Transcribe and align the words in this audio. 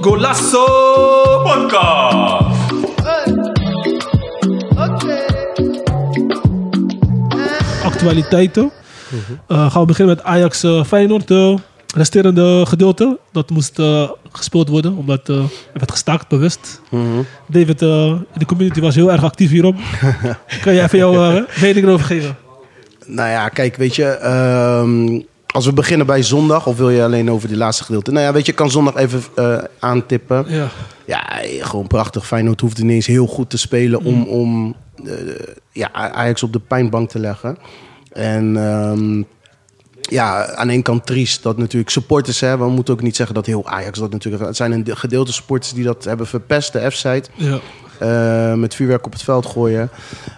Golasso 0.00 0.64
Podcast. 1.44 2.48
actualiteiten. 7.84 8.70
Eh, 9.46 9.70
gaan 9.70 9.80
we 9.80 9.86
beginnen 9.86 10.14
met 10.14 10.24
Ajax 10.24 10.62
eh, 10.62 10.84
Feyenoord. 10.84 11.30
resterende 11.94 12.66
gedeelte. 12.66 13.18
Dat 13.32 13.50
moest 13.50 13.78
eh, 13.78 14.10
gespeeld 14.32 14.68
worden, 14.68 14.96
omdat 14.96 15.28
eh, 15.28 15.36
er 15.36 15.48
werd 15.72 15.90
gestaakt 15.90 16.28
bewust. 16.28 16.80
David 17.46 17.82
eh, 17.82 18.06
in 18.06 18.38
de 18.38 18.46
community 18.46 18.80
was 18.80 18.94
heel 18.94 19.12
erg 19.12 19.24
actief 19.24 19.50
hierop. 19.50 19.76
kan 20.62 20.74
jij 20.74 20.84
even 20.84 20.98
jouw 20.98 21.44
mening 21.60 21.86
erover 21.86 22.06
geven? 22.06 22.36
Nou 23.10 23.30
ja, 23.30 23.48
kijk, 23.48 23.76
weet 23.76 23.96
je, 23.96 24.04
ehm, 24.06 25.20
als 25.46 25.64
we 25.66 25.72
beginnen 25.72 26.06
bij 26.06 26.22
zondag, 26.22 26.66
of 26.66 26.76
wil 26.76 26.90
je 26.90 27.02
alleen 27.02 27.30
over 27.30 27.48
die 27.48 27.56
laatste 27.56 27.84
gedeelte? 27.84 28.10
Nou 28.10 28.24
ja, 28.26 28.32
weet 28.32 28.44
je, 28.44 28.50
ik 28.50 28.56
kan 28.58 28.70
zondag 28.70 28.96
even 28.96 29.22
eh, 29.34 29.58
aantippen. 29.78 30.44
Ja. 30.48 30.68
Ja, 31.06 31.22
gewoon 31.60 31.86
prachtig. 31.86 32.26
Feyenoord 32.26 32.60
hoeft 32.60 32.78
ineens 32.78 33.06
heel 33.06 33.26
goed 33.26 33.50
te 33.50 33.58
spelen 33.58 34.02
om, 34.02 34.22
om 34.22 34.76
eh, 35.04 35.12
ja, 35.72 35.92
Ajax 35.92 36.42
op 36.42 36.52
de 36.52 36.58
pijnbank 36.60 37.08
te 37.08 37.18
leggen. 37.18 37.56
En 38.12 38.56
ehm, 38.56 39.22
ja, 40.00 40.54
aan 40.54 40.68
één 40.68 40.82
kant 40.82 41.06
triest 41.06 41.42
dat 41.42 41.56
natuurlijk 41.58 41.90
supporters, 41.90 42.40
hè, 42.40 42.58
we 42.58 42.68
moeten 42.68 42.94
ook 42.94 43.02
niet 43.02 43.16
zeggen 43.16 43.34
dat 43.34 43.46
heel 43.46 43.66
Ajax 43.66 43.98
dat 43.98 44.10
natuurlijk... 44.10 44.44
Het 44.44 44.56
zijn 44.56 44.72
een 44.72 44.84
de- 44.84 44.96
gedeelte 44.96 45.32
supporters 45.32 45.72
die 45.72 45.84
dat 45.84 46.04
hebben 46.04 46.26
verpest, 46.26 46.72
de 46.72 46.90
F-site. 46.90 47.30
Ja. 47.34 47.58
Eh, 47.98 48.54
met 48.54 48.74
vuurwerk 48.74 49.06
op 49.06 49.12
het 49.12 49.22
veld 49.22 49.46
gooien. 49.46 49.90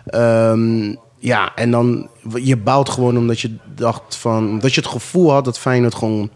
Ehm, 0.06 0.94
ja, 1.22 1.54
en 1.54 1.70
dan 1.70 2.08
je 2.34 2.56
bouwt 2.56 2.88
gewoon 2.88 3.16
omdat 3.16 3.40
je 3.40 3.56
dacht 3.74 4.16
van 4.16 4.58
dat 4.58 4.74
je 4.74 4.80
het 4.80 4.90
gevoel 4.90 5.32
had 5.32 5.44
dat 5.44 5.58
Feyenoord 5.58 5.94
gewoon 5.94 6.30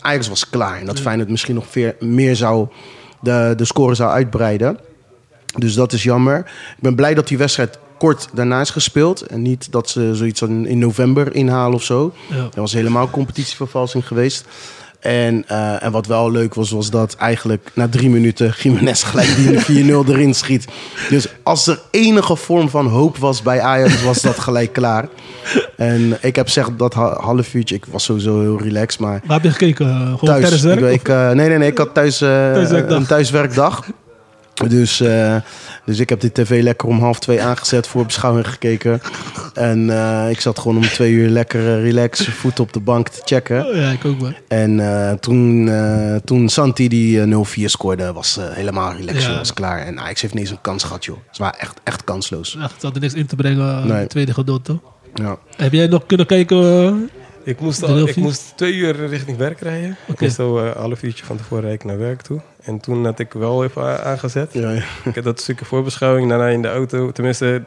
Ajax 0.00 0.28
was 0.28 0.50
klaar 0.50 0.78
en 0.78 0.86
dat 0.86 1.00
Feyenoord 1.00 1.28
misschien 1.28 1.54
nog 1.54 1.66
veer, 1.66 1.96
meer 2.00 2.36
zou 2.36 2.68
de, 3.20 3.52
de 3.56 3.64
score 3.64 3.94
zou 3.94 4.10
uitbreiden. 4.10 4.78
Dus 5.56 5.74
dat 5.74 5.92
is 5.92 6.02
jammer. 6.02 6.38
Ik 6.76 6.82
ben 6.82 6.94
blij 6.94 7.14
dat 7.14 7.28
die 7.28 7.38
wedstrijd 7.38 7.78
kort 7.98 8.28
daarna 8.32 8.60
is 8.60 8.70
gespeeld 8.70 9.22
en 9.22 9.42
niet 9.42 9.72
dat 9.72 9.90
ze 9.90 10.14
zoiets 10.14 10.42
in, 10.42 10.66
in 10.66 10.78
november 10.78 11.34
inhalen 11.34 11.74
of 11.74 11.82
zo. 11.82 12.14
Ja. 12.28 12.42
Dat 12.42 12.54
was 12.54 12.72
helemaal 12.72 13.10
competitievervalsing 13.10 14.06
geweest. 14.06 14.46
En, 15.00 15.44
eh, 15.48 15.82
en 15.82 15.92
wat 15.92 16.06
wel 16.06 16.30
leuk 16.30 16.54
was, 16.54 16.70
was 16.70 16.90
dat 16.90 17.14
eigenlijk 17.18 17.70
na 17.74 17.88
drie 17.88 18.10
minuten 18.10 18.54
Jiménez 18.58 19.04
gelijk 19.04 19.36
die 19.36 19.84
4-0 20.04 20.08
erin 20.08 20.34
schiet. 20.34 20.64
Dus 21.10 21.26
als 21.42 21.66
er 21.66 21.80
enige 21.90 22.36
vorm 22.36 22.68
van 22.68 22.86
hoop 22.86 23.16
was 23.16 23.42
bij 23.42 23.60
Ajax, 23.60 24.02
was 24.02 24.20
dat 24.22 24.38
gelijk 24.38 24.72
klaar. 24.72 25.08
En 25.76 26.18
ik 26.20 26.36
heb 26.36 26.48
zeg 26.48 26.68
dat 26.76 26.94
ha- 26.94 27.20
half 27.20 27.54
uurtje, 27.54 27.74
ik 27.74 27.84
was 27.90 28.04
sowieso 28.04 28.40
heel 28.40 28.58
relaxed, 28.62 29.00
maar 29.00 29.20
Waar 29.26 29.36
heb 29.36 29.44
je 29.44 29.50
gekeken? 29.50 29.86
Gewoon 29.86 30.18
thuis. 30.20 30.40
tijdens 30.40 30.62
werk? 30.62 30.94
Ik, 30.94 31.08
eh, 31.08 31.30
nee, 31.30 31.48
nee, 31.48 31.58
nee, 31.58 31.70
ik 31.70 31.78
had 31.78 31.94
thuis 31.94 32.20
eh, 32.20 32.28
Thuiswerkdag. 32.28 32.98
een 32.98 33.06
thuiswerkdag. 33.06 33.84
Dus, 34.66 35.00
eh, 35.00 35.36
dus 35.84 35.98
ik 35.98 36.08
heb 36.08 36.20
die 36.20 36.32
tv 36.32 36.62
lekker 36.62 36.88
om 36.88 37.00
half 37.00 37.18
twee 37.18 37.42
aangezet 37.42 37.86
voor 37.86 38.04
beschouwing 38.06 38.48
gekeken. 38.48 39.00
En 39.54 39.90
eh, 39.90 40.30
ik 40.30 40.40
zat 40.40 40.58
gewoon 40.58 40.76
om 40.76 40.82
twee 40.82 41.12
uur 41.12 41.28
lekker 41.28 41.60
uh, 41.60 41.82
relax, 41.82 42.28
voet 42.28 42.60
op 42.60 42.72
de 42.72 42.80
bank 42.80 43.08
te 43.08 43.20
checken. 43.24 43.66
Oh, 43.66 43.74
ja, 43.74 43.90
ik 43.90 44.04
ook 44.04 44.20
wel. 44.20 44.32
En 44.48 44.80
eh, 44.80 45.12
toen, 45.12 45.68
eh, 45.68 46.14
toen 46.24 46.48
Santi 46.48 46.88
die 46.88 47.20
eh, 47.20 47.26
0-4 47.26 47.64
scoorde, 47.64 48.12
was 48.12 48.36
eh, 48.36 48.44
helemaal 48.50 48.92
relaxed, 48.92 49.22
Ja. 49.22 49.36
was 49.36 49.54
klaar. 49.54 49.78
En 49.86 50.00
Ajax 50.00 50.20
heeft 50.20 50.34
niet 50.34 50.42
eens 50.42 50.52
een 50.52 50.60
kans 50.60 50.84
gehad, 50.84 51.04
joh. 51.04 51.18
Ze 51.30 51.42
waren 51.42 51.60
echt, 51.60 51.80
echt 51.84 52.04
kansloos. 52.04 52.56
Echt, 52.62 52.70
ze 52.78 52.78
hadden 52.80 53.02
niks 53.02 53.14
in 53.14 53.26
te 53.26 53.36
brengen 53.36 53.86
Nee. 53.86 53.96
het 53.96 54.10
tweede 54.10 54.34
gedeelte. 54.34 54.80
Ja. 55.14 55.38
Heb 55.56 55.72
jij 55.72 55.86
nog 55.86 56.06
kunnen 56.06 56.26
kijken? 56.26 57.10
Ik 57.48 57.60
moest, 57.60 57.80
De 57.80 57.86
al, 57.86 58.08
ik 58.08 58.16
moest 58.16 58.52
twee 58.56 58.74
uur 58.74 59.06
richting 59.06 59.36
werk 59.36 59.60
rijden. 59.60 59.96
Ik 60.06 60.20
moest 60.20 60.34
zo 60.34 60.58
eh, 60.58 60.64
een 60.66 60.72
half 60.80 61.02
uurtje 61.02 61.24
van 61.24 61.36
tevoren 61.36 61.64
rijden 61.64 61.86
naar 61.86 61.98
werk 61.98 62.20
toe. 62.22 62.40
En 62.62 62.80
toen 62.80 63.04
had 63.04 63.18
ik 63.18 63.32
wel 63.32 63.64
even 63.64 64.04
aangezet. 64.04 64.52
Ja, 64.52 64.70
ja. 64.70 64.82
Ik 65.04 65.14
had 65.14 65.24
dat 65.24 65.40
stukje 65.40 65.64
voorbeschouwing, 65.64 66.28
daarna 66.28 66.46
in 66.48 66.62
de 66.62 66.68
auto. 66.68 67.12
Tenminste, 67.12 67.62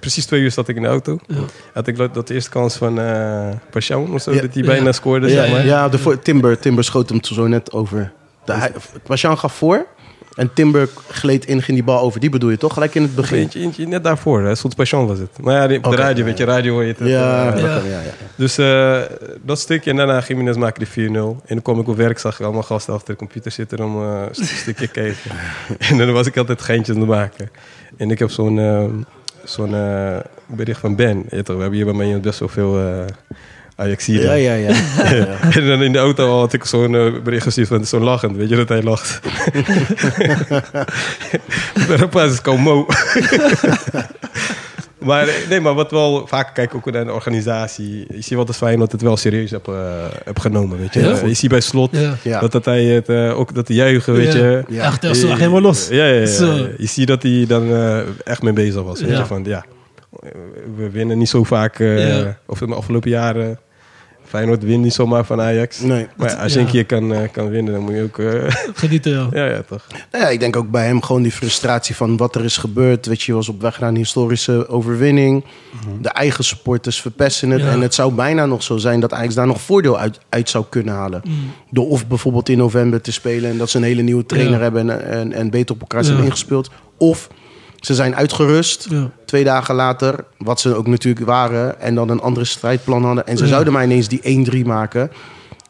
precies 0.00 0.26
twee 0.26 0.40
uur 0.40 0.50
zat 0.50 0.68
ik 0.68 0.76
in 0.76 0.82
de 0.82 0.88
auto. 0.88 1.18
Ja. 1.26 1.36
Had 1.72 1.86
ik 1.86 1.96
dat, 1.96 2.14
dat 2.14 2.30
eerste 2.30 2.50
kans 2.50 2.76
van 2.76 3.00
eh 3.00 3.48
Pashon 3.70 4.14
of 4.14 4.22
zo, 4.22 4.32
Ja. 4.32 4.40
dat 4.40 4.54
hij 4.54 4.62
bijna 4.62 4.84
Ja. 4.84 4.92
scoorde, 4.92 5.28
ja, 5.28 5.32
zeg 5.42 5.50
maar. 5.50 5.66
ja, 5.66 5.88
de 5.88 5.98
voor, 5.98 6.18
Timber, 6.18 6.58
Timber 6.58 6.84
schoot 6.84 7.08
hem 7.08 7.22
zo 7.24 7.46
net 7.46 7.72
over. 7.72 8.12
De, 8.44 8.70
gaf 9.36 9.54
voor 9.54 9.86
en 10.36 10.50
Timber 10.54 10.88
gleed 11.08 11.46
in, 11.46 11.62
ging 11.62 11.76
die 11.76 11.86
bal 11.86 12.00
over. 12.00 12.20
Die 12.20 12.30
bedoel 12.30 12.50
je 12.50 12.56
toch? 12.56 12.72
Gelijk 12.72 12.94
in 12.94 13.02
het 13.02 13.14
begin. 13.14 13.38
eentje, 13.38 13.60
eentje 13.60 13.86
net 13.86 14.04
daarvoor, 14.04 14.42
hè. 14.42 14.54
Soms 14.54 14.74
Pashon 14.74 15.06
was 15.06 15.18
het. 15.18 15.30
Maar 15.40 15.54
ja, 15.54 15.66
die- 15.66 15.78
op 15.78 15.86
Oké, 15.86 15.96
de 15.96 16.02
radio, 16.02 16.18
ja, 16.18 16.24
weet 16.24 16.38
je, 16.38 16.44
radio 16.44 16.72
hoor 16.72 16.82
je 16.84 16.94
het. 16.98 17.08
Ja, 17.08 17.46
eh, 17.46 17.52
dat 17.52 17.60
Ja. 17.60 17.78
kan, 17.78 17.88
ja, 17.88 18.00
ja. 18.00 18.10
Dus 18.36 18.58
eh, 18.58 19.00
dat 19.42 19.58
stukje 19.58 19.90
en 19.90 19.96
daarna 19.96 20.22
Jiménez 20.28 20.56
maakte 20.56 20.78
die 20.78 20.88
4-0. 20.88 21.36
En 21.46 21.54
dan 21.54 21.62
kwam 21.62 21.80
ik 21.80 21.88
op 21.88 21.96
werk, 21.96 22.18
zag 22.18 22.38
ik 22.38 22.44
allemaal 22.44 22.62
gasten 22.62 22.94
achter 22.94 23.12
de 23.12 23.18
computer 23.18 23.50
zitten 23.50 23.80
om 23.80 24.02
eh, 24.02 24.22
een 24.32 24.44
stukje 24.46 24.86
kijken. 25.00 25.30
en 25.78 25.98
dan 25.98 26.12
was 26.12 26.26
ik 26.26 26.36
altijd 26.36 26.62
geintjes 26.62 26.94
aan 26.96 27.00
het 27.02 27.10
maken. 27.10 27.50
En 27.96 28.10
ik 28.10 28.18
heb 28.18 28.30
zo'n 28.30 29.06
zo'n 29.44 29.74
bericht 30.46 30.80
van 30.80 30.96
Ben. 30.96 31.24
Je 31.30 31.42
toch, 31.42 31.54
we 31.56 31.60
hebben 31.62 31.78
hier 31.80 31.94
bij 31.94 32.06
mij 32.06 32.20
best 32.20 32.38
wel 32.38 32.48
veel 32.48 33.04
uh, 33.76 33.84
Ajaxiden. 33.84 34.40
Ja, 34.40 34.54
ja, 34.54 34.54
ja. 35.16 35.26
en 35.50 35.66
dan 35.66 35.82
in 35.82 35.92
de 35.92 35.98
auto 35.98 36.30
al 36.30 36.38
had 36.38 36.52
ik 36.52 36.64
zo'n 36.64 36.94
eh, 36.94 37.22
bericht 37.22 37.42
gestuurd 37.42 37.68
van 37.68 37.84
zo 37.84 38.00
lachend. 38.00 38.36
Weet 38.36 38.48
je 38.48 38.56
dat 38.56 38.68
hij 38.68 38.82
lacht? 38.82 39.20
Daarop 41.88 42.16
is 42.16 42.30
het 42.30 42.40
gewoon 42.42 42.60
mo. 42.60 42.86
Maar 44.98 45.28
eh, 45.28 45.34
nee, 45.48 45.60
maar 45.60 45.74
wat 45.74 45.90
wel 45.90 46.26
vaak 46.26 46.54
kijk 46.54 46.70
ik 46.72 46.76
ook 46.76 46.92
naar 46.92 47.04
de 47.04 47.12
organisatie. 47.12 48.06
Je 48.14 48.22
ziet 48.22 48.36
wat 48.38 48.48
het 48.48 48.56
Feyenoord 48.56 48.92
het 48.92 49.02
wel 49.02 49.16
serieus 49.16 49.50
heb, 49.50 49.68
eh, 49.68 49.74
heb 50.24 50.38
genomen, 50.38 50.78
weet 50.78 50.94
je. 50.94 51.00
Ja. 51.00 51.18
Je 51.26 51.34
ziet 51.34 51.50
bij 51.50 51.60
Slot 51.60 51.88
Ja. 51.92 52.14
Ja. 52.22 52.40
dat, 52.40 52.52
dat 52.52 52.64
hij 52.64 52.84
het 52.84 53.08
ook 53.10 53.54
dat 53.54 53.68
hij 53.68 53.76
juichen, 53.76 54.14
weet 54.14 54.32
Ja. 54.32 54.38
je. 54.38 54.64
Ja. 54.68 54.84
Echt, 54.84 55.16
ze 55.16 55.26
lag 55.26 55.38
helemaal 55.38 55.60
los. 55.60 55.88
Ja, 55.88 56.06
ja, 56.06 56.14
ja, 56.14 56.20
ja. 56.54 56.66
Je 56.78 56.86
ziet 56.86 57.06
dat 57.08 57.22
hij 57.22 57.44
dan 57.48 57.72
eh, 57.74 57.98
echt 58.24 58.42
mee 58.42 58.52
bezig 58.52 58.82
was. 58.82 59.00
Weet 59.00 59.10
Ja. 59.10 59.18
je, 59.18 59.26
van 59.26 59.44
ja, 59.44 59.64
we 60.76 60.90
winnen 60.90 61.18
niet 61.18 61.28
zo 61.28 61.44
vaak, 61.44 61.78
eh, 61.78 62.18
Ja. 62.18 62.38
of 62.46 62.58
de 62.58 62.74
afgelopen 62.74 63.10
jaren. 63.10 63.58
Feyenoord 64.26 64.62
wint 64.62 64.82
niet 64.82 64.92
zomaar 64.94 65.24
van 65.24 65.40
Ajax. 65.40 65.80
Nee. 65.80 66.06
Maar 66.16 66.30
ja, 66.30 66.36
als 66.42 66.52
je 66.52 66.58
Ja. 66.58 66.64
een 66.64 66.70
keer 66.70 66.86
kan, 66.86 67.14
eh, 67.14 67.20
kan 67.32 67.48
winnen, 67.50 67.72
dan 67.72 67.82
moet 67.82 67.94
je 67.94 68.02
ook... 68.02 68.18
eh, 68.18 68.54
Genieten, 68.74 69.12
ja. 69.12 69.28
ja, 69.40 69.44
ja, 69.50 69.62
toch. 69.62 69.86
Nou 70.12 70.24
ja, 70.24 70.30
ik 70.30 70.40
denk 70.40 70.56
ook 70.56 70.70
bij 70.70 70.86
hem 70.86 71.02
gewoon 71.02 71.22
die 71.22 71.32
frustratie 71.32 71.94
van 71.96 72.16
wat 72.16 72.34
er 72.34 72.44
is 72.44 72.56
gebeurd. 72.56 73.06
Weet 73.06 73.22
je, 73.22 73.30
je 73.32 73.36
was 73.38 73.48
op 73.48 73.60
weg 73.60 73.80
naar 73.80 73.88
een 73.88 73.96
historische 73.96 74.68
overwinning. 74.68 75.44
De 76.00 76.08
eigen 76.08 76.44
supporters 76.44 77.00
verpesten 77.00 77.50
het. 77.50 77.60
Ja. 77.60 77.70
En 77.70 77.80
het 77.80 77.94
zou 77.94 78.12
bijna 78.12 78.46
nog 78.46 78.62
zo 78.62 78.76
zijn 78.76 79.00
dat 79.00 79.12
Ajax 79.12 79.34
daar 79.34 79.46
nog 79.46 79.60
voordeel 79.60 79.98
uit, 79.98 80.18
uit 80.28 80.50
zou 80.50 80.64
kunnen 80.68 80.94
halen. 80.94 81.22
Door 81.70 81.88
of 81.88 82.06
bijvoorbeeld 82.06 82.48
in 82.48 82.58
november 82.58 83.00
te 83.00 83.12
spelen 83.12 83.50
en 83.50 83.58
dat 83.58 83.70
ze 83.70 83.76
een 83.76 83.82
hele 83.84 84.02
nieuwe 84.02 84.26
trainer 84.26 84.52
Ja. 84.56 84.60
hebben 84.62 84.90
en, 84.90 85.06
en, 85.10 85.32
en 85.32 85.50
beter 85.50 85.74
op 85.74 85.80
elkaar 85.80 86.04
zijn 86.04 86.24
ingespeeld. 86.24 86.70
Of 86.98 87.28
ze 87.84 87.94
zijn 87.94 88.16
uitgerust. 88.16 88.86
Ja. 88.90 89.10
Twee 89.26 89.44
dagen 89.44 89.74
later, 89.74 90.24
wat 90.38 90.60
ze 90.60 90.74
ook 90.74 90.86
natuurlijk 90.86 91.26
waren, 91.26 91.80
en 91.80 91.94
dan 91.94 92.08
een 92.08 92.20
andere 92.20 92.44
strijdplan 92.44 93.04
hadden. 93.04 93.26
En 93.26 93.36
ze 93.36 93.42
Ja. 93.44 93.48
zouden 93.50 93.72
maar 93.72 93.84
ineens 93.84 94.08
die 94.08 94.20
1-3 94.22 94.64
maken. 94.66 95.10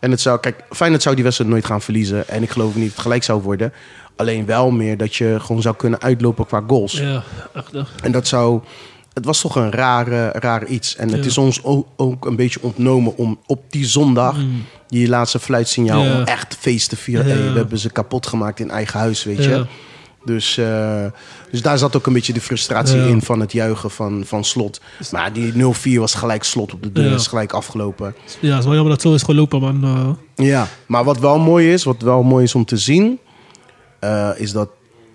En 0.00 0.10
het 0.10 0.20
zou, 0.20 0.40
kijk, 0.40 0.64
Feyenoord 0.70 1.02
zou 1.02 1.14
die 1.14 1.24
wedstrijd 1.24 1.50
nooit 1.50 1.64
gaan 1.64 1.80
verliezen. 1.80 2.28
En 2.28 2.42
ik 2.42 2.50
geloof 2.50 2.74
niet 2.74 2.84
dat 2.84 2.92
het 2.92 3.00
gelijk 3.02 3.22
zou 3.22 3.42
worden. 3.42 3.72
Alleen 4.16 4.46
wel 4.46 4.70
meer 4.70 4.96
dat 4.96 5.14
je 5.14 5.36
gewoon 5.40 5.62
zou 5.62 5.74
kunnen 5.76 6.02
uitlopen 6.02 6.46
qua 6.46 6.62
goals. 6.66 6.92
Ja, 6.92 7.22
echt. 7.54 7.72
En 8.02 8.12
dat 8.12 8.26
zou. 8.28 8.60
Het 9.12 9.24
was 9.24 9.40
toch 9.40 9.56
een 9.56 9.70
rare, 9.72 10.28
rare 10.28 10.66
iets. 10.66 10.96
En 10.96 11.08
het 11.08 11.20
Ja. 11.20 11.26
is 11.26 11.38
ons 11.38 11.62
ook, 11.64 11.86
ook 11.96 12.26
een 12.26 12.36
beetje 12.36 12.58
ontnomen 12.62 13.16
om 13.16 13.38
op 13.46 13.62
die 13.70 13.86
zondag. 13.86 14.36
die 14.88 15.08
laatste 15.08 15.38
fluitsignaal. 15.38 16.02
Mm. 16.02 16.08
Ja. 16.08 16.16
om 16.18 16.24
echt 16.24 16.56
feest 16.60 16.88
te 16.88 16.96
vieren. 16.96 17.26
Ja. 17.28 17.34
Hey, 17.34 17.52
we 17.52 17.58
hebben 17.58 17.78
ze 17.78 17.90
kapot 17.90 18.26
gemaakt 18.26 18.60
in 18.60 18.70
eigen 18.70 18.98
huis, 18.98 19.24
weet 19.24 19.44
je. 19.44 19.66
Dus, 20.24 20.56
eh, 20.58 21.04
dus 21.54 21.62
daar 21.62 21.78
zat 21.78 21.96
ook 21.96 22.06
een 22.06 22.12
beetje 22.12 22.32
de 22.32 22.40
frustratie 22.40 22.96
Ja. 22.96 23.04
in 23.06 23.22
van 23.22 23.40
het 23.40 23.52
juichen 23.52 23.90
van, 23.90 24.22
van 24.26 24.44
slot. 24.44 24.80
Maar 25.10 25.32
die 25.32 25.52
0-4 25.52 25.98
was 25.98 26.14
gelijk 26.14 26.42
slot 26.44 26.72
op 26.72 26.82
de 26.82 26.92
deur. 26.92 27.08
Ja. 27.08 27.14
is 27.14 27.26
gelijk 27.26 27.52
afgelopen. 27.52 28.14
Ja, 28.40 28.50
het 28.50 28.58
is 28.58 28.64
wel 28.64 28.74
jammer 28.74 28.92
dat 28.94 29.02
het 29.02 29.02
zo 29.02 29.14
is 29.14 29.22
gelopen, 29.22 29.60
man. 29.60 29.84
Eh, 30.36 30.46
Ja, 30.46 30.68
maar 30.86 31.04
wat 31.04 31.18
wel 31.18 31.38
mooi 31.38 31.72
is, 31.72 31.84
wat 31.84 32.02
wel 32.02 32.22
mooi 32.22 32.44
is 32.44 32.54
om 32.54 32.64
te 32.64 32.76
zien, 32.76 33.18
eh, 34.00 34.30
is 34.36 34.52
dat 34.52 34.68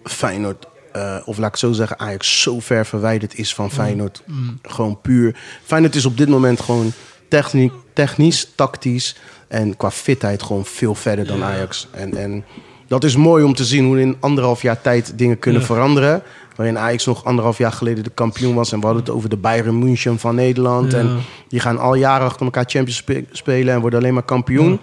Feyenoord, 0.04 0.66
eh, 0.92 1.16
of 1.26 1.38
laat 1.38 1.50
ik 1.50 1.56
zo 1.56 1.72
zeggen, 1.72 2.00
Ajax 2.00 2.42
zo 2.42 2.60
ver 2.60 2.86
verwijderd 2.86 3.36
is 3.38 3.54
van 3.54 3.72
Feyenoord. 3.72 4.24
Gewoon 4.62 5.02
puur. 5.02 5.36
Feyenoord 5.64 5.96
is 5.96 6.06
op 6.06 6.18
dit 6.18 6.30
moment 6.30 6.60
gewoon 6.62 6.92
techniek, 7.30 7.72
technisch, 7.94 8.48
tactisch 8.56 9.16
en 9.48 9.78
qua 9.78 9.92
fitheid 9.92 10.44
gewoon 10.44 10.66
veel 10.66 10.96
verder 10.96 11.26
dan 11.28 11.44
Ajax. 11.44 11.88
En, 11.92 12.18
en 12.18 12.46
dat 12.90 13.04
is 13.04 13.16
mooi 13.16 13.44
om 13.44 13.54
te 13.54 13.66
zien 13.66 13.86
hoe 13.86 14.02
in 14.02 14.16
anderhalf 14.20 14.62
jaar 14.62 14.82
tijd 14.82 15.14
dingen 15.18 15.40
kunnen 15.40 15.62
Ja. 15.62 15.68
veranderen. 15.68 16.22
Waarin 16.56 16.78
Ajax 16.78 17.06
nog 17.06 17.24
anderhalf 17.26 17.58
jaar 17.58 17.72
geleden 17.72 18.04
de 18.04 18.10
kampioen 18.14 18.56
was. 18.56 18.72
En 18.72 18.80
we 18.80 18.86
hadden 18.86 19.04
het 19.04 19.14
over 19.14 19.30
de 19.30 19.38
Bayern 19.38 19.80
München 19.80 20.20
van 20.20 20.36
Nederland. 20.36 20.92
Ja. 20.92 20.98
En 20.98 21.18
die 21.48 21.60
gaan 21.60 21.80
al 21.80 21.96
jaren 21.96 22.26
achter 22.28 22.46
elkaar 22.46 22.64
Champions 22.68 22.98
spe- 22.98 23.26
spelen 23.32 23.74
en 23.74 23.82
worden 23.82 24.00
alleen 24.00 24.14
maar 24.14 24.24
kampioen. 24.24 24.80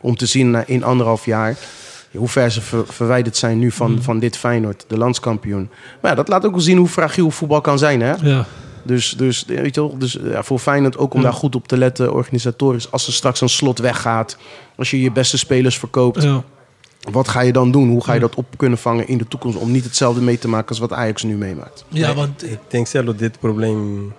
Om 0.00 0.16
te 0.16 0.26
zien 0.26 0.50
na- 0.50 0.64
in 0.66 0.84
anderhalf 0.84 1.24
jaar 1.24 1.56
hoe 2.16 2.28
ver 2.28 2.50
ze 2.50 2.60
ver- 2.60 2.84
verwijderd 2.86 3.36
zijn 3.36 3.58
nu 3.58 3.70
van, 3.70 3.98
van 4.02 4.18
dit 4.18 4.36
Feyenoord, 4.36 4.84
de 4.88 4.98
landskampioen. 4.98 5.68
Maar 6.02 6.16
dat 6.16 6.28
laat 6.28 6.44
ook 6.44 6.50
wel 6.52 6.60
zien 6.60 6.78
hoe 6.78 6.88
fragiel 6.88 7.30
voetbal 7.30 7.60
kan 7.60 7.78
zijn. 7.78 8.00
Hè? 8.00 8.14
ja. 8.22 8.44
Dus, 8.82 9.10
dus, 9.16 9.44
weet 9.46 9.74
je 9.74 9.80
wel, 9.80 9.98
dus 9.98 10.18
ja, 10.22 10.42
voor 10.42 10.58
Feyenoord 10.58 10.98
ook 10.98 11.14
om 11.14 11.22
daar 11.22 11.32
goed 11.32 11.54
op 11.54 11.68
te 11.68 11.76
letten, 11.76 12.12
organisatorisch. 12.12 12.90
Als 12.90 13.06
er 13.06 13.12
straks 13.12 13.40
een 13.40 13.48
slot 13.48 13.78
weggaat, 13.78 14.36
als 14.76 14.90
je 14.90 15.00
je 15.00 15.10
beste 15.12 15.38
spelers 15.38 15.78
verkoopt, 15.78 16.22
Ja. 16.22 16.42
Wat 17.10 17.28
ga 17.28 17.40
je 17.40 17.52
dan 17.52 17.70
doen? 17.70 17.88
Hoe 17.88 18.04
ga 18.04 18.12
je 18.14 18.20
dat 18.20 18.34
op 18.34 18.46
kunnen 18.56 18.78
vangen 18.78 19.08
in 19.08 19.18
de 19.18 19.28
toekomst 19.28 19.58
om 19.58 19.70
niet 19.70 19.84
hetzelfde 19.84 20.20
mee 20.20 20.38
te 20.38 20.48
maken 20.48 20.68
als 20.68 20.78
wat 20.78 20.92
Ajax 20.92 21.22
nu 21.22 21.36
meemaakt? 21.36 21.84
ja, 21.88 22.06
Nee, 22.06 22.16
want 22.16 22.44
Ik 22.44 22.58
denk 22.68 22.86
zelf 22.86 23.04
dat 23.04 23.18
dit 23.18 23.38
probleem 23.38 24.12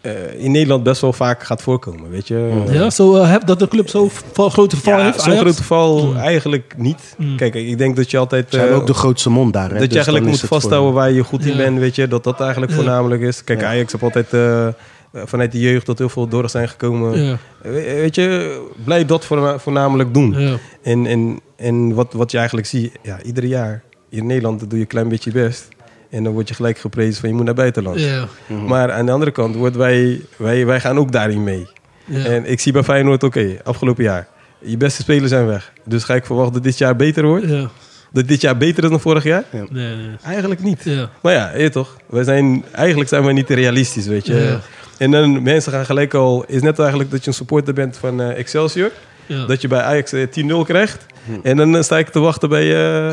eh, 0.00 0.12
in 0.38 0.50
Nederland 0.50 0.82
best 0.82 1.00
wel 1.00 1.12
vaak 1.12 1.42
gaat 1.44 1.62
voorkomen, 1.62 2.10
weet 2.10 2.28
je. 2.28 2.62
ja, 2.70 2.90
zo, 2.90 3.14
eh, 3.16 3.30
heb, 3.30 3.46
dat 3.46 3.58
de 3.58 3.68
club 3.68 3.88
zo'n 3.88 4.10
grote 4.34 4.76
val 4.76 4.98
Ja, 4.98 5.04
heeft. 5.04 5.20
zo'n 5.20 5.36
grote 5.36 5.62
val 5.64 6.06
Mm. 6.06 6.16
eigenlijk 6.16 6.74
niet. 6.76 7.14
Mm. 7.18 7.36
Kijk, 7.36 7.54
ik 7.54 7.78
denk 7.78 7.96
dat 7.96 8.10
je 8.10 8.18
altijd... 8.18 8.46
Ze 8.50 8.56
hebben 8.56 8.74
eh, 8.74 8.80
ook 8.80 8.86
de 8.86 8.94
grootste 8.94 9.30
mond 9.30 9.52
daar. 9.52 9.62
Hè? 9.62 9.68
dat 9.68 9.78
Dus 9.78 9.88
je 9.88 9.94
eigenlijk 9.94 10.24
dan 10.24 10.34
moet 10.34 10.40
voor- 10.48 10.60
vasthouden 10.60 10.92
waar 10.92 11.10
je 11.10 11.22
goed 11.24 11.44
in 11.44 11.50
Ja. 11.50 11.56
bent, 11.56 11.78
weet 11.78 11.94
je. 11.96 12.08
Dat 12.08 12.24
dat 12.24 12.40
eigenlijk 12.40 12.70
Ja. 12.72 12.76
voornamelijk 12.78 13.22
is. 13.22 13.44
Kijk, 13.44 13.60
Ja. 13.60 13.66
Ajax 13.66 13.92
heeft 13.92 14.04
altijd 14.04 14.32
eh, 14.32 14.68
vanuit 15.14 15.52
de 15.52 15.60
jeugd 15.60 15.84
tot 15.84 15.98
heel 15.98 16.08
veel 16.08 16.28
door 16.28 16.50
zijn 16.50 16.68
gekomen. 16.68 17.22
Ja, 17.24 17.38
We- 17.62 17.70
Weet 18.00 18.14
je, 18.14 18.60
blijf 18.84 19.06
dat 19.06 19.24
voorna- 19.24 19.58
voornamelijk 19.58 20.14
doen. 20.14 20.34
ja, 20.40 20.56
En, 20.82 21.06
en, 21.06 21.40
en 21.56 21.94
wat, 21.94 22.12
wat 22.12 22.30
je 22.30 22.36
eigenlijk 22.38 22.66
ziet, 22.66 22.92
ja, 23.02 23.22
ieder 23.22 23.44
jaar 23.44 23.82
in 24.08 24.26
Nederland 24.26 24.60
doe 24.60 24.68
je 24.74 24.80
een 24.80 24.86
klein 24.86 25.08
beetje 25.08 25.30
je 25.32 25.40
best. 25.42 25.68
En 26.10 26.24
dan 26.24 26.32
word 26.32 26.48
je 26.48 26.54
gelijk 26.54 26.78
geprezen 26.78 27.20
van 27.20 27.28
je 27.28 27.34
moet 27.34 27.44
naar 27.44 27.54
buitenland. 27.54 28.00
ja, 28.00 28.26
Maar 28.66 28.92
aan 28.92 29.06
de 29.06 29.12
andere 29.12 29.30
kant, 29.30 29.54
wordt 29.56 29.76
wij, 29.76 30.20
wij, 30.36 30.66
wij 30.66 30.80
gaan 30.80 30.98
ook 30.98 31.12
daarin 31.12 31.42
mee. 31.42 31.66
ja. 32.04 32.24
En 32.24 32.50
ik 32.50 32.60
zie 32.60 32.72
bij 32.72 32.82
Feyenoord, 32.82 33.22
oké, 33.22 33.56
afgelopen 33.64 34.04
jaar. 34.04 34.28
Je 34.58 34.76
beste 34.76 35.02
spelers 35.02 35.30
zijn 35.30 35.46
weg. 35.46 35.72
Dus 35.84 36.04
ga 36.04 36.14
ik 36.14 36.26
verwachten 36.26 36.54
dat 36.54 36.62
dit 36.62 36.78
jaar 36.78 36.96
beter 36.96 37.24
wordt? 37.26 37.48
ja. 37.48 37.70
Dat 38.12 38.28
dit 38.28 38.40
jaar 38.40 38.56
beter 38.56 38.84
is 38.84 38.90
dan 38.90 39.00
vorig 39.00 39.24
jaar? 39.24 39.44
Nee, 39.50 39.66
nee. 39.70 39.96
Eigenlijk 40.24 40.62
niet. 40.62 40.80
Ja, 40.84 41.10
Maar 41.22 41.32
ja, 41.32 41.56
je 41.56 41.70
toch. 41.70 41.96
Wij 42.06 42.24
zijn, 42.24 42.64
eigenlijk 42.72 43.08
zijn 43.08 43.22
wij 43.24 43.32
niet 43.32 43.46
te 43.46 43.54
realistisch, 43.54 44.06
weet 44.06 44.26
je. 44.26 44.34
Ja. 44.34 44.60
En 45.02 45.10
dan 45.10 45.42
mensen 45.42 45.72
gaan 45.72 45.84
gelijk 45.84 46.14
al... 46.14 46.44
is 46.46 46.62
net 46.62 46.78
eigenlijk 46.78 47.10
dat 47.10 47.20
je 47.20 47.28
een 47.28 47.34
supporter 47.34 47.74
bent 47.74 47.96
van 47.96 48.20
eh, 48.20 48.38
Excelsior. 48.38 48.90
ja. 49.26 49.46
Dat 49.46 49.60
je 49.60 49.68
bij 49.68 49.80
Ajax 49.80 50.12
eh, 50.12 50.26
10-0 50.26 50.66
krijgt. 50.66 51.06
En 51.42 51.56
dan 51.56 51.76
eh, 51.76 51.82
sta 51.82 51.98
ik 51.98 52.08
te 52.08 52.20
wachten 52.20 52.48
bij... 52.48 52.64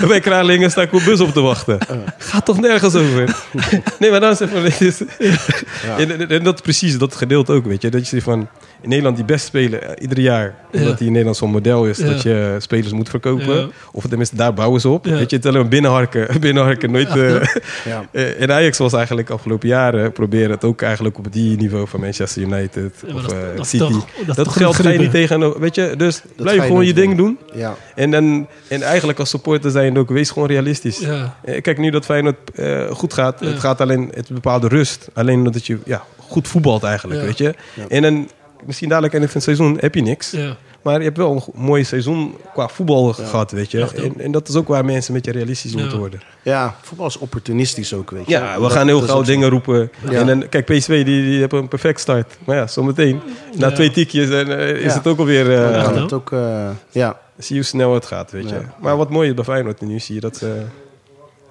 eh 0.00 0.08
bij 0.08 0.20
Kralingen 0.20 0.70
sta 0.70 0.82
ik 0.82 0.92
op 0.92 1.02
bus 1.04 1.20
op 1.20 1.32
te 1.32 1.40
wachten. 1.40 1.78
Gaat 2.18 2.44
toch 2.44 2.60
nergens 2.60 2.94
over? 2.94 3.36
nee, 3.98 4.10
maar 4.10 4.20
dan 4.20 4.30
is 4.30 4.38
het 4.38 4.50
van... 4.50 4.62
dit 4.62 4.80
is- 4.80 5.00
en, 5.98 6.28
en- 6.28 6.42
dat 6.44 6.62
precies, 6.62 6.98
dat 6.98 7.14
gedeelte 7.14 7.52
ook, 7.52 7.64
weet 7.66 7.82
je. 7.82 7.88
Dat 7.90 8.00
je 8.00 8.06
zegt 8.06 8.22
van... 8.24 8.48
In 8.82 8.88
Nederland 8.88 9.16
die 9.16 9.24
best 9.24 9.46
spelen 9.46 9.82
eh, 9.82 10.02
ieder 10.02 10.18
jaar. 10.20 10.54
Omdat 10.72 10.88
Ja. 10.88 10.94
die 10.94 11.06
in 11.06 11.10
Nederland 11.10 11.36
zo'n 11.36 11.50
model 11.50 11.86
is. 11.86 11.98
Ja. 11.98 12.06
Dat 12.06 12.22
je 12.22 12.56
spelers 12.58 12.92
moet 12.92 13.08
verkopen. 13.08 13.54
Ja. 13.56 13.66
Of 13.92 14.06
tenminste, 14.06 14.36
daar 14.36 14.54
bouwen 14.54 14.80
ze 14.80 14.88
op. 14.88 15.06
Ja. 15.06 15.12
Weet 15.12 15.30
je, 15.30 15.36
het 15.36 15.46
alleen 15.46 15.68
binnenharken. 15.68 16.40
binnenharken 16.40 16.90
nooit... 16.90 17.08
eh, 17.08 17.32
Ja. 17.84 18.04
eh, 18.12 18.40
en 18.40 18.52
Ajax 18.52 18.78
was 18.78 18.92
eigenlijk 18.92 19.30
afgelopen 19.30 19.68
jaren 19.68 20.12
proberen 20.12 20.50
het 20.50 20.64
ook 20.64 20.82
eigenlijk 20.82 21.18
op 21.18 21.32
die 21.32 21.56
niveau 21.56 21.88
van 21.88 22.00
Manchester 22.00 22.42
United 22.42 22.92
Ja, 23.06 23.14
of 23.14 23.22
dat 23.22 23.32
eh, 23.32 23.38
City. 23.62 23.78
toch- 23.78 23.90
dat 23.90 24.28
is 24.28 24.34
dat 24.34 24.44
toch 24.44 24.56
geld 24.56 24.76
ga 24.76 24.88
je 24.90 24.98
niet 24.98 25.10
tegen, 25.10 25.60
weet 25.60 25.74
je. 25.74 25.94
Dus 25.96 26.22
blijf 26.36 26.62
gewoon 26.62 26.86
je 26.86 26.92
ding 26.94 27.16
doen. 27.16 27.38
Ja. 27.54 27.74
En, 27.94 28.10
dan, 28.10 28.46
en 28.68 28.82
eigenlijk 28.82 29.15
als 29.18 29.30
supporter 29.30 29.70
zijn 29.70 29.98
ook, 29.98 30.08
wees 30.08 30.30
gewoon 30.30 30.48
realistisch. 30.48 30.98
Ja. 30.98 31.36
Eh, 31.44 31.62
Kijk, 31.62 31.78
nu 31.78 31.90
dat 31.90 32.04
Feyenoord 32.04 32.50
eh, 32.54 32.90
goed 32.90 33.12
gaat, 33.12 33.40
Ja. 33.40 33.46
het 33.46 33.58
gaat 33.60 33.80
alleen, 33.80 34.10
het 34.14 34.28
bepaalde 34.28 34.68
rust. 34.68 35.08
Alleen 35.14 35.38
omdat 35.38 35.66
je 35.66 35.78
ja, 35.84 36.02
goed 36.18 36.48
voetbalt 36.48 36.82
eigenlijk, 36.82 37.20
Ja. 37.20 37.26
weet 37.26 37.38
je. 37.38 37.54
En 37.88 38.02
dan, 38.02 38.28
misschien 38.64 38.88
dadelijk 38.88 39.12
einde 39.12 39.28
van 39.28 39.36
het 39.36 39.44
seizoen 39.44 39.76
heb 39.80 39.94
je 39.94 40.02
niks. 40.02 40.34
Ja. 40.86 40.92
Maar 40.92 41.00
je 41.00 41.06
hebt 41.06 41.16
wel 41.16 41.32
een 41.32 41.62
mooi 41.62 41.84
seizoen 41.84 42.34
qua 42.52 42.68
voetbal 42.68 43.12
gehad, 43.12 43.50
weet 43.50 43.70
je. 43.70 43.86
En, 43.94 44.20
en 44.20 44.30
dat 44.32 44.48
is 44.48 44.54
ook 44.54 44.68
waar 44.68 44.84
mensen 44.84 45.12
met 45.12 45.24
je 45.24 45.32
realistisch 45.32 45.72
Ja. 45.72 45.78
moeten 45.80 45.98
worden. 45.98 46.20
ja, 46.42 46.74
voetbal 46.82 47.06
is 47.06 47.18
opportunistisch 47.18 47.94
ook, 47.94 48.10
weet 48.10 48.24
je. 48.26 48.30
Ja, 48.32 48.54
we 48.54 48.60
Dat- 48.60 48.72
gaan 48.72 48.86
heel 48.86 49.00
gauw 49.00 49.22
dingen 49.22 49.48
roepen. 49.48 49.90
Ja. 50.10 50.18
En 50.20 50.26
dan, 50.26 50.48
kijk, 50.48 50.64
PSV 50.64 51.04
die, 51.04 51.22
die 51.24 51.40
hebben 51.40 51.58
een 51.58 51.68
perfect 51.68 52.00
start. 52.00 52.36
Maar 52.44 52.56
ja, 52.56 52.66
zometeen, 52.66 53.20
na 53.56 53.68
Ja. 53.68 53.72
twee 53.74 53.90
tikjes, 53.90 54.30
en, 54.30 54.58
eh, 54.58 54.70
is 54.70 54.82
Ja. 54.82 54.94
het 54.98 55.06
ook 55.06 55.18
alweer... 55.18 55.52
eh, 55.64 55.84
hoor. 55.84 55.94
het 56.02 56.12
ook, 56.12 56.32
eh, 56.32 56.68
ja. 56.90 57.18
zie 57.38 57.54
je 57.54 57.60
hoe 57.60 57.70
snel 57.70 57.94
het 57.94 58.06
gaat, 58.06 58.30
weet 58.30 58.48
je. 58.48 58.54
Ja. 58.54 58.74
Maar 58.80 58.96
wat 58.96 59.10
mooi 59.10 59.28
is 59.28 59.34
bij 59.34 59.44
Feyenoord 59.44 59.80
nu, 59.80 59.98
zie 59.98 60.14
je 60.14 60.20
dat 60.20 60.36
ze... 60.36 60.62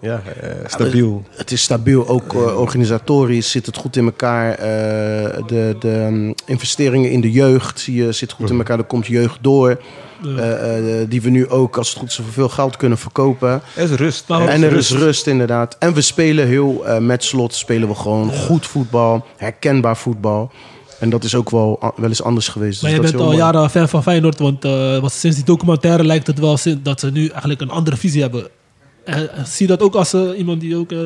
ja, 0.06 0.22
eh, 0.42 0.50
stabiel. 0.66 1.24
Het 1.30 1.52
is 1.52 1.62
stabiel, 1.62 2.08
ook 2.08 2.34
eh, 2.34 2.60
organisatorisch 2.60 3.52
zit 3.52 3.66
het 3.66 3.78
goed 3.78 3.96
in 3.96 4.06
elkaar. 4.06 4.52
Eh, 4.52 4.58
de 5.48 5.76
de 5.80 5.90
um, 5.90 6.34
investeringen 6.46 7.12
in 7.12 7.22
de 7.22 7.32
jeugd 7.32 7.80
zie 7.80 7.96
je, 7.96 8.12
zit 8.12 8.32
goed 8.32 8.50
in 8.50 8.58
elkaar. 8.58 8.78
Er 8.78 8.84
komt 8.84 9.08
jeugd 9.08 9.38
door. 9.42 9.82
Ja. 10.22 11.06
die 11.10 11.22
we 11.22 11.30
nu 11.30 11.50
ook, 11.50 11.78
als 11.78 11.90
het 11.90 11.98
goed 11.98 12.10
is, 12.10 12.16
voor 12.16 12.26
veel 12.26 12.50
geld 12.50 12.78
kunnen 12.78 12.98
verkopen. 12.98 13.62
Er 13.76 13.84
is 13.84 13.92
rust. 13.92 14.30
En 14.30 14.64
er 14.64 14.74
is 14.74 14.92
rust, 14.92 15.28
inderdaad. 15.28 15.76
En 15.80 15.94
we 15.94 16.02
spelen 16.02 16.48
heel, 16.48 16.86
eh, 16.86 16.98
met 16.98 17.24
slot 17.24 17.54
spelen 17.54 17.88
we 17.88 17.96
gewoon 17.96 18.32
goed 18.32 18.66
voetbal. 18.66 19.26
Herkenbaar 19.38 19.98
voetbal. 19.98 20.52
En 21.00 21.10
dat 21.10 21.24
is 21.24 21.36
ook 21.36 21.50
wel, 21.50 21.94
wel 21.96 22.10
eens 22.10 22.24
anders 22.24 22.48
geweest. 22.48 22.82
Maar 22.82 22.92
dus 22.92 23.00
je 23.00 23.06
bent 23.06 23.20
al 23.22 23.26
mooi. 23.26 23.38
jaren 23.38 23.70
fan 23.70 23.90
van 23.90 24.04
Feyenoord, 24.04 24.40
want 24.40 24.62
sinds 25.12 25.36
die 25.36 25.46
documentaire 25.46 26.04
lijkt 26.04 26.28
het 26.28 26.40
wel 26.40 26.58
dat 26.84 27.00
ze 27.00 27.12
nu 27.12 27.28
eigenlijk 27.28 27.62
een 27.62 27.70
andere 27.70 27.98
visie 27.98 28.22
hebben. 28.22 28.48
En, 29.06 29.34
eh, 29.38 29.44
zie 29.44 29.68
dat 29.68 29.82
ook 29.82 29.96
als 29.96 30.14
eh, 30.14 30.22
iemand 30.38 30.62
die 30.62 30.76
ook... 30.78 30.92
eh, 30.92 31.00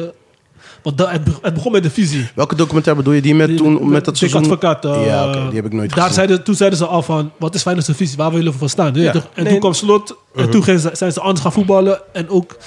want 0.84 0.98
da- 0.98 1.10
het, 1.12 1.24
be- 1.24 1.32
het 1.42 1.54
begon 1.54 1.72
met 1.72 1.84
de 1.84 1.90
visie. 1.90 2.28
Welke 2.36 2.56
documentaire 2.56 3.02
bedoel 3.02 3.16
je? 3.18 3.22
Die 3.22 3.36
met, 3.36 3.48
Die- 3.48 3.58
toen, 3.58 3.90
met 3.90 4.06
dat 4.06 4.18
seizoen? 4.18 4.42
Advocaat. 4.42 4.86
eh, 4.86 5.06
ja, 5.06 5.28
oké, 5.28 5.46
die 5.48 5.56
heb 5.56 5.66
ik 5.66 5.74
nooit 5.74 5.90
daar 5.90 6.00
gezien. 6.00 6.14
zeiden, 6.14 6.44
toen 6.44 6.56
zeiden 6.56 6.80
ze 6.80 6.86
al 6.86 7.02
van, 7.02 7.32
wat 7.40 7.56
is 7.56 7.62
Feyenoord's 7.62 7.92
visie? 7.96 8.18
Waar 8.18 8.32
willen 8.32 8.52
we 8.52 8.58
voor 8.58 8.70
staan? 8.70 8.94
Ja. 8.94 9.12
toch? 9.12 9.28
En 9.34 9.44
Nee, 9.44 9.52
toen 9.52 9.62
kwam 9.62 9.74
Slot. 9.74 10.16
En 10.36 10.50
toen 10.50 10.64
gingen 10.64 10.80
ze- 10.80 10.90
zijn 10.94 11.12
ze 11.12 11.20
anders 11.20 11.42
gaan 11.42 11.52
voetballen. 11.52 12.02
En 12.14 12.30
ook 12.30 12.58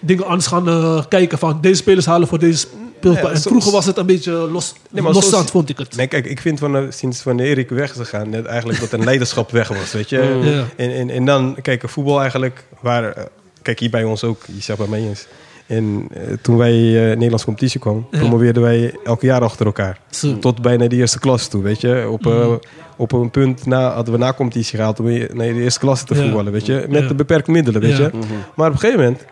dingen 0.00 0.24
anders 0.26 0.46
gaan 0.46 0.68
eh, 0.68 1.02
kijken 1.08 1.38
van, 1.38 1.58
deze 1.60 1.74
spelers 1.74 2.06
halen 2.06 2.28
voor 2.28 2.38
deze 2.38 2.56
spelers. 2.56 3.20
Ja, 3.20 3.28
en 3.28 3.28
soms- 3.30 3.42
vroeger 3.46 3.72
was 3.72 3.86
het 3.86 3.96
een 3.96 4.06
beetje 4.06 4.32
los, 4.32 4.74
Nee, 4.90 5.02
maar 5.02 5.12
losstand, 5.12 5.50
vond 5.50 5.68
ik 5.68 5.78
het. 5.78 5.96
Nee, 5.96 6.06
kijk, 6.06 6.26
ik 6.26 6.40
vind 6.40 6.58
van, 6.58 6.76
eh, 6.76 6.82
sinds 6.88 7.20
van 7.20 7.38
Erik 7.38 7.68
weg 7.70 7.90
is 7.90 7.96
gegaan, 7.96 8.30
net 8.30 8.44
eigenlijk 8.44 8.80
dat 8.80 8.92
een 8.92 9.04
leiderschap 9.04 9.50
weg 9.50 9.68
was, 9.68 9.92
weet 9.92 10.08
je. 10.08 10.40
Ja. 10.44 10.64
En, 10.84 10.90
en, 10.94 11.10
en 11.10 11.24
dan, 11.24 11.56
kijk, 11.62 11.88
voetbal 11.88 12.20
eigenlijk, 12.20 12.64
waar, 12.80 13.12
eh, 13.12 13.24
kijk, 13.62 13.78
hier 13.78 13.90
bij 13.90 14.04
ons 14.04 14.24
ook, 14.24 14.42
je 14.54 14.60
zegt 14.62 14.78
bij 14.78 14.88
mij 14.88 15.00
eens. 15.08 15.26
En 15.66 16.08
eh, 16.12 16.22
toen 16.42 16.56
wij 16.56 16.72
eh 16.72 17.08
Nederlandse 17.14 17.44
competitie 17.46 17.80
kwam, 17.80 18.06
Ja. 18.10 18.18
promoveerden 18.18 18.62
wij 18.62 18.94
elk 19.04 19.20
jaar 19.22 19.40
achter 19.42 19.66
elkaar. 19.66 19.98
Zo. 20.10 20.38
Tot 20.38 20.62
bijna 20.62 20.88
de 20.88 20.96
eerste 20.96 21.18
klas 21.18 21.48
toe, 21.48 21.62
weet 21.62 21.80
je. 21.80 22.08
Op, 22.10 22.26
eh, 22.26 22.32
Mhm. 22.46 22.56
op 22.96 23.12
een 23.12 23.30
punt 23.30 23.66
na, 23.66 23.92
hadden 23.92 24.14
we 24.14 24.20
na 24.20 24.32
competitie 24.32 24.76
gehaald 24.76 25.00
om 25.00 25.06
naar 25.08 25.28
de 25.34 25.62
eerste 25.62 25.80
klasse 25.80 26.04
te 26.04 26.14
Ja. 26.14 26.22
voetballen, 26.22 26.52
weet 26.52 26.66
je. 26.66 26.84
Met 26.88 27.02
Ja. 27.02 27.08
de 27.08 27.14
beperkte 27.14 27.50
middelen, 27.50 27.80
weet 27.80 27.96
je. 27.96 28.10
Maar 28.54 28.66
op 28.68 28.72
een 28.72 28.78
gegeven 28.80 29.00
moment, 29.04 29.24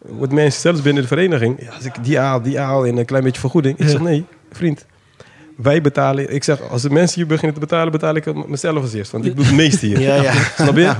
wordt 0.00 0.32
mensen 0.32 0.60
zelfs 0.60 0.82
binnen 0.82 1.02
de 1.02 1.08
vereniging, 1.08 1.56
ja, 1.62 1.70
als 1.74 1.84
ik 1.84 1.92
die 2.02 2.18
haal, 2.18 2.42
die 2.42 2.58
haal 2.58 2.86
en 2.86 2.96
een 2.96 3.04
klein 3.04 3.24
beetje 3.24 3.40
vergoeding. 3.40 3.78
Ik 3.78 3.88
zeg, 3.88 4.00
nee, 4.00 4.24
vriend. 4.52 4.84
Wij 5.56 5.80
betalen, 5.80 6.34
ik 6.34 6.44
zeg, 6.44 6.70
als 6.70 6.82
de 6.82 6.90
mensen 6.90 7.16
hier 7.18 7.26
beginnen 7.26 7.54
te 7.54 7.60
betalen, 7.60 7.92
betaal 7.92 8.14
ik 8.14 8.24
het 8.24 8.48
mezelf 8.48 8.82
als 8.82 8.92
eerst. 8.92 9.12
Want 9.12 9.24
ik 9.24 9.36
doe 9.36 9.44
het 9.44 9.54
meeste 9.54 9.86
hier. 9.86 10.00
Ja, 10.06 10.14
ja. 10.22 10.32
Snap 10.58 10.76
je? 10.76 10.92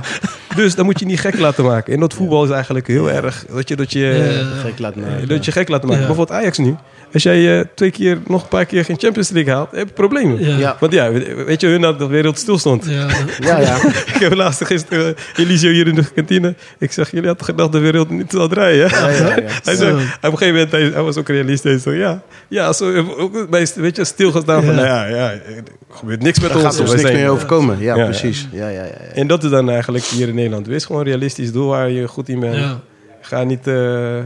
Dus 0.55 0.75
dan 0.75 0.85
moet 0.85 0.99
je 0.99 1.05
niet 1.05 1.19
gek 1.19 1.39
laten 1.39 1.63
maken. 1.63 1.93
En 1.93 1.99
dat 1.99 2.13
voetbal 2.13 2.43
is 2.43 2.49
eigenlijk 2.49 2.87
heel 2.87 3.11
erg, 3.11 3.45
dat 3.53 3.67
je, 3.67 3.75
dat 3.75 3.91
je. 3.91 4.41
Gek 4.61 4.79
laten 4.79 5.03
eh, 5.03 5.09
maken. 5.09 5.27
dat 5.27 5.45
je 5.45 5.51
gek 5.51 5.69
laat 5.69 5.81
maken. 5.81 5.97
Bijvoorbeeld 5.97 6.31
Ajax 6.31 6.57
nu. 6.57 6.75
Als 7.13 7.23
jij 7.23 7.59
eh, 7.59 7.65
twee 7.75 7.91
keer, 7.91 8.17
nog 8.27 8.41
een 8.41 8.47
paar 8.47 8.65
keer 8.65 8.85
geen 8.85 8.99
Champions 8.99 9.29
League 9.29 9.53
haalt, 9.53 9.71
heb 9.71 9.87
je 9.87 9.93
problemen. 9.93 10.45
Ja. 10.45 10.57
Ja. 10.57 10.77
Want 10.79 10.93
ja, 10.93 11.11
weet 11.45 11.61
je, 11.61 11.67
hun 11.67 11.83
had 11.83 11.99
de 11.99 12.07
wereld 12.07 12.37
stilstond. 12.39 12.85
Ja. 12.85 13.07
Ja, 13.39 13.59
ja. 13.59 13.75
Ik 13.85 14.15
heb 14.19 14.33
laatst 14.33 14.65
gisteren 14.65 15.15
uh, 15.37 15.45
Elisio 15.45 15.69
hier 15.71 15.87
in 15.87 15.95
de 15.95 16.03
kantine. 16.15 16.55
Ik 16.79 16.91
zeg, 16.91 17.11
jullie 17.11 17.27
hadden 17.27 17.45
gedacht 17.45 17.71
de 17.71 17.79
wereld 17.79 18.09
niet 18.09 18.31
zou 18.31 18.49
draaien. 18.49 18.89
hè? 18.89 18.97
Ja, 18.97 19.09
ja, 19.09 19.35
ja. 19.35 19.43
Hij, 19.63 19.75
zei, 19.75 19.91
op 19.93 19.99
een 20.21 20.29
gegeven 20.37 20.47
moment, 20.53 20.71
hij, 20.71 20.81
hij 20.83 21.01
was 21.01 21.17
ook 21.17 21.27
realist. 21.27 21.63
Hij 21.63 21.77
zei, 21.77 21.97
ja, 21.97 22.21
ja 22.47 22.73
zo, 22.73 23.05
ook 23.17 23.47
weet 23.49 23.95
je, 23.95 24.05
stilgestaan 24.05 24.63
van, 24.63 24.75
Ja. 24.75 24.81
nou 24.81 24.87
ja, 24.87 25.05
ja, 25.07 25.31
er 25.31 25.41
gebeurt 25.89 26.21
niks 26.21 26.39
met 26.39 26.47
Daar 26.53 26.57
ons. 26.63 26.67
gaat 26.75 26.79
ons 26.79 26.93
Wij 26.93 27.03
niks 27.03 27.15
meer 27.15 27.29
overkomen. 27.29 27.79
Ja, 27.79 27.95
Ja. 27.95 28.03
precies. 28.05 28.47
Ja, 28.51 28.67
ja, 28.67 28.83
ja, 28.83 28.83
ja. 28.83 29.13
En 29.13 29.27
dat 29.27 29.43
is 29.43 29.49
dan 29.49 29.69
eigenlijk 29.69 30.03
hier 30.05 30.27
in 30.27 30.35
Nederland. 30.35 30.67
Wees 30.67 30.85
gewoon 30.85 31.03
realistisch, 31.03 31.51
doe 31.51 31.65
waar 31.65 31.89
je 31.89 32.07
goed 32.07 32.29
in 32.29 32.39
bent. 32.39 32.55
Ja. 32.55 32.79
Ga 33.21 33.43
niet 33.43 33.67
eh, 33.67 34.17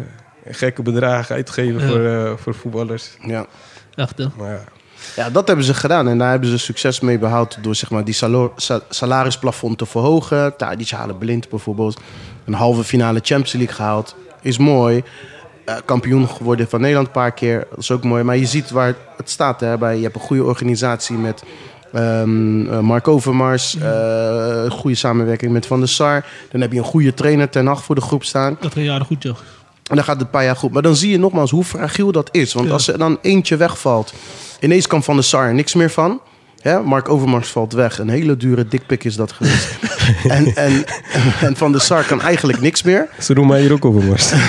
gekke 0.49 0.81
bedragen 0.81 1.35
uitgeven 1.35 1.81
Ja. 1.81 1.87
voor, 1.87 2.05
eh, 2.05 2.31
voor 2.37 2.53
voetballers. 2.55 3.09
ja. 3.25 3.45
Echt, 3.95 4.17
hè? 4.17 4.25
Maar 4.37 4.51
ja. 4.51 4.63
Ja, 5.15 5.29
dat 5.29 5.47
hebben 5.47 5.65
ze 5.65 5.73
gedaan. 5.73 6.07
En 6.07 6.17
daar 6.17 6.29
hebben 6.31 6.49
ze 6.49 6.57
succes 6.57 6.99
mee 6.99 7.19
behaald 7.19 7.57
door 7.61 7.75
zeg 7.75 7.89
maar, 7.89 8.03
die 8.03 8.15
salarisplafond 8.89 9.77
te 9.77 9.85
verhogen. 9.85 10.55
Tadic 10.57 10.89
halen 10.89 11.17
blind 11.17 11.49
bijvoorbeeld. 11.49 11.99
Een 12.45 12.53
halve 12.53 12.83
finale 12.83 13.19
Champions 13.23 13.53
League 13.53 13.75
gehaald. 13.75 14.15
Is 14.41 14.57
mooi. 14.57 15.03
Eh, 15.65 15.75
kampioen 15.85 16.27
geworden 16.29 16.69
van 16.69 16.79
Nederland 16.79 17.07
een 17.07 17.13
paar 17.13 17.31
keer. 17.31 17.67
Dat 17.69 17.79
is 17.79 17.91
ook 17.91 18.03
mooi. 18.03 18.23
Maar 18.23 18.37
je 18.37 18.45
ziet 18.45 18.69
waar 18.69 18.95
het 19.17 19.29
staat. 19.29 19.59
Hè, 19.59 19.77
bij, 19.77 19.95
je 19.97 20.03
hebt 20.03 20.15
een 20.15 20.21
goede 20.21 20.43
organisatie 20.43 21.15
met 21.17 21.43
ehm, 21.93 22.67
eh, 22.67 22.79
Mark 22.79 23.07
Overmars. 23.07 23.77
eh, 23.77 24.71
goede 24.71 24.95
samenwerking 24.95 25.51
met 25.51 25.65
Van 25.65 25.79
der 25.79 25.89
Sar. 25.89 26.25
Dan 26.51 26.61
heb 26.61 26.71
je 26.71 26.77
een 26.77 26.83
goede 26.85 27.13
trainer 27.13 27.49
ten 27.49 27.63
nacht 27.63 27.83
voor 27.83 27.95
de 27.95 28.01
groep 28.01 28.23
staan. 28.23 28.57
Dat 28.59 28.73
ging 28.73 28.85
jaren 28.85 29.05
goed, 29.05 29.23
joh. 29.23 29.35
En 29.91 29.97
dan 29.97 30.05
gaat 30.05 30.15
het 30.15 30.25
een 30.25 30.29
paar 30.31 30.43
jaar 30.43 30.55
goed. 30.55 30.71
Maar 30.71 30.81
dan 30.81 30.95
zie 30.95 31.11
je 31.11 31.17
nogmaals 31.19 31.51
hoe 31.51 31.63
fragiel 31.63 32.11
dat 32.11 32.29
is. 32.31 32.53
Want 32.53 32.67
Ja. 32.67 32.73
als 32.73 32.87
er 32.87 32.97
dan 32.97 33.17
eentje 33.21 33.57
wegvalt, 33.57 34.13
ineens 34.59 34.87
kan 34.87 35.03
Van 35.03 35.15
der 35.15 35.23
Sar 35.23 35.45
er 35.47 35.53
niks 35.53 35.73
meer 35.73 35.89
van. 35.89 36.21
Ja, 36.63 36.79
Mark 36.79 37.09
Overmars 37.09 37.49
valt 37.49 37.73
weg. 37.73 37.99
Een 37.99 38.09
hele 38.09 38.37
dure 38.37 38.67
dikpik 38.67 39.03
is 39.03 39.15
dat 39.15 39.31
geweest. 39.31 39.67
en, 40.37 40.55
en, 40.55 40.83
en 41.41 41.57
Van 41.57 41.71
der 41.71 41.81
Sar 41.81 42.03
kan 42.03 42.21
eigenlijk 42.21 42.61
niks 42.61 42.83
meer. 42.83 43.07
Ze 43.19 43.33
doen 43.33 43.47
mij 43.47 43.61
hier 43.61 43.71
ook 43.73 43.85
over, 43.85 44.03
Mars. 44.03 44.31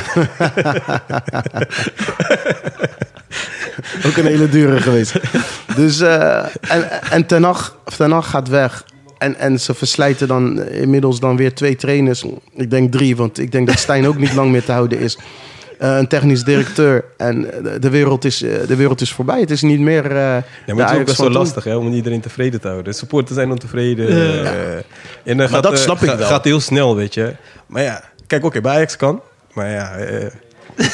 Ook 4.07 4.17
een 4.17 4.27
hele 4.27 4.49
dure 4.49 4.81
geweest. 4.81 5.15
Dus, 5.77 6.01
eh, 6.01 6.45
en, 6.69 7.11
en 7.11 7.27
Ten 7.27 7.43
Hag, 7.43 7.77
Ten 7.97 8.11
Hag 8.11 8.31
gaat 8.31 8.49
weg. 8.49 8.85
En, 9.23 9.37
en 9.39 9.61
ze 9.61 9.75
verslijten 9.75 10.29
dan 10.29 10.63
inmiddels 10.65 11.21
dan 11.21 11.37
weer 11.37 11.55
twee 11.55 11.77
trainers. 11.77 12.25
Ik 12.55 12.71
denk 12.71 12.93
drie, 12.93 13.17
want 13.17 13.39
ik 13.39 13.53
denk 13.53 13.67
dat 13.67 13.79
Stijn 13.79 14.07
ook 14.07 14.19
niet 14.19 14.35
lang 14.35 14.51
meer 14.51 14.65
te 14.65 14.73
houden 14.73 14.99
is. 14.99 15.19
Eh, 15.79 15.97
een 15.97 16.07
technisch 16.09 16.43
directeur. 16.45 17.05
En 17.17 17.41
de, 17.63 17.79
de 17.79 17.91
wereld 17.91 18.25
is, 18.25 18.43
eh, 18.43 18.67
de 18.67 18.77
wereld 18.77 19.01
is 19.01 19.13
voorbij. 19.13 19.41
Het 19.41 19.51
is 19.51 19.63
niet 19.63 19.81
meer... 19.81 20.05
eh 20.05 20.13
Ja, 20.67 20.75
maar 20.75 20.77
het 20.85 20.91
is 20.95 20.99
ook 21.01 21.05
best 21.05 21.19
wel 21.19 21.27
toen. 21.27 21.37
lastig 21.37 21.65
hè, 21.65 21.77
om 21.77 21.93
iedereen 21.93 22.21
tevreden 22.21 22.61
te 22.61 22.69
houden. 22.69 22.93
De 22.93 22.99
supporters 22.99 23.35
zijn 23.37 23.51
ontevreden. 23.51 24.17
Ja. 24.17 24.43
eh, 24.53 24.77
en 25.25 25.37
dan 25.37 25.49
gaat, 25.49 25.63
dat 25.63 25.73
eh, 25.73 25.79
snap 25.79 26.03
ik 26.03 26.09
ga- 26.09 26.17
wel. 26.17 26.27
gaat 26.27 26.45
heel 26.45 26.61
snel, 26.61 26.97
weet 26.97 27.15
je. 27.15 27.33
Maar 27.67 27.83
ja, 27.83 28.03
kijk, 28.27 28.45
oké, 28.45 28.61
bij 28.61 28.73
Ajax 28.75 28.97
kan. 28.97 29.21
Maar 29.55 29.71
ja, 29.71 29.95
eh, 29.97 30.27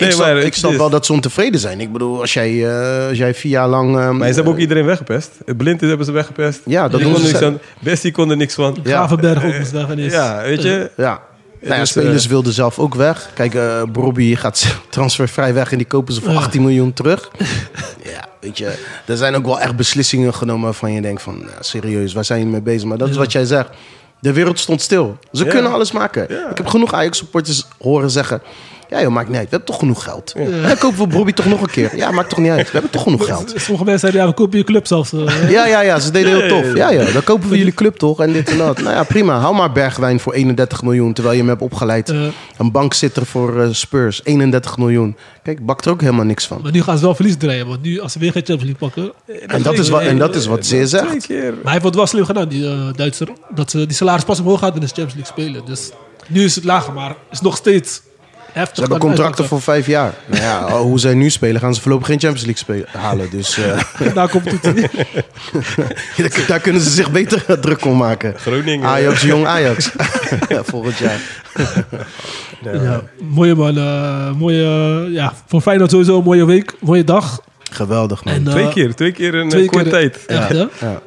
Nee, 0.00 0.08
ik 0.10 0.14
snap, 0.14 0.26
maar 0.26 0.36
ik 0.38 0.44
het 0.44 0.54
snap 0.54 0.70
is- 0.70 0.76
wel 0.76 0.90
dat 0.90 1.06
ze 1.06 1.12
ontevreden 1.12 1.60
zijn. 1.60 1.80
Ik 1.80 1.92
bedoel, 1.92 2.20
als 2.20 2.32
jij, 2.32 2.66
eh, 2.68 3.08
als 3.08 3.18
jij 3.18 3.34
vier 3.34 3.50
jaar 3.50 3.68
lang... 3.68 3.98
ehm, 3.98 4.16
maar 4.16 4.28
ze 4.28 4.34
hebben 4.34 4.52
ook 4.52 4.58
iedereen 4.58 4.84
weggepest. 4.84 5.30
Blind 5.56 5.80
hebben 5.80 6.06
ze 6.06 6.12
weggepest. 6.12 6.60
Ja, 6.64 6.88
dat 6.88 7.00
Die 7.00 7.12
doen 7.12 7.18
ze 7.24 7.44
aan. 7.44 7.58
Bessie 7.80 8.12
kon 8.12 8.30
er 8.30 8.36
niks 8.36 8.54
van. 8.54 8.76
Ja. 8.82 8.96
Gravenberg 8.96 9.44
ook 9.44 9.58
moest 9.58 9.70
weg 9.70 9.90
ineens. 9.92 10.12
Ja, 10.12 10.42
weet 10.42 10.62
je. 10.62 10.90
Ja. 10.96 11.20
Nou 11.60 11.74
ja, 11.76 11.80
dus, 11.80 11.90
spelers 11.90 12.24
eh, 12.24 12.30
wilden 12.30 12.52
zelf 12.52 12.78
ook 12.78 12.94
weg. 12.94 13.30
Kijk, 13.34 13.54
eh 13.54 13.82
Bobby 13.92 14.34
gaat 14.36 14.76
transfervrij 14.90 15.54
weg 15.54 15.72
en 15.72 15.78
die 15.78 15.86
kopen 15.86 16.14
ze 16.14 16.20
voor 16.20 16.30
Ja. 16.32 16.36
18 16.38 16.62
miljoen 16.62 16.92
terug. 16.92 17.30
ja, 18.12 18.26
weet 18.40 18.58
je, 18.58 18.72
er 19.06 19.16
zijn 19.16 19.34
ook 19.34 19.44
wel 19.44 19.60
echt 19.60 19.76
beslissingen 19.76 20.34
genomen 20.34 20.64
waarvan 20.64 20.92
je 20.92 21.00
denkt 21.00 21.22
van, 21.22 21.38
ja, 21.40 21.62
serieus, 21.62 22.12
waar 22.12 22.24
zijn 22.24 22.38
jullie 22.38 22.52
mee 22.54 22.62
bezig? 22.62 22.88
Maar 22.88 22.98
dat 22.98 23.08
is 23.08 23.14
Ja. 23.14 23.20
wat 23.20 23.32
jij 23.32 23.44
zegt. 23.44 23.68
De 24.20 24.32
wereld 24.32 24.58
stond 24.58 24.80
stil. 24.80 25.18
Ze 25.32 25.44
Ja. 25.44 25.50
kunnen 25.50 25.72
alles 25.72 25.92
maken. 25.92 26.26
Ja. 26.28 26.50
Ik 26.50 26.56
heb 26.56 26.66
genoeg 26.66 26.92
Ajax-supporters 26.94 27.66
horen 27.78 28.10
zeggen... 28.10 28.42
Ja 28.94 29.00
joh, 29.02 29.12
maakt 29.12 29.28
niet 29.28 29.36
uit. 29.36 29.44
We 29.44 29.50
hebben 29.50 29.68
toch 29.68 29.78
genoeg 29.78 30.02
geld. 30.04 30.34
Dan 30.66 30.78
kopen 30.78 30.98
we 30.98 31.06
Bobby 31.06 31.32
toch 31.32 31.46
nog 31.46 31.60
een 31.60 31.70
keer. 31.70 31.96
Ja, 31.96 32.10
maakt 32.10 32.28
toch 32.28 32.38
niet 32.38 32.50
uit. 32.50 32.64
We 32.66 32.72
hebben 32.72 32.90
toch 32.90 33.02
genoeg 33.02 33.24
geld. 33.26 33.48
Sommige 33.56 33.84
mensen 33.84 33.98
zeiden, 33.98 34.20
ja, 34.20 34.26
we 34.28 34.34
kopen 34.34 34.58
je 34.58 34.64
club 34.64 34.86
zelfs. 34.86 35.12
eh. 35.12 35.50
Ja, 35.50 35.66
ja, 35.66 35.80
ja, 35.80 35.98
ze 36.00 36.10
deden 36.10 36.36
heel 36.36 36.48
tof. 36.48 36.74
Ja, 36.76 36.90
ja, 36.90 37.10
dan 37.12 37.24
kopen 37.24 37.48
we 37.48 37.56
jullie 37.58 37.72
club 37.74 37.96
toch 37.96 38.20
en 38.20 38.32
dit 38.32 38.50
en 38.50 38.58
dat. 38.58 38.80
Nou 38.82 38.94
ja, 38.94 39.02
prima. 39.02 39.38
Hou 39.38 39.54
maar 39.54 39.72
Bergwijn 39.72 40.20
voor 40.20 40.32
31 40.32 40.82
miljoen, 40.82 41.12
terwijl 41.12 41.34
je 41.34 41.40
hem 41.40 41.50
hebt 41.50 41.62
opgeleid. 41.62 42.08
Eh, 42.10 42.22
Een 42.58 42.70
bankzitter 42.72 43.26
voor 43.26 43.60
eh, 43.62 43.68
Spurs, 43.70 44.20
31 44.24 44.78
miljoen. 44.78 45.16
Kijk, 45.42 45.66
bakt 45.66 45.84
er 45.84 45.90
ook 45.92 46.00
helemaal 46.00 46.24
niks 46.24 46.46
van. 46.46 46.60
maar 46.62 46.72
nu 46.72 46.82
gaan 46.82 46.96
ze 46.98 47.04
wel 47.04 47.14
verlies 47.14 47.36
draaien. 47.36 47.66
Want 47.66 47.82
nu, 47.82 48.00
als 48.00 48.12
ze 48.12 48.18
weer 48.18 48.32
geen 48.32 48.44
Champions 48.44 48.78
League 48.80 48.88
pakken... 48.88 49.12
En 49.46 49.62
dat 49.62 49.78
is 49.78 49.88
wat, 49.88 50.00
en 50.02 50.18
dat 50.18 50.34
is 50.34 50.46
wat 50.46 50.66
zeer 50.66 50.86
Twee 50.86 51.00
zegt. 51.02 51.28
Maar 51.28 51.38
hij 51.62 51.72
heeft 51.72 51.84
het 51.84 51.94
wel 51.94 52.06
slim 52.06 52.24
gedaan, 52.24 52.48
die 52.48 52.66
eh, 52.66 52.88
Duitser. 52.96 53.28
Dat 53.54 53.70
ze 53.70 53.86
die 53.86 53.96
salaris 53.96 54.24
pas 54.24 54.40
omhoog 54.40 54.58
gaat 54.58 54.74
in 54.74 54.80
de 54.80 54.86
Champions 54.86 55.14
League 55.14 55.32
spelen. 55.32 55.62
Dus 55.64 55.90
nu 56.28 56.44
is 56.44 56.54
het 56.54 56.64
lager, 56.64 56.92
maar 56.92 57.14
is 57.30 57.40
nog 57.40 57.56
steeds 57.56 58.02
heftig. 58.54 58.74
Ze 58.74 58.80
hebben 58.80 58.98
contracten 58.98 59.44
voor 59.44 59.60
vijf 59.62 59.86
jaar. 59.86 60.14
Nou 60.26 60.42
ja, 60.42 60.78
hoe 60.78 60.98
zij 60.98 61.14
nu 61.14 61.30
spelen, 61.30 61.60
gaan 61.60 61.74
ze 61.74 61.80
voorlopig 61.80 62.06
geen 62.06 62.20
Champions 62.20 62.46
League 62.46 62.62
spelen, 62.62 63.02
halen. 63.02 63.30
Dus 63.30 63.58
eh, 63.58 64.14
Daar 64.14 64.28
komt 64.28 64.50
het. 64.50 64.62
daar- 66.16 66.44
daar 66.46 66.60
kunnen 66.60 66.82
ze 66.82 66.90
zich 66.90 67.10
beter 67.10 67.60
druk 67.60 67.84
om 67.84 67.96
maken. 67.96 68.34
Groningen. 68.38 68.88
Ajax, 68.88 69.22
jong 69.22 69.46
Ajax. 69.46 69.90
Volgend 70.62 70.98
jaar. 70.98 71.18
Ja, 72.62 73.02
mooie 73.20 73.54
man. 73.54 73.76
eh, 73.78 74.30
mooie, 74.32 74.66
ja, 75.10 75.32
voor 75.46 75.60
Feyenoord 75.60 75.90
sowieso 75.90 76.18
een 76.18 76.24
mooie 76.24 76.44
week. 76.44 76.74
Mooie 76.80 77.04
dag. 77.04 77.40
Geweldig, 77.70 78.24
man. 78.24 78.34
En, 78.34 78.46
eh, 78.46 78.52
Twee 78.52 78.68
keer, 78.68 78.94
twee 78.94 79.12
keer 79.12 79.34
in 79.34 79.48
twee 79.48 79.62
een 79.62 79.68
korte 79.68 79.90
tijd. 79.90 80.26
Echt? 80.26 80.50
Ja. 80.80 81.00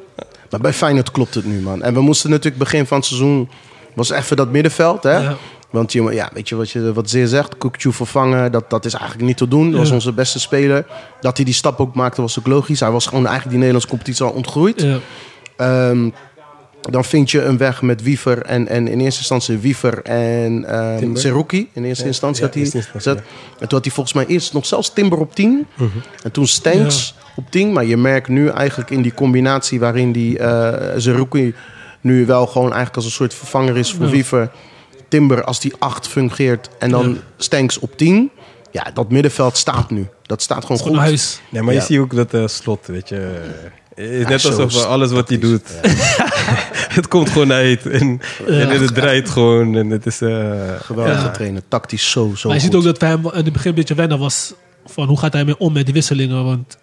Maar 0.50 0.60
bij 0.60 0.72
Feyenoord 0.72 1.10
klopt 1.10 1.34
het 1.34 1.44
nu, 1.44 1.60
man. 1.60 1.82
En 1.82 1.94
we 1.94 2.00
moesten 2.00 2.30
natuurlijk 2.30 2.58
begin 2.58 2.86
van 2.86 2.96
het 2.96 3.06
seizoen... 3.06 3.48
was 3.94 4.10
even 4.10 4.36
dat 4.36 4.50
middenveld, 4.50 5.02
hè? 5.02 5.16
Ja. 5.16 5.36
Want 5.70 5.92
je, 5.92 6.02
ja, 6.02 6.30
weet 6.32 6.48
je 6.48 6.56
wat, 6.56 6.70
je 6.70 6.92
wat 6.92 7.10
Zeer 7.10 7.26
zegt? 7.26 7.58
Kukcu 7.58 7.92
vervangen, 7.92 8.52
dat, 8.52 8.70
dat 8.70 8.84
is 8.84 8.94
eigenlijk 8.94 9.24
niet 9.24 9.36
te 9.36 9.48
doen. 9.48 9.70
Dat 9.70 9.80
was 9.80 9.90
onze 9.90 10.12
beste 10.12 10.40
speler. 10.40 10.86
Dat 11.20 11.36
hij 11.36 11.44
die 11.44 11.54
stap 11.54 11.80
ook 11.80 11.94
maakte, 11.94 12.20
was 12.20 12.38
ook 12.38 12.46
logisch. 12.46 12.80
Hij 12.80 12.90
was 12.90 13.06
gewoon 13.06 13.26
eigenlijk 13.26 13.50
die 13.50 13.58
Nederlandse 13.58 13.88
competitie 13.88 14.24
al 14.24 14.32
ontgroeid. 14.32 14.82
Ja. 14.82 14.98
Ehm, 15.56 16.10
dan 16.80 17.04
vind 17.04 17.30
je 17.30 17.42
een 17.42 17.58
weg 17.58 17.82
met 17.82 18.02
Wiever 18.02 18.42
en, 18.42 18.68
en 18.68 18.88
in 18.88 19.00
eerste 19.00 19.20
instantie 19.20 19.58
Wiever 19.58 20.02
en 20.02 20.64
ehm. 20.64 21.16
Seruki. 21.16 21.68
In 21.72 21.84
eerste 21.84 22.02
Ja, 22.02 22.08
instantie 22.08 22.42
ja, 22.42 22.48
had 22.48 22.72
hij 22.72 22.82
gezet. 22.82 23.18
En 23.18 23.24
toen 23.58 23.68
had 23.68 23.84
hij 23.84 23.92
volgens 23.92 24.14
mij 24.14 24.26
eerst 24.26 24.52
nog 24.52 24.66
zelfs 24.66 24.92
Timber 24.92 25.18
op 25.18 25.34
10. 25.34 25.66
Mhm. 25.74 25.88
En 26.22 26.30
toen 26.30 26.46
Stanks 26.46 27.14
op 27.36 27.50
10. 27.50 27.72
Maar 27.72 27.84
je 27.84 27.96
merkt 27.96 28.28
nu 28.28 28.48
eigenlijk 28.48 28.90
in 28.90 29.02
die 29.02 29.14
combinatie 29.14 29.80
waarin 29.80 30.12
die 30.12 30.38
eh 30.38 30.92
Seruki 30.96 31.54
nu 32.00 32.26
wel 32.26 32.46
gewoon 32.46 32.66
eigenlijk 32.66 32.96
als 32.96 33.04
een 33.04 33.10
soort 33.10 33.34
vervanger 33.34 33.76
is 33.76 33.92
voor 33.92 34.04
Ja. 34.04 34.10
Wiever. 34.10 34.50
Timber 35.08 35.44
als 35.44 35.60
die 35.60 35.72
8 35.78 36.08
fungeert 36.08 36.68
en 36.78 36.90
dan 36.90 37.08
Ja. 37.08 37.16
Stanks 37.36 37.78
op 37.78 37.96
10. 37.96 38.30
Ja, 38.70 38.86
dat 38.94 39.10
middenveld 39.10 39.56
staat 39.56 39.90
nu. 39.90 40.06
Dat 40.22 40.42
staat 40.42 40.62
gewoon 40.64 40.78
goed. 40.80 40.96
huis. 40.96 41.40
Nee, 41.50 41.62
maar 41.62 41.74
je 41.74 41.80
ziet 41.80 41.98
ook 41.98 42.14
dat 42.14 42.34
eh, 42.34 42.46
slot, 42.46 42.86
weet 42.86 43.08
je. 43.08 43.40
Is 43.94 44.26
net 44.26 44.44
alsof 44.44 44.84
alles 44.84 45.10
wat 45.10 45.28
hij 45.28 45.38
doet, 45.38 45.62
het 46.98 47.08
komt 47.08 47.30
gewoon 47.30 47.52
uit. 47.52 47.86
En, 47.86 48.20
en 48.46 48.68
het 48.80 48.94
draait 48.94 49.28
gewoon. 49.30 49.76
En 49.76 49.90
het 49.90 50.06
is... 50.06 50.20
eh, 50.20 50.52
Geweldige 50.80 51.24
Ja. 51.24 51.30
trainer. 51.30 51.62
Tactisch 51.68 52.10
zo, 52.10 52.32
zo 52.36 52.48
maar 52.48 52.56
je 52.56 52.62
goed. 52.62 52.72
ziet 52.72 52.74
ook 52.80 52.84
dat 52.84 53.00
hij 53.00 53.10
hem 53.10 53.24
in 53.24 53.44
het 53.44 53.52
begin 53.52 53.68
een 53.70 53.74
beetje 53.76 53.94
wennen 53.94 54.18
was. 54.18 54.54
Van 54.86 55.08
hoe 55.08 55.18
gaat 55.18 55.32
hij 55.32 55.44
mee 55.44 55.58
om 55.58 55.72
met 55.72 55.84
die 55.84 55.94
wisselingen. 55.94 56.44
Want 56.44 56.76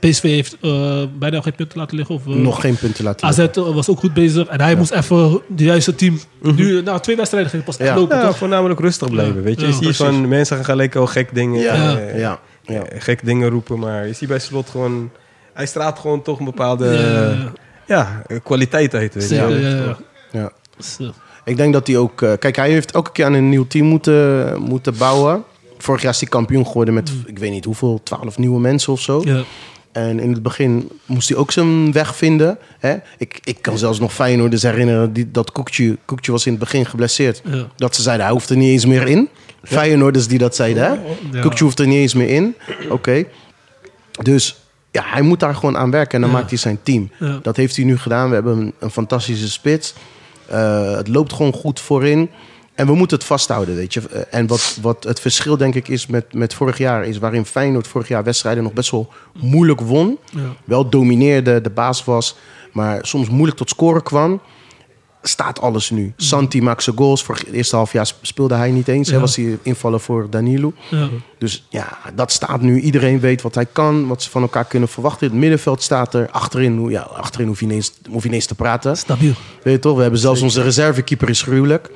PSV 0.00 0.22
heeft 0.22 0.56
eh, 0.62 1.02
bijna 1.18 1.40
geen 1.40 1.54
punten 1.54 1.78
laten 1.78 1.96
liggen. 1.96 2.14
Of, 2.14 2.26
eh, 2.26 2.32
Nog 2.32 2.60
geen 2.60 2.76
punten 2.76 3.04
laten 3.04 3.26
AZ 3.28 3.36
liggen. 3.38 3.74
was 3.74 3.88
ook 3.88 3.98
goed 3.98 4.14
bezig. 4.14 4.46
En 4.46 4.60
hij 4.60 4.74
moest 4.76 4.90
even 4.90 5.40
de 5.48 5.64
juiste 5.64 5.94
team... 5.94 6.18
Nu, 6.42 6.82
na 6.82 6.98
twee 6.98 7.16
wedstrijden 7.16 7.50
ging 7.50 7.64
het 7.66 7.76
pas 7.76 7.86
Ja. 7.86 7.92
echt 7.92 8.00
lopen, 8.00 8.16
ja, 8.18 8.26
toch? 8.26 8.36
voornamelijk 8.36 8.80
rustig 8.80 9.10
blijven, 9.10 9.42
weet 9.42 9.60
je. 9.60 9.66
Ja, 9.66 9.72
je 9.80 9.84
ziet 9.84 9.96
van 9.96 10.28
mensen 10.28 10.56
gaan 10.56 10.64
gelijk 10.64 10.96
al 10.96 11.06
gek 11.06 11.34
dingen, 11.34 11.60
Ja, 11.60 11.98
eh, 11.98 12.18
ja, 12.18 12.38
ja. 12.62 12.82
eh, 12.82 13.00
gek 13.00 13.24
dingen 13.24 13.48
roepen. 13.50 13.78
Maar 13.78 14.06
je 14.06 14.12
ziet 14.12 14.28
bij 14.28 14.38
Slot 14.38 14.70
gewoon... 14.70 15.10
Hij 15.54 15.66
straalt 15.66 15.98
gewoon 15.98 16.22
toch 16.22 16.38
een 16.38 16.44
bepaalde 16.44 16.86
Ja. 16.86 17.52
ja, 17.96 18.22
eh, 18.26 18.36
kwaliteit 18.42 18.94
uit, 18.94 19.14
weet 19.14 19.22
je. 19.28 19.34
Zeker, 19.34 19.60
ja, 19.60 19.68
ja. 19.84 19.96
ja. 20.32 20.52
Dus, 20.76 20.96
eh, 21.00 21.06
Ik 21.44 21.56
denk 21.56 21.72
dat 21.72 21.86
hij 21.86 21.96
ook... 21.96 22.22
eh, 22.22 22.32
kijk, 22.38 22.56
hij 22.56 22.70
heeft 22.70 22.90
elke 22.92 23.12
keer 23.12 23.24
aan 23.24 23.32
een 23.32 23.48
nieuw 23.48 23.66
team 23.66 23.86
moeten, 23.86 24.60
moeten 24.62 24.96
bouwen. 24.98 25.44
Vorig 25.78 26.02
jaar 26.02 26.12
is 26.12 26.20
hij 26.20 26.28
kampioen 26.28 26.66
geworden 26.66 26.94
met, 26.94 27.12
ik 27.26 27.38
weet 27.38 27.50
niet 27.50 27.64
hoeveel, 27.64 28.00
twaalf 28.02 28.38
nieuwe 28.38 28.60
mensen 28.60 28.92
of 28.92 29.00
zo. 29.00 29.20
ja. 29.24 29.42
En 29.96 30.20
in 30.20 30.32
het 30.32 30.42
begin 30.42 30.88
moest 31.06 31.28
hij 31.28 31.38
ook 31.38 31.52
zijn 31.52 31.92
weg 31.92 32.16
vinden. 32.16 32.58
Hè? 32.78 32.96
Ik, 33.18 33.40
ik 33.44 33.58
kan 33.60 33.78
zelfs 33.78 33.98
nog 33.98 34.12
Feyenoorders 34.14 34.62
herinneren 34.62 35.12
die, 35.12 35.30
dat 35.30 35.52
Koekje, 35.52 35.96
Koekje 36.04 36.32
was 36.32 36.44
in 36.46 36.50
het 36.52 36.60
begin 36.60 36.86
geblesseerd. 36.86 37.42
Ja. 37.44 37.66
Dat 37.76 37.94
ze 37.94 38.02
zeiden, 38.02 38.24
hij 38.24 38.34
hoeft 38.34 38.50
er 38.50 38.56
niet 38.56 38.68
eens 38.70 38.86
meer 38.86 39.06
in. 39.08 39.28
Feyenoorders 39.62 40.26
die 40.28 40.38
dat 40.38 40.54
zeiden, 40.56 40.82
hè? 40.82 40.90
Ja. 41.32 41.40
Koekje 41.40 41.64
hoeft 41.64 41.78
er 41.78 41.86
niet 41.86 41.98
eens 41.98 42.14
meer 42.14 42.28
in. 42.28 42.54
Oké. 42.90 43.24
Dus 44.22 44.56
ja, 44.90 45.02
hij 45.06 45.22
moet 45.22 45.40
daar 45.40 45.54
gewoon 45.54 45.76
aan 45.76 45.90
werken 45.90 46.14
en 46.14 46.20
dan 46.20 46.30
Ja. 46.30 46.36
maakt 46.36 46.50
hij 46.50 46.58
zijn 46.58 46.78
team. 46.82 47.10
Ja. 47.18 47.38
Dat 47.42 47.56
heeft 47.56 47.76
hij 47.76 47.84
nu 47.84 47.98
gedaan. 47.98 48.28
We 48.28 48.34
hebben 48.34 48.58
een, 48.58 48.72
een 48.78 48.90
fantastische 48.90 49.50
spits. 49.50 49.94
Eh, 50.46 50.96
het 50.96 51.08
loopt 51.08 51.32
gewoon 51.32 51.52
goed 51.52 51.80
voorin. 51.80 52.30
En 52.76 52.86
we 52.86 52.94
moeten 52.94 53.16
het 53.16 53.26
vasthouden, 53.26 53.74
weet 53.74 53.94
je. 53.94 54.00
Eh, 54.08 54.20
En 54.30 54.46
wat, 54.46 54.78
wat 54.82 55.04
het 55.04 55.20
verschil, 55.20 55.56
denk 55.56 55.74
ik, 55.74 55.88
is 55.88 56.06
met, 56.06 56.34
met 56.34 56.54
vorig 56.54 56.78
jaar... 56.78 57.04
is 57.04 57.18
waarin 57.18 57.44
Feyenoord 57.44 57.86
vorig 57.86 58.08
jaar 58.08 58.24
wedstrijden 58.24 58.62
nog 58.62 58.72
best 58.72 58.90
wel 58.90 59.12
moeilijk 59.40 59.80
won. 59.80 60.18
Ja. 60.30 60.56
Wel 60.64 60.88
domineerde, 60.88 61.60
de 61.60 61.70
baas 61.70 62.04
was... 62.04 62.36
maar 62.72 63.06
soms 63.06 63.28
moeilijk 63.28 63.56
tot 63.58 63.68
scoren 63.68 64.02
kwam. 64.02 64.40
Staat 65.28 65.60
alles 65.60 65.90
nu. 65.90 66.12
Santi 66.16 66.62
maakt 66.62 66.82
zijn 66.82 66.96
goals. 66.96 67.22
Voor 67.22 67.34
het 67.34 67.46
eerste 67.52 67.76
half 67.76 67.92
jaar 67.92 68.12
speelde 68.22 68.54
hij 68.54 68.70
niet 68.70 68.88
eens. 68.88 69.08
Hè, 69.08 69.14
Ja. 69.14 69.20
was 69.20 69.36
hij 69.36 69.58
invallen 69.62 70.00
voor 70.00 70.26
Danilo. 70.30 70.72
Ja. 70.90 71.08
Dus 71.38 71.66
ja, 71.68 71.98
dat 72.14 72.32
staat 72.32 72.60
nu. 72.60 72.80
Iedereen 72.80 73.20
weet 73.20 73.42
wat 73.42 73.54
hij 73.54 73.66
kan, 73.66 74.06
wat 74.06 74.22
ze 74.22 74.30
van 74.30 74.42
elkaar 74.42 74.64
kunnen 74.64 74.88
verwachten. 74.88 75.26
Het 75.26 75.36
middenveld 75.36 75.82
staat 75.82 76.14
er. 76.14 76.28
Achterin, 76.30 76.88
ja, 76.90 77.00
achterin 77.00 77.46
hoef, 77.46 77.60
je 77.60 77.66
niet 77.66 77.74
eens, 77.74 77.92
hoef 78.10 78.22
je 78.22 78.28
niet 78.28 78.36
eens 78.36 78.46
te 78.46 78.54
praten. 78.54 78.96
Stabiel. 78.96 79.32
Weet 79.62 79.74
je 79.74 79.78
toch? 79.80 79.96
We 79.96 80.02
hebben 80.02 80.20
zelfs 80.20 80.40
onze 80.40 80.62
reservekeeper 80.62 81.28
is 81.28 81.42
gruwelijk. 81.42 81.90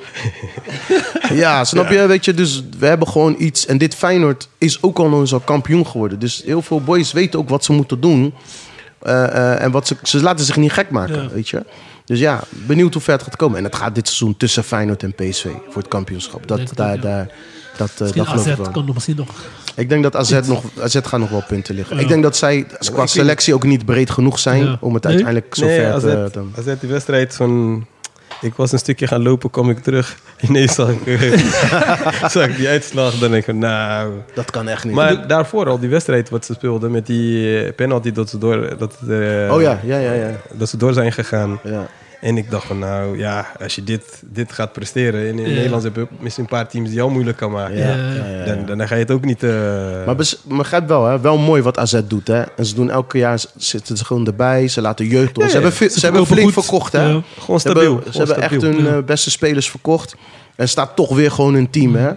ja, 1.33 1.65
snap 1.65 1.91
je? 1.91 2.07
Weet 2.07 2.25
je, 2.25 2.35
dus 2.35 2.65
we 2.79 2.87
hebben 2.87 3.09
gewoon 3.09 3.35
iets. 3.39 3.67
En 3.67 3.79
dit 3.79 3.95
Feyenoord 3.95 4.49
is 4.59 4.83
ook 4.83 4.99
al 4.99 5.21
eens 5.21 5.33
al 5.33 5.41
kampioen 5.41 5.87
geworden. 5.87 6.19
Dus 6.19 6.43
heel 6.45 6.63
veel 6.63 6.81
boys 6.83 7.13
weten 7.13 7.39
ook 7.39 7.49
wat 7.49 7.65
ze 7.65 7.73
moeten 7.73 8.01
doen. 8.01 8.35
Eh, 9.01 9.25
eh, 9.25 9.63
en 9.63 9.71
wat 9.71 9.87
ze, 9.87 9.97
ze 10.03 10.23
laten 10.23 10.45
zich 10.45 10.57
niet 10.57 10.73
gek 10.73 10.91
maken, 10.91 11.31
weet 11.33 11.49
je. 11.49 11.65
Dus 12.11 12.19
ja, 12.19 12.41
benieuwd 12.67 12.93
hoe 12.93 13.03
ver 13.03 13.13
het 13.15 13.23
gaat 13.23 13.37
komen. 13.37 13.59
En 13.59 13.65
het 13.65 13.77
gaat 13.77 13.95
dit 13.95 14.07
seizoen 14.07 14.37
tussen 14.37 14.65
Feyenoord 14.65 15.03
en 15.03 15.13
PSV 15.15 15.45
voor 15.69 15.83
het 15.83 15.89
kampioenschap. 15.89 16.47
Dat, 16.47 16.59
het 16.59 16.77
daar, 16.77 16.91
ook, 16.91 16.97
ja. 16.97 17.03
daar, 17.03 17.31
dat, 17.77 17.91
eh, 17.91 17.99
dat 17.99 18.11
geloof 18.11 18.29
ik 18.47 18.53
AZ 18.53 18.57
wel. 18.57 18.71
kan 18.71 18.85
nog 18.85 18.95
misschien 18.95 19.17
nog... 19.17 19.29
Ik 19.75 19.89
denk 19.89 20.03
dat 20.03 20.17
AZ, 20.17 20.41
nog, 20.47 20.65
AZ 20.81 20.99
gaat 21.03 21.21
nog 21.21 21.31
wel 21.31 21.43
punten 21.49 21.75
liggen. 21.75 21.97
Ja. 21.97 22.03
Ik 22.03 22.09
denk 22.09 22.23
dat 22.23 22.37
zij 22.37 22.67
qua 22.93 23.07
selectie 23.07 23.55
ook 23.55 23.65
niet 23.65 23.85
breed 23.85 24.11
genoeg 24.11 24.39
zijn 24.39 24.65
Ja. 24.65 24.77
om 24.81 24.95
het 24.95 25.03
Nee? 25.03 25.13
uiteindelijk 25.13 25.55
zo 25.55 25.67
Nee, 25.67 25.79
ver 25.79 25.93
AZ, 25.93 26.03
te... 26.03 26.29
te- 26.33 26.71
AZ 26.71 26.81
die 26.81 26.89
wedstrijd 26.91 27.35
van... 27.37 27.87
Ik 28.41 28.55
was 28.55 28.73
een 28.73 28.79
stukje 28.79 29.07
gaan 29.07 29.23
lopen, 29.23 29.51
kom 29.51 29.71
ik 29.71 29.79
terug. 29.79 30.17
Ineens 30.49 30.75
zag 30.75 30.91
ik, 30.91 31.19
zag 32.33 32.49
ik 32.49 32.57
die 32.57 32.69
uitslag. 32.69 33.19
Dan 33.19 33.31
denk 33.31 33.47
ik, 33.47 33.55
nou... 33.55 34.13
Dat 34.35 34.51
kan 34.51 34.69
echt 34.69 34.85
niet. 34.85 34.95
Maar 34.95 35.27
daarvoor 35.27 35.69
al 35.69 35.79
die 35.79 35.89
wedstrijd 35.89 36.31
wat 36.31 36.45
ze 36.45 36.55
speelden 36.55 36.91
met 36.91 37.07
die 37.07 37.73
penalty 37.73 38.13
dat 38.13 38.29
ze 38.31 38.39
door, 38.39 38.79
dat, 38.79 38.93
eh, 39.09 39.55
oh 39.55 39.61
ja, 39.61 39.81
ja, 39.83 39.99
ja, 39.99 40.13
ja. 40.13 40.31
dat 40.53 40.69
ze 40.69 40.77
door 40.77 40.93
zijn 40.93 41.13
gegaan. 41.13 41.61
ja. 41.65 41.87
En 42.21 42.37
ik 42.37 42.51
dacht 42.51 42.67
van 42.67 42.79
nou 42.79 43.19
ja, 43.19 43.47
als 43.61 43.75
je 43.75 43.85
dit, 43.85 44.23
dit 44.27 44.53
gaat 44.53 44.73
presteren. 44.73 45.27
In, 45.27 45.39
in 45.39 45.49
Ja. 45.49 45.55
Nederland 45.55 45.83
heb 45.83 45.95
je 45.97 46.07
misschien 46.19 46.45
een 46.45 46.51
paar 46.51 46.69
teams 46.69 46.89
die 46.89 46.97
jou 46.97 47.11
moeilijk 47.11 47.37
kan 47.37 47.51
maken. 47.51 47.77
Ja, 47.77 47.89
Ja. 47.89 47.95
ja, 47.97 48.27
ja, 48.27 48.45
ja. 48.45 48.45
Dan, 48.55 48.79
dan, 48.79 48.89
ga 48.89 48.95
je 48.95 49.01
het 49.01 49.11
ook 49.11 49.25
niet... 49.25 49.43
eh, 49.43 49.51
Maar 50.07 50.17
begrijp 50.45 50.89
wel, 50.89 51.07
hè? 51.07 51.21
wel 51.21 51.39
mooi 51.39 51.63
wat 51.63 51.79
AZ 51.79 52.01
doet. 52.09 52.27
Hè? 52.27 52.41
En 52.43 52.67
ze 52.67 52.75
doen 52.75 52.91
elke 52.91 53.19
jaar, 53.19 53.41
zitten 53.57 53.97
ze 53.97 54.05
gewoon 54.05 54.27
erbij. 54.27 54.69
Ze 54.69 54.81
laten 54.81 55.07
jeugd 55.07 55.35
door. 55.35 55.45
Ja, 55.45 55.51
Ze 55.51 55.57
ja. 55.61 55.63
hebben, 55.69 55.91
ze 55.91 56.01
hebben 56.01 56.27
flink 56.27 56.53
goed. 56.53 56.65
verkocht. 56.65 56.93
Hè? 56.93 57.03
Ja. 57.09 57.23
gewoon 57.39 57.61
Ze 57.61 57.69
stabiel. 57.69 57.95
hebben, 57.95 58.13
ze 58.13 58.19
hebben 58.19 58.41
echt 58.43 58.63
hun 58.63 58.85
Ja. 58.85 58.97
eh, 58.97 59.03
beste 59.05 59.31
spelers 59.31 59.71
verkocht. 59.71 60.15
En 60.57 60.69
staat 60.69 60.97
toch 60.97 61.15
weer 61.15 61.31
gewoon 61.31 61.55
een 61.55 61.71
team. 61.71 61.95
Hè? 61.95 62.11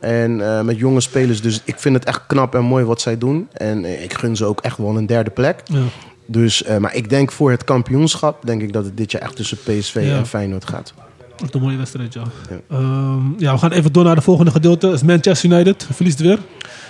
En 0.00 0.40
eh, 0.56 0.60
met 0.62 0.78
jonge 0.78 1.00
spelers. 1.00 1.40
Dus 1.42 1.60
ik 1.64 1.74
vind 1.78 1.94
het 1.94 2.04
echt 2.04 2.22
knap 2.26 2.54
en 2.54 2.62
mooi 2.64 2.84
wat 2.84 3.00
zij 3.00 3.18
doen. 3.18 3.48
En 3.52 4.02
ik 4.02 4.14
gun 4.14 4.36
ze 4.36 4.44
ook 4.44 4.60
echt 4.60 4.76
wel 4.78 4.96
een 4.96 5.06
derde 5.06 5.30
plek. 5.30 5.60
Ja. 5.64 5.78
Dus, 6.26 6.62
eh, 6.62 6.76
maar 6.76 6.94
ik 6.94 7.10
denk 7.10 7.32
voor 7.32 7.50
het 7.50 7.64
kampioenschap... 7.64 8.46
denk 8.46 8.62
ik 8.62 8.72
dat 8.72 8.84
het 8.84 8.96
dit 8.96 9.10
jaar 9.12 9.22
echt 9.22 9.36
tussen 9.36 9.56
PSV 9.56 9.94
Ja. 9.94 10.16
en 10.16 10.26
Feyenoord 10.26 10.64
gaat. 10.68 10.94
Echt 11.42 11.54
een 11.54 11.60
mooie 11.60 11.76
wedstrijd, 11.76 12.14
ja. 12.14 12.22
Ja. 12.50 12.76
Ehm, 12.76 13.18
ja, 13.38 13.52
we 13.52 13.58
gaan 13.58 13.72
even 13.72 13.92
door 13.92 14.04
naar 14.04 14.14
het 14.14 14.24
volgende 14.24 14.50
gedeelte. 14.50 14.86
Dat 14.86 14.94
is 14.94 15.02
Manchester 15.02 15.50
United. 15.50 15.86
Verliest 15.92 16.20
weer. 16.20 16.38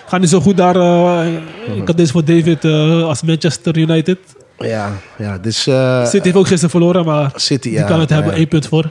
Gaat 0.06 0.20
niet 0.20 0.28
zo 0.28 0.40
goed 0.40 0.56
daar. 0.56 0.76
eh, 0.76 1.34
ik 1.76 1.86
had 1.86 1.96
deze 1.96 2.12
voor 2.12 2.24
David 2.24 2.64
eh, 2.64 3.02
als 3.04 3.22
Manchester 3.22 3.78
United. 3.78 4.18
Ja, 4.58 4.92
ja 5.18 5.38
dus... 5.38 5.62
City 5.62 6.20
heeft 6.22 6.36
ook 6.36 6.46
gisteren 6.46 6.70
verloren, 6.70 7.04
maar 7.04 7.30
City, 7.34 7.68
die 7.68 7.78
ja, 7.78 7.86
kan 7.86 8.00
het 8.00 8.10
hebben. 8.10 8.32
één 8.32 8.48
punt 8.48 8.66
voor. 8.66 8.88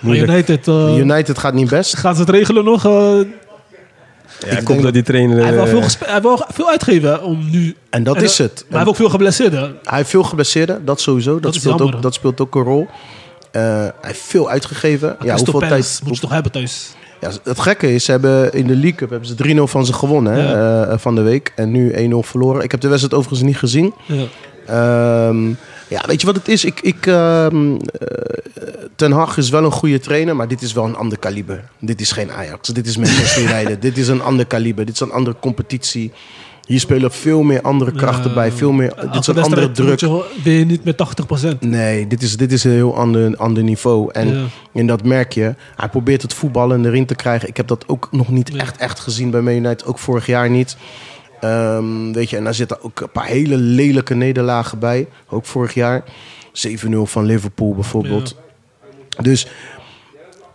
Maar. 0.00 0.16
United, 0.16 0.66
United 0.96 1.38
gaat 1.38 1.54
niet 1.54 1.68
best. 1.70 1.96
gaan 1.96 2.14
ze 2.14 2.20
het 2.20 2.30
regelen 2.30 2.64
nog? 2.64 2.82
Ja, 4.40 4.46
Ik 4.46 4.52
ik 4.52 4.58
hoop 4.58 4.66
denk 4.66 4.82
dat 4.82 4.92
die 4.92 5.02
trainer... 5.02 5.42
hij, 5.42 5.54
wel 5.54 5.64
eh, 5.64 5.70
veel 5.70 5.82
hij 6.06 6.22
wel 6.22 6.44
veel 6.52 6.68
uitgegeven 6.68 7.08
hè, 7.10 7.16
om 7.16 7.50
nu... 7.50 7.74
En 7.90 8.02
dat 8.02 8.16
En, 8.16 8.22
is 8.22 8.38
het. 8.38 8.52
Maar 8.54 8.64
hij 8.68 8.78
heeft 8.78 8.88
ook 8.90 8.96
veel 8.96 9.08
geblesseerd. 9.10 9.52
hè. 9.52 9.60
Hij 9.60 9.96
heeft 9.96 10.10
veel 10.10 10.22
geblesseerden, 10.22 10.84
dat 10.84 11.00
sowieso. 11.00 11.40
Dat, 11.40 11.54
speelt, 11.54 11.80
ook, 11.80 12.02
dat 12.02 12.14
speelt 12.14 12.40
ook 12.40 12.54
een 12.54 12.62
rol. 12.62 12.86
Eh, 13.50 13.62
hij 13.62 13.92
heeft 14.00 14.20
veel 14.22 14.50
uitgegeven. 14.50 15.08
Maar 15.18 15.26
Ja, 15.26 15.34
hoeveel 15.36 15.60
tijd, 15.60 16.00
moet 16.04 16.14
je 16.14 16.20
toch 16.20 16.30
hebben 16.30 16.52
thuis? 16.52 16.94
ja, 17.20 17.30
het 17.44 17.60
gekke 17.60 17.94
is, 17.94 18.04
ze 18.04 18.10
hebben 18.10 18.52
in 18.52 18.66
de 18.66 18.72
League 18.74 18.94
Cup 18.94 19.10
hebben 19.10 19.28
ze 19.28 19.34
3-0 19.34 19.62
van 19.70 19.86
ze 19.86 19.92
gewonnen 19.92 20.38
Ja. 20.38 20.84
eh, 20.84 20.98
van 20.98 21.14
de 21.14 21.20
week. 21.22 21.52
En 21.56 21.70
nu 21.70 21.92
1-0 21.92 22.22
verloren. 22.22 22.62
Ik 22.62 22.70
heb 22.70 22.80
de 22.80 22.88
wedstrijd 22.88 23.14
overigens 23.18 23.48
niet 23.48 23.58
gezien. 23.58 23.94
Ja. 24.06 24.24
Ehm, 24.66 25.48
ja, 25.88 26.02
weet 26.06 26.20
je 26.20 26.26
wat 26.26 26.36
het 26.36 26.48
is? 26.48 26.64
Ik, 26.64 26.80
ik, 26.80 27.06
ehm, 27.06 27.74
eh, 27.74 27.80
Ten 28.96 29.12
Hag 29.12 29.36
is 29.36 29.50
wel 29.50 29.64
een 29.64 29.70
goede 29.72 30.00
trainer, 30.00 30.36
maar 30.36 30.48
dit 30.48 30.62
is 30.62 30.72
wel 30.72 30.84
een 30.84 30.96
ander 30.96 31.18
kaliber. 31.18 31.64
Dit 31.80 32.00
is 32.00 32.12
geen 32.12 32.30
Ajax. 32.32 32.68
Dit 32.68 32.86
is 32.86 32.96
Manchester 32.96 33.42
United. 33.50 33.82
dit 33.82 33.98
is 33.98 34.08
een 34.08 34.22
ander 34.22 34.46
kaliber. 34.46 34.84
Dit 34.86 34.94
is 34.94 35.00
een 35.00 35.12
andere 35.12 35.36
competitie. 35.40 36.12
Hier 36.66 36.80
spelen 36.80 37.12
veel 37.12 37.42
meer 37.42 37.60
andere 37.62 37.92
krachten 37.92 38.34
bij. 38.34 38.52
Veel 38.52 38.72
meer, 38.72 38.94
dit 39.12 39.14
is 39.20 39.26
een 39.26 39.42
andere 39.42 39.70
druk. 39.72 40.00
je- 40.00 40.24
Ben 40.44 40.52
je 40.52 40.64
niet 40.64 40.84
met 40.84 40.96
80%. 40.96 41.60
Nee, 41.60 42.06
dit 42.06 42.22
is, 42.22 42.36
dit 42.36 42.52
is 42.52 42.64
een 42.64 42.70
heel 42.72 42.96
ander, 42.96 43.36
ander 43.36 43.62
niveau. 43.62 44.08
En, 44.12 44.28
Ja. 44.34 44.44
en 44.72 44.86
dat 44.86 45.04
merk 45.04 45.32
je. 45.32 45.54
Hij 45.76 45.88
probeert 45.88 46.22
het 46.22 46.34
voetballen 46.34 46.84
erin 46.86 47.06
te 47.06 47.14
krijgen. 47.14 47.48
Ik 47.48 47.56
heb 47.56 47.66
dat 47.68 47.84
ook 47.88 48.08
nog 48.10 48.28
niet 48.28 48.50
Ja. 48.52 48.58
echt, 48.60 48.76
echt 48.76 49.00
gezien 49.00 49.30
bij 49.30 49.40
Man 49.40 49.52
United. 49.54 49.84
Ook 49.84 49.98
vorig 49.98 50.26
jaar 50.26 50.50
niet. 50.50 50.76
Ehm, 51.46 52.12
weet 52.12 52.30
je, 52.30 52.36
en 52.36 52.44
daar 52.44 52.54
zitten 52.54 52.82
ook 52.82 53.00
een 53.00 53.10
paar 53.10 53.26
hele 53.26 53.56
lelijke 53.56 54.14
nederlagen 54.14 54.78
bij. 54.78 55.08
Ook 55.28 55.46
vorig 55.46 55.74
jaar. 55.74 56.04
7-0 56.52 57.06
van 57.06 57.24
Liverpool 57.24 57.74
bijvoorbeeld. 57.74 58.36
Dus 59.20 59.46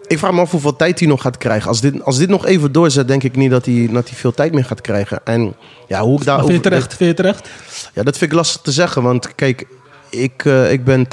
ik 0.07 0.17
vraag 0.17 0.31
me 0.31 0.41
af 0.41 0.51
hoeveel 0.51 0.75
tijd 0.75 1.00
hij 1.00 1.07
nog 1.07 1.21
gaat 1.21 1.38
krijgen. 1.38 1.67
Als 1.67 1.81
dit, 1.81 2.03
als 2.03 2.17
dit 2.17 2.29
nog 2.29 2.45
even 2.45 2.71
doorzet, 2.71 3.07
denk 3.07 3.24
ik 3.24 3.36
niet 3.36 3.51
dat 3.51 3.65
hij, 3.65 3.89
dat 3.91 4.10
hij 4.10 4.17
veel 4.17 4.33
tijd 4.33 4.53
meer 4.53 4.65
gaat 4.65 4.81
krijgen. 4.81 5.19
En 5.24 5.53
ja, 5.88 6.01
hoe 6.01 6.19
ik 6.19 6.25
daar 6.25 6.39
vind 6.39 6.51
je 6.51 6.60
terecht? 6.60 6.95
Vind 6.95 7.10
je 7.10 7.15
terecht? 7.15 7.50
ja, 7.93 8.03
dat 8.03 8.17
vind 8.17 8.31
ik 8.31 8.38
lastig 8.38 8.62
te 8.62 8.71
zeggen. 8.71 9.03
Want 9.03 9.36
kijk, 9.36 9.67
ik, 10.10 10.45
eh, 10.45 10.71
ik 10.71 10.83
ben 10.83 11.07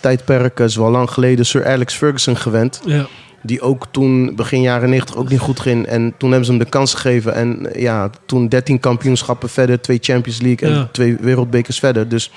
tijdperken, 0.00 0.64
is 0.64 0.76
wel 0.76 0.90
lang 0.90 1.10
geleden, 1.10 1.46
Sir 1.46 1.66
Alex 1.66 1.94
Ferguson 1.94 2.36
gewend. 2.36 2.80
Ja. 2.84 3.06
Die 3.42 3.60
ook 3.60 3.86
toen 3.90 4.34
begin 4.36 4.60
jaren 4.62 4.90
90 4.90 5.16
ook 5.16 5.28
niet 5.28 5.38
goed 5.40 5.60
ging. 5.60 5.86
En 5.86 6.14
toen 6.18 6.28
hebben 6.28 6.46
ze 6.46 6.52
hem 6.52 6.60
de 6.64 6.68
kans 6.68 6.94
gegeven. 6.94 7.34
En 7.34 7.72
eh, 7.74 7.82
ja, 7.82 8.10
toen 8.26 8.48
13 8.48 8.80
kampioenschappen 8.80 9.48
verder, 9.48 9.80
twee 9.80 9.98
Champions 10.00 10.40
League 10.40 10.68
en 10.68 10.74
Ja. 10.74 10.88
twee 10.92 11.16
wereldbekers 11.20 11.78
verder. 11.78 12.08
Dus, 12.08 12.30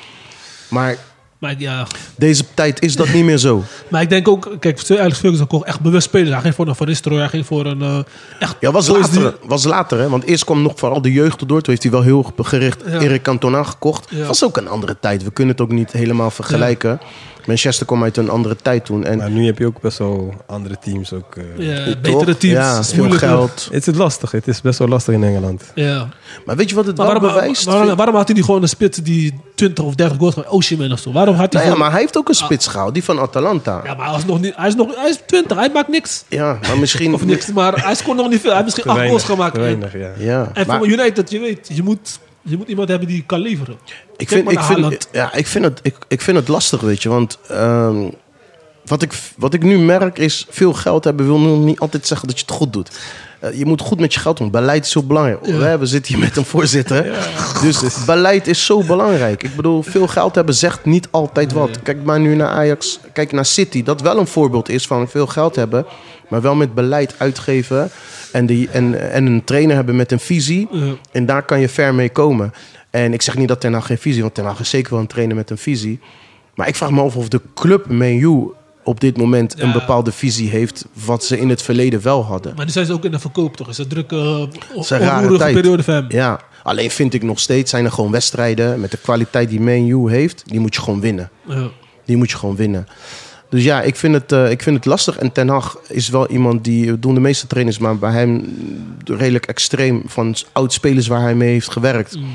maar 0.70 0.96
Maar, 1.39 1.56
ja. 1.58 1.88
deze 2.18 2.44
tijd 2.54 2.82
is 2.82 2.96
dat 2.96 3.13
niet 3.13 3.24
meer 3.26 3.38
zo. 3.38 3.63
maar 3.92 4.02
ik 4.02 4.10
denk 4.10 4.28
ook, 4.28 4.56
kijk, 4.60 4.89
Alex 4.89 5.18
Ferguson 5.18 5.48
kon 5.48 5.66
echt 5.66 5.80
bewust 5.80 6.08
spelen. 6.08 6.32
Hij 6.34 6.42
ging 6.42 6.56
voor 6.56 6.68
een 6.68 6.76
Van 6.76 6.88
Nistelrooy, 6.88 7.20
hij 7.22 7.30
ging 7.30 7.46
voor 7.46 7.66
een 7.66 7.82
eh, 7.82 8.00
echt... 8.39 8.56
Ja, 8.60 8.72
was 8.72 8.86
die- 8.86 8.98
later, 8.98 9.36
was 9.46 9.63
later 9.63 10.00
hè? 10.00 10.10
want 10.10 10.24
eerst 10.24 10.44
kwam 10.44 10.62
nog 10.62 10.74
vooral 10.76 11.02
de 11.02 11.12
jeugd 11.12 11.42
erdoor. 11.42 11.62
Toen 11.62 11.70
heeft 11.70 11.84
hij 11.84 11.92
wel 11.92 12.02
heel 12.02 12.34
gericht 12.38 12.82
Ja. 12.86 12.92
Eric 13.00 13.22
Cantona 13.22 13.63
gekocht. 13.63 14.08
Ja. 14.10 14.26
was 14.26 14.44
ook 14.44 14.58
een 14.58 14.68
andere 14.68 14.98
tijd. 15.00 15.24
We 15.24 15.32
kunnen 15.32 15.54
het 15.56 15.63
ook 15.63 15.72
niet 15.72 15.92
helemaal 15.92 16.32
vergelijken. 16.32 17.00
Manchester 17.47 17.86
kwam 17.86 18.03
uit 18.03 18.17
een 18.17 18.29
andere 18.29 18.56
tijd 18.56 18.86
toen. 18.86 19.06
En 19.06 19.17
Maar 19.17 19.29
nu 19.29 19.45
heb 19.45 19.58
je 19.58 19.65
ook 19.65 19.82
best 19.82 19.97
wel 19.97 20.34
andere 20.45 20.77
teams. 20.82 21.13
Ook, 21.13 21.36
eh. 21.36 21.86
Betere 22.01 22.38
teams. 22.38 22.56
Ja, 22.56 22.84
veel 22.84 23.10
geld. 23.10 23.69
Het 23.71 23.88
is 23.88 23.95
lastig. 23.95 24.32
Het 24.32 24.47
is 24.47 24.62
best 24.62 24.79
wel 24.79 24.88
lastig 24.88 25.13
in 25.13 25.23
Engeland. 25.23 25.63
Ja. 25.75 26.08
Maar 26.45 26.56
weet 26.56 26.69
je 26.69 26.75
wat 26.75 26.86
het 26.86 26.97
Maar 26.97 27.06
wel 27.06 27.19
waarom, 27.21 27.34
bewijst? 27.39 27.63
waarom, 27.63 27.95
waarom 27.95 28.15
had 28.15 28.27
hij 28.27 28.36
niet 28.36 28.45
gewoon 28.45 28.62
een 28.62 28.67
spits 28.69 28.97
die 28.97 29.39
20 29.56 29.84
of 29.86 29.95
30 29.95 30.17
goals 30.17 30.36
had? 30.36 30.47
Osimhen 30.47 30.91
of 30.91 30.99
zo? 30.99 31.12
Waarom 31.12 31.36
had 31.36 31.53
hij 31.53 31.62
Nou 31.62 31.73
ja, 31.73 31.82
maar 31.84 31.91
hij 31.91 31.99
heeft 31.99 32.17
ook 32.17 32.29
een 32.29 32.36
spits 32.36 32.67
gehaald, 32.67 32.93
die 32.93 33.03
van 33.03 33.19
Atalanta. 33.19 33.82
Ja, 33.84 33.93
maar 33.93 34.08
hij 34.10 34.17
is 34.17 34.25
nog 34.25 34.39
niet... 34.41 34.56
Hij 34.56 34.67
is, 34.67 34.75
nog, 34.75 34.95
hij 34.95 35.10
is 35.10 35.19
20, 35.25 35.58
hij 35.58 35.69
maakt 35.73 35.88
niks. 35.88 36.23
Ja, 36.29 36.58
maar 36.67 36.77
misschien... 36.79 37.13
Of 37.13 37.25
niks, 37.25 37.51
maar 37.51 37.86
hij 37.86 37.95
scoort 37.95 38.17
nog 38.17 38.29
niet 38.29 38.39
veel. 38.41 38.51
Hij 38.53 38.62
heeft 38.63 38.75
misschien 38.75 38.93
Te 38.93 38.99
8 38.99 39.08
goals 39.08 39.23
gemaakt. 39.23 39.58
weinig, 39.58 39.93
ja. 39.93 40.12
Ja, 40.17 40.49
en 40.53 40.67
maar 40.67 40.77
voor 40.77 40.88
United, 40.88 41.32
je 41.32 41.39
weet, 41.39 41.69
je 41.73 41.84
moet, 41.84 42.19
je 42.43 42.58
moet 42.58 42.67
iemand 42.67 42.89
hebben 42.89 43.08
die 43.08 43.23
kan 43.25 43.39
leveren. 43.39 43.77
ik 44.17 44.27
Kijk 44.27 44.29
vind, 44.29 44.51
ik, 44.51 44.60
vind, 44.60 45.10
ja, 45.12 45.34
ik, 45.34 45.47
vind 45.47 45.65
het, 45.65 45.79
ik, 45.82 45.95
ik 46.08 46.21
vind 46.21 46.38
het 46.38 46.47
lastig, 46.47 46.82
weet 46.82 47.03
je. 47.03 47.10
Want 47.10 47.39
ehm, 47.47 48.10
wat, 48.86 49.01
ik, 49.01 49.13
wat 49.38 49.53
ik 49.53 49.63
nu 49.63 49.79
merk 49.79 50.17
is... 50.17 50.45
veel 50.49 50.73
geld 50.73 51.03
hebben 51.03 51.25
wil 51.25 51.39
nog 51.39 51.60
niet 51.60 51.79
altijd 51.79 52.08
zeggen 52.08 52.27
dat 52.27 52.39
je 52.39 52.45
het 52.45 52.56
goed 52.56 52.73
doet. 52.73 52.89
Eh, 53.39 53.58
je 53.58 53.65
moet 53.65 53.82
goed 53.82 53.99
met 53.99 54.13
je 54.13 54.19
geld 54.19 54.38
doen. 54.38 54.51
Beleid 54.51 54.86
is 54.86 54.93
heel 54.93 55.06
belangrijk. 55.06 55.45
Ja. 55.45 55.58
We, 55.58 55.77
we 55.77 55.86
zitten 55.86 56.13
hier 56.13 56.23
met 56.23 56.38
een 56.38 56.45
voorzitter. 56.45 57.06
Dus 57.62 58.06
beleid 58.06 58.47
is 58.47 58.65
zo 58.65 58.84
belangrijk. 58.84 59.43
Ik 59.43 59.56
bedoel, 59.56 59.84
veel 59.84 60.08
geld 60.08 60.36
hebben 60.36 60.56
zegt 60.56 60.86
niet 60.86 61.08
altijd 61.12 61.51
wat. 61.51 61.82
Kijk 61.82 62.03
maar 62.03 62.19
nu 62.19 62.36
naar 62.36 62.49
Ajax. 62.49 62.99
Kijk 63.13 63.32
naar 63.32 63.45
City. 63.45 63.84
Dat 63.84 64.01
wel 64.01 64.17
een 64.17 64.27
voorbeeld 64.27 64.69
is 64.69 64.88
van 64.88 65.10
veel 65.10 65.27
geld 65.27 65.56
hebben. 65.56 65.86
Maar 66.30 66.42
wel 66.42 66.56
met 66.56 66.74
beleid 66.74 67.16
uitgeven. 67.18 67.90
En, 68.32 68.46
die, 68.46 68.70
en, 68.70 69.12
en 69.12 69.26
een 69.26 69.44
trainer 69.44 69.76
hebben 69.76 69.96
met 69.96 70.12
een 70.12 70.20
visie. 70.20 70.70
En 71.12 71.26
daar 71.26 71.44
kan 71.44 71.60
je 71.60 71.70
ver 71.70 71.96
mee 71.96 72.10
komen. 72.10 72.54
En 72.90 73.14
ik 73.14 73.22
zeg 73.22 73.38
niet 73.38 73.48
dat 73.48 73.62
Ten 73.62 73.74
Hag 73.74 73.86
geen 73.86 73.98
visie... 73.98 74.22
want 74.22 74.34
Ten 74.34 74.46
Hag 74.46 74.60
is 74.60 74.70
zeker 74.70 74.92
wel 74.92 75.00
een 75.00 75.08
trainer 75.08 75.36
met 75.36 75.50
een 75.50 75.58
visie. 75.58 76.00
Maar 76.56 76.68
ik 76.68 76.76
vraag 76.76 76.92
me 76.92 77.02
af 77.02 77.16
of 77.16 77.28
de 77.28 77.42
club 77.54 77.88
Man 77.88 78.08
U 78.08 78.52
op 78.84 79.00
dit 79.00 79.18
moment 79.18 79.60
een 79.60 79.72
bepaalde 79.72 80.12
visie 80.12 80.50
heeft... 80.50 80.86
wat 81.06 81.24
ze 81.24 81.40
in 81.40 81.50
het 81.50 81.62
verleden 81.62 82.02
wel 82.02 82.24
hadden. 82.24 82.56
Maar 82.56 82.66
nu 82.66 82.72
zijn 82.72 82.86
ze 82.86 82.94
ook 82.94 83.06
in 83.06 83.12
de 83.12 83.20
verkoop, 83.20 83.58
toch? 83.58 83.70
Is 83.70 83.78
een 83.78 83.88
drukke, 83.88 84.16
uh, 84.16 84.80
is 84.80 84.90
een 84.90 85.00
rare 85.00 85.16
onroerige 85.16 85.38
tijd. 85.44 85.54
periode 85.56 85.84
voor 85.84 85.94
hem. 85.94 86.06
Ja, 86.10 86.40
alleen 86.64 86.92
vind 86.92 87.14
ik 87.14 87.24
nog 87.24 87.40
steeds... 87.40 87.70
zijn 87.70 87.86
er 87.86 87.92
gewoon 87.92 88.12
wedstrijden 88.12 88.80
met 88.80 88.92
de 88.92 88.98
kwaliteit 88.98 89.50
die 89.50 89.62
Man 89.62 89.88
U 89.88 90.10
heeft... 90.10 90.44
die 90.46 90.60
moet 90.60 90.76
je 90.76 90.82
gewoon 90.82 91.02
winnen. 91.02 91.30
Ja. 91.48 91.70
Die 92.06 92.18
moet 92.18 92.32
je 92.32 92.38
gewoon 92.38 92.56
winnen. 92.56 92.88
Dus 93.54 93.63
ja, 93.63 93.82
ik 93.82 93.96
vind 93.96 94.13
het, 94.13 94.32
eh, 94.32 94.50
ik 94.52 94.63
vind 94.63 94.76
het 94.76 94.86
lastig. 94.86 95.18
En 95.18 95.32
Ten 95.32 95.48
Hag 95.48 95.78
is 95.88 96.10
wel 96.10 96.28
iemand 96.30 96.63
die... 96.63 96.92
we 96.92 97.00
doen 97.00 97.13
de 97.13 97.20
meeste 97.20 97.48
trainers, 97.48 97.78
maar 97.78 97.98
bij 97.98 98.12
hem 98.12 98.46
redelijk 99.06 99.46
extreem... 99.46 100.02
van 100.06 100.36
oud-spelers 100.52 101.08
waar 101.08 101.22
hij 101.22 101.36
mee 101.36 101.50
heeft 101.52 101.72
gewerkt. 101.72 102.16
Mm. 102.18 102.26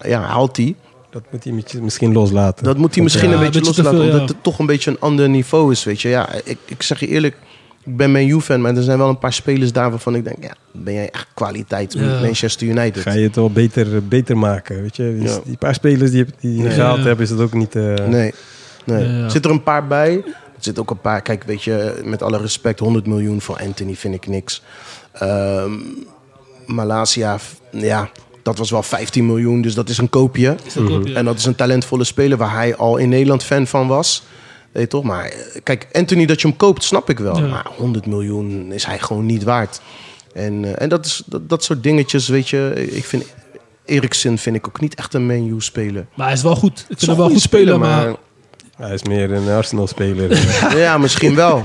Ja, 0.00 0.20
haalt 0.20 0.56
hij. 0.56 0.74
Dat 1.10 1.22
moet 1.30 1.44
hij 1.44 1.52
misschien 1.82 2.12
loslaten. 2.12 2.64
Dat 2.64 2.76
moet 2.76 2.94
hij 2.94 3.02
misschien 3.02 3.28
Ja, 3.30 3.34
een 3.36 3.40
een 3.40 3.44
beetje 3.50 3.60
beetje 3.60 3.82
te 3.82 3.82
loslaten. 3.82 4.06
veel, 4.08 4.18
omdat 4.18 4.28
ja. 4.28 4.34
het 4.34 4.44
toch 4.44 4.58
een 4.58 4.66
beetje 4.66 4.90
een 4.90 5.00
ander 5.00 5.28
niveau 5.28 5.72
is, 5.72 5.84
weet 5.84 6.00
je. 6.02 6.08
Ja, 6.08 6.28
ik, 6.44 6.58
ik 6.64 6.82
zeg 6.82 7.00
je 7.00 7.06
eerlijk... 7.08 7.36
Ik 7.84 7.96
ben 7.96 8.12
Man 8.12 8.28
U-fan, 8.28 8.60
maar 8.60 8.76
er 8.76 8.82
zijn 8.82 8.98
wel 8.98 9.08
een 9.08 9.18
paar 9.18 9.32
spelers 9.32 9.72
daar 9.72 9.90
waarvan 9.90 10.14
ik 10.14 10.24
denk... 10.24 10.36
Ja, 10.40 10.54
ben 10.72 10.94
jij 10.94 11.10
echt 11.10 11.26
kwaliteit 11.34 11.94
met 11.94 12.04
Ja. 12.04 12.20
Manchester 12.20 12.66
United? 12.66 13.02
Ga 13.02 13.12
je 13.12 13.22
het 13.26 13.36
wel 13.36 13.50
beter, 13.50 14.06
beter 14.06 14.38
maken, 14.38 14.82
weet 14.82 14.96
je. 14.96 15.16
Dus 15.20 15.30
Ja. 15.34 15.40
Die 15.44 15.56
paar 15.56 15.74
spelers 15.74 16.10
die, 16.10 16.24
die 16.40 16.60
Nee. 16.62 16.70
gehaald 16.70 16.98
Ja. 16.98 17.04
hebben, 17.04 17.24
is 17.24 17.30
het 17.30 17.40
ook 17.40 17.52
niet... 17.54 17.76
eh, 17.76 17.82
Nee, 17.94 18.32
nee. 18.84 19.04
Ja, 19.08 19.18
ja. 19.18 19.28
Zit 19.28 19.44
er 19.44 19.50
een 19.50 19.62
paar 19.62 19.86
bij? 19.86 20.24
Er 20.58 20.64
zit 20.64 20.78
ook 20.78 20.90
een 20.90 21.00
paar... 21.00 21.22
Kijk, 21.22 21.42
weet 21.42 21.62
je, 21.62 22.00
met 22.04 22.22
alle 22.22 22.38
respect... 22.38 22.78
100 22.78 23.06
miljoen 23.06 23.40
voor 23.40 23.58
Anthony 23.58 23.94
vind 23.94 24.14
ik 24.14 24.26
niks. 24.26 24.62
Ehm 25.12 25.72
Malasia, 26.66 27.38
ja, 27.70 28.10
dat 28.42 28.58
was 28.58 28.70
wel 28.70 28.82
15 28.82 29.26
miljoen. 29.26 29.60
Dus 29.60 29.74
dat 29.74 29.88
is 29.88 29.98
een 29.98 30.10
koopje. 30.10 30.56
Is. 30.64 30.76
En 31.12 31.24
dat 31.24 31.38
is 31.38 31.44
een 31.44 31.54
talentvolle 31.54 32.04
speler 32.04 32.38
waar 32.38 32.54
hij 32.54 32.76
al 32.76 32.96
in 32.96 33.08
Nederland 33.08 33.44
fan 33.44 33.66
van 33.66 33.86
was. 33.86 34.22
Weet 34.72 34.82
je 34.82 34.88
toch? 34.88 35.02
Maar 35.02 35.24
eh, 35.24 35.62
kijk, 35.62 35.86
Anthony 35.92 36.26
dat 36.26 36.40
je 36.40 36.48
hem 36.48 36.56
koopt, 36.56 36.84
snap 36.84 37.10
ik 37.10 37.18
wel. 37.18 37.38
Ja. 37.38 37.46
Maar 37.46 37.66
100 37.76 38.06
miljoen 38.06 38.72
is 38.72 38.84
hij 38.84 38.98
gewoon 38.98 39.26
niet 39.26 39.42
waard. 39.42 39.80
En, 40.34 40.64
eh, 40.64 40.82
en 40.82 40.88
dat, 40.88 41.06
is, 41.06 41.22
dat, 41.26 41.48
dat 41.48 41.64
soort 41.64 41.82
dingetjes, 41.82 42.28
weet 42.28 42.48
je. 42.48 42.86
Ik 42.90 43.04
vind 43.04 43.24
Eriksen 43.84 44.38
vind 44.38 44.56
ik 44.56 44.68
ook 44.68 44.80
niet 44.80 44.94
echt 44.94 45.14
een 45.14 45.26
menu 45.26 45.60
speler. 45.60 46.06
Maar 46.14 46.26
hij 46.26 46.34
is 46.34 46.42
wel 46.42 46.56
goed. 46.56 46.78
Ik 46.88 46.98
vind 46.98 47.10
hem 47.10 47.16
wel 47.16 47.30
goed 47.30 47.40
spelen, 47.40 47.80
maar... 47.80 48.14
Hij 48.78 48.94
is 48.94 49.02
meer 49.02 49.32
een 49.32 49.48
Arsenal-speler. 49.48 50.38
Ja, 50.76 50.98
misschien 50.98 51.34
wel. 51.34 51.62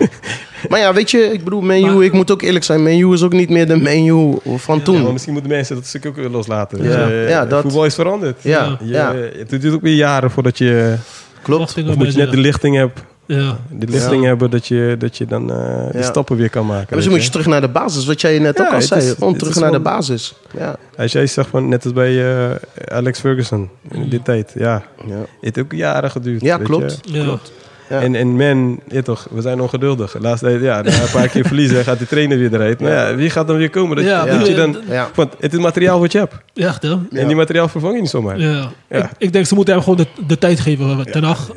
Maar 0.70 0.80
ja, 0.80 0.94
weet 0.94 1.12
je, 1.12 1.18
ik 1.18 1.44
bedoel, 1.44 1.62
Man 1.62 1.78
U, 1.78 1.82
Maar- 1.94 2.04
ik 2.04 2.12
moet 2.12 2.32
ook 2.32 2.42
eerlijk 2.42 2.66
zijn. 2.66 2.84
Man 2.84 3.00
U 3.00 3.14
is 3.14 3.24
ook 3.24 3.34
niet 3.34 3.50
meer 3.50 3.68
de 3.68 3.76
Man 3.76 4.06
U 4.06 4.38
van 4.58 4.78
Ja, 4.78 4.84
toen. 4.84 5.02
maar 5.04 5.12
misschien 5.12 5.34
moeten 5.34 5.52
mensen 5.52 5.76
dat 5.76 5.86
stuk 5.86 6.06
ook 6.06 6.16
weer 6.16 6.30
loslaten. 6.30 6.84
Ja. 6.84 6.84
Dus, 6.84 7.12
eh, 7.12 7.30
Ja, 7.30 7.46
dat- 7.46 7.62
Voetbal 7.62 7.86
is 7.86 7.96
veranderd. 7.96 8.40
Ja, 8.42 8.78
Je. 8.84 9.32
Het 9.38 9.50
duurt 9.62 9.74
ook 9.74 9.82
weer 9.82 9.96
jaren 9.96 10.32
voordat 10.32 10.58
je... 10.58 10.96
Klopt. 11.42 11.62
Of 11.88 11.96
moet 11.96 12.14
je 12.14 12.18
net 12.20 12.32
de 12.32 12.38
lichting 12.38 12.76
hebben. 12.76 12.98
Ja. 13.26 13.58
De 13.70 13.88
Ja. 13.92 14.22
hebben 14.28 14.50
dat 14.50 14.68
je, 14.68 14.96
dat 15.00 15.18
je 15.18 15.26
dan 15.26 15.52
eh, 15.52 15.84
die 15.92 16.02
Ja. 16.02 16.08
stappen 16.08 16.38
weer 16.38 16.50
kan 16.50 16.66
maken. 16.66 16.90
En 16.90 16.96
misschien 16.96 17.02
weet 17.02 17.16
moet 17.16 17.24
je 17.24 17.30
terug 17.30 17.46
naar 17.48 17.62
de 17.62 17.68
basis, 17.68 18.06
wat 18.06 18.22
jij 18.22 18.40
net 18.40 18.58
Ja, 18.58 18.66
ook 18.68 18.74
al 18.74 18.82
zei. 18.82 19.02
is- 19.02 19.12
Gewoon 19.12 19.30
het 19.30 19.40
terug 19.40 19.60
naar 19.60 19.72
de 19.72 19.80
basis. 19.80 20.36
Ja. 20.58 20.76
Als 20.98 21.12
jij 21.12 21.28
zegt 21.28 21.50
van, 21.50 21.70
net 21.70 21.84
als 21.84 21.94
bij 21.94 22.34
eh, 22.46 22.56
Alex 22.88 23.20
Ferguson 23.20 23.70
in 23.92 24.10
die 24.10 24.22
tijd. 24.22 24.52
Ja, 24.56 24.84
Ja, 25.08 25.14
het 25.16 25.28
heeft 25.42 25.60
ook 25.60 25.72
jaren 25.74 26.12
geduurd. 26.12 26.42
ja 26.42 26.58
weet 26.58 26.68
klopt. 26.68 27.00
je. 27.02 27.14
Ja. 27.18 27.24
klopt. 27.24 27.52
Ja. 27.90 28.02
En, 28.02 28.16
en 28.16 28.36
men, 28.36 28.80
ja 28.88 29.02
toch, 29.02 29.28
we 29.32 29.42
zijn 29.42 29.62
ongeduldig. 29.62 30.16
Laatst 30.20 30.44
tijd, 30.44 30.62
ja, 30.62 30.82
na 30.82 31.02
een 31.02 31.10
paar 31.12 31.28
keer 31.28 31.46
verliezen 31.46 31.84
gaat 31.84 31.98
die 31.98 32.08
trainer 32.08 32.38
weer 32.38 32.54
eruit. 32.54 32.80
Nou 32.80 32.94
ja, 32.94 33.16
wie 33.16 33.30
gaat 33.30 33.48
dan 33.48 33.58
weer 33.58 33.70
komen? 33.70 33.96
Dat, 33.96 34.06
Ja, 34.06 34.26
dat 34.26 34.40
ja. 34.40 34.46
je 34.48 34.56
dan, 34.56 34.78
Ja. 34.90 35.10
want 35.16 35.34
het 35.40 35.54
is 35.54 35.60
materiaal 35.60 36.00
wat 36.00 36.12
je 36.12 36.18
hebt. 36.18 36.36
Ja, 36.54 36.68
echt 36.68 36.82
hè? 36.82 36.90
Ja. 36.90 37.00
En 37.12 37.28
die 37.28 37.36
materiaal 37.36 37.68
vervang 37.68 37.94
je 37.96 38.02
niet 38.02 38.10
zomaar. 38.10 38.40
Ja. 38.40 38.70
Ja. 38.90 38.98
Ik, 38.98 39.10
ik 39.18 39.34
denk 39.34 39.46
ze 39.46 39.56
moeten 39.56 39.74
hem 39.74 39.84
gewoon 39.84 39.98
de, 39.98 40.08
de 40.28 40.38
tijd 40.38 40.60
geven. 40.60 41.12
Ten 41.12 41.24
Hag. 41.24 41.50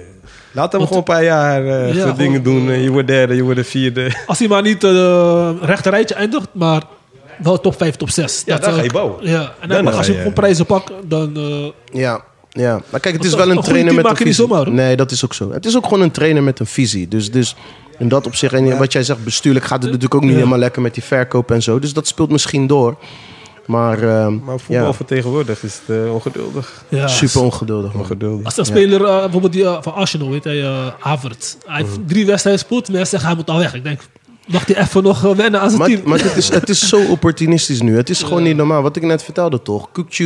Laat 0.56 0.72
hem 0.72 0.80
Want- 0.80 0.92
gewoon 0.94 0.98
een 1.08 1.14
paar 1.14 1.24
jaar 1.24 1.66
eh, 1.66 1.94
Ja, 1.94 2.06
goed 2.08 2.16
dingen 2.18 2.42
doen. 2.42 2.70
Eh, 2.70 2.82
je 2.82 2.90
wordt 2.90 3.06
derde, 3.08 3.34
je 3.34 3.42
wordt 3.42 3.58
de 3.58 3.64
vierde. 3.64 4.16
Als 4.26 4.38
hij 4.38 4.48
maar 4.48 4.62
niet 4.62 4.84
uh, 4.84 5.50
rechter 5.60 5.90
rijtje 5.92 6.14
eindigt, 6.14 6.48
maar 6.52 6.82
wel 7.38 7.60
top 7.60 7.76
5, 7.76 7.96
top 7.96 8.10
6. 8.10 8.42
Ja, 8.46 8.58
dan 8.58 8.72
ga 8.72 8.82
je 8.82 8.92
bouwen. 8.92 9.26
Ja, 9.26 9.52
en 9.60 9.68
Dan 9.68 9.94
als 9.94 10.06
je 10.06 10.14
gewoon 10.14 10.32
prijzen 10.32 10.66
pakt, 10.66 10.92
dan... 11.04 11.36
eh, 11.36 12.00
Ja, 12.00 12.20
ja. 12.50 12.80
Maar 12.90 13.00
kijk, 13.00 13.14
het 13.14 13.24
is 13.24 13.34
wel 13.34 13.50
een 13.50 13.60
trainer 13.60 13.94
met 13.94 14.04
een 14.04 14.16
visie. 14.16 14.32
zomaar. 14.32 14.70
Nee, 14.70 14.96
dat 14.96 15.10
is 15.10 15.24
ook 15.24 15.34
zo. 15.34 15.52
Het 15.52 15.66
is 15.66 15.76
ook 15.76 15.84
gewoon 15.84 16.00
een 16.00 16.10
trainer 16.10 16.42
met 16.42 16.60
een 16.60 16.66
visie. 16.66 17.08
Dus, 17.08 17.30
dus 17.30 17.56
in 17.98 18.08
dat 18.08 18.26
opzicht, 18.26 18.52
en 18.54 18.78
wat 18.78 18.92
jij 18.92 19.02
zegt, 19.02 19.24
bestuurlijk 19.24 19.64
gaat 19.64 19.82
het 19.82 19.86
natuurlijk 19.86 20.14
ook 20.14 20.22
niet 20.22 20.34
helemaal 20.34 20.58
lekker 20.58 20.82
met 20.82 20.94
die 20.94 21.02
verkoop 21.02 21.50
en 21.50 21.62
zo. 21.62 21.78
Dus 21.78 21.92
dat 21.92 22.06
speelt 22.06 22.30
misschien 22.30 22.66
door. 22.66 22.96
Maar, 23.66 24.02
ehm, 24.02 24.38
Maar 24.44 24.58
voetbal 24.60 24.86
ja, 24.86 25.04
tegenwoordig 25.06 25.62
is 25.62 25.80
het 25.86 25.96
eh, 25.96 26.14
ongeduldig. 26.14 26.84
ja. 26.88 27.06
super 27.08 27.42
ongeduldig. 27.42 27.92
man. 27.92 28.02
Ongeduldig. 28.02 28.44
Als 28.44 28.56
een 28.56 28.64
speler, 28.64 29.04
eh, 29.04 29.20
bijvoorbeeld 29.20 29.52
die 29.52 29.64
eh, 29.64 29.76
van 29.80 29.94
Arsenal, 29.94 30.30
weet 30.30 30.44
hij, 30.44 30.62
eh 30.62 30.86
Havertz. 30.98 31.54
Hij 31.66 31.76
heeft 31.82 31.96
Mhm. 31.98 32.06
drie 32.06 32.26
wedstrijden 32.26 32.60
gespeeld, 32.62 32.88
mensen 32.88 33.06
zeggen 33.06 33.28
hij 33.28 33.36
moet 33.38 33.50
al 33.50 33.58
weg. 33.58 33.74
Ik 33.74 33.82
denk, 33.84 34.00
wacht 34.48 34.68
hij 34.74 34.82
even 34.82 35.02
nog 35.02 35.20
wennen 35.20 35.60
aan 35.60 35.68
zijn 35.68 35.80
Maar, 35.80 35.88
team. 35.90 36.02
maar 36.04 36.18
het, 36.22 36.36
is, 36.36 36.48
het 36.48 36.68
is 36.68 36.88
zo 36.88 37.00
opportunistisch 37.14 37.80
nu. 37.82 37.96
Het 37.96 38.10
is 38.10 38.22
gewoon 38.22 38.42
niet 38.42 38.56
normaal. 38.56 38.82
Wat 38.82 38.96
ik 38.96 39.02
net 39.02 39.22
vertelde 39.22 39.62
toch. 39.62 39.88
Kukcu, 39.92 40.24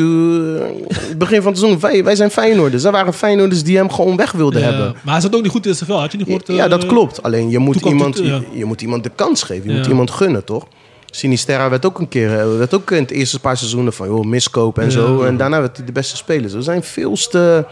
het 0.93 1.19
begin 1.19 1.43
van 1.43 1.51
het 1.53 1.61
seizoen, 1.61 1.81
wij, 1.81 2.05
wij 2.05 2.17
zijn 2.17 2.31
Feyenoorders. 2.31 2.85
Er 2.85 2.93
waren 2.93 3.13
Feyenoorders 3.15 3.63
die 3.63 3.77
hem 3.77 3.91
gewoon 3.91 4.17
weg 4.17 4.33
wilden 4.33 4.61
Ja, 4.61 4.67
hebben. 4.69 4.95
Maar 5.05 5.13
hij 5.13 5.23
zat 5.23 5.35
ook 5.37 5.43
niet 5.43 5.51
goed 5.51 5.67
in 5.67 5.75
zijn 5.75 5.91
vel. 5.91 6.01
Had 6.01 6.11
je 6.13 6.17
niet 6.19 6.27
gehoord? 6.27 6.47
Ja, 6.47 6.69
dat 6.69 6.87
klopt. 6.87 7.23
Alleen 7.23 7.51
je 7.51 7.59
moet, 7.59 7.77
iemand, 7.85 8.17
je, 8.19 8.43
je 8.53 8.65
moet 8.65 8.83
iemand 8.83 9.03
de 9.05 9.11
kans 9.15 9.43
geven. 9.43 9.65
Je 9.67 9.71
Ja. 9.73 9.79
moet 9.79 9.87
iemand 9.89 10.11
gunnen, 10.11 10.45
toch? 10.45 10.67
Sinisterra 11.11 11.71
werd 11.71 11.85
ook 11.87 11.99
een 11.99 12.09
keer, 12.09 12.39
eh, 12.39 12.57
werd 12.57 12.75
ook 12.75 12.91
in 12.91 13.03
het 13.03 13.11
eerste 13.11 13.41
paar 13.41 13.57
seizoenen 13.57 13.93
van 13.93 14.07
joh, 14.09 14.25
miskoop 14.25 14.79
en 14.79 14.85
Ja. 14.85 14.91
zo. 14.91 15.23
En 15.23 15.37
daarna 15.37 15.61
werd 15.61 15.77
hij 15.77 15.87
de 15.87 15.93
beste 15.93 16.17
speler. 16.17 16.51
We 16.51 16.63
zijn 16.63 16.83
veel 16.83 17.15
te, 17.15 17.65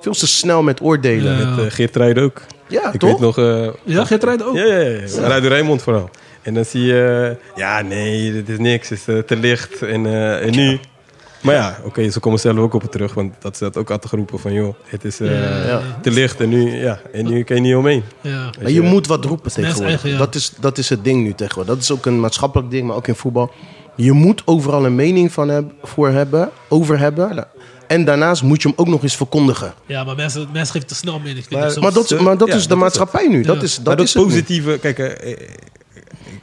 veel 0.00 0.12
te 0.12 0.26
snel 0.26 0.62
met 0.62 0.80
oordelen. 0.80 1.32
Ja. 1.32 1.38
Ja, 1.40 1.54
Met 1.54 1.64
uh, 1.64 1.70
Geert 1.70 1.96
Ruijden 1.96 2.22
ook. 2.22 2.42
Ik 2.68 3.00
toch? 3.00 3.10
weet 3.10 3.18
nog... 3.20 3.38
eh, 3.38 3.68
Ja, 3.84 4.04
Geert 4.04 4.24
Rijden 4.24 4.46
ook. 4.46 4.54
Ja, 4.56 4.64
ja, 4.64 5.00
ja. 5.18 5.38
Rijnmond 5.38 5.82
vooral. 5.82 6.10
En 6.42 6.54
dan 6.54 6.64
zie 6.64 6.82
je... 6.84 7.36
eh, 7.38 7.58
ja, 7.58 7.80
nee, 7.82 8.32
dit 8.32 8.48
is 8.48 8.58
niks. 8.58 8.88
Het 8.88 8.98
is 8.98 9.14
eh, 9.14 9.18
te 9.18 9.36
licht. 9.36 9.82
En, 9.82 10.06
eh, 10.06 10.42
en 10.46 10.50
nu... 10.50 10.78
Maar 11.40 11.54
ja, 11.54 11.78
oké, 11.84 12.10
ze 12.10 12.20
komen 12.20 12.38
zelf 12.40 12.56
ook 12.58 12.74
op 12.74 12.82
het 12.82 12.92
terug. 12.92 13.14
Want 13.14 13.34
dat 13.38 13.52
is 13.52 13.58
dat 13.58 13.76
ook 13.76 13.90
altijd 13.90 14.08
geroepen 14.10 14.38
van... 14.38 14.52
joh, 14.52 14.74
het 14.84 15.04
is 15.04 15.20
eh, 15.20 15.40
Ja. 15.40 15.66
Ja. 15.66 15.80
te 16.02 16.10
licht. 16.10 16.40
En 16.40 16.48
nu, 16.48 16.76
ja, 16.82 17.00
en 17.12 17.24
nu 17.24 17.42
kan 17.42 17.56
je 17.56 17.62
niet 17.62 17.74
omheen. 17.74 18.02
Ja. 18.20 18.50
Maar 18.62 18.70
je 18.70 18.80
moet 18.82 19.06
wat 19.06 19.24
roepen 19.24 19.42
mensen 19.44 19.62
tegenwoordig. 19.62 19.88
eigen, 20.02 20.10
ja. 20.10 20.18
dat, 20.18 20.34
is, 20.34 20.52
dat 20.60 20.78
is 20.78 20.88
het 20.88 21.04
ding 21.04 21.22
nu 21.22 21.32
tegenwoordig. 21.34 21.74
Dat 21.74 21.82
is 21.82 21.90
ook 21.90 22.06
een 22.06 22.20
maatschappelijk 22.20 22.70
ding, 22.70 22.86
maar 22.86 22.96
ook 22.96 23.06
in 23.08 23.14
voetbal. 23.14 23.50
Je 23.94 24.12
moet 24.12 24.42
overal 24.44 24.84
een 24.86 24.94
mening 24.94 25.32
van 25.32 25.48
heb, 25.48 25.64
voor 25.82 26.08
hebben, 26.08 26.50
over 26.68 26.98
hebben. 26.98 27.46
En 27.86 28.04
daarnaast 28.04 28.42
moet 28.42 28.62
je 28.62 28.68
hem 28.68 28.76
ook 28.78 28.88
nog 28.88 29.02
eens 29.02 29.16
verkondigen. 29.16 29.74
Ja, 29.86 30.04
maar 30.04 30.16
mensen, 30.16 30.48
mensen 30.52 30.72
geven 30.72 30.88
te 30.88 30.94
snel 30.94 31.18
mening. 31.18 31.50
Maar- 31.50 31.70
soms. 31.70 31.84
Maar 31.84 31.92
dat, 31.92 32.20
maar 32.20 32.38
dat 32.38 32.48
ja, 32.48 32.54
is 32.54 32.62
de 32.62 32.68
dat 32.68 32.76
is 32.76 32.82
maatschappij 32.82 33.28
nu. 33.28 33.42
Dat 33.42 33.56
Ja. 33.56 33.62
is, 33.62 33.74
dat 33.76 33.84
maar 33.84 33.96
dat 33.96 34.06
is 34.06 34.14
het 34.14 34.22
nu. 34.22 34.28
positieve... 34.28 34.78
Kijk, 34.78 34.98
eh, 34.98 35.32
eh, 35.32 35.38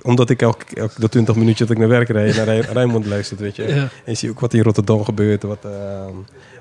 omdat 0.04 0.30
ik 0.30 0.42
elke, 0.42 0.66
elke 0.76 1.00
de 1.00 1.10
20 1.10 1.36
minuutjes 1.36 1.68
dat 1.68 1.76
ik 1.78 1.78
naar 1.78 1.92
werk 1.92 2.10
rijd... 2.10 2.36
naar 2.36 2.46
Rij- 2.46 2.60
Rijnmond 2.74 3.06
luister, 3.06 3.38
weet 3.38 3.56
je. 3.56 3.68
Ja. 3.68 3.76
En 3.76 3.90
je 4.06 4.14
ziet 4.14 4.30
ook 4.30 4.40
wat 4.40 4.54
in 4.54 4.62
Rotterdam 4.62 5.04
gebeurt. 5.04 5.44
Wat, 5.44 5.66
eh, 5.66 5.72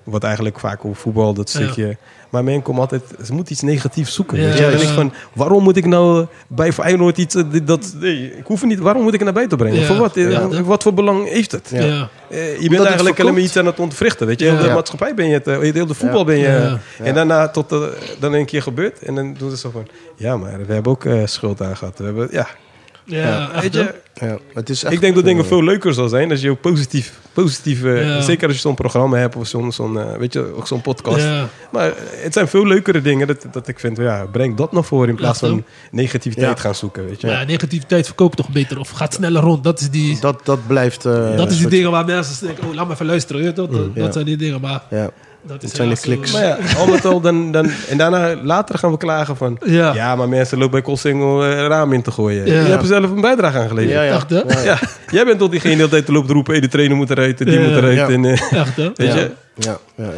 wat 0.05 0.25
eigenlijk 0.25 0.59
vaak 0.61 0.85
over 0.85 0.97
voetbal, 0.97 1.35
dat 1.35 1.49
stukje. 1.49 1.97
Maar 2.33 2.45
men 2.45 2.63
komt 2.63 2.79
altijd... 2.79 3.03
Ze 3.25 3.33
moet 3.33 3.51
iets 3.51 3.61
negatiefs 3.61 4.15
zoeken. 4.15 4.41
Ja, 4.41 4.55
ja. 4.55 4.71
denk 4.71 4.83
ik 4.83 4.89
van... 4.89 5.13
Waarom 5.33 5.63
moet 5.63 5.77
ik 5.77 5.87
nou 5.87 6.27
bij 6.47 6.73
Feyenoord 6.73 7.19
iets... 7.19 7.35
eh, 7.35 7.45
dat, 7.65 7.95
nee, 8.01 8.37
ik 8.37 8.47
hoef 8.47 8.65
niet... 8.65 8.79
Waarom 8.79 9.03
moet 9.03 9.13
ik 9.13 9.19
het 9.19 9.25
naar 9.25 9.35
buiten 9.35 9.59
brengen? 9.59 9.85
Voor 9.87 9.97
wat? 9.97 10.17
Eh, 10.17 10.61
wat 10.61 10.83
voor 10.83 10.95
belang 10.95 11.29
heeft 11.29 11.53
het? 11.53 11.73
Eh, 11.73 12.61
je 12.61 12.69
bent 12.69 12.85
eigenlijk 12.85 13.17
helemaal 13.17 13.41
iets 13.41 13.57
aan 13.57 13.67
het 13.67 13.81
ontwrichten. 13.81 14.27
Weet 14.27 14.41
je? 14.41 14.45
Heel 14.47 14.63
de 14.63 14.69
maatschappij 14.69 15.15
ben 15.15 15.27
je 15.27 15.33
het. 15.33 15.47
Heel 15.75 15.87
de 15.87 15.95
voetbal 15.95 16.25
ben 16.25 16.39
je. 16.39 16.79
En 17.03 17.15
daarna 17.15 17.49
tot 17.49 17.75
dan 18.19 18.33
een 18.33 18.47
keer 18.47 18.63
gebeurt. 18.63 19.03
En 19.03 19.15
dan 19.15 19.35
doen 19.39 19.51
ze 19.51 19.57
zo 19.57 19.71
van... 19.71 19.87
Ja, 20.17 20.37
maar 20.37 20.67
we 20.67 20.73
hebben 20.73 20.93
ook 20.93 21.07
schuld 21.25 21.61
aan 21.61 21.77
gehad. 21.77 21.99
We 21.99 22.05
hebben... 22.05 22.29
Ja, 22.31 22.49
Ja, 23.05 23.51
weet 23.61 23.75
je... 23.75 23.95
Ja, 24.15 24.39
het 24.55 24.71
is 24.71 24.85
echt, 24.85 24.93
Ik 24.95 25.01
denk 25.01 25.15
dat 25.15 25.25
dingen 25.25 25.47
veel 25.47 25.65
leuker 25.65 25.95
zal 25.95 26.09
zijn 26.09 26.31
als 26.31 26.41
je 26.41 26.51
ook 26.51 26.61
positief, 26.61 27.13
positief 27.33 27.85
eh, 27.85 28.21
zeker 28.21 28.47
als 28.47 28.57
je 28.57 28.63
zo'n 28.63 28.75
programma 28.75 29.17
hebt 29.17 29.37
of 29.37 29.47
zo'n, 29.47 29.73
zo'n 29.73 29.99
eh, 30.01 30.17
weet 30.17 30.33
je, 30.33 30.55
ook 30.57 30.67
zo'n 30.67 30.81
podcast. 30.81 31.23
Ja. 31.25 31.49
Maar 31.73 31.93
het 32.11 32.33
zijn 32.33 32.49
veel 32.49 32.67
leukere 32.67 33.03
dingen 33.03 33.27
dat, 33.27 33.47
dat 33.53 33.69
ik 33.69 33.79
vind, 33.79 33.97
ja, 33.97 34.25
breng 34.33 34.57
dat 34.57 34.73
naar 34.73 34.85
voren 34.85 35.09
in 35.09 35.15
plaats 35.15 35.39
van 35.39 35.65
negativiteit 35.91 36.57
Ja. 36.57 36.63
gaan 36.63 36.75
zoeken, 36.75 37.05
weet 37.07 37.21
je. 37.21 37.27
Ja, 37.27 37.45
negativiteit 37.45 38.07
verkoopt 38.07 38.37
toch 38.37 38.49
beter 38.49 38.79
of 38.79 38.91
gaat 38.91 39.15
sneller 39.15 39.43
rond. 39.43 39.65
Dat 39.65 39.81
is 39.81 39.91
die, 39.91 40.13
dat, 40.13 40.21
Dat, 40.21 40.45
dat 40.47 40.67
blijft... 40.67 41.05
eh, 41.07 41.47
is 41.47 41.57
die 41.59 41.69
dingen 41.69 41.91
waar 41.91 42.05
mensen 42.05 42.47
denken, 42.47 42.65
oh, 42.69 42.75
laat 42.75 42.87
me 42.87 42.93
even 42.93 43.07
luisteren. 43.07 43.43
je, 43.43 43.53
Dat, 43.53 43.73
dat 43.73 43.89
Ja. 43.95 44.13
zijn 44.13 44.25
die 44.25 44.37
dingen, 44.37 44.61
maar 44.61 44.83
Ja. 44.91 45.11
Dat 45.43 45.63
is 45.63 45.73
zijn 45.73 45.89
de 45.89 45.97
helaas, 46.01 46.01
eh, 46.01 46.05
kliks. 46.05 46.33
Maar 46.33 46.45
ja, 46.45 46.59
al 46.81 46.87
met 46.87 47.05
al, 47.05 47.21
dan, 47.21 47.53
dan, 47.53 47.71
en 47.89 47.99
daarna 47.99 48.37
later 48.43 48.79
gaan 48.79 48.91
we 48.91 48.97
klagen 48.97 49.37
van, 49.37 49.59
Ja. 49.65 49.95
ja, 49.95 50.17
maar 50.17 50.29
mensen 50.29 50.59
lopen 50.59 50.73
bij 50.73 50.83
Koolsingel 50.83 51.45
eh, 51.45 51.67
raam 51.67 51.93
in 51.93 52.03
te 52.03 52.11
gooien. 52.11 52.47
Ja. 52.47 52.53
Je 52.53 52.69
hebt 52.69 52.83
er 52.83 52.89
zelf 52.89 53.11
een 53.11 53.21
bijdrage 53.21 53.59
aan 53.59 53.69
geleverd. 53.69 53.95
Ja, 53.95 54.03
ja. 54.03 54.15
Echt, 54.15 54.31
hè? 54.31 54.63
Ja, 54.63 54.79
jij 55.11 55.25
bent 55.25 55.39
tot 55.39 55.51
diegene 55.51 55.73
de 55.73 55.79
hele 55.79 55.91
tijd 55.91 56.07
te 56.07 56.13
lopen 56.13 56.29
te 56.29 56.35
roepen, 56.35 56.53
hey, 56.53 56.61
de 56.63 56.69
trainer 56.69 56.97
moet 56.97 57.11
eruit, 57.11 57.39
die 57.39 57.51
Ja. 57.51 57.61
moet 57.69 57.77
eruit. 57.77 57.97
Ja. 57.97 58.09
En, 58.09 58.25
eh, 58.25 58.31
Echt, 58.61 58.77
hè? 58.77 58.91
weet 58.95 59.13
ja. 59.13 59.15
je? 59.15 59.31
Ja, 59.55 59.79
ja, 59.97 60.05
ja. 60.05 60.11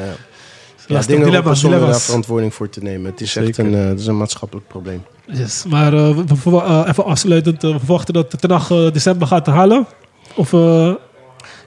Ja, 0.87 1.01
dingen 1.01 1.07
dilemma, 1.07 1.35
roepen 1.37 1.57
zonder 1.57 1.71
daar 1.71 1.79
dilemma's. 1.81 2.05
verantwoording 2.05 2.55
voor 2.55 2.69
te 2.69 2.81
nemen. 2.83 3.11
Het 3.11 3.21
is 3.21 3.37
echt 3.37 3.59
een, 3.59 3.73
het 3.73 3.99
is 4.01 4.07
een 4.07 4.17
maatschappelijk 4.17 4.67
probleem. 4.69 5.05
Yes. 5.27 5.65
Maar 5.69 5.93
eh, 5.93 6.17
we, 6.45 6.85
even 6.89 7.05
afsluitend, 7.05 7.63
we 7.63 7.79
verwachten 7.79 8.15
dat 8.15 8.41
Ten 8.41 8.51
Hag 8.51 8.71
eh, 8.71 8.93
december 8.93 9.27
gaat 9.27 9.47
halen. 9.47 9.87
Of, 10.35 10.53
eh, 10.53 10.91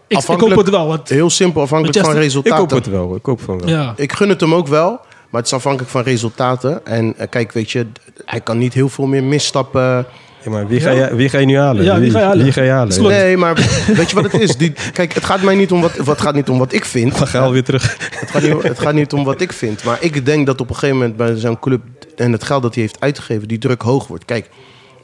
ik, 0.08 0.18
ik 0.18 0.26
hoop 0.40 0.56
het 0.56 0.70
wel, 0.70 0.88
want 0.88 1.10
Heel 1.10 1.30
simpel, 1.30 1.62
afhankelijk 1.62 1.98
van 1.98 2.14
Manchester- 2.14 2.40
Ik 2.40 2.46
resultaten. 2.46 2.76
hoop 2.76 2.84
het 2.86 2.94
wel, 2.94 3.16
ik 3.16 3.26
hoop 3.26 3.42
van 3.42 3.60
wel. 3.60 3.68
ja, 3.70 3.94
Ik 3.96 4.14
gun 4.14 4.30
het 4.30 4.42
hem 4.42 4.54
ook 4.54 4.68
wel, 4.68 4.90
maar 5.30 5.42
het 5.42 5.46
is 5.46 5.54
afhankelijk 5.54 5.92
van 5.92 6.02
resultaten. 6.02 6.86
En 6.86 7.14
eh, 7.18 7.28
kijk, 7.30 7.52
weet 7.52 7.72
je, 7.72 7.86
hij 8.26 8.42
kan 8.42 8.58
niet 8.58 8.74
heel 8.74 8.90
veel 8.90 9.06
meer 9.06 9.24
misstappen. 9.24 10.06
Ja, 10.44 10.54
maar 10.54 10.68
wie, 10.68 10.80
ga 10.80 10.90
je, 10.92 11.16
wie 11.16 11.30
ga 11.30 11.38
je 11.38 11.46
nu 11.46 11.58
halen? 11.58 11.84
Ja, 11.84 12.00
wie 12.00 12.12
ga 12.12 12.20
je 12.20 12.26
halen? 12.26 12.44
Wie 12.44 12.52
ga 12.54 12.62
je 12.62 12.70
halen? 12.70 12.94
Slot. 12.94 13.10
Nee, 13.10 13.38
maar 13.38 13.54
weet 13.98 14.10
je 14.10 14.16
wat 14.16 14.32
het 14.32 14.42
is? 14.42 14.56
Die, 14.56 14.74
kijk, 14.94 15.14
het 15.14 15.26
gaat 15.26 15.42
mij 15.42 15.56
niet 15.56 15.72
om 15.72 15.82
wat, 15.82 15.96
wat, 15.98 16.22
gaat 16.22 16.36
niet 16.36 16.50
om 16.50 16.58
wat 16.58 16.74
ik 16.74 16.86
vind. 16.86 17.18
Van 17.18 17.28
Gaal 17.28 17.52
weer 17.52 17.64
terug. 17.64 17.98
Het 18.20 18.30
gaat, 18.32 18.42
niet, 18.42 18.64
het 18.64 18.80
gaat 18.80 18.94
niet 18.94 19.14
om 19.14 19.24
wat 19.24 19.42
ik 19.42 19.54
vind. 19.54 19.84
Maar 19.84 19.98
ik 20.02 20.26
denk 20.26 20.46
dat 20.46 20.62
op 20.62 20.70
een 20.70 20.76
gegeven 20.76 20.98
moment 20.98 21.16
bij 21.18 21.36
zo'n 21.36 21.60
club 21.60 21.82
en 22.16 22.32
het 22.32 22.44
geld 22.44 22.62
dat 22.62 22.74
hij 22.74 22.84
heeft 22.84 23.00
uitgegeven, 23.00 23.48
die 23.48 23.58
druk 23.58 23.82
hoog 23.82 24.08
wordt. 24.08 24.26
Kijk, 24.26 24.50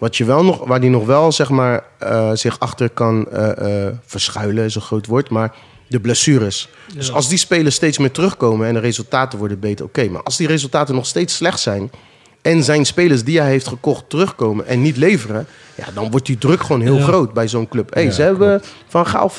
wat 0.04 0.18
je 0.18 0.26
wel 0.26 0.44
nog, 0.44 0.66
waar 0.66 0.80
hij 0.80 0.90
nog 0.90 1.06
wel 1.06 1.32
zeg 1.32 1.50
maar, 1.50 1.84
eh, 2.00 2.32
zich 2.34 2.60
achter 2.60 2.90
kan 2.90 3.28
eh, 3.32 3.86
eh, 3.88 3.94
verschuilen, 4.06 4.64
is 4.64 4.76
een 4.76 4.82
groot 4.82 5.06
woord. 5.08 5.30
Maar 5.30 5.56
de 5.88 6.00
blessures. 6.00 6.70
Dus 6.96 7.12
als 7.14 7.30
die 7.30 7.38
spelers 7.38 7.76
steeds 7.76 7.98
meer 7.98 8.12
terugkomen 8.12 8.68
en 8.68 8.74
de 8.74 8.80
resultaten 8.80 9.40
worden 9.40 9.60
beter, 9.60 9.86
oké. 9.86 10.10
Maar 10.10 10.24
als 10.24 10.38
die 10.38 10.48
resultaten 10.48 10.96
nog 10.96 11.06
steeds 11.06 11.36
slecht 11.36 11.60
zijn. 11.60 11.92
En 12.42 12.64
zijn 12.64 12.86
spelers 12.86 13.24
die 13.24 13.40
hij 13.40 13.50
heeft 13.50 13.68
gekocht 13.68 14.10
terugkomen 14.10 14.68
en 14.68 14.82
niet 14.82 14.98
leveren. 14.98 15.46
Ja, 15.76 15.86
dan 15.94 16.12
wordt 16.12 16.26
die 16.26 16.38
druk 16.38 16.62
gewoon 16.62 16.82
heel 16.82 16.98
Ja. 16.98 17.04
groot 17.04 17.34
bij 17.34 17.48
zo'n 17.48 17.68
club. 17.68 17.94
Hey, 17.94 18.04
Ja, 18.04 18.12
ze 18.12 18.22
hebben 18.22 18.62
Van 18.88 19.08
Gaal 19.08 19.32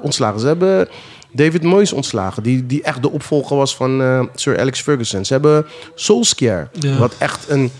ontslagen. 0.00 0.40
Ze 0.40 0.46
hebben 0.46 0.88
David 1.32 1.62
Moyes 1.62 1.92
ontslagen. 1.92 2.42
Die, 2.42 2.66
die 2.66 2.82
echt 2.82 3.02
de 3.02 3.10
opvolger 3.10 3.56
was 3.56 3.76
van 3.76 4.28
Sir 4.34 4.58
Alex 4.58 4.80
Ferguson. 4.80 5.24
Ze 5.24 5.32
hebben 5.32 5.66
Solskjaer. 5.94 6.68
Ja. 6.72 6.98
Wat 6.98 7.14
echt 7.18 7.48
een 7.48 7.70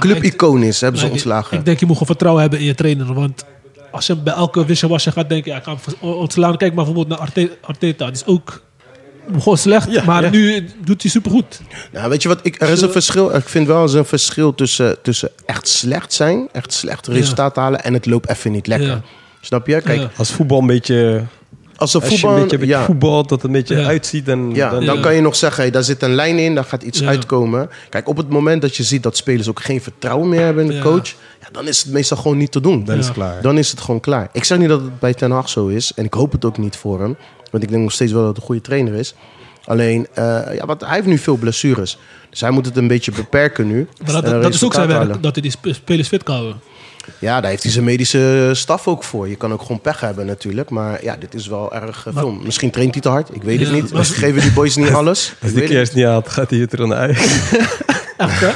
clubicoon 0.00 0.62
is. 0.62 0.80
Hebben 0.80 1.00
ze 1.00 1.08
ontslagen. 1.08 1.58
Ik 1.58 1.64
denk 1.64 1.80
je 1.80 1.86
moet 1.86 1.94
gewoon 1.94 2.08
vertrouwen 2.08 2.42
hebben 2.42 2.60
in 2.60 2.66
je 2.66 2.74
trainer. 2.74 3.14
Want 3.14 3.44
als 3.90 4.06
je 4.06 4.16
bij 4.16 4.34
elke 4.34 4.64
wisselwasje 4.64 5.12
gaat 5.12 5.28
denken, 5.28 5.50
ja, 5.52 5.58
ik 5.58 5.64
ga 5.64 5.76
hem 6.00 6.10
ontslaan. 6.12 6.56
Kijk 6.56 6.74
maar 6.74 6.84
bijvoorbeeld 6.84 7.08
naar 7.18 7.26
Arte- 7.28 7.56
Arteta. 7.60 8.04
Die 8.04 8.14
is 8.14 8.26
ook 8.26 8.62
gewoon 9.38 9.58
slecht, 9.58 9.90
Ja, 9.90 10.04
maar 10.04 10.22
ja. 10.22 10.30
nu 10.30 10.68
doet 10.84 11.02
hij 11.02 11.10
supergoed. 11.10 11.60
Nou, 11.92 12.08
weet 12.10 12.22
je 12.22 12.28
wat? 12.28 12.38
Ik, 12.42 12.60
er 12.62 12.68
is 12.68 12.80
een 12.80 12.90
verschil. 12.92 13.34
Ik 13.36 13.48
vind 13.48 13.66
wel 13.66 13.82
eens 13.82 13.92
een 13.92 14.04
verschil 14.04 14.54
tussen, 14.54 15.02
tussen 15.02 15.30
echt 15.46 15.68
slecht 15.68 16.12
zijn. 16.12 16.48
Echt 16.52 16.72
slecht 16.72 17.06
resultaat 17.06 17.56
halen. 17.56 17.84
En 17.84 17.92
het 17.92 18.06
loopt 18.06 18.28
even 18.30 18.52
niet 18.52 18.66
lekker. 18.66 18.88
Ja. 18.88 19.00
Snap 19.40 19.66
je? 19.66 19.80
Kijk, 19.80 20.00
Ja. 20.00 20.10
Als 20.16 20.30
voetbal 20.32 20.58
een 20.60 20.66
beetje 20.66 21.22
Als 21.76 21.94
een 21.94 22.00
Als 22.00 22.08
je 22.10 22.14
een 22.14 22.20
voetbal, 22.20 22.40
beetje, 22.40 22.54
een 22.56 22.60
beetje 22.60 22.76
ja, 22.78 22.84
voetbal 22.84 23.22
dat 23.22 23.30
het 23.30 23.42
een 23.42 23.52
beetje 23.52 23.76
Ja. 23.76 23.86
uitziet, 23.86 24.26
dan, 24.26 24.50
ja, 24.54 24.70
dan, 24.70 24.84
dan 24.84 25.00
kan 25.00 25.14
je 25.14 25.20
nog 25.20 25.36
zeggen, 25.36 25.62
hey, 25.62 25.70
daar 25.70 25.82
zit 25.84 26.02
een 26.02 26.14
lijn 26.14 26.38
in, 26.38 26.54
daar 26.54 26.64
gaat 26.64 26.82
iets 26.82 26.98
Ja. 26.98 27.06
uitkomen. 27.08 27.70
Kijk, 27.90 28.08
op 28.08 28.16
het 28.16 28.28
moment 28.28 28.62
dat 28.62 28.76
je 28.76 28.82
ziet 28.82 29.02
dat 29.02 29.16
spelers 29.16 29.48
ook 29.48 29.60
geen 29.62 29.80
vertrouwen 29.80 30.28
meer 30.28 30.44
hebben 30.44 30.62
in 30.64 30.70
de 30.70 30.76
Ja. 30.76 30.82
coach, 30.82 31.06
ja, 31.40 31.48
dan 31.52 31.68
is 31.68 31.82
het 31.82 31.92
meestal 31.92 32.16
gewoon 32.16 32.36
niet 32.36 32.52
te 32.52 32.60
doen. 32.60 32.84
dan 32.84 32.98
is 32.98 33.04
het 33.04 33.14
klaar. 33.14 33.42
Dan 33.42 33.58
is 33.58 33.70
het 33.70 33.80
gewoon 33.80 34.00
klaar. 34.00 34.28
Ik 34.32 34.44
zeg 34.44 34.58
niet 34.58 34.68
dat 34.68 34.80
het 34.80 34.98
bij 34.98 35.14
Ten 35.14 35.30
Hag 35.30 35.48
zo 35.48 35.66
is. 35.66 35.92
En 35.94 36.04
ik 36.04 36.14
hoop 36.14 36.32
het 36.32 36.44
ook 36.44 36.58
niet 36.58 36.76
voor 36.76 37.00
hem. 37.00 37.16
Want 37.50 37.62
ik 37.62 37.70
denk 37.70 37.82
nog 37.82 37.92
steeds 37.92 38.12
wel 38.12 38.20
dat 38.20 38.28
het 38.30 38.38
een 38.38 38.44
goede 38.44 38.60
trainer 38.60 38.94
is. 38.94 39.14
Alleen, 39.64 40.06
eh, 40.14 40.24
ja, 40.54 40.66
wat, 40.66 40.80
hij 40.80 40.94
heeft 40.94 41.06
nu 41.06 41.18
veel 41.18 41.36
blessures. 41.36 41.98
Dus 42.30 42.40
hij 42.40 42.50
moet 42.50 42.66
het 42.66 42.76
een 42.76 42.88
beetje 42.88 43.12
beperken 43.12 43.66
nu. 43.66 43.88
Maar 44.04 44.12
dat, 44.12 44.24
En 44.24 44.40
dat 44.40 44.54
is 44.54 44.64
ook 44.64 44.74
zijn 44.74 44.88
werk, 44.88 45.22
dat 45.22 45.32
hij 45.34 45.42
die 45.42 45.50
sp- 45.50 45.66
spelers 45.74 46.08
fit 46.08 46.22
kan 46.22 46.34
houden. 46.34 46.60
Ja, 47.18 47.40
daar 47.40 47.50
heeft 47.50 47.62
hij 47.62 47.72
zijn 47.72 47.84
medische 47.84 48.50
staf 48.52 48.88
ook 48.88 49.04
voor. 49.04 49.28
Je 49.28 49.36
kan 49.36 49.52
ook 49.52 49.60
gewoon 49.62 49.80
pech 49.80 50.00
hebben 50.00 50.26
natuurlijk. 50.26 50.70
Maar 50.70 51.04
ja, 51.04 51.16
dit 51.16 51.34
is 51.34 51.46
wel 51.46 51.74
erg 51.74 52.06
uh, 52.06 52.16
veel. 52.16 52.30
Misschien 52.32 52.70
traint 52.70 52.92
hij 52.92 53.02
te 53.02 53.08
hard. 53.08 53.34
Ik 53.34 53.42
weet 53.42 53.60
het 53.60 53.72
niet. 53.72 53.90
geven 53.94 54.40
die 54.40 54.52
boys 54.52 54.76
niet 54.76 54.92
alles. 55.00 55.34
Als 55.42 55.52
de 55.52 55.60
kerst 55.62 55.94
niet 55.94 56.04
haalt, 56.04 56.28
gaat 56.28 56.50
hij 56.50 56.58
het 56.58 56.72
er 56.72 56.82
aan 56.82 56.94
uit. 56.94 57.16
Echt, 58.16 58.40
hè? 58.40 58.50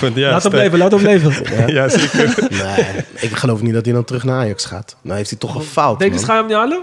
Want 0.00 0.14
ja, 0.16 0.22
laat 0.22 0.30
hem 0.30 0.40
sta- 0.40 0.48
blijven, 0.48 0.78
laat 0.78 0.90
hem 0.90 1.00
blijven. 1.00 1.32
Ja, 1.74 1.88
zeker. 1.88 2.34
Nee, 2.50 2.86
ik 3.20 3.36
geloof 3.36 3.62
niet 3.62 3.72
dat 3.74 3.84
hij 3.84 3.94
dan 3.94 4.04
terug 4.04 4.24
naar 4.24 4.36
Ajax 4.38 4.64
gaat. 4.64 4.96
Nou 5.02 5.16
heeft 5.16 5.30
hij 5.30 5.38
toch 5.38 5.52
gefaald, 5.52 5.98
Denk 5.98 6.12
je, 6.18 6.24
ga 6.24 6.32
je 6.32 6.38
hem 6.38 6.46
niet 6.48 6.56
halen? 6.56 6.82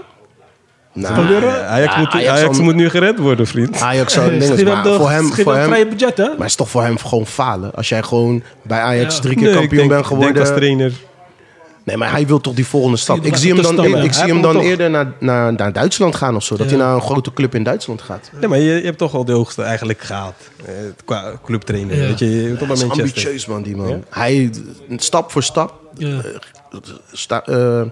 Nou, 0.92 1.14
proberen? 1.14 1.66
Ajax, 1.68 1.92
Ja, 1.94 1.98
moet, 2.00 2.08
Ajax 2.12 2.28
Ajax 2.28 2.56
zal- 2.56 2.64
moet 2.64 2.74
nu 2.74 2.88
gered 2.88 3.18
worden, 3.18 3.46
vriend. 3.46 3.80
Ajax 3.80 4.12
zou 4.12 4.40
voor 4.82 5.10
hem, 5.10 5.32
voor 5.32 5.54
hem 5.54 5.68
vrije 5.68 5.86
budget, 5.86 6.16
hè? 6.16 6.24
Maar 6.26 6.36
het 6.36 6.46
is 6.46 6.54
toch 6.54 6.70
voor 6.70 6.82
hem 6.82 6.98
gewoon 6.98 7.26
falen. 7.26 7.74
Als 7.74 7.88
jij 7.88 8.02
gewoon 8.02 8.42
bij 8.62 8.80
Ajax 8.80 9.14
Ja. 9.14 9.20
drie 9.20 9.34
keer 9.36 9.44
Nee, 9.44 9.54
kampioen 9.54 9.88
bent 9.88 9.90
ik 9.90 9.96
denk 9.96 10.06
geworden. 10.06 10.40
als 10.42 10.50
trainer. 10.50 10.92
Nee, 11.84 11.96
maar 11.96 12.10
hij 12.10 12.26
wil 12.26 12.40
toch 12.40 12.54
die 12.54 12.66
volgende 12.66 12.96
stap. 12.96 13.24
Ik 13.24 13.36
zie 13.36 13.54
hem 13.54 13.76
dan, 13.76 14.02
ik 14.04 14.12
zie 14.12 14.24
hem 14.24 14.42
dan 14.42 14.58
eerder 14.60 14.90
naar, 14.90 15.12
naar, 15.18 15.52
naar 15.52 15.72
Duitsland 15.72 16.14
gaan 16.16 16.36
of 16.36 16.44
zo. 16.44 16.56
Dat 16.56 16.70
Ja. 16.70 16.76
hij 16.76 16.84
naar 16.84 16.94
een 16.94 17.00
grote 17.00 17.32
club 17.32 17.54
in 17.54 17.62
Duitsland 17.62 18.02
gaat. 18.02 18.30
Nee, 18.40 18.48
maar 18.48 18.58
je, 18.58 18.74
je 18.74 18.84
hebt 18.84 18.98
toch 18.98 19.14
al 19.14 19.24
de 19.24 19.32
hoogste 19.32 19.62
eigenlijk 19.62 20.00
gehaald. 20.00 20.34
eh, 20.64 20.72
qua 21.04 21.32
clubtrainer. 21.44 21.96
Ja. 21.96 22.06
Weet 22.06 22.18
je, 22.18 22.42
je 22.42 22.56
bij 22.66 22.68
is 22.70 22.88
ambitieus, 22.88 23.46
man, 23.46 23.62
die 23.62 23.76
man. 23.76 23.88
Ja? 23.88 23.98
Hij, 24.10 24.50
stap 24.96 25.30
voor 25.32 25.42
stap, 25.42 25.74
Ja. 25.94 26.20
sta, 27.12 27.42
eh, 27.46 27.82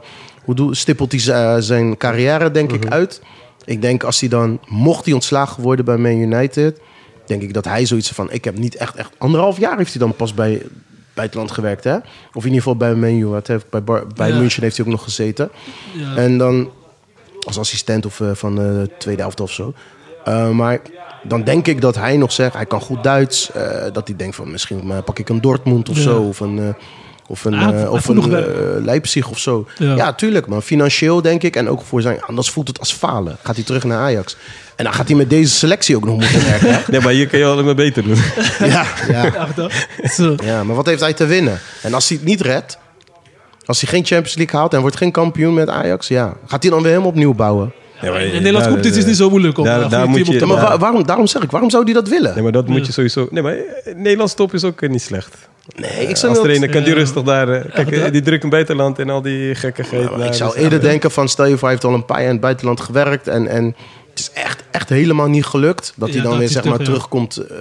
hoe 0.49 0.57
doe, 0.57 0.75
stippelt 0.75 1.13
hij 1.13 1.21
z- 1.21 1.67
zijn 1.67 1.97
carrière, 1.97 2.51
denk 2.51 2.71
Mhm. 2.73 2.83
ik, 2.83 2.91
uit. 2.93 3.21
Ik 3.65 3.83
denk 3.83 4.03
als 4.03 4.21
hij 4.21 4.29
dan, 4.29 4.61
mocht 4.69 5.05
hij 5.05 5.15
ontslagen 5.15 5.63
worden 5.63 5.85
bij 5.85 5.97
Man 5.97 6.13
United... 6.19 6.81
denk 7.27 7.43
ik 7.43 7.55
dat 7.55 7.65
hij 7.65 7.87
zoiets 7.87 8.11
van... 8.11 8.31
ik 8.33 8.45
heb 8.45 8.59
niet 8.59 8.77
echt, 8.77 8.95
echt... 8.97 9.11
anderhalf 9.19 9.59
jaar 9.59 9.77
heeft 9.77 9.91
hij 9.93 10.01
dan 10.01 10.17
pas 10.17 10.35
bij 10.35 10.63
buitenland 11.15 11.51
gewerkt, 11.51 11.85
hè? 11.85 11.95
Of 12.33 12.45
in 12.45 12.53
ieder 12.53 12.57
geval 12.57 12.77
bij 12.77 12.95
Man 12.95 13.41
heeft, 13.47 13.71
bij 13.71 13.83
Bar- 13.83 14.07
bij 14.15 14.29
Ja. 14.29 14.39
München 14.39 14.63
heeft 14.63 14.77
hij 14.77 14.87
ook 14.87 14.93
nog 14.93 15.03
gezeten. 15.03 15.51
Ja. 15.93 16.17
En 16.17 16.39
dan 16.39 16.71
als 17.47 17.59
assistent 17.59 18.07
of 18.07 18.21
eh, 18.21 18.31
van 18.35 18.55
de 18.55 18.91
tweede 18.99 19.21
helft 19.23 19.41
of 19.41 19.51
zo. 19.53 19.73
Eh, 20.25 20.51
maar 20.51 20.81
dan 21.23 21.45
denk 21.45 21.67
ik 21.67 21.81
dat 21.81 21.95
hij 21.95 22.17
nog 22.17 22.33
zegt, 22.33 22.55
hij 22.55 22.67
kan 22.67 22.81
goed 22.81 23.03
Duits. 23.03 23.51
eh, 23.53 23.93
dat 23.93 24.09
hij 24.09 24.17
denkt 24.17 24.37
van 24.37 24.51
misschien 24.51 24.91
eh, 24.91 24.99
pak 25.05 25.19
ik 25.19 25.29
een 25.29 25.41
Dortmund 25.41 25.89
of 25.89 25.97
Ja. 25.97 26.03
zo. 26.03 26.23
Of 26.23 26.41
een, 26.41 26.59
eh, 26.59 26.69
of 27.31 27.45
een, 27.45 27.55
Ah, 27.55 27.83
eh, 27.83 27.93
of 27.93 28.09
een 28.09 28.35
eh, 28.35 28.45
Leipzig 28.85 29.31
of 29.31 29.38
zo. 29.38 29.67
Ja. 29.79 29.95
Ja. 29.95 30.12
tuurlijk. 30.12 30.47
Maar 30.47 30.61
financieel 30.61 31.23
denk 31.23 31.43
ik. 31.43 31.57
En 31.57 31.69
ook 31.69 31.83
voor 31.83 32.03
zijn... 32.03 32.23
Anders 32.23 32.51
voelt 32.51 32.69
het 32.69 32.79
als 32.79 32.93
falen. 32.93 33.37
Gaat 33.43 33.55
hij 33.57 33.64
terug 33.64 33.85
naar 33.85 33.99
Ajax. 33.99 34.37
En 34.77 34.85
dan 34.85 34.93
gaat 34.93 35.09
hij 35.09 35.17
met 35.17 35.31
deze 35.31 35.55
selectie 35.55 35.97
ook 35.97 36.05
nog 36.05 36.14
moeten 36.19 36.45
werken. 36.45 36.81
Nee, 36.93 37.01
maar 37.01 37.12
hier 37.12 37.27
kun 37.27 37.38
je 37.38 37.45
alleen 37.45 37.64
maar 37.64 37.75
beter 37.75 38.03
doen. 38.03 38.17
ja, 38.59 38.87
ja. 39.09 39.49
Ja, 40.45 40.64
maar 40.64 40.77
wat 40.77 40.87
heeft 40.87 41.01
hij 41.01 41.12
te 41.12 41.27
winnen? 41.27 41.59
En 41.83 41.95
als 41.95 42.09
hij 42.09 42.17
het 42.19 42.27
niet 42.27 42.41
redt... 42.41 42.79
Als 43.64 43.81
hij 43.81 43.91
geen 43.91 44.05
Champions 44.05 44.35
League 44.37 44.59
haalt 44.61 44.75
en 44.75 44.81
wordt 44.81 44.97
geen 44.97 45.11
kampioen 45.12 45.55
met 45.55 45.69
Ajax... 45.69 46.09
Ja, 46.09 46.37
gaat 46.47 46.62
hij 46.62 46.71
dan 46.71 46.81
weer 46.81 46.91
helemaal 46.91 47.11
opnieuw 47.11 47.35
bouwen? 47.35 47.73
Ja, 48.01 48.11
maar- 48.11 48.21
In 48.21 48.27
Nederlands 48.33 48.59
daar- 48.59 48.69
competitie 48.69 48.99
is 48.99 49.05
niet 49.07 49.17
zo 49.17 49.31
moeilijk 49.31 49.59
om 49.59 49.64
daar- 49.64 49.93
eh, 49.93 50.05
moet 50.05 50.21
op 50.21 50.27
je- 50.33 50.38
te 50.38 50.47
maar 50.47 50.79
waarom, 50.79 51.07
daarom 51.07 51.27
zeg 51.27 51.43
ik, 51.43 51.51
waarom 51.51 51.71
zou 51.71 51.85
hij 51.85 51.93
dat 51.93 52.09
willen? 52.09 52.35
Nee, 52.35 52.43
maar 52.43 52.53
dat 52.53 52.69
moet 52.69 52.87
je 52.87 52.93
sowieso... 52.93 53.29
Nee, 53.31 53.43
maar 53.43 53.53
eh, 53.57 53.95
Nederlands 53.95 54.35
top 54.35 54.55
is 54.55 54.64
ook 54.64 54.83
eh, 54.83 54.91
niet 54.91 55.03
slecht. 55.03 55.35
Nee, 55.76 55.90
ik 56.02 56.09
Als 56.11 56.20
zou 56.20 56.66
kan 56.68 56.83
die 56.83 56.94
rustig 56.94 57.22
daar... 57.22 57.48
eh, 57.48 57.74
Kijk, 57.74 57.90
eh, 57.90 58.12
die 58.12 58.22
druk 58.22 58.42
in 58.42 58.48
buitenland 58.48 58.98
en 58.98 59.11
al 59.11 59.22
die 59.22 59.54
gekkigheid. 59.54 60.02
Ja, 60.02 60.09
maar 60.11 60.18
daar, 60.18 60.26
ik 60.28 60.35
zou 60.35 60.52
dus- 60.54 60.62
eerder 60.62 60.81
denken 60.81 61.11
van, 61.11 61.28
stel 61.28 61.44
je 61.46 61.52
voor, 61.52 61.61
hij 61.62 61.70
heeft 61.70 61.85
al 61.85 61.94
een 61.94 62.04
paar 62.04 62.16
jaar 62.18 62.26
in 62.26 62.33
het 62.33 62.40
buitenland 62.40 62.81
gewerkt 62.81 63.28
en, 63.28 63.46
en 63.46 63.64
het 64.11 64.18
is 64.18 64.31
echt, 64.33 64.62
echt 64.70 64.88
helemaal 64.88 65.28
niet 65.28 65.44
gelukt. 65.44 65.92
Dat 65.96 66.09
Ja, 66.09 66.14
hij 66.14 66.22
dan 66.22 66.31
dat 66.31 66.40
weer 66.40 66.48
zeg 66.48 66.64
maar 66.64 66.78
ja. 66.78 66.85
terugkomt, 66.85 67.37
eh, 67.37 67.57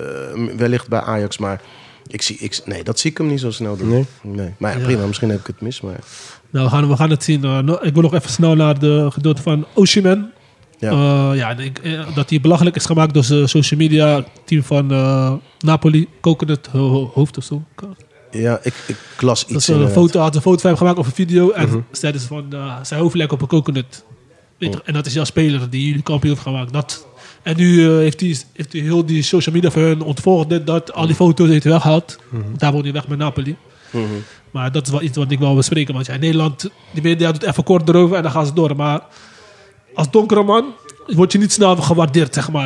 wellicht 0.57 0.87
bij 0.87 0.99
Ajax. 0.99 1.37
Maar 1.37 1.61
ik 2.07 2.21
zie, 2.21 2.37
ik, 2.39 2.59
nee, 2.65 2.83
dat 2.83 2.99
zie 2.99 3.11
ik 3.11 3.17
hem 3.17 3.27
niet 3.27 3.39
zo 3.39 3.51
snel 3.51 3.77
doen. 3.77 4.07
Nee? 4.21 4.53
Maar 4.57 4.71
ja, 4.71 4.77
Ja. 4.77 4.83
prima, 4.83 5.05
misschien 5.05 5.29
heb 5.29 5.39
ik 5.39 5.47
het 5.47 5.61
mis. 5.61 5.81
Maar 5.81 5.99
Nou, 6.49 6.65
we 6.65 6.71
gaan, 6.71 6.89
we 6.89 6.95
gaan 6.95 7.09
het 7.09 7.23
zien. 7.23 7.43
Eh, 7.43 7.57
no- 7.59 7.79
ik 7.81 7.93
wil 7.93 8.01
nog 8.01 8.13
even 8.13 8.29
snel 8.29 8.55
naar 8.55 8.79
de 8.79 9.07
gedeelte 9.11 9.41
van 9.41 9.65
Oshiman. 9.73 10.29
Ja. 10.79 10.91
Ja. 10.91 11.33
ja, 11.33 11.57
ik, 11.57 11.79
eh, 11.79 12.15
dat 12.15 12.29
hij 12.29 12.41
belachelijk 12.41 12.75
is 12.75 12.85
gemaakt 12.85 13.13
door 13.13 13.23
zijn 13.23 13.49
social 13.49 13.79
media 13.79 14.23
team 14.45 14.63
van 14.63 14.91
eh, 14.91 15.33
Napoli. 15.59 16.07
Coconut 16.21 16.67
ho- 16.71 16.89
ho- 16.89 17.11
hoofd 17.13 17.37
of 17.37 17.43
zo. 17.43 17.63
ja, 18.31 18.59
ik, 18.63 18.73
ik 18.87 19.21
las 19.21 19.41
Dat 19.45 19.51
iets 19.51 19.65
ze 19.65 19.73
een 19.73 19.89
foto, 19.89 20.19
had 20.19 20.35
een 20.35 20.41
foto 20.41 20.59
van 20.59 20.69
hem 20.69 20.79
gemaakt 20.79 20.97
of 20.97 21.05
een 21.07 21.13
video. 21.13 21.51
En 21.51 21.67
Mhm. 21.69 21.79
zeiden 21.91 22.21
ze 22.21 22.27
van, 22.27 22.45
eh, 22.53 22.75
zijn 22.83 22.99
hoofd 22.99 23.15
lijkt 23.15 23.31
op 23.33 23.41
een 23.41 23.47
coconut. 23.47 24.05
Weet 24.57 24.73
je, 24.73 24.81
En 24.85 24.93
dat 24.93 25.05
is 25.05 25.13
jouw 25.13 25.23
speler 25.23 25.69
die 25.69 25.87
jullie 25.87 26.01
kampioen 26.03 26.31
heeft 26.33 26.45
gemaakt. 26.47 26.73
Dat. 26.73 27.07
En 27.43 27.57
nu 27.57 27.85
eh, 27.89 27.97
heeft, 27.97 28.19
hij, 28.19 28.37
heeft 28.53 28.73
heel 28.73 29.05
die 29.05 29.21
social 29.21 29.55
media 29.55 29.71
van 29.71 29.81
hun 29.81 30.01
ontvolgd. 30.01 30.49
Dit, 30.49 30.67
dat, 30.67 30.93
al 30.93 31.05
die 31.05 31.15
foto's 31.15 31.47
heeft 31.49 31.63
hij 31.63 31.71
weggehaald. 31.71 32.19
Daar 32.57 32.71
woont 32.71 32.83
hij 32.83 32.93
weg 32.93 33.07
met 33.07 33.17
Napoli. 33.17 33.55
Mhm. 33.91 34.03
Maar 34.51 34.71
dat 34.71 34.85
is 34.85 34.91
wel 34.91 35.01
iets 35.01 35.17
wat 35.17 35.31
ik 35.31 35.39
wel 35.39 35.55
bespreken. 35.55 35.93
Want 35.93 36.05
ja, 36.05 36.13
in 36.13 36.19
Nederland, 36.19 36.69
die 36.93 37.03
media 37.03 37.31
doet 37.31 37.43
even 37.43 37.63
kort 37.63 37.89
erover 37.89 38.15
en 38.17 38.23
dan 38.23 38.31
gaan 38.31 38.45
ze 38.45 38.53
door. 38.53 38.75
Maar 38.75 39.01
als 39.97 40.12
donkere 40.12 40.43
man 40.43 40.65
word 41.07 41.31
je 41.31 41.38
niet 41.38 41.51
snel 41.51 41.75
gewaardeerd, 41.75 42.33
zeg 42.33 42.51
maar. 42.51 42.62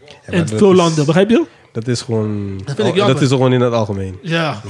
Ja, 0.00 0.06
in 0.26 0.38
maar 0.38 0.46
dat 0.48 0.58
veel 0.58 0.70
is- 0.70 0.76
landen, 0.76 1.06
begrijp 1.06 1.30
je? 1.30 1.46
Dat 1.72 1.88
is 1.88 2.02
gewoon... 2.02 2.60
Dat 2.64 2.76
vind 2.76 2.88
ik 2.88 3.00
oh, 3.02 3.06
dat 3.06 3.20
is 3.20 3.28
gewoon 3.28 3.52
in 3.52 3.60
het 3.60 3.72
algemeen. 3.72 4.18
Ja. 4.22 4.60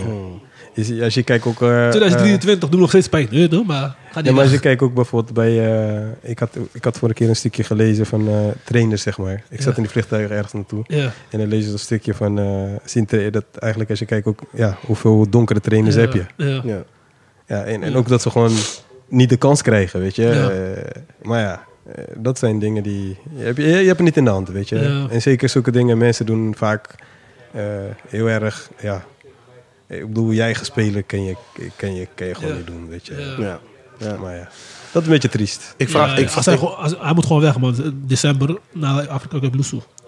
Is- 0.74 1.00
Als 1.00 1.14
je 1.14 1.22
kijkt 1.22 1.46
ook... 1.46 1.62
eh, 1.62 1.84
eh, 1.84 1.90
2023 1.90 2.68
doen 2.68 2.80
nog 2.80 2.88
steeds 2.88 3.08
pijn, 3.08 3.28
weet 3.30 3.40
je 3.40 3.48
toch? 3.48 3.66
Maar 3.66 3.96
ga 4.12 4.20
Ja, 4.24 4.32
maar 4.32 4.42
als 4.42 4.52
je 4.52 4.58
kijkt 4.61 4.82
ook 4.82 4.94
bijvoorbeeld 4.94 5.34
bij... 5.34 5.76
eh, 6.00 6.06
ik, 6.30 6.38
had, 6.38 6.56
ik 6.72 6.84
had 6.84 6.98
vorige 6.98 7.18
keer 7.18 7.28
een 7.28 7.37
stukje 7.37 7.64
gelezen 7.64 8.06
van 8.06 8.28
eh, 8.28 8.34
trainers, 8.64 9.02
zeg 9.02 9.18
maar. 9.18 9.44
Ik 9.50 9.61
zat 9.61 9.70
Ja. 9.70 9.76
in 9.76 9.82
die 9.82 9.90
vliegtuig 9.90 10.30
ergens 10.30 10.52
naartoe. 10.52 10.84
Ja. 10.87 11.12
En 11.30 11.38
dan 11.38 11.48
lees 11.48 11.64
je 11.64 11.72
een 11.72 11.78
stukje 11.78 12.14
van... 12.14 12.38
eh 12.38 12.62
zien 12.84 13.08
dat 13.30 13.44
eigenlijk 13.58 13.90
als 13.90 13.98
je 13.98 14.04
kijkt 14.04 14.26
ook... 14.26 14.40
Ja, 14.52 14.76
hoeveel 14.87 15.26
donkere 15.30 15.61
trainers 15.61 15.94
heb 15.94 16.12
je. 16.12 16.24
Ja. 16.37 16.61
Ja. 16.64 16.82
Ja, 17.46 17.62
en, 17.64 17.82
en 17.82 17.90
Ja. 17.90 17.96
ook 17.96 18.08
dat 18.08 18.22
ze 18.22 18.30
gewoon 18.30 18.52
niet 19.08 19.28
de 19.28 19.37
kans 19.37 19.62
krijgen, 19.62 20.00
weet 20.00 20.16
je. 20.16 20.22
Ja. 20.22 20.50
Eh, 20.50 21.02
maar 21.22 21.40
ja, 21.40 21.52
eh, 21.52 21.58
dat 22.16 22.38
zijn 22.38 22.59
dingen 22.59 22.83
die... 22.83 23.16
Je 23.37 23.44
hebt, 23.44 23.57
je, 23.57 23.66
je 23.66 23.72
hebt 23.74 23.88
het 23.88 23.98
niet 24.01 24.16
in 24.16 24.24
de 24.24 24.31
hand, 24.31 24.48
weet 24.48 24.68
je. 24.68 24.79
Ja. 24.79 25.07
En 25.11 25.22
zeker 25.22 25.48
zulke 25.48 25.70
dingen, 25.70 25.98
mensen 25.98 26.27
doen 26.27 26.55
vaak 26.57 26.94
eh, 27.53 27.62
heel 28.09 28.27
erg... 28.29 28.70
Ja, 28.81 29.05
ik 29.88 30.07
bedoel, 30.07 30.31
je 30.31 30.42
eigen 30.42 30.66
speler 30.66 31.03
kan 31.03 31.24
je, 31.24 31.37
kan 31.77 31.94
je, 31.94 32.07
kan 32.14 32.27
je 32.27 32.35
gewoon 32.35 32.51
Ja. 32.51 32.57
niet 32.57 32.66
doen, 32.66 32.88
weet 32.88 33.07
je. 33.07 33.35
Ja. 33.38 33.44
Ja. 33.44 33.59
Ja. 33.98 34.16
Maar 34.16 34.35
ja, 34.37 34.48
dat 34.92 35.03
is 35.03 35.09
een 35.09 35.12
beetje 35.14 35.29
triest. 35.29 35.74
Ik 35.77 35.88
vraag, 35.88 36.11
Ja, 36.11 36.16
ik, 36.16 36.29
vraag, 36.31 36.44
hij, 36.44 36.55
ik, 36.55 36.61
gewoon- 36.61 36.77
als- 36.77 36.94
hij 36.98 37.12
moet 37.14 37.27
gewoon 37.27 37.42
weg, 37.42 37.59
man. 37.59 37.94
December 38.07 38.59
naar 38.72 39.09
Afrika 39.09 39.38
Cup 39.38 39.55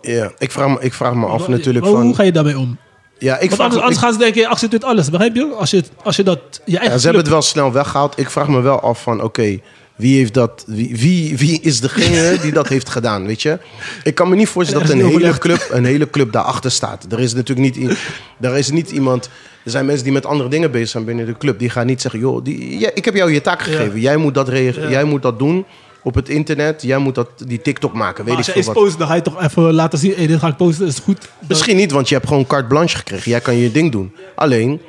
ja, 0.02 0.32
ik, 0.38 0.50
vraag 0.52 0.68
me, 0.68 0.80
ik 0.80 0.92
vraag 0.92 1.14
me 1.14 1.26
af 1.26 1.40
Maar- 1.40 1.50
natuurlijk 1.50 1.84
maar 1.84 1.94
Hoe 1.94 2.02
van... 2.02 2.14
ga 2.14 2.22
je 2.22 2.32
daarmee 2.32 2.58
om? 2.58 2.78
Ja, 3.18 3.34
ik 3.34 3.40
Want 3.40 3.54
vraag, 3.54 3.60
anders, 3.66 3.76
anders 3.82 3.96
ik- 3.96 4.02
gaan 4.02 4.12
ze 4.12 4.18
denken, 4.18 4.40
je 4.40 4.48
accepteert 4.48 4.84
alles. 4.84 5.10
Begrijp 5.10 5.34
je? 5.34 5.54
Als 5.58 5.70
je, 5.70 5.82
als 6.02 6.16
je 6.16 6.22
dat... 6.22 6.38
Je 6.64 6.72
eigen 6.76 6.90
Ja, 6.92 6.98
ze 6.98 7.04
hebben 7.04 7.22
het 7.22 7.32
wel 7.32 7.42
snel 7.42 7.72
weggehaald. 7.72 8.18
Ik 8.18 8.30
vraag 8.30 8.48
me 8.48 8.60
wel 8.60 8.80
af 8.80 9.02
van, 9.02 9.22
oké, 9.22 9.58
wie 10.00 10.16
heeft 10.16 10.34
dat? 10.34 10.64
Wie, 10.66 10.96
wie, 10.96 11.36
wie 11.36 11.60
is 11.60 11.80
degene 11.80 12.36
die 12.42 12.52
dat 12.52 12.68
heeft 12.68 12.88
gedaan? 12.88 13.26
Weet 13.26 13.42
je? 13.42 13.58
Ik 14.04 14.14
kan 14.14 14.28
me 14.28 14.36
niet 14.36 14.48
voorstellen 14.48 14.86
dat 14.86 14.96
een 14.96 15.06
hele 15.06 15.38
club, 15.38 15.68
een 15.70 15.84
hele 15.84 16.10
club 16.10 16.32
daarachter 16.32 16.70
staat. 16.70 17.06
Er 17.10 17.20
is 17.20 17.34
natuurlijk 17.34 17.76
niet, 17.76 17.98
er 18.40 18.56
is 18.56 18.70
niet 18.70 18.90
iemand. 18.90 19.30
Er 19.64 19.70
zijn 19.70 19.86
mensen 19.86 20.04
die 20.04 20.12
met 20.12 20.26
andere 20.26 20.48
dingen 20.48 20.70
bezig 20.70 20.88
zijn 20.88 21.04
binnen 21.04 21.26
de 21.26 21.36
club. 21.36 21.58
Die 21.58 21.70
gaan 21.70 21.86
niet 21.86 22.00
zeggen, 22.00 22.20
joh, 22.20 22.44
die, 22.44 22.78
ja, 22.78 22.90
ik 22.94 23.04
heb 23.04 23.14
jou 23.14 23.32
je 23.32 23.40
taak 23.40 23.62
gegeven. 23.62 24.00
Jij 24.00 24.16
moet 24.16 24.34
dat. 24.34 24.48
Ja. 24.48 24.90
Jij 24.90 25.04
moet 25.04 25.22
dat 25.22 25.38
doen 25.38 25.64
op 26.02 26.14
het 26.14 26.28
internet. 26.28 26.82
Jij 26.82 26.98
moet 26.98 27.14
dat, 27.14 27.28
die 27.46 27.62
TikTok 27.62 27.92
maken. 27.92 28.24
Weet 28.24 28.34
Maar 28.34 28.48
ik 28.48 28.52
veel 28.52 28.62
wat. 28.62 28.74
post, 28.74 28.98
dan 28.98 29.06
ga 29.06 29.14
je 29.14 29.22
toch 29.22 29.42
even 29.42 29.62
laten 29.72 29.98
zien... 29.98 30.12
Hey, 30.16 30.26
dit 30.26 30.38
ga 30.38 30.48
ik 30.48 30.56
posten, 30.56 30.86
is 30.86 30.94
het 30.94 31.04
goed? 31.04 31.28
Misschien 31.48 31.76
niet, 31.76 31.90
want 31.90 32.08
je 32.08 32.14
hebt 32.14 32.26
gewoon 32.26 32.46
carte 32.46 32.68
blanche 32.68 32.96
gekregen. 32.96 33.30
Jij 33.30 33.40
kan 33.40 33.56
je 33.56 33.72
ding 33.72 33.92
doen. 33.92 34.12
Alleen, 34.34 34.80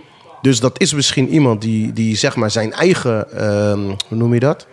dus 0.41 0.59
dat 0.59 0.79
is 0.79 0.93
misschien 0.93 1.29
iemand 1.29 1.61
die, 1.61 1.93
die 1.93 2.15
zeg 2.15 2.35
maar 2.35 2.51
zijn 2.51 2.73
eigen, 2.73 3.31
ehm, 3.37 3.79
hoe 3.79 4.17
noem 4.17 4.33
je 4.33 4.39
dat? 4.39 4.67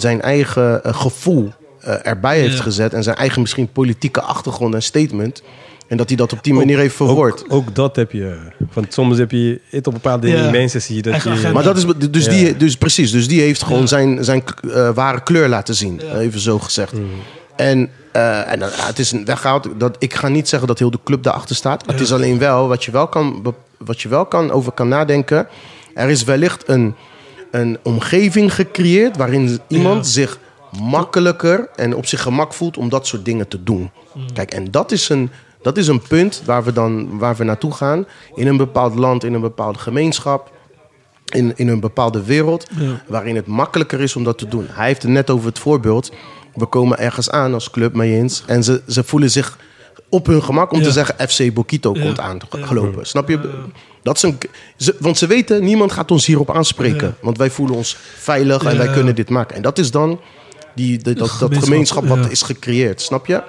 Zijn 0.00 0.20
eigen 0.22 0.84
eh, 0.84 0.94
gevoel 0.94 1.52
eh, 1.80 2.06
erbij 2.06 2.38
heeft 2.40 2.56
Ja. 2.56 2.62
gezet. 2.62 2.92
En 2.94 3.02
zijn 3.02 3.16
eigen 3.16 3.40
misschien 3.40 3.72
politieke 3.72 4.20
achtergrond 4.20 4.74
en 4.74 4.82
statement. 4.82 5.42
En 5.88 5.96
dat 5.96 6.08
hij 6.08 6.16
dat 6.16 6.32
op 6.32 6.44
die 6.44 6.54
manier 6.54 6.78
heeft 6.78 6.94
verwoord. 6.94 7.44
Ook, 7.44 7.52
ook 7.52 7.74
dat 7.74 7.96
heb 7.96 8.12
je. 8.12 8.36
Want 8.72 8.92
soms 8.92 9.18
heb 9.18 9.30
je 9.30 9.60
het 9.70 9.86
op 9.86 9.92
bepaalde 9.92 10.28
Ja. 10.28 10.50
mensen 10.50 10.82
zie 10.82 10.96
je 10.96 11.02
dat 11.02 11.12
Eigen 11.12 11.30
je... 11.30 11.36
agenda. 11.36 11.54
Maar 11.54 11.64
dat 11.64 11.76
is 11.76 12.10
dus 12.10 12.24
Ja. 12.24 12.30
die, 12.30 12.56
dus 12.56 12.76
precies, 12.76 13.10
dus 13.10 13.28
die 13.28 13.40
heeft 13.40 13.62
gewoon 13.62 13.80
Ja. 13.80 13.86
zijn, 13.86 14.24
zijn 14.24 14.42
eh, 14.72 14.90
ware 14.94 15.22
kleur 15.22 15.48
laten 15.48 15.74
zien, 15.74 16.00
Ja. 16.04 16.18
even 16.18 16.40
zo 16.40 16.58
gezegd. 16.58 16.92
Mhm. 16.92 17.02
En, 17.56 17.90
eh, 18.12 18.52
en 18.52 18.60
het 18.62 18.98
is 18.98 19.12
een 19.12 19.24
weggehaald. 19.24 19.68
Dat, 19.76 19.96
ik 19.98 20.14
ga 20.14 20.28
niet 20.28 20.48
zeggen 20.48 20.68
dat 20.68 20.78
heel 20.78 20.90
de 20.90 20.98
club 21.04 21.22
daarachter 21.22 21.56
staat. 21.56 21.86
Het 21.86 22.00
is 22.00 22.12
alleen 22.12 22.38
wel 22.38 22.68
wat 22.68 22.84
je 22.84 22.90
wel 22.90 23.06
kan, 23.08 23.54
wat 23.78 24.00
je 24.00 24.08
wel 24.08 24.26
kan 24.26 24.50
over 24.50 24.72
kan 24.72 24.88
nadenken. 24.88 25.46
Er 25.94 26.08
is 26.08 26.24
wellicht 26.24 26.68
een, 26.68 26.94
een 27.60 27.78
omgeving 27.82 28.54
gecreëerd 28.54 29.16
waarin 29.16 29.58
iemand 29.68 30.04
Ja. 30.06 30.10
zich 30.12 30.38
makkelijker 30.80 31.68
en 31.76 31.94
op 31.94 32.06
zich 32.06 32.22
gemak 32.22 32.52
voelt 32.54 32.76
om 32.76 32.88
dat 32.88 33.06
soort 33.06 33.24
dingen 33.24 33.48
te 33.48 33.62
doen. 33.62 33.90
Kijk, 34.32 34.50
en 34.52 34.70
dat 34.70 34.92
is 34.92 35.08
een, 35.08 35.30
dat 35.62 35.76
is 35.76 35.86
een 35.88 36.02
punt 36.02 36.42
waar 36.44 36.64
we 36.64 36.72
dan 36.72 37.18
waar 37.18 37.36
we 37.36 37.44
naartoe 37.44 37.72
gaan. 37.72 38.06
In 38.34 38.46
een 38.46 38.56
bepaald 38.56 38.94
land, 38.94 39.24
in 39.24 39.34
een 39.34 39.40
bepaalde 39.40 39.78
gemeenschap. 39.78 40.54
In, 41.34 41.52
in 41.56 41.68
een 41.68 41.80
bepaalde 41.80 42.24
wereld. 42.24 42.66
Ja. 42.78 43.02
Waarin 43.06 43.36
het 43.36 43.46
makkelijker 43.46 44.00
is 44.00 44.16
om 44.16 44.24
dat 44.24 44.38
te 44.38 44.48
doen. 44.48 44.66
Hij 44.70 44.86
heeft 44.86 45.02
het 45.02 45.10
net 45.10 45.30
over 45.30 45.46
het 45.46 45.58
voorbeeld. 45.58 46.12
We 46.54 46.66
komen 46.66 46.98
ergens 46.98 47.30
aan 47.30 47.54
als 47.54 47.70
club 47.70 47.94
mee 47.94 48.12
eens. 48.16 48.42
En 48.46 48.64
ze, 48.64 48.82
ze 48.88 49.04
voelen 49.04 49.30
zich 49.30 49.58
op 50.08 50.26
hun 50.26 50.42
gemak 50.42 50.72
om 50.72 50.78
Ja. 50.78 50.84
te 50.84 50.90
zeggen... 50.90 51.28
FC 51.28 51.54
Bokito 51.54 51.92
komt 51.92 52.20
aan 52.20 52.38
Ja. 52.58 52.66
gelopen. 52.66 53.06
Snap 53.06 53.28
je? 53.28 53.50
Dat 54.06 54.16
is 54.16 54.22
een, 54.22 54.38
ze, 54.76 54.96
want 54.98 55.18
ze 55.18 55.26
weten, 55.26 55.64
niemand 55.64 55.92
gaat 55.92 56.10
ons 56.10 56.26
hierop 56.26 56.50
aanspreken. 56.50 57.06
Ja. 57.06 57.14
Want 57.20 57.38
wij 57.38 57.50
voelen 57.50 57.76
ons 57.76 57.96
veilig 58.16 58.64
en 58.64 58.70
Ja. 58.72 58.76
wij 58.84 58.92
kunnen 58.92 59.14
dit 59.14 59.28
maken. 59.30 59.56
En 59.56 59.62
dat 59.62 59.78
is 59.78 59.90
dan 59.90 60.20
die, 60.74 60.98
de- 60.98 61.12
dat, 61.14 61.36
dat 61.40 61.56
Gemeenschap, 61.56 62.06
wat 62.06 62.18
ja. 62.18 62.28
is 62.28 62.42
gecreëerd. 62.42 63.00
Snap 63.00 63.26
je? 63.26 63.42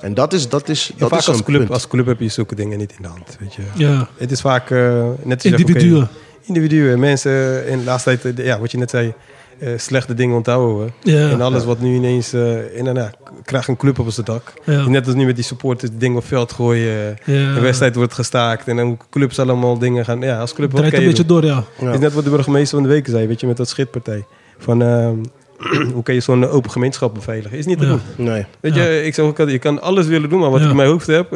En 0.00 0.14
dat 0.14 0.32
is, 0.32 0.48
dat 0.48 0.68
is, 0.68 0.88
En 0.90 0.94
dat 0.98 1.08
vaak 1.08 1.18
is 1.18 1.28
als 1.28 1.38
een 1.38 1.44
club, 1.44 1.58
punt. 1.58 1.70
als 1.72 1.88
club 1.88 2.06
heb 2.06 2.20
je 2.20 2.28
zulke 2.28 2.54
dingen 2.54 2.78
niet 2.78 2.92
in 2.96 3.02
de 3.02 3.08
hand. 3.08 3.36
Weet 3.40 3.54
je. 3.54 3.62
Ja. 3.74 4.08
Het 4.16 4.30
is 4.30 4.40
vaak 4.40 4.70
eh, 4.70 4.78
net 5.22 5.32
als 5.32 5.42
zegt, 5.42 5.44
Individuen. 5.58 6.08
individuen. 6.42 6.98
Mensen 6.98 7.66
in 7.68 7.78
de 7.78 7.84
laatste 7.84 8.18
tijd, 8.18 8.38
eh, 8.38 8.44
ja, 8.46 8.58
wat 8.60 8.70
je 8.70 8.78
net 8.78 8.90
zei, 8.90 9.12
eh, 9.58 9.68
slechte 9.76 10.14
dingen 10.14 10.36
onthouden. 10.36 10.92
Ja. 11.02 11.30
En 11.30 11.40
alles 11.40 11.64
wat 11.64 11.80
nu 11.80 11.94
ineens, 11.94 12.32
eh 12.32 12.76
in, 12.76 12.84
nou, 12.84 12.98
ja, 12.98 13.10
krijgt 13.44 13.68
een 13.68 13.76
club 13.76 13.98
op 13.98 14.10
zijn 14.10 14.26
dak. 14.26 14.52
Ja. 14.64 14.88
Net 14.88 15.06
als 15.06 15.14
nu 15.14 15.24
met 15.24 15.34
die 15.34 15.44
supporters, 15.44 15.90
die 15.90 16.00
dingen 16.00 16.16
op 16.16 16.24
veld 16.26 16.52
gooien. 16.52 17.16
Ja. 17.24 17.54
De 17.54 17.60
wedstrijd 17.60 17.94
wordt 17.94 18.12
gestaakt. 18.14 18.68
En 18.68 18.76
dan 18.76 18.98
clubs 19.10 19.38
allemaal 19.38 19.78
dingen 19.78 20.04
gaan. 20.04 20.20
Ja, 20.20 20.40
als 20.40 20.52
club 20.54 20.70
wat 20.72 20.76
Draait 20.80 20.94
kan 20.94 21.02
een 21.02 21.08
je 21.08 21.14
beetje 21.16 21.28
doen? 21.28 21.40
door, 21.40 21.50
ja. 21.50 21.64
Ja. 21.86 21.92
is 21.92 21.98
net 21.98 22.12
wat 22.12 22.24
de 22.24 22.30
burgemeester 22.30 22.78
van 22.78 22.88
de 22.88 22.94
week 22.94 23.06
zei, 23.08 23.26
weet 23.26 23.40
je, 23.40 23.46
met 23.46 23.56
dat 23.56 23.68
schitpartij. 23.68 24.24
Van, 24.58 24.82
ehm, 24.82 25.14
hoe 25.94 26.02
kan 26.02 26.14
je 26.14 26.20
zo'n 26.20 26.46
open 26.48 26.70
gemeenschap 26.70 27.14
beveiligen? 27.14 27.58
Is 27.58 27.66
niet 27.66 27.78
te 27.78 27.84
Ja. 27.84 27.90
doen. 27.90 28.00
Nee, 28.26 28.44
Weet 28.60 28.74
Ja. 28.74 28.84
je, 28.84 29.04
ik 29.04 29.14
zeg 29.14 29.24
ook, 29.24 29.30
altijd, 29.38 29.50
je 29.50 29.58
kan 29.58 29.82
alles 29.82 30.06
willen 30.06 30.28
doen, 30.28 30.40
maar 30.40 30.50
wat 30.50 30.58
Ja. 30.58 30.64
ik 30.64 30.70
in 30.70 30.76
mijn 30.76 30.88
hoofd 30.88 31.06
heb, 31.06 31.30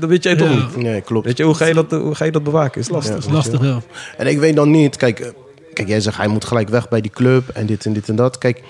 dat, 0.00 0.08
weet 0.10 0.22
jij 0.22 0.36
toch 0.36 0.48
Ja. 0.48 0.54
niet. 0.54 0.76
nee, 0.76 1.00
klopt. 1.00 1.26
Weet 1.26 1.36
je, 1.36 1.42
hoe 1.44 1.54
ga 1.54 1.64
je 1.64 1.74
dat, 1.74 1.90
hoe 1.90 2.14
ga 2.14 2.24
je 2.24 2.30
dat 2.32 2.42
bewaken? 2.44 2.80
Is 2.80 2.88
lastig. 2.88 3.14
Ja. 3.14 3.20
Dat 3.20 3.28
is 3.28 3.32
lastig, 3.34 3.62
ja. 3.62 3.80
En 4.16 4.26
ik 4.26 4.38
weet 4.38 4.56
dan 4.56 4.70
niet, 4.70 4.96
kijk, 4.96 5.20
eh, 5.20 5.28
kijk, 5.74 5.88
jij 5.88 6.00
zegt 6.00 6.16
hij 6.16 6.28
moet 6.28 6.44
gelijk 6.44 6.68
weg 6.68 6.88
bij 6.88 7.00
die 7.00 7.10
club 7.10 7.48
en 7.48 7.66
dit 7.66 7.86
en 7.86 7.92
dit 7.92 8.08
en 8.08 8.16
dat. 8.16 8.38
Kijk, 8.38 8.62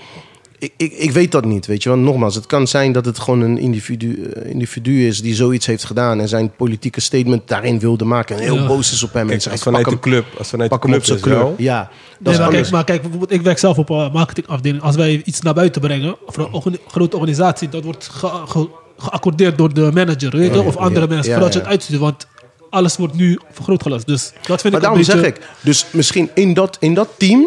ik, 0.58 0.72
ik, 0.76 0.92
ik 0.92 1.10
weet 1.10 1.32
dat 1.32 1.44
niet, 1.44 1.66
weet 1.66 1.82
je 1.82 1.88
wel. 1.88 1.98
Nogmaals, 1.98 2.34
het 2.34 2.46
kan 2.46 2.66
zijn 2.68 2.92
dat 2.92 3.04
het 3.04 3.18
gewoon 3.18 3.40
een 3.40 3.58
individu, 3.58 4.22
eh, 4.22 4.50
individu 4.50 5.06
is 5.06 5.20
die 5.22 5.34
zoiets 5.34 5.66
heeft 5.66 5.84
gedaan 5.84 6.20
en 6.20 6.28
zijn 6.28 6.50
politieke 6.56 7.00
statement 7.00 7.48
daarin 7.48 7.78
wilde 7.78 8.04
maken 8.04 8.36
en 8.36 8.42
heel 8.42 8.54
Ja. 8.56 8.66
boos 8.66 8.92
is 8.92 9.02
op 9.02 9.12
hem. 9.12 9.30
en 9.30 9.40
zegt, 9.40 9.52
als 9.54 9.62
vanuit 9.62 9.84
de 9.84 9.90
hem, 9.90 10.00
club, 10.00 10.24
als 10.38 10.48
vanuit 10.48 10.70
pak 10.70 10.82
de 10.82 10.88
hem 10.88 11.00
club 11.00 11.16
is 11.16 11.24
wel. 11.24 11.54
Ja, 11.58 11.80
dat 11.80 11.90
Nee, 12.20 12.32
is 12.32 12.38
maar, 12.40 12.50
kijk, 12.50 12.70
maar 12.70 12.84
kijk, 12.84 13.00
bijvoorbeeld, 13.02 13.32
ik 13.32 13.40
werk 13.42 13.58
zelf 13.58 13.78
op 13.78 13.90
een 13.90 14.12
marketingafdeling. 14.12 14.82
Als 14.82 14.96
wij 14.96 15.22
iets 15.24 15.40
naar 15.40 15.54
buiten 15.54 15.80
brengen, 15.80 16.16
of 16.26 16.64
een 16.64 16.78
grote 16.86 17.16
organisatie, 17.16 17.68
dat 17.68 17.84
wordt 17.84 18.08
ge- 18.12 18.42
ge- 18.46 18.68
geaccordeerd 18.98 19.58
door 19.58 19.74
de 19.74 19.90
manager, 19.94 20.30
weet 20.36 20.54
je, 20.54 20.60
Ja, 20.60 20.66
of 20.66 20.76
andere 20.76 21.06
ja, 21.06 21.12
mensen, 21.14 21.32
ja, 21.32 21.38
voordat 21.38 21.52
je 21.52 21.58
ja. 21.58 21.64
het 21.64 21.74
uitstuurt. 21.74 22.00
Want 22.00 22.26
alles 22.74 22.96
wordt 22.96 23.14
nu 23.14 23.38
vergrootgelast. 23.52 24.06
Dus 24.06 24.32
dat 24.46 24.60
vind 24.60 24.62
Maar 24.62 24.64
ik 24.66 24.72
een 24.74 24.80
daarom 24.80 24.98
beetje... 24.98 25.12
zeg 25.12 25.26
ik, 25.26 25.40
dus 25.60 25.86
misschien 25.90 26.30
in 26.34 26.54
dat, 26.54 26.76
in 26.80 26.94
dat 26.94 27.08
team, 27.18 27.46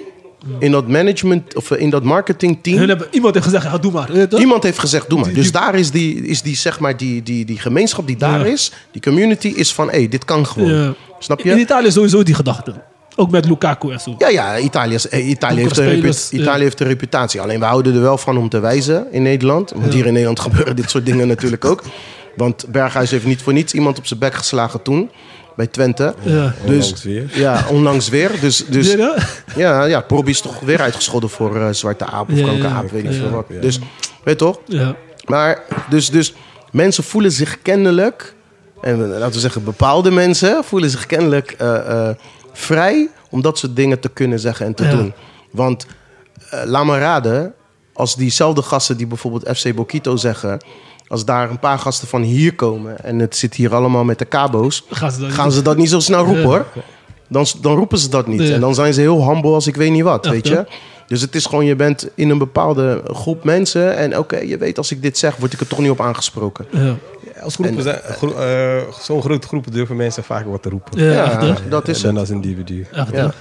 in 0.59 0.71
dat 0.71 0.87
management 0.87 1.55
of 1.55 1.71
eh, 1.71 1.81
in 1.81 1.89
dat 1.89 2.03
marketingteam, 2.03 2.77
Hun 2.77 2.87
hebben, 2.89 3.07
iemand 3.11 3.33
heeft 3.33 3.45
gezegd, 3.45 3.63
ja, 3.65 3.77
doe 3.77 3.91
maar. 3.91 4.09
Iemand 4.39 4.63
heeft 4.63 4.79
gezegd, 4.79 5.09
doe 5.09 5.19
maar. 5.19 5.33
Dus 5.33 5.51
daar 5.51 5.75
is 5.75 5.91
die, 5.91 6.21
is 6.25 6.41
die, 6.41 6.55
zeg 6.55 6.79
maar, 6.79 6.97
die, 6.97 7.23
die, 7.23 7.45
die 7.45 7.59
gemeenschap 7.59 8.07
die 8.07 8.15
daar 8.17 8.39
Ja. 8.39 8.45
is, 8.45 8.71
die 8.91 9.01
community 9.01 9.47
is 9.47 9.73
van, 9.73 9.89
hé, 9.91 10.07
dit 10.07 10.25
kan 10.25 10.45
gewoon. 10.47 10.73
Ja. 10.73 10.93
Snap 11.19 11.39
In 11.41 11.55
je? 11.55 11.59
Italië 11.61 11.87
is 11.87 11.93
sowieso 11.93 12.23
die 12.23 12.35
gedachte. 12.35 12.73
Ook 13.19 13.31
met 13.31 13.45
Lukaku 13.45 13.91
en 13.91 13.99
zo. 13.99 14.15
Ja, 14.17 14.27
ja, 14.27 14.57
Italië, 14.59 14.93
is- 14.93 15.09
eh, 15.09 15.27
Italië, 15.29 15.59
heeft 15.61 15.77
een 15.77 15.83
spelers, 15.89 16.29
ja. 16.29 16.39
Italië 16.39 16.63
heeft 16.63 16.79
een 16.79 16.87
reputatie. 16.87 17.41
Alleen 17.41 17.59
we 17.59 17.65
houden 17.65 17.95
er 17.95 18.01
wel 18.01 18.17
van 18.17 18.37
om 18.37 18.49
te 18.49 18.59
wijzen 18.59 19.07
in 19.11 19.21
Nederland. 19.21 19.71
Want 19.75 19.93
hier 19.93 20.05
in 20.05 20.11
Nederland 20.13 20.39
gebeuren 20.49 20.75
dit 20.75 20.89
soort 20.89 21.05
dingen 21.05 21.27
natuurlijk 21.27 21.65
ook. 21.65 21.83
Want 22.37 22.65
Berghuis 22.67 23.11
heeft 23.11 23.25
niet 23.25 23.41
voor 23.41 23.53
niets 23.53 23.73
iemand 23.73 23.97
op 23.97 24.05
zijn 24.07 24.19
bek 24.19 24.33
geslagen 24.33 24.81
toen. 24.81 25.11
Bij 25.55 25.67
Twente. 25.67 26.13
Ja. 26.21 26.53
Dus, 26.65 26.83
Onlangs 26.85 27.03
weer. 27.03 27.29
Ja, 27.33 27.65
onlangs 27.69 28.09
weer. 28.09 28.31
Dus, 28.41 28.65
dus 28.65 28.95
Weer, 28.95 29.05
hè? 29.05 29.61
ja, 29.61 29.83
ja, 29.83 30.01
Probi 30.01 30.29
is 30.29 30.41
toch 30.41 30.59
weer 30.59 30.81
uitgescholden 30.81 31.29
voor 31.29 31.55
eh, 31.55 31.67
Zwarte 31.71 32.05
Aap 32.05 32.31
of 32.31 32.37
Ja, 32.37 32.45
Kankeraap, 32.45 32.83
ja, 32.83 32.91
weet 32.93 33.03
ik 33.03 33.11
ja. 33.11 33.17
veel 33.17 33.29
wat. 33.29 33.45
Dus, 33.61 33.79
weet 33.79 33.85
je 34.23 34.35
toch? 34.35 34.59
Ja. 34.65 34.95
Maar 35.25 35.61
dus, 35.89 36.09
dus 36.09 36.33
mensen 36.71 37.03
voelen 37.03 37.31
zich 37.31 37.61
kennelijk, 37.61 38.33
en 38.81 39.07
laten 39.07 39.31
we 39.33 39.39
zeggen 39.39 39.63
bepaalde 39.63 40.11
mensen, 40.11 40.63
voelen 40.63 40.89
zich 40.89 41.05
kennelijk 41.05 41.51
eh, 41.51 42.09
eh, 42.09 42.15
vrij 42.53 43.09
om 43.29 43.41
dat 43.41 43.57
soort 43.57 43.75
dingen 43.75 43.99
te 43.99 44.09
kunnen 44.09 44.39
zeggen 44.39 44.65
en 44.65 44.73
te 44.73 44.83
Ja. 44.83 44.91
doen. 44.91 45.13
Want 45.51 45.85
laat 46.65 46.85
maar 46.85 46.99
raden, 46.99 47.53
als 47.93 48.15
diezelfde 48.15 48.61
gasten 48.61 48.97
die 48.97 49.07
bijvoorbeeld 49.07 49.57
FC 49.57 49.75
Bokito 49.75 50.15
zeggen, 50.15 50.59
als 51.07 51.25
daar 51.25 51.49
een 51.49 51.59
paar 51.59 51.79
gasten 51.79 52.07
van 52.07 52.21
hier 52.21 52.55
komen 52.55 53.03
en 53.03 53.19
het 53.19 53.35
zit 53.35 53.53
hier 53.55 53.75
allemaal 53.75 54.03
met 54.03 54.19
de 54.19 54.27
cabo's, 54.27 54.83
Gaan 54.89 55.11
ze 55.11 55.19
dat 55.19 55.31
gaan 55.31 55.51
ze 55.51 55.61
dat 55.61 55.77
niet 55.77 55.89
zo 55.89 55.99
snel 55.99 56.25
roepen 56.25 56.43
hoor. 56.43 56.65
Dan, 57.29 57.45
dan 57.61 57.75
roepen 57.75 57.97
ze 57.97 58.09
dat 58.09 58.27
niet. 58.27 58.41
Ja. 58.41 58.53
En 58.53 58.59
dan 58.59 58.75
zijn 58.75 58.93
ze 58.93 59.01
heel 59.01 59.29
humble 59.31 59.53
als 59.53 59.67
ik 59.67 59.75
weet 59.75 59.91
niet 59.91 60.03
wat, 60.03 60.25
Echt, 60.25 60.33
weet 60.33 60.47
je. 60.47 60.65
Dus 61.07 61.21
het 61.21 61.35
is 61.35 61.45
gewoon, 61.45 61.65
je 61.65 61.75
bent 61.75 62.07
in 62.15 62.29
een 62.29 62.37
bepaalde 62.37 63.01
groep 63.05 63.43
mensen. 63.43 63.95
En 63.97 64.17
oké, 64.17 64.37
je 64.37 64.57
weet 64.57 64.77
als 64.77 64.91
ik 64.91 65.01
dit 65.01 65.17
zeg, 65.17 65.35
word 65.35 65.53
ik 65.53 65.59
er 65.59 65.67
toch 65.67 65.79
niet 65.79 65.89
op 65.89 66.01
aangesproken. 66.01 66.65
Ja. 66.71 66.95
Als 67.41 67.53
groepen 67.55 67.75
En- 67.77 67.83
zijn, 67.83 67.99
gro- 68.03 68.35
eh, 68.35 68.81
zo'n 69.01 69.21
grote 69.21 69.47
groepen 69.47 69.71
durven 69.71 69.95
mensen 69.95 70.23
vaak 70.23 70.45
wat 70.45 70.61
te 70.61 70.69
roepen. 70.69 71.03
Ja, 71.03 71.39
hè? 71.45 71.53
dat 71.69 71.87
is 71.87 72.01
dan 72.01 72.09
het. 72.11 72.19
als 72.19 72.29
individu. 72.29 72.85
Echt? 72.91 73.11
Ja, 73.11 73.33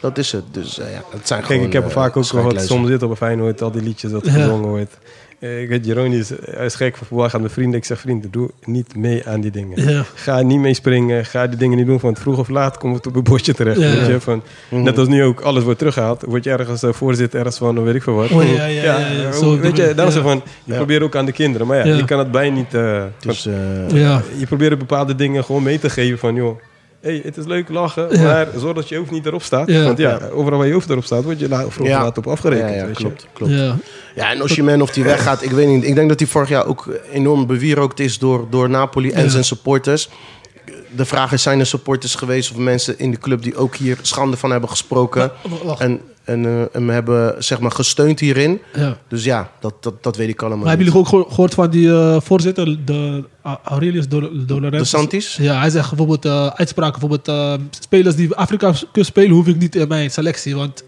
dat 0.00 0.18
is 0.18 0.32
het. 0.32 0.42
Dus 0.50 0.78
eh, 0.78 0.92
ja, 0.92 1.02
het 1.10 1.26
zijn 1.28 1.40
Kijk, 1.40 1.52
gewoon... 1.52 1.66
ik 1.66 1.72
heb 1.72 1.82
er 1.82 1.88
eh, 1.88 1.94
vaak 1.94 2.06
ook 2.08 2.12
wel 2.14 2.22
wat 2.22 2.26
schijnlijsten. 2.32 2.74
soms 2.76 2.88
zit 2.88 3.02
op 3.02 3.10
een 3.10 3.16
Feyenoord, 3.16 3.62
al 3.62 3.70
die 3.70 3.82
liedjes 3.82 4.10
dat 4.10 4.24
Ja. 4.26 4.32
gezongen 4.32 4.68
wordt. 4.68 4.98
Eh, 5.42 5.62
ik 5.62 5.68
weet, 5.68 5.86
Jeroen 5.86 6.12
is, 6.12 6.30
hij 6.50 6.64
is 6.66 6.74
gek 6.74 6.96
van 6.96 7.06
voetbal, 7.06 7.28
gaat 7.28 7.40
met 7.40 7.52
vrienden. 7.52 7.78
Ik 7.78 7.84
zeg, 7.84 8.00
vrienden, 8.00 8.30
doe 8.30 8.50
niet 8.64 8.96
mee 8.96 9.26
aan 9.28 9.40
die 9.40 9.50
dingen. 9.50 9.88
Ja. 9.92 10.04
Ga 10.14 10.40
niet 10.42 10.58
mee 10.58 10.74
springen, 10.74 11.24
ga 11.24 11.46
die 11.46 11.58
dingen 11.58 11.76
niet 11.76 11.86
doen, 11.86 11.98
want 12.00 12.18
vroeg 12.18 12.38
of 12.38 12.48
laat 12.48 12.78
komt 12.78 12.96
het 12.96 13.06
op 13.06 13.16
een 13.16 13.22
bordje 13.22 13.54
terecht. 13.54 13.80
Ja. 13.80 13.94
Weet 13.96 14.06
je? 14.06 14.20
Van, 14.20 14.42
Mhm. 14.68 14.82
Net 14.82 14.98
als 14.98 15.08
nu 15.08 15.24
ook, 15.24 15.40
alles 15.40 15.62
wordt 15.64 15.78
teruggehaald. 15.78 16.22
Word 16.26 16.44
je 16.44 16.50
ergens 16.50 16.82
eh, 16.82 16.92
voorzitter, 16.92 17.38
ergens 17.38 17.58
van, 17.58 17.82
weet 17.84 17.94
ik 17.94 18.02
veel 18.02 18.14
wat. 18.14 18.30
Oh, 18.30 18.52
ja, 18.54 18.64
ja, 18.66 18.98
ja, 18.98 19.32
zo 19.32 19.58
weet 19.58 19.76
je, 19.76 19.92
dan 19.94 20.06
is 20.06 20.14
het 20.14 20.22
van, 20.22 20.42
je 20.64 20.72
Ja. 20.72 20.76
probeert 20.76 21.02
ook 21.02 21.16
aan 21.16 21.24
de 21.26 21.32
kinderen. 21.32 21.66
Maar 21.66 21.76
ja, 21.76 21.84
Ja. 21.84 21.96
je 21.96 22.04
kan 22.04 22.18
het 22.18 22.30
bijna 22.30 22.56
niet... 22.56 22.74
eh, 22.74 23.02
Dus, 23.20 23.46
eh, 23.46 23.54
Ja. 24.00 24.22
je 24.38 24.46
probeert 24.46 24.78
bepaalde 24.78 25.14
dingen 25.14 25.44
gewoon 25.44 25.62
mee 25.62 25.78
te 25.78 25.90
geven 25.90 26.18
van, 26.18 26.34
joh, 26.34 26.58
hey, 27.02 27.20
het 27.24 27.36
is 27.36 27.44
leuk 27.46 27.68
lachen, 27.68 28.16
Ja. 28.16 28.22
maar 28.22 28.48
zorg 28.56 28.74
dat 28.74 28.88
je 28.88 28.96
hoofd 28.96 29.10
niet 29.10 29.26
erop 29.26 29.42
staat. 29.42 29.68
Ja. 29.68 29.82
Want 29.84 29.98
ja, 29.98 30.18
overal 30.32 30.58
waar 30.58 30.66
je 30.66 30.72
hoofd 30.72 30.90
erop 30.90 31.04
staat, 31.04 31.24
word 31.24 31.40
je 31.40 31.66
vroeg 31.68 31.88
laat 31.88 32.18
op 32.18 32.26
afgerekend. 32.26 32.68
ja, 32.70 32.76
ja, 32.76 32.86
weet 32.86 32.96
je. 32.98 33.04
klopt, 33.04 33.26
klopt. 33.32 33.52
Ja. 33.52 33.76
Ja, 34.14 34.30
en 34.30 34.42
Osimhen 34.42 34.82
of 34.82 34.90
die 34.90 35.04
weggaat, 35.04 35.42
ik 35.42 35.50
weet 35.50 35.68
niet. 35.68 35.84
Ik 35.84 35.94
denk 35.94 36.08
dat 36.08 36.18
hij 36.20 36.28
vorig 36.28 36.48
jaar 36.48 36.66
ook 36.66 36.88
enorm 37.12 37.46
bewierookt 37.46 38.00
is 38.00 38.18
door, 38.18 38.46
door 38.50 38.70
Napoli 38.70 39.10
en 39.10 39.22
Ja. 39.22 39.28
zijn 39.28 39.44
supporters. 39.44 40.08
De 40.96 41.04
vraag 41.04 41.32
is, 41.32 41.42
zijn 41.42 41.60
er 41.60 41.66
supporters 41.66 42.14
geweest 42.14 42.50
of 42.50 42.56
mensen 42.56 42.98
in 42.98 43.10
de 43.10 43.18
club 43.18 43.42
die 43.42 43.56
ook 43.56 43.76
hier 43.76 43.98
schande 44.02 44.36
van 44.36 44.50
hebben 44.50 44.68
gesproken 44.70 45.30
Wacht, 45.48 45.62
wacht. 45.62 45.80
en, 45.80 46.00
en 46.24 46.46
eh, 46.46 46.62
hem 46.72 46.88
hebben 46.90 47.34
zeg 47.44 47.60
maar, 47.60 47.70
gesteund 47.70 48.20
hierin? 48.20 48.60
Ja. 48.74 48.96
Dus 49.08 49.24
ja, 49.24 49.50
dat, 49.60 49.74
dat, 49.80 50.02
dat 50.02 50.16
weet 50.16 50.28
ik 50.28 50.40
allemaal 50.40 50.58
Maar 50.58 50.68
hebben 50.68 50.86
jullie 50.86 51.00
ook 51.00 51.08
geho- 51.08 51.24
gehoord 51.28 51.54
van 51.54 51.70
die 51.70 51.88
eh, 51.90 52.16
voorzitter, 52.20 52.84
de 52.84 53.24
A- 53.46 53.60
Aurelius 53.64 54.08
Dol- 54.08 54.70
De 54.70 54.84
Santis? 54.84 55.36
Ja, 55.40 55.60
hij 55.60 55.70
zegt 55.70 55.88
bijvoorbeeld 55.88 56.24
eh, 56.24 56.46
uitspraken, 56.46 57.00
bijvoorbeeld 57.00 57.28
eh, 57.28 57.54
spelers 57.80 58.14
die 58.14 58.34
Afrika 58.34 58.72
kunnen 58.92 59.04
spelen, 59.10 59.30
hoef 59.30 59.46
ik 59.46 59.56
niet 59.58 59.74
in 59.76 59.88
mijn 59.88 60.10
selectie, 60.10 60.56
want 60.56 60.84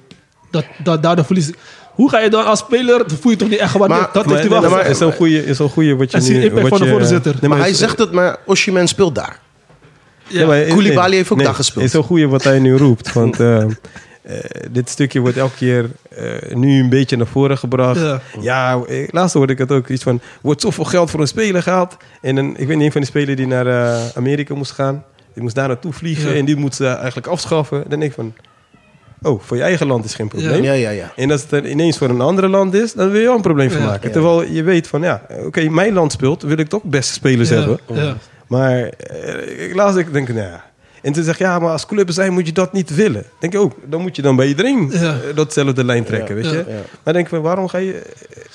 dat, 0.51 0.65
dat, 0.83 1.03
daardoor 1.03 1.25
verlies 1.25 1.49
ik. 1.49 1.59
Hoe 1.93 2.11
ga 2.11 2.21
je 2.21 2.31
dan 2.31 2.45
als 2.47 2.59
speler, 2.59 2.99
dat 2.99 3.13
voel 3.13 3.31
je 3.31 3.37
toch 3.39 3.49
niet 3.49 3.59
echt 3.59 3.71
gewaardeerd? 3.71 4.01
Maar- 4.01 4.11
dat 4.13 4.25
Maar, 4.27 4.35
heeft 4.35 4.49
hij 4.49 4.59
nee, 4.61 4.69
wel 4.69 4.71
maar 4.79 4.87
gezegd. 4.87 5.01
is 5.01 5.07
zo'n 5.07 5.17
goeie, 5.17 5.45
is 5.47 5.57
zo'n 5.57 5.69
goeie 5.69 5.95
wat 5.97 6.11
je 6.11 6.17
En 6.17 6.23
zie 6.23 6.35
nu... 6.35 6.41
de 6.41 6.47
impact 6.47 6.69
wat 6.69 6.79
van 6.79 6.87
de 6.89 6.93
je- 6.93 6.99
voorzitter. 6.99 7.37
Nee, 7.41 7.51
Maar 7.51 7.59
hij 7.59 7.71
is- 7.71 7.79
zegt 7.79 7.99
het, 7.99 8.13
maar 8.13 8.37
Osimhen 8.47 8.89
speelt 8.89 9.15
daar. 9.15 9.41
Ja, 10.29 10.47
maar- 10.47 10.63
Koulibaly 10.65 11.09
nee, 11.09 11.17
heeft 11.17 11.31
ook 11.31 11.37
nee, 11.37 11.47
daar 11.47 11.55
gespeeld. 11.55 11.85
is 11.85 11.91
zo'n 11.91 12.03
goeie 12.03 12.29
wat 12.29 12.43
hij 12.45 12.59
nu 12.59 12.77
roept. 12.77 13.13
Want 13.13 13.37
eh, 14.25 14.39
dit 14.71 14.89
stukje 14.89 15.21
wordt 15.21 15.37
elke 15.37 15.55
keer 15.57 15.91
eh, 16.17 16.55
nu 16.55 16.81
een 16.81 16.89
beetje 16.89 17.17
naar 17.17 17.27
voren 17.27 17.59
gebracht. 17.59 18.01
Ja. 18.01 18.21
Ja, 18.41 18.81
eh, 18.89 19.09
laatst 19.11 19.35
hoorde 19.35 19.53
ik 19.53 19.59
het 19.59 19.73
ook 19.73 19.89
iets 19.89 20.03
van... 20.03 20.21
wordt 20.43 20.61
zoveel 20.61 20.85
geld 20.85 21.11
voor 21.11 21.21
een 21.21 21.27
speler 21.27 21.63
gehaald. 21.63 21.97
En 22.21 22.37
een, 22.37 22.51
ik 22.57 22.67
weet 22.67 22.77
niet, 22.77 22.87
een 22.87 22.93
van 22.93 23.01
die 23.01 23.11
spelers 23.11 23.37
die 23.37 23.47
naar 23.47 23.67
eh, 23.67 24.07
Amerika 24.15 24.55
moest 24.55 24.73
gaan. 24.73 25.05
Die 25.35 25.43
moest 25.43 25.55
daar 25.55 25.69
naartoe 25.69 25.93
vliegen 25.93 26.31
Ja. 26.31 26.37
en 26.39 26.45
die 26.45 26.57
moet 26.57 26.75
ze 26.75 26.87
eigenlijk 26.87 27.27
afschaffen. 27.27 27.85
Dan 27.89 27.99
denk 28.01 28.11
ik 28.11 28.17
van... 28.17 28.35
Oh, 29.23 29.41
voor 29.43 29.57
je 29.57 29.63
eigen 29.63 29.87
land 29.87 30.05
is 30.05 30.15
geen 30.15 30.29
probleem. 30.29 30.63
Ja, 30.63 30.73
ja, 30.73 30.91
ja. 30.91 31.13
En 31.17 31.31
als 31.31 31.41
het 31.41 31.51
dan 31.51 31.65
ineens 31.65 31.99
voor 31.99 32.09
een 32.09 32.21
andere 32.21 32.49
land 32.49 32.75
is, 32.75 32.93
dan 32.93 33.11
wil 33.11 33.21
je 33.21 33.27
wel 33.27 33.35
een 33.37 33.43
probleem 33.43 33.71
van 33.71 33.81
Ja. 33.81 33.87
maken. 33.87 34.07
Ja. 34.09 34.13
Terwijl 34.13 34.43
je 34.45 34.63
weet 34.63 34.87
van, 34.87 35.03
ja, 35.03 35.23
oké, 35.45 35.69
mijn 35.69 35.93
land 35.93 36.13
speelt, 36.13 36.43
wil 36.43 36.59
ik 36.59 36.69
toch 36.69 36.83
beste 36.83 37.13
spelers 37.13 37.49
Ja, 37.49 37.57
hebben. 37.57 37.79
ja. 37.93 38.17
Maar 38.47 38.79
eh, 38.89 39.65
ik 39.69 39.75
laatst 39.75 39.99
ik 39.99 40.13
denk 40.13 40.29
ik, 40.29 40.35
nou 40.35 40.47
ja. 40.49 40.65
En 41.05 41.13
toen 41.13 41.25
zeg 41.25 41.35
ik, 41.35 41.41
ja, 41.41 41.59
maar 41.59 41.71
als 41.71 41.87
club 41.87 42.11
zijn 42.11 42.33
moet 42.33 42.47
je 42.47 42.53
dat 42.53 42.73
niet 42.73 42.95
willen. 42.95 43.25
Denk 43.39 43.53
ik 43.55 43.61
ook, 43.61 43.73
dan 43.87 44.01
moet 44.01 44.17
je 44.17 44.23
dan 44.23 44.37
bij 44.37 44.47
iedereen 44.47 44.89
Ja. 44.93 45.01
eh, 45.01 45.37
datzelfde 45.37 45.85
lijn 45.85 46.05
trekken, 46.05 46.37
Ja. 46.37 46.43
weet 46.43 46.53
je. 46.53 46.65
Maar 47.05 47.13
denk 47.13 47.25
ik 47.25 47.31
van, 47.35 47.43
waarom 47.43 47.69
ga 47.69 47.79
je... 47.79 48.03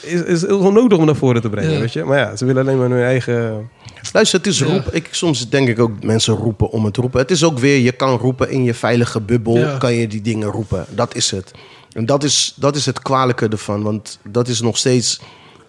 Is, 0.02 0.22
is 0.24 0.42
het 0.42 0.52
onnodig 0.52 0.98
om 0.98 1.06
naar 1.06 1.16
voren 1.16 1.42
te 1.42 1.50
brengen, 1.50 1.72
Ja. 1.72 1.80
weet 1.80 1.94
je. 1.94 2.04
Maar 2.04 2.18
ja, 2.18 2.36
ze 2.36 2.46
willen 2.46 2.62
alleen 2.62 2.78
maar 2.78 2.90
hun 2.90 3.04
eigen... 3.04 3.70
Luister, 4.14 4.38
het 4.38 4.48
is 4.48 4.60
Ja. 4.60 4.66
roep. 4.66 4.88
Ik, 4.92 5.08
soms 5.12 5.50
denk 5.50 5.68
ik 5.68 5.80
ook 5.80 6.04
mensen 6.04 6.36
roepen 6.36 6.70
om 6.70 6.86
het 6.86 6.98
roepen. 6.98 7.20
Het 7.20 7.32
is 7.32 7.44
ook 7.44 7.60
weer, 7.60 7.78
je 7.78 7.92
kan 7.92 8.18
roepen 8.18 8.50
in 8.50 8.64
je 8.64 8.74
veilige 8.74 9.22
bubbel, 9.22 9.58
Ja. 9.58 9.78
kan 9.78 9.94
je 9.94 10.08
die 10.08 10.22
dingen 10.22 10.48
roepen. 10.50 10.86
Dat 10.90 11.16
is 11.16 11.32
het. 11.32 11.52
En 11.94 12.06
dat 12.06 12.24
is, 12.24 12.54
dat 12.56 12.76
is 12.76 12.86
het 12.86 13.02
kwalijke 13.02 13.48
ervan. 13.48 13.82
Want 13.84 14.20
dat 14.30 14.48
is 14.48 14.62
nog 14.62 14.78
steeds 14.78 15.22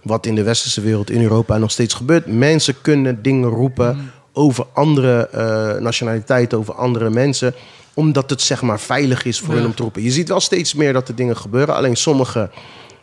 wat 0.03 0.27
in 0.27 0.35
de 0.35 0.43
westerse 0.43 0.81
wereld, 0.81 1.11
in 1.11 1.23
Europa 1.23 1.59
nog 1.59 1.71
steeds 1.71 1.95
gebeurt. 1.95 2.27
Mensen 2.27 2.75
kunnen 2.81 3.23
dingen 3.23 3.49
roepen 3.49 4.11
over 4.33 4.67
andere 4.73 5.29
eh, 5.29 5.81
nationaliteiten, 5.83 6.59
over 6.59 6.75
andere 6.75 7.11
mensen. 7.11 7.55
Omdat 7.95 8.31
het 8.31 8.41
zeg 8.43 8.63
maar 8.63 8.81
veilig 8.81 9.25
is 9.25 9.41
voor 9.41 9.55
Ja. 9.55 9.61
hen 9.61 9.67
om 9.69 9.75
te 9.75 9.83
roepen. 9.83 10.03
Je 10.03 10.11
ziet 10.11 10.29
wel 10.29 10.41
steeds 10.41 10.75
meer 10.75 10.93
dat 10.93 11.09
er 11.09 11.15
dingen 11.15 11.37
gebeuren. 11.37 11.75
Alleen 11.75 11.97
sommige, 11.97 12.51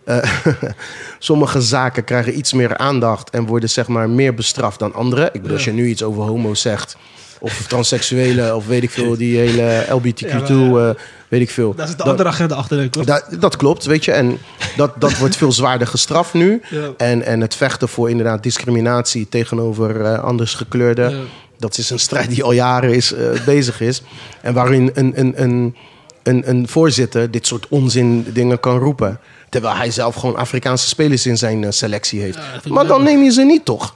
eh, 0.04 0.18
sommige 1.20 1.62
zaken 1.62 2.04
krijgen 2.04 2.38
iets 2.38 2.54
meer 2.54 2.78
aandacht 2.78 3.30
en 3.30 3.46
worden 3.46 3.70
zeg 3.70 3.88
maar 3.88 4.10
meer 4.10 4.34
bestraft 4.34 4.80
dan 4.80 4.94
andere. 4.94 5.26
Ik 5.34 5.42
bedoel, 5.42 5.56
als 5.56 5.66
je 5.66 5.72
nu 5.72 5.88
iets 5.88 6.04
over 6.04 6.24
homo's 6.24 6.62
zegt. 6.62 6.98
Of 7.40 7.66
transseksuelen, 7.68 8.56
of 8.56 8.68
weet 8.68 8.84
ik 8.84 8.90
veel, 8.90 9.18
die 9.18 9.38
hele 9.38 9.86
LBTQ2, 9.90 10.48
Ja, 10.48 10.54
maar- 10.54 10.90
eh, 10.90 10.96
weet 11.28 11.42
ik 11.42 11.50
veel. 11.50 11.76
Daar 11.76 11.88
zit 11.88 11.98
de 11.98 12.04
Dat- 12.04 12.12
andere 12.12 12.30
agenda 12.30 12.56
achter, 12.56 12.78
denk 12.78 12.96
ik. 12.96 13.06
dat, 13.06 13.28
dat 13.40 13.56
klopt, 13.56 13.86
weet 13.86 14.06
je. 14.06 14.12
En 14.12 14.38
dat, 14.76 14.92
dat 15.02 15.18
wordt 15.18 15.36
veel 15.36 15.52
zwaarder 15.52 15.88
gestraft 15.88 16.34
nu. 16.34 16.62
Ja. 16.70 16.90
En, 16.98 17.24
en 17.24 17.42
het 17.42 17.56
vechten 17.56 17.90
voor 17.90 18.10
inderdaad 18.10 18.44
discriminatie 18.44 19.30
tegenover 19.30 20.02
eh 20.06 20.24
anders 20.24 20.54
gekleurden. 20.54 21.10
Ja. 21.12 21.22
Dat 21.60 21.78
is 21.78 21.90
een 21.90 22.00
strijd 22.00 22.30
die 22.30 22.44
al 22.44 22.52
jaren 22.52 22.94
is, 22.94 23.14
eh, 23.14 23.30
bezig 23.46 23.82
is. 23.82 24.02
En 24.42 24.54
waarin 24.54 24.92
een, 24.94 25.14
een, 25.16 25.34
een, 25.44 25.76
een, 26.24 26.50
een 26.50 26.68
voorzitter 26.68 27.32
dit 27.32 27.48
soort 27.48 27.66
onzin 27.70 28.26
dingen 28.34 28.60
kan 28.60 28.78
roepen. 28.78 29.20
Terwijl 29.50 29.76
hij 29.76 29.92
zelf 29.92 30.16
gewoon 30.16 30.36
Afrikaanse 30.36 30.88
spelers 30.88 31.26
in 31.26 31.38
zijn 31.38 31.74
selectie 31.74 32.22
heeft. 32.22 32.38
Dat 32.64 32.66
maar 32.74 32.88
dan 32.88 33.04
neem 33.04 33.24
je 33.24 33.32
ze 33.32 33.42
niet 33.44 33.66
toch? 33.66 33.94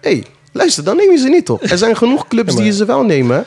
Hé, 0.00 0.10
hey, 0.10 0.24
luister, 0.54 0.84
dan 0.84 0.96
neem 0.96 1.10
je 1.10 1.16
ze 1.18 1.28
niet 1.28 1.46
toch? 1.46 1.62
Er 1.62 1.78
zijn 1.78 1.96
genoeg 1.96 2.28
clubs 2.28 2.56
die 2.56 2.72
ze 2.72 2.84
wel 2.84 3.02
nemen. 3.04 3.44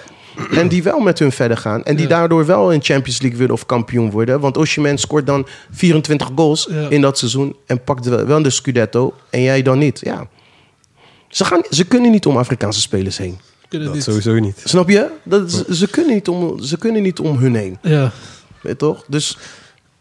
En 0.52 0.68
die 0.68 0.84
wel 0.84 1.00
met 1.00 1.20
hun 1.20 1.32
verder 1.32 1.58
gaan. 1.58 1.84
En 1.84 1.96
die 1.96 2.04
Ja. 2.08 2.10
daardoor 2.18 2.46
wel 2.46 2.72
in 2.72 2.84
Champions 2.84 3.22
League 3.22 3.40
willen 3.40 3.54
of 3.54 3.66
kampioen 3.66 4.12
worden. 4.12 4.40
Want 4.40 4.58
Osimhen 4.58 4.98
scoort 4.98 5.26
dan 5.26 5.48
24 5.72 6.30
goals 6.36 6.68
Ja. 6.72 6.90
in 6.90 7.02
dat 7.02 7.18
seizoen. 7.18 7.56
En 7.66 7.84
pakt 7.84 8.06
wel 8.06 8.26
wel 8.26 8.42
de 8.42 8.50
Scudetto. 8.50 9.14
En 9.30 9.42
jij 9.42 9.62
dan 9.62 9.78
niet. 9.78 10.00
Ja. 10.04 10.28
Ze, 11.28 11.46
gaan, 11.46 11.62
ze 11.70 11.86
kunnen 11.86 12.12
niet 12.12 12.26
om 12.26 12.38
Afrikaanse 12.38 12.82
spelers 12.82 13.18
heen. 13.18 13.38
Kunnen 13.68 13.88
Dat 13.88 13.96
niet. 13.96 14.06
sowieso 14.06 14.34
niet. 14.40 14.62
Snap 14.64 14.90
je? 14.90 15.10
Dat, 15.24 15.52
ze, 15.52 15.76
ze 15.76 15.88
kunnen 15.88 16.14
niet 16.14 16.28
om, 16.28 16.60
ze 16.60 16.78
kunnen 16.78 17.02
niet 17.02 17.20
om 17.20 17.38
hun 17.38 17.56
heen. 17.56 17.78
Ja. 17.82 18.02
Weet 18.62 18.72
je 18.72 18.76
toch? 18.76 19.04
Dus 19.08 19.38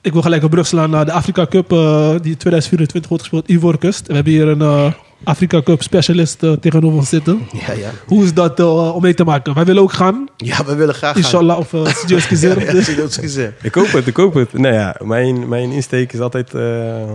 Ik 0.00 0.12
wil 0.12 0.22
gelijk 0.22 0.42
een 0.42 0.48
brug 0.48 0.66
slaan 0.66 0.90
naar 0.90 1.04
de 1.04 1.12
Afrika 1.12 1.46
Cup 1.46 1.72
eh, 1.72 2.08
die 2.10 2.30
in 2.32 2.36
2024 2.36 3.08
wordt 3.08 3.24
gespeeld. 3.24 3.48
Ivoorkust. 3.48 4.06
We 4.06 4.14
hebben 4.14 4.32
hier 4.32 4.48
een 4.48 4.60
eh, 4.60 4.92
Afrika 5.24 5.62
Cup 5.62 5.82
specialist 5.82 6.42
eh, 6.42 6.52
tegenover 6.52 6.98
ons 6.98 7.08
zitten. 7.08 7.48
ja, 7.66 7.72
ja. 7.72 7.90
Hoe 8.06 8.24
is 8.24 8.34
dat 8.34 8.60
eh, 8.60 8.94
om 8.94 9.02
mee 9.02 9.14
te 9.14 9.24
maken? 9.24 9.54
Wij 9.54 9.64
willen 9.64 9.82
ook 9.82 9.92
gaan. 9.92 10.28
Ja, 10.36 10.64
we 10.64 10.74
willen 10.74 10.94
graag 10.94 11.12
gaan. 11.12 11.22
Inshallah. 11.22 11.58
Of 11.58 11.72
uh, 11.72 11.86
Studios 11.86 12.22
Ja, 12.28 12.28
Gezir. 12.28 12.74
ja, 12.76 13.06
gezegd. 13.10 13.52
Ik 13.64 13.74
hoop 13.74 13.92
het, 13.92 14.06
ik 14.06 14.16
hoop 14.16 14.34
het. 14.34 14.52
Nou 14.52 14.74
ja, 14.74 14.96
mijn, 15.04 15.48
mijn 15.48 15.70
insteek 15.70 16.12
is 16.12 16.20
altijd... 16.20 16.54
eh, 16.54 17.10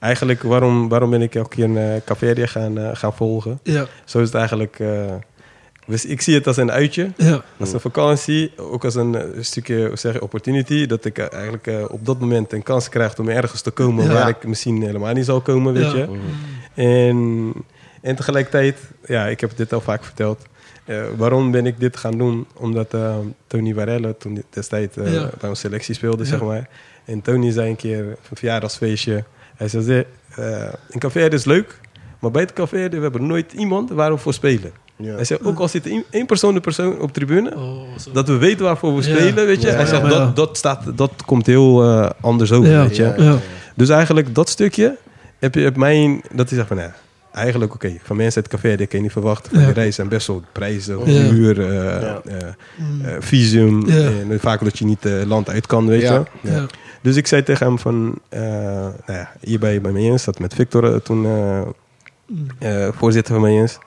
eigenlijk, 0.00 0.42
waarom, 0.42 0.88
waarom 0.88 1.10
ben 1.10 1.22
ik 1.22 1.34
elke 1.34 1.48
keer 1.56 1.64
een 1.64 1.76
uh, 1.76 1.92
Caveria 2.04 2.46
gaan, 2.46 2.78
eh, 2.78 2.88
gaan 2.92 3.12
volgen? 3.14 3.60
Ja. 3.62 3.86
Zo 4.04 4.18
is 4.18 4.26
het 4.26 4.34
eigenlijk... 4.34 4.78
eh, 4.78 4.88
dus 5.86 6.04
ik 6.04 6.20
zie 6.20 6.34
het 6.34 6.46
als 6.46 6.56
een 6.56 6.70
uitje. 6.70 7.10
Ja. 7.16 7.42
Als 7.58 7.72
een 7.72 7.80
vakantie, 7.80 8.52
ook 8.56 8.84
als 8.84 8.94
een 8.94 9.14
eh, 9.14 9.22
stukje 9.40 9.90
zeg 9.94 10.12
je, 10.12 10.22
opportunity. 10.22 10.86
Dat 10.86 11.04
ik 11.04 11.18
eh, 11.18 11.32
eigenlijk 11.32 11.66
eh, 11.66 11.84
op 11.88 12.06
dat 12.06 12.20
moment 12.20 12.52
een 12.52 12.62
kans 12.62 12.88
krijg 12.88 13.18
om 13.18 13.28
ergens 13.28 13.60
te 13.60 13.70
komen 13.70 14.04
Ja. 14.04 14.12
waar 14.12 14.28
ik 14.28 14.46
misschien 14.46 14.82
helemaal 14.82 15.12
niet 15.12 15.24
zal 15.24 15.40
komen, 15.40 15.72
weet 15.72 15.82
Ja. 15.90 15.96
je. 15.96 16.06
En, 16.76 17.52
en 18.02 18.16
tegelijkertijd, 18.16 18.76
ja, 19.06 19.26
ik 19.26 19.40
heb 19.40 19.50
dit 19.56 19.72
al 19.72 19.80
vaak 19.80 20.04
verteld. 20.04 20.42
eh, 20.84 21.02
waarom 21.16 21.50
ben 21.50 21.66
ik 21.66 21.80
dit 21.80 21.96
gaan 21.96 22.18
doen? 22.18 22.46
Omdat 22.56 22.94
eh, 22.94 23.16
Tony 23.46 23.74
Varelle 23.74 24.16
toen 24.16 24.42
destijds 24.50 24.96
eh, 24.96 25.12
Ja. 25.14 25.30
bij 25.40 25.50
een 25.50 25.56
selectie 25.56 25.94
speelde, 25.94 26.22
Ja. 26.22 26.28
zeg 26.28 26.42
maar. 26.42 26.68
En 27.04 27.22
Tony 27.22 27.50
zei 27.50 27.68
een 27.70 27.76
keer 27.76 28.02
op 28.04 28.30
een 28.30 28.36
verjaardagsfeestje. 28.36 29.24
Hij 29.56 29.68
zei, 29.68 30.04
eh 30.36 30.62
een 30.90 30.98
café 31.00 31.28
is 31.28 31.44
leuk, 31.44 31.80
maar 32.20 32.30
bij 32.30 32.42
het 32.42 32.52
café 32.52 32.88
we 32.88 32.98
hebben 33.00 33.26
nooit 33.26 33.52
iemand 33.52 33.90
waar 33.90 34.10
we 34.12 34.18
voor 34.18 34.34
spelen. 34.34 34.72
Ja. 34.96 35.14
Hij 35.14 35.24
zei, 35.24 35.38
ook 35.42 35.58
al 35.58 35.68
zit 35.68 35.86
één- 36.10 36.26
persoon 36.26 36.54
de 36.54 36.60
persoon 36.60 37.00
op 37.00 37.12
tribune, 37.12 37.56
Oh, 37.56 37.96
zo. 37.98 38.12
dat 38.12 38.28
we 38.28 38.36
weten 38.36 38.64
waarvoor 38.64 38.96
we 38.96 39.08
Ja. 39.08 39.16
spelen, 39.16 39.46
weet 39.46 39.62
je. 39.62 39.68
Ja, 39.68 39.74
Hij 39.74 39.86
zegt, 39.86 40.02
ja. 40.02 40.08
dat, 40.08 40.36
dat, 40.36 40.56
staat, 40.56 40.82
dat 40.94 41.12
komt 41.26 41.46
heel 41.46 41.82
eh, 41.82 42.10
anders 42.20 42.52
over, 42.52 42.70
Ja. 42.70 42.82
weet 42.82 42.96
je. 42.96 43.02
Ja. 43.02 43.14
Ja. 43.16 43.38
Dus 43.74 43.88
eigenlijk 43.88 44.34
dat 44.34 44.48
stukje 44.48 44.96
heb 45.38 45.54
je 45.54 45.60
heb 45.60 45.76
mijn, 45.76 46.20
dat 46.32 46.50
is 46.50 46.58
echt 46.58 46.66
van, 46.68 46.76
ja, 46.76 46.94
eigenlijk 47.32 47.74
oké, 47.74 47.96
van 48.02 48.16
mensen 48.16 48.42
uit 48.42 48.52
het 48.52 48.60
café, 48.60 48.76
die 48.76 48.86
kan 48.86 48.98
je 48.98 49.04
niet 49.04 49.12
verwachten. 49.12 49.50
Van 49.50 49.60
Ja. 49.60 49.64
die 49.66 49.74
reizen 49.74 49.94
zijn 49.94 50.08
best 50.08 50.26
wel 50.26 50.42
prijzen, 50.52 50.98
Ja. 51.12 51.22
huur, 51.22 51.60
eh, 51.60 52.00
Ja. 52.02 52.20
eh, 52.24 52.40
eh, 52.42 53.16
visum, 53.20 53.86
Ja. 53.88 54.10
en 54.30 54.40
vaak 54.40 54.64
dat 54.64 54.78
je 54.78 54.84
niet 54.84 55.04
eh, 55.06 55.22
land 55.24 55.48
uit 55.50 55.66
kan, 55.66 55.86
weet 55.86 56.00
Ja. 56.02 56.24
je. 56.42 56.50
Ja. 56.50 56.66
Dus 57.02 57.16
ik 57.16 57.26
zei 57.26 57.42
tegen 57.42 57.66
hem 57.66 57.78
van, 57.78 58.18
eh, 58.28 58.40
nou 58.40 58.92
ja, 59.06 59.32
hier 59.40 59.58
bij, 59.58 59.80
bij 59.80 59.92
Mayens, 59.92 60.24
dat 60.24 60.38
met 60.38 60.54
Victor 60.54 60.92
eh, 60.92 60.96
toen 61.00 61.24
eh, 61.26 61.60
eh, 62.58 62.92
voorzitter 62.94 63.32
van 63.34 63.42
Mayens. 63.42 63.78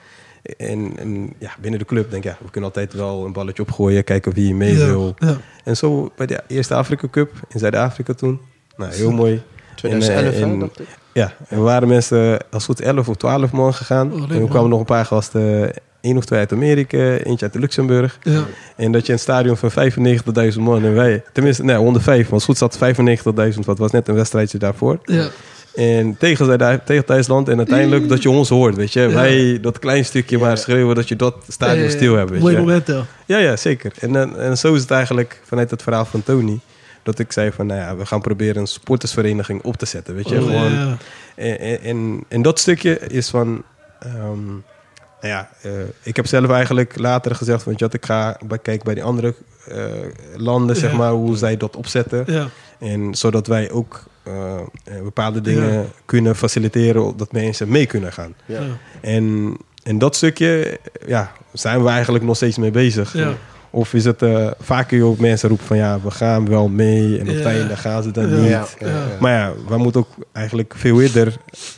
En, 0.57 0.91
en 0.97 1.33
ja, 1.37 1.51
binnen 1.61 1.79
de 1.79 1.85
club 1.85 2.11
denk 2.11 2.23
ik, 2.23 2.29
ja, 2.31 2.37
we 2.43 2.49
kunnen 2.51 2.69
altijd 2.69 2.93
wel 2.93 3.25
een 3.25 3.33
balletje 3.33 3.61
opgooien, 3.61 4.03
kijken 4.03 4.33
wie 4.33 4.53
mee 4.55 4.77
Ja. 4.77 4.85
wil. 4.85 5.13
Ja. 5.17 5.37
En 5.63 5.77
zo 5.77 6.11
bij 6.15 6.25
de 6.25 6.41
eerste 6.47 6.73
Afrika 6.73 7.07
Cup 7.11 7.31
in 7.49 7.59
Zuid-Afrika 7.59 8.13
toen. 8.13 8.39
Nou, 8.77 8.93
heel 8.93 9.11
mooi. 9.11 9.41
2011, 9.75 10.25
En, 10.25 10.31
eh, 10.33 10.39
hè, 10.39 10.51
en- 10.53 10.59
dacht 10.59 10.79
ik. 10.79 10.87
Ja, 11.13 11.33
er 11.47 11.61
waren 11.61 11.87
mensen 11.87 12.39
als 12.51 12.65
goed 12.65 12.81
11 12.81 13.09
of 13.09 13.15
12 13.15 13.51
man 13.51 13.73
gegaan. 13.73 14.13
Oh, 14.13 14.31
en 14.31 14.41
er 14.41 14.47
kwamen 14.47 14.69
nog 14.69 14.79
een 14.79 14.85
paar 14.85 15.05
gasten, 15.05 15.71
één 16.01 16.17
of 16.17 16.25
twee 16.25 16.39
uit 16.39 16.51
Amerika, 16.53 16.97
eentje 16.97 17.45
uit 17.45 17.55
Luxemburg. 17.55 18.19
Ja. 18.23 18.43
En 18.75 18.91
dat 18.91 19.05
je 19.05 19.13
een 19.13 19.19
stadion 19.19 19.57
van 19.57 19.71
95.000 20.53 20.59
man 20.59 20.83
en 20.83 20.93
wij, 20.93 21.23
tenminste, 21.33 21.63
nee, 21.63 21.75
105, 21.75 22.29
want 22.29 22.43
goed 22.43 22.57
zat 22.57 22.79
95.000, 23.53 23.59
wat 23.65 23.77
was 23.77 23.91
net 23.91 24.07
een 24.07 24.15
wedstrijdje 24.15 24.57
daarvoor. 24.57 24.99
Ja. 25.03 25.27
En 25.75 26.17
tegen, 26.17 26.81
tegen 26.85 27.05
Thuisland 27.05 27.49
en 27.49 27.57
uiteindelijk 27.57 28.09
dat 28.09 28.23
je 28.23 28.29
ons 28.29 28.49
hoort, 28.49 28.75
weet 28.75 28.93
je. 28.93 28.99
Ja. 29.01 29.09
Wij 29.09 29.59
dat 29.61 29.79
klein 29.79 30.05
stukje 30.05 30.37
maar 30.37 30.57
schreeuwen 30.57 30.95
dat 30.95 31.07
je 31.07 31.15
dat 31.15 31.35
stadion 31.47 31.89
stil 31.89 32.15
hebt, 32.15 32.29
weet 32.29 32.39
Mooie 32.39 32.53
je. 32.53 32.59
momenten. 32.59 33.05
Ja, 33.25 33.37
ja, 33.37 33.55
zeker. 33.55 33.91
En, 33.99 34.37
en 34.39 34.57
zo 34.57 34.73
is 34.73 34.81
het 34.81 34.91
eigenlijk 34.91 35.41
vanuit 35.45 35.71
het 35.71 35.83
verhaal 35.83 36.05
van 36.05 36.23
Tony. 36.23 36.59
Dat 37.03 37.19
ik 37.19 37.31
zei 37.31 37.51
van, 37.51 37.65
nou 37.65 37.79
ja, 37.79 37.95
we 37.95 38.05
gaan 38.05 38.21
proberen 38.21 38.61
een 38.61 38.67
supportersvereniging 38.67 39.61
op 39.63 39.77
te 39.77 39.85
zetten, 39.85 40.15
weet 40.15 40.29
je. 40.29 40.35
Oh, 40.37 40.43
Gewoon, 40.45 40.71
ja. 40.71 40.97
en, 41.35 41.59
en- 41.59 41.81
en, 41.81 42.23
en 42.27 42.41
dat 42.41 42.59
stukje 42.59 42.99
is 42.99 43.29
van... 43.29 43.63
ehm, 43.99 44.45
nou 45.21 45.33
ja, 45.33 45.49
eh, 45.61 45.71
ik 46.03 46.15
heb 46.15 46.27
zelf 46.27 46.49
eigenlijk 46.49 46.97
later 46.97 47.35
gezegd 47.35 47.63
van... 47.63 47.73
Ik 47.89 48.05
ga 48.05 48.37
bij, 48.45 48.57
kijk 48.59 48.83
bij 48.83 48.93
die 48.93 49.03
andere 49.03 49.33
eh, 49.67 49.83
landen, 50.35 50.75
zeg 50.75 50.93
maar, 50.93 51.11
hoe 51.11 51.37
zij 51.37 51.57
dat 51.57 51.75
opzetten. 51.75 52.23
Ja. 52.27 52.47
En 52.79 53.15
zodat 53.15 53.47
wij 53.47 53.71
ook 53.71 54.03
eh, 54.23 54.55
bepaalde 55.03 55.41
dingen 55.41 55.73
Ja. 55.73 55.83
kunnen 56.05 56.35
faciliteren... 56.35 57.17
dat 57.17 57.31
mensen 57.31 57.69
mee 57.69 57.85
kunnen 57.85 58.13
gaan. 58.13 58.33
En, 59.01 59.57
en 59.83 59.97
dat 59.97 60.15
stukje, 60.15 60.79
ja, 61.07 61.31
zijn 61.53 61.83
we 61.83 61.89
eigenlijk 61.89 62.23
nog 62.23 62.35
steeds 62.35 62.57
mee 62.57 62.71
bezig. 62.71 63.13
Of 63.71 63.93
is 63.93 64.05
het 64.05 64.21
eh, 64.21 64.47
vaak 64.59 64.87
kun 64.87 64.97
je 64.97 65.03
ook 65.03 65.19
mensen 65.19 65.49
roepen 65.49 65.67
van 65.67 65.77
ja, 65.77 65.99
we 66.03 66.11
gaan 66.11 66.49
wel 66.49 66.67
mee. 66.67 67.15
En 67.19 67.21
op 67.29 67.33
het 67.35 67.43
Ja. 67.43 67.49
einde 67.49 67.75
gaan 67.77 68.03
ze 68.03 68.11
dan 68.11 68.29
Ja. 68.43 68.59
niet. 68.59 68.75
Ja. 68.79 69.03
Maar 69.19 69.31
ja, 69.33 69.53
we 69.67 69.77
moeten 69.77 70.01
ook 70.01 70.07
eigenlijk 70.31 70.73
veel 70.77 71.01
eerder 71.01 71.35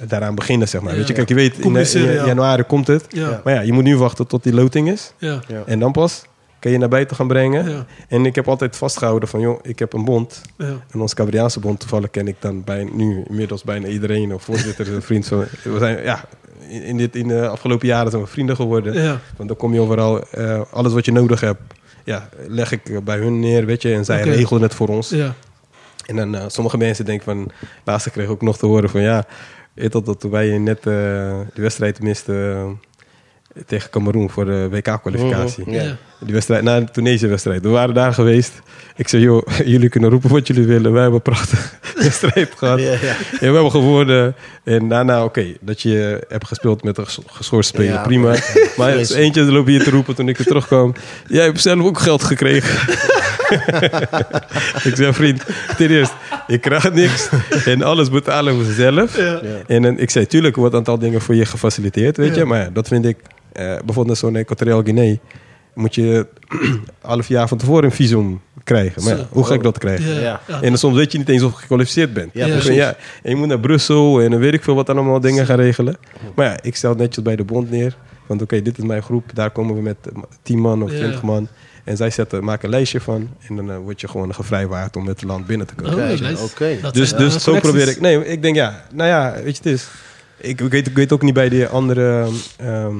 daaraan 0.08 0.36
beginnen, 0.36 0.68
zeg 0.68 0.82
maar. 0.82 0.92
Ja. 0.92 0.98
Weet 0.98 1.08
je, 1.08 1.14
kijk, 1.14 1.30
je 1.30 1.36
weet, 1.36 1.60
in, 1.60 1.74
ja. 2.02 2.26
januari 2.26 2.64
komt 2.64 2.88
het. 2.88 3.06
Ja. 3.10 3.42
Maar 3.44 3.54
ja, 3.54 3.62
je 3.62 3.74
moet 3.74 3.84
nu 3.84 3.98
wachten 3.98 4.28
tot 4.28 4.44
die 4.44 4.54
loting 4.54 4.90
is. 4.90 5.14
Ja. 5.18 5.40
Ja. 5.48 5.64
En 5.66 5.80
dan 5.80 5.92
pas 5.92 6.24
kan 6.60 6.72
je 6.72 6.78
naar 6.78 6.90
buiten 6.90 7.16
gaan 7.16 7.28
brengen. 7.28 7.70
Ja. 7.70 7.86
En 8.08 8.26
ik 8.26 8.36
heb 8.36 8.48
altijd 8.48 8.76
vastgehouden 8.76 9.30
van, 9.30 9.40
joh, 9.40 9.60
ik 9.62 9.80
heb 9.80 9.94
een 9.94 10.06
bond. 10.06 10.42
Ja. 10.58 10.74
En 10.92 11.02
ons 11.02 11.14
Cabriaanse 11.14 11.60
bond, 11.60 11.80
toevallig 11.80 12.10
ken 12.10 12.28
ik 12.28 12.36
dan 12.40 12.64
bij, 12.64 12.90
nu 12.94 13.24
inmiddels 13.30 13.64
bijna 13.64 13.88
iedereen. 13.88 14.34
Of 14.34 14.44
voorzitter, 14.44 14.94
een 14.94 15.02
vriend 15.02 15.28
van... 15.28 15.46
We 15.64 15.78
zijn, 15.80 16.04
ja, 16.04 16.26
in, 16.70 16.98
dit, 16.98 17.16
in 17.16 17.28
de 17.28 17.48
afgelopen 17.48 17.88
jaren 17.88 18.12
zijn 18.12 18.24
we 18.24 18.28
vrienden 18.30 18.56
geworden. 18.56 18.94
Ja. 18.94 19.20
Want 19.38 19.50
dan 19.50 19.58
kom 19.58 19.74
je 19.74 19.80
overal, 19.80 20.28
eh, 20.30 20.62
alles 20.72 20.94
wat 20.94 21.06
je 21.06 21.12
nodig 21.12 21.40
hebt, 21.40 21.62
ja, 22.04 22.30
leg 22.48 22.72
ik 22.72 23.04
bij 23.04 23.18
hun 23.18 23.40
neer, 23.40 23.66
weet 23.66 23.82
je. 23.82 23.94
En 23.94 24.06
zij 24.06 24.20
Oké. 24.22 24.30
regelen 24.30 24.62
het 24.62 24.76
voor 24.76 24.88
ons. 24.88 25.10
Ja. 25.10 25.36
En 26.06 26.16
dan 26.16 26.36
eh, 26.36 26.44
sommige 26.48 26.78
mensen 26.78 27.06
denken 27.06 27.26
van, 27.26 27.52
laatste 27.84 28.10
kreeg 28.10 28.26
ik 28.26 28.32
ook 28.32 28.42
nog 28.42 28.58
te 28.58 28.66
horen 28.66 28.90
van 28.90 29.02
ja, 29.02 29.26
weet 29.74 29.92
dat, 29.92 30.06
dat 30.06 30.20
toen 30.20 30.32
wij 30.32 30.58
net 30.58 30.78
eh, 30.78 30.84
de 31.54 31.62
wedstrijd 31.62 32.02
misten 32.02 32.80
eh, 33.54 33.64
tegen 33.66 33.90
Cameroen 33.90 34.30
voor 34.30 34.46
de 34.46 34.70
WK-kwalificatie. 34.70 35.72
Ja. 35.72 35.98
Die 36.26 36.34
wedstrijd, 36.34 36.64
na 36.64 36.80
de 36.80 36.92
Tunesië-wedstrijd. 36.92 37.62
We 37.62 37.70
waren 37.70 37.94
daar 37.94 38.14
geweest. 38.14 38.62
Ik 38.96 39.08
zei, 39.08 39.22
joh, 39.24 39.48
jullie 39.66 39.90
kunnen 39.90 40.10
roepen 40.10 40.30
wat 40.30 40.48
jullie 40.48 40.66
willen. 40.66 40.92
Wij 40.92 41.02
hebben 41.02 41.22
een 41.26 41.34
prachtige 41.34 41.70
wedstrijd 42.04 42.50
gehad. 42.58 42.80
Ja, 42.80 42.86
ja. 42.92 42.98
En 43.32 43.38
we 43.40 43.46
hebben 43.46 43.72
gewonnen. 43.72 44.36
En 44.64 44.88
daarna, 44.88 45.24
oké, 45.24 45.46
dat 45.62 45.82
je 45.82 46.26
hebt 46.28 46.48
gespeeld 46.48 46.84
met 46.84 46.98
een 46.98 47.06
ges- 47.06 47.20
geschorst 47.26 47.70
speler, 47.70 47.94
Ja, 47.94 48.02
prima. 48.02 48.36
Maar 48.78 48.96
eentje 49.16 49.44
loop 49.44 49.66
je 49.66 49.72
hier 49.72 49.84
te 49.84 49.90
roepen 49.90 50.16
toen 50.16 50.28
ik 50.30 50.40
er 50.40 50.46
terugkwam. 50.46 50.94
Jij 51.28 51.44
hebt 51.44 51.62
zelf 51.62 51.84
ook 51.84 52.00
geld 52.00 52.24
gekregen. 52.24 52.80
ik 54.84 54.96
zei, 54.96 55.14
vriend, 55.14 55.44
ten 55.78 55.90
eerste, 55.90 56.16
ik 56.48 56.62
krijg 56.62 56.94
niks. 56.94 57.30
En 57.66 57.82
alles 57.84 58.10
betalen 58.10 58.58
we 58.58 58.74
zelf. 58.74 59.18
En 59.68 60.00
ik 60.00 60.10
zei, 60.10 60.26
tuurlijk 60.28 60.56
wordt 60.56 60.72
een 60.74 60.80
aantal 60.80 61.00
dingen 61.00 61.22
voor 61.22 61.36
je 61.36 61.46
gefaciliteerd, 61.46 62.18
weet 62.18 62.36
je. 62.36 62.46
Maar 62.46 62.60
ja, 62.60 62.70
dat 62.74 62.88
vind 62.88 63.06
ik, 63.06 63.18
eh, 63.52 63.76
bijvoorbeeld 63.86 64.18
zo'n 64.18 64.36
Equatorial 64.36 64.84
Guinea. 64.84 65.16
Moet 65.74 65.96
je 65.96 66.28
half 67.02 67.28
jaar 67.28 67.48
van 67.48 67.58
tevoren 67.58 67.84
een 67.84 67.92
visum 67.92 68.42
krijgen. 68.64 69.04
Maar 69.04 69.18
ja, 69.18 69.28
hoe 69.30 69.46
ga 69.46 69.54
ik 69.54 69.64
dat 69.64 69.78
krijgen? 69.78 70.14
Ja. 70.14 70.20
Ja. 70.20 70.42
Ja. 70.48 70.62
En 70.62 70.70
dan 70.70 70.78
soms 70.78 70.96
weet 70.96 71.12
je 71.12 71.18
niet 71.18 71.30
eens 71.30 71.42
of 71.44 71.52
je 71.52 71.58
gekwalificeerd 71.58 72.14
bent. 72.14 72.34
Ja. 72.34 72.46
Dus 72.46 72.54
precies. 72.54 72.76
ja, 72.76 72.96
en 73.24 73.30
je 73.30 73.36
moet 73.36 73.48
naar 73.48 73.60
Brussel 73.60 74.22
en 74.22 74.32
dan 74.32 74.40
weet 74.40 74.54
ik 74.54 74.64
veel 74.64 74.76
wat 74.76 74.90
allemaal 74.90 75.20
dingen 75.20 75.46
gaan 75.46 75.60
regelen. 75.60 75.98
Maar 76.36 76.46
ja, 76.46 76.58
ik 76.62 76.76
stel 76.76 76.90
het 76.90 77.00
netjes 77.00 77.24
bij 77.24 77.36
de 77.36 77.44
bond 77.44 77.70
neer. 77.70 77.96
Want 78.26 78.42
oké, 78.42 78.62
dit 78.62 78.78
is 78.78 78.84
mijn 78.84 79.04
groep. 79.04 79.30
Daar 79.34 79.52
komen 79.52 79.76
we 79.76 79.82
met 79.82 79.98
eh, 80.04 80.22
10 80.42 80.60
man 80.60 80.84
of 80.84 80.92
Ja. 80.92 80.98
20 80.98 81.22
man. 81.22 81.48
En 81.84 81.98
zij 81.98 82.10
zetten, 82.10 82.44
maken 82.44 82.66
een 82.66 82.70
lijstje 82.70 83.02
van. 83.02 83.30
En 83.48 83.56
dan 83.56 83.72
eh, 83.72 83.78
word 83.78 84.02
je 84.02 84.08
gewoon 84.08 84.34
gevrijwaard 84.34 84.96
om 84.96 85.08
het 85.08 85.24
land 85.24 85.46
binnen 85.46 85.68
te 85.68 85.76
komen. 85.76 85.94
Oh, 85.94 86.44
Oké, 86.44 86.78
Dus, 86.92 87.14
dus 87.14 87.44
zo 87.44 87.60
probeer 87.60 87.88
ik. 87.88 88.00
Nee, 88.02 88.26
ik 88.26 88.42
denk 88.42 88.56
ja. 88.56 88.86
Nou 88.94 89.10
ja, 89.10 89.34
weet 89.44 89.58
je, 89.58 89.64
het 89.64 89.66
is. 89.66 89.88
Ik, 90.38 90.62
ik 90.62 90.72
weet, 90.72 90.88
ik 90.88 90.96
weet 90.96 91.14
ook 91.14 91.22
niet 91.22 91.34
bij 91.34 91.50
die 91.50 91.68
andere 91.68 92.28
ehm, 92.58 92.96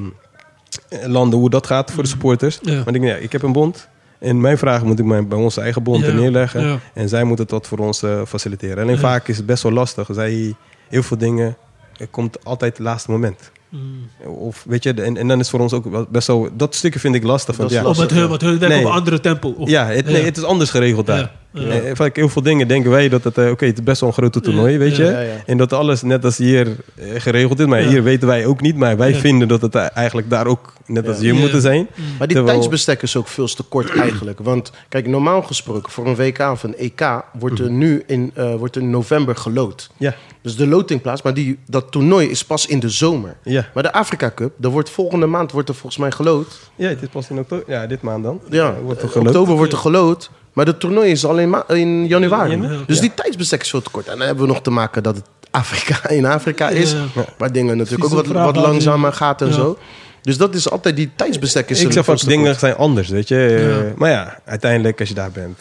landen 1.06 1.38
hoe 1.38 1.50
dat 1.50 1.66
gaat 1.66 1.90
voor 1.90 2.02
de 2.02 2.08
supporters. 2.08 2.58
Ja. 2.62 2.72
Maar 2.74 2.86
ik 2.86 2.92
denk, 2.92 3.04
ja, 3.04 3.14
ik 3.14 3.32
heb 3.32 3.42
een 3.42 3.52
bond. 3.52 3.88
En 4.18 4.40
mijn 4.40 4.58
vraag 4.58 4.84
moet 4.84 4.98
ik 4.98 5.04
mijn, 5.04 5.28
bij 5.28 5.38
onze 5.38 5.60
eigen 5.60 5.82
bond 5.82 6.00
Ja, 6.04 6.08
er 6.08 6.14
neerleggen. 6.14 6.66
ja. 6.66 6.78
En 6.94 7.08
zij 7.08 7.24
moeten 7.24 7.46
dat 7.46 7.66
voor 7.66 7.78
ons 7.78 8.02
eh, 8.02 8.20
faciliteren. 8.26 8.82
Alleen 8.82 8.94
Ja. 8.94 9.00
vaak 9.00 9.28
is 9.28 9.36
het 9.36 9.46
best 9.46 9.62
wel 9.62 9.72
lastig. 9.72 10.08
Zij, 10.12 10.54
heel 10.88 11.02
veel 11.02 11.18
dingen, 11.18 11.56
het 11.96 12.10
komt 12.10 12.44
altijd 12.44 12.72
het 12.76 12.86
laatste 12.86 13.10
moment. 13.10 13.50
Mm. 13.68 14.08
Of 14.26 14.64
weet 14.68 14.82
je, 14.82 14.92
en, 14.94 15.16
en 15.16 15.28
dan 15.28 15.40
is 15.40 15.50
voor 15.50 15.60
ons 15.60 15.72
ook 15.72 16.10
best 16.10 16.26
wel... 16.26 16.48
Dat 16.56 16.74
stukje 16.74 16.98
vind 17.00 17.14
ik 17.14 17.22
lastig. 17.22 17.58
Is 17.58 17.72
ja, 17.72 17.84
Of 17.84 17.98
met 17.98 18.10
hun, 18.10 18.28
want 18.28 18.40
hun 18.40 18.58
Nee. 18.58 18.78
op 18.78 18.84
een 18.84 18.90
andere 18.92 19.20
tempo. 19.20 19.48
Of- 19.58 19.68
ja, 19.68 19.86
het, 19.86 20.04
nee, 20.06 20.24
het 20.24 20.36
is 20.36 20.42
anders 20.42 20.70
geregeld 20.70 21.06
daar. 21.06 21.32
Ja, 21.52 21.94
vaak 21.94 22.16
heel 22.16 22.28
veel 22.28 22.42
dingen 22.42 22.68
denken 22.68 22.90
wij 22.90 23.08
dat 23.08 23.24
het, 23.24 23.38
eh, 23.38 23.50
oké, 23.50 23.64
het 23.66 23.78
is 23.78 23.84
best 23.84 24.00
wel 24.00 24.08
een 24.08 24.14
grote 24.14 24.40
toernooi, 24.40 24.78
weet 24.78 24.96
je. 24.96 25.04
ja, 25.04 25.20
ja. 25.20 25.34
En 25.46 25.56
dat 25.56 25.72
alles 25.72 26.02
net 26.02 26.24
als 26.24 26.38
hier 26.38 26.66
eh, 26.94 27.04
geregeld 27.20 27.58
is. 27.60 27.66
Maar 27.66 27.82
Ja. 27.82 27.88
hier 27.88 28.02
weten 28.02 28.28
wij 28.28 28.46
ook 28.46 28.60
niet. 28.60 28.76
Maar 28.76 28.96
wij 28.96 29.10
Ja. 29.12 29.18
vinden 29.18 29.48
dat 29.48 29.62
het 29.62 29.74
eh, 29.74 29.86
eigenlijk 29.94 30.30
daar 30.30 30.46
ook 30.46 30.72
net 30.86 31.08
als 31.08 31.16
Ja. 31.16 31.22
hier 31.22 31.34
Ja. 31.34 31.40
moeten 31.40 31.60
zijn. 31.60 31.86
Maar 32.18 32.26
die 32.26 32.36
Terwijl- 32.36 32.56
tijdsbestek 32.58 33.02
is 33.02 33.16
ook 33.16 33.28
veel 33.28 33.46
te 33.46 33.62
kort 33.62 33.96
eigenlijk. 33.96 34.38
Want 34.42 34.72
kijk, 34.88 35.06
normaal 35.06 35.42
gesproken 35.42 35.92
voor 35.92 36.06
een 36.06 36.14
WK 36.14 36.38
of 36.38 36.62
een 36.62 36.74
EK 36.78 37.22
wordt 37.38 37.58
er 37.58 37.70
nu 37.70 38.02
in, 38.06 38.30
eh, 38.34 38.54
wordt 38.54 38.76
er 38.76 38.82
in 38.82 38.90
november 38.90 39.36
gelood. 39.36 39.90
Ja, 39.96 40.14
Dus 40.42 40.56
de 40.56 40.66
loting 40.66 41.00
plaats, 41.00 41.22
maar 41.22 41.34
die, 41.34 41.58
dat 41.66 41.90
toernooi 41.90 42.28
is 42.28 42.44
pas 42.44 42.66
in 42.66 42.80
de 42.80 42.88
zomer. 42.88 43.36
ja. 43.44 43.66
Maar 43.74 43.82
de 43.82 43.92
Afrika 43.92 44.32
Cup, 44.34 44.52
daar 44.56 44.70
wordt 44.70 44.90
volgende 44.90 45.26
maand 45.26 45.52
wordt 45.52 45.68
er 45.68 45.74
volgens 45.74 46.00
mij 46.00 46.10
gelood. 46.10 46.60
ja, 46.76 46.88
het 46.88 47.02
is 47.02 47.08
pas 47.08 47.30
in 47.30 47.38
oktober. 47.38 47.64
Ja, 47.68 47.86
dit 47.86 48.02
maand 48.02 48.24
dan. 48.24 48.40
Ja, 48.50 48.74
wordt 48.84 49.02
er 49.02 49.08
geloot. 49.08 49.26
oktober 49.26 49.56
wordt 49.56 49.72
er 49.72 49.78
gelood. 49.78 50.30
Maar 50.52 50.66
het 50.66 50.80
toernooi 50.80 51.10
is 51.10 51.24
al 51.24 51.38
in, 51.38 51.50
ma- 51.50 51.68
in 51.68 52.06
januari. 52.06 52.60
Ja, 52.62 52.68
Dus 52.86 52.96
ja. 52.96 53.00
die 53.02 53.14
tijdsbestek 53.14 53.60
is 53.62 53.70
veel 53.70 53.82
te 53.82 53.90
kort. 53.90 54.06
En 54.08 54.18
dan 54.18 54.26
hebben 54.26 54.44
we 54.46 54.52
nog 54.52 54.62
te 54.62 54.70
maken 54.70 55.02
dat 55.02 55.16
het 55.16 55.24
Afrika 55.50 56.08
in 56.18 56.24
Afrika 56.26 56.68
is. 56.68 56.92
Ja. 56.92 57.24
Waar 57.38 57.52
dingen 57.52 57.76
natuurlijk 57.76 58.04
ook 58.04 58.26
wat, 58.26 58.26
wat 58.26 58.56
langzamer 58.56 59.12
gaat 59.12 59.40
en 59.42 59.46
Ja. 59.48 59.52
zo. 59.54 59.78
Dus 60.22 60.36
dat 60.36 60.54
is 60.54 60.70
altijd 60.70 60.96
die 60.96 61.10
tijdsbestek 61.16 61.70
is 61.70 61.82
ik 61.84 61.92
zeg 61.92 62.04
vaak 62.04 62.18
dingen 62.26 62.46
kort. 62.46 62.58
zijn 62.58 62.76
anders, 62.76 63.08
weet 63.08 63.28
je. 63.28 63.36
Ja. 63.86 63.92
Maar 63.96 64.10
ja, 64.10 64.38
uiteindelijk 64.44 65.00
als 65.00 65.08
je 65.08 65.14
daar 65.14 65.30
bent. 65.30 65.58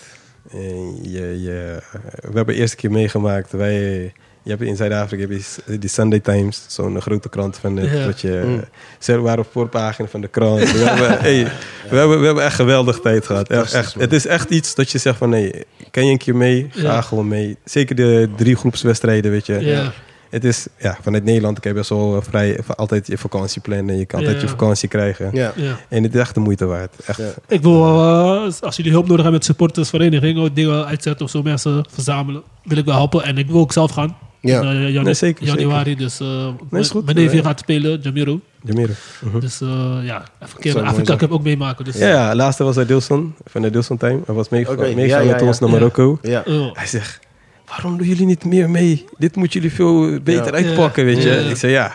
eh, 0.51 0.59
je, 1.01 1.41
je, 1.41 1.81
we 2.21 2.31
hebben 2.33 2.45
de 2.45 2.53
eerste 2.61 2.75
keer 2.75 2.91
meegemaakt. 2.91 3.51
Wij, 3.51 4.13
je 4.43 4.49
hebt 4.49 4.61
in 4.61 4.75
Zuid-Afrika 4.75 5.27
heb 5.27 5.41
die 5.79 5.89
Sunday 5.89 6.19
Times, 6.19 6.65
zo'n 6.67 7.01
grote 7.01 7.29
krant 7.29 7.57
van 7.57 7.77
het. 7.77 7.91
Ja. 8.21 8.29
Je, 8.29 8.41
Mm. 8.45 8.63
Ze 8.99 9.19
waren 9.19 9.39
op 9.39 9.51
voorpagina 9.51 10.07
van 10.07 10.21
de 10.21 10.27
krant. 10.27 10.71
We 10.71 10.77
hebben, 10.79 11.19
hey, 11.27 11.43
we, 11.89 11.97
hebben, 11.97 12.19
we 12.19 12.25
hebben 12.25 12.43
echt 12.43 12.55
geweldig 12.55 12.99
tijd 12.99 13.25
gehad. 13.25 13.49
Echt. 13.49 13.93
Het 13.93 14.13
is 14.13 14.25
echt 14.27 14.49
iets 14.49 14.75
dat 14.75 14.91
je 14.91 14.97
zegt 14.97 15.17
van 15.17 15.29
nee, 15.29 15.63
kan 15.91 16.05
je 16.05 16.11
een 16.11 16.17
keer 16.17 16.35
mee? 16.35 16.67
Ga 16.71 16.81
Ja. 16.81 17.01
gewoon 17.01 17.27
mee. 17.27 17.57
Zeker 17.65 17.95
de 17.95 18.29
drie 18.35 18.55
groepswedstrijden, 18.55 19.31
weet 19.31 19.45
je. 19.45 19.59
Ja. 19.59 19.91
Het 20.29 20.43
is, 20.43 20.67
ja, 20.77 20.97
vanuit 21.01 21.23
Nederland 21.23 21.59
kan 21.59 21.71
je 21.71 21.77
best 21.77 21.89
wel 21.89 22.21
vrij 22.21 22.59
altijd 22.75 23.07
je 23.07 23.17
vakantie 23.17 23.61
plannen. 23.61 23.97
Je 23.97 24.05
kan 24.05 24.19
altijd 24.19 24.37
Ja. 24.37 24.43
je 24.43 24.49
vakantie 24.49 24.87
krijgen. 24.89 25.29
Ja. 25.33 25.53
Ja. 25.55 25.79
En 25.89 26.03
het 26.03 26.13
is 26.13 26.19
echt 26.19 26.33
de 26.33 26.39
moeite 26.39 26.65
waard. 26.65 26.95
Echt. 27.05 27.17
Ja. 27.17 27.29
Ik 27.47 27.61
wil, 27.61 27.83
eh, 27.85 28.51
als 28.61 28.75
jullie 28.75 28.91
hulp 28.91 29.03
nodig 29.03 29.15
hebben 29.21 29.31
met 29.33 29.45
supportersvereniging, 29.45 30.39
of 30.39 30.49
dingen 30.53 30.85
uitzetten 30.85 31.25
of 31.25 31.31
zo, 31.31 31.41
mensen 31.41 31.85
verzamelen, 31.93 32.41
wil 32.63 32.77
ik 32.77 32.85
wel 32.85 32.95
helpen. 32.95 33.23
En 33.23 33.37
ik 33.37 33.47
wil 33.47 33.59
ook 33.59 33.73
zelf 33.73 33.91
gaan. 33.91 34.17
Ja. 34.41 34.61
In, 34.61 34.91
janu- 34.91 35.03
Nee, 35.05 35.13
zeker, 35.13 35.45
januari, 35.45 35.95
dus 35.95 36.19
eh 36.19 36.47
Nee, 36.69 36.81
is 36.81 36.89
goed. 36.89 37.05
mijn 37.05 37.17
neefje 37.17 37.37
Ja. 37.37 37.43
gaat 37.43 37.59
spelen, 37.59 37.99
Jamiro. 38.01 38.39
Jamiro. 38.63 38.93
Mhm. 39.23 39.39
Dus 39.39 39.61
eh, 39.61 39.67
ja, 40.03 40.23
even 40.43 40.55
een 40.55 40.61
keer 40.61 40.81
Afrika. 40.81 41.15
Cup 41.15 41.31
ook 41.31 41.43
meemaken. 41.43 41.85
Dus, 41.85 41.97
Ja, 41.97 42.07
ja, 42.07 42.35
laatste 42.35 42.63
was 42.63 42.75
hij 42.75 42.85
Dilson, 42.85 43.35
van 43.45 43.61
de 43.61 43.69
Dilson 43.69 43.97
Time. 43.97 44.19
Hij 44.25 44.35
was 44.35 44.49
meegegaan 44.49 44.95
ja, 44.95 45.19
ja, 45.19 45.23
met 45.23 45.39
ja. 45.39 45.45
ons 45.45 45.59
naar. 45.59 45.69
Marokko. 45.69 46.19
Ja. 46.21 46.43
Oh. 46.47 46.75
Hij 46.75 46.87
zegt, 46.87 47.19
waarom 47.67 47.97
doen 47.97 48.07
jullie 48.07 48.25
niet 48.25 48.45
meer 48.45 48.69
mee? 48.69 49.05
Dit 49.17 49.35
moeten 49.35 49.59
jullie 49.61 49.75
veel 49.75 50.19
beter 50.21 50.45
Ja. 50.45 50.51
uitpakken, 50.65 51.05
weet 51.05 51.23
je. 51.23 51.29
Ja. 51.29 51.35
Ik 51.49 51.55
zei, 51.55 51.71
ja. 51.71 51.93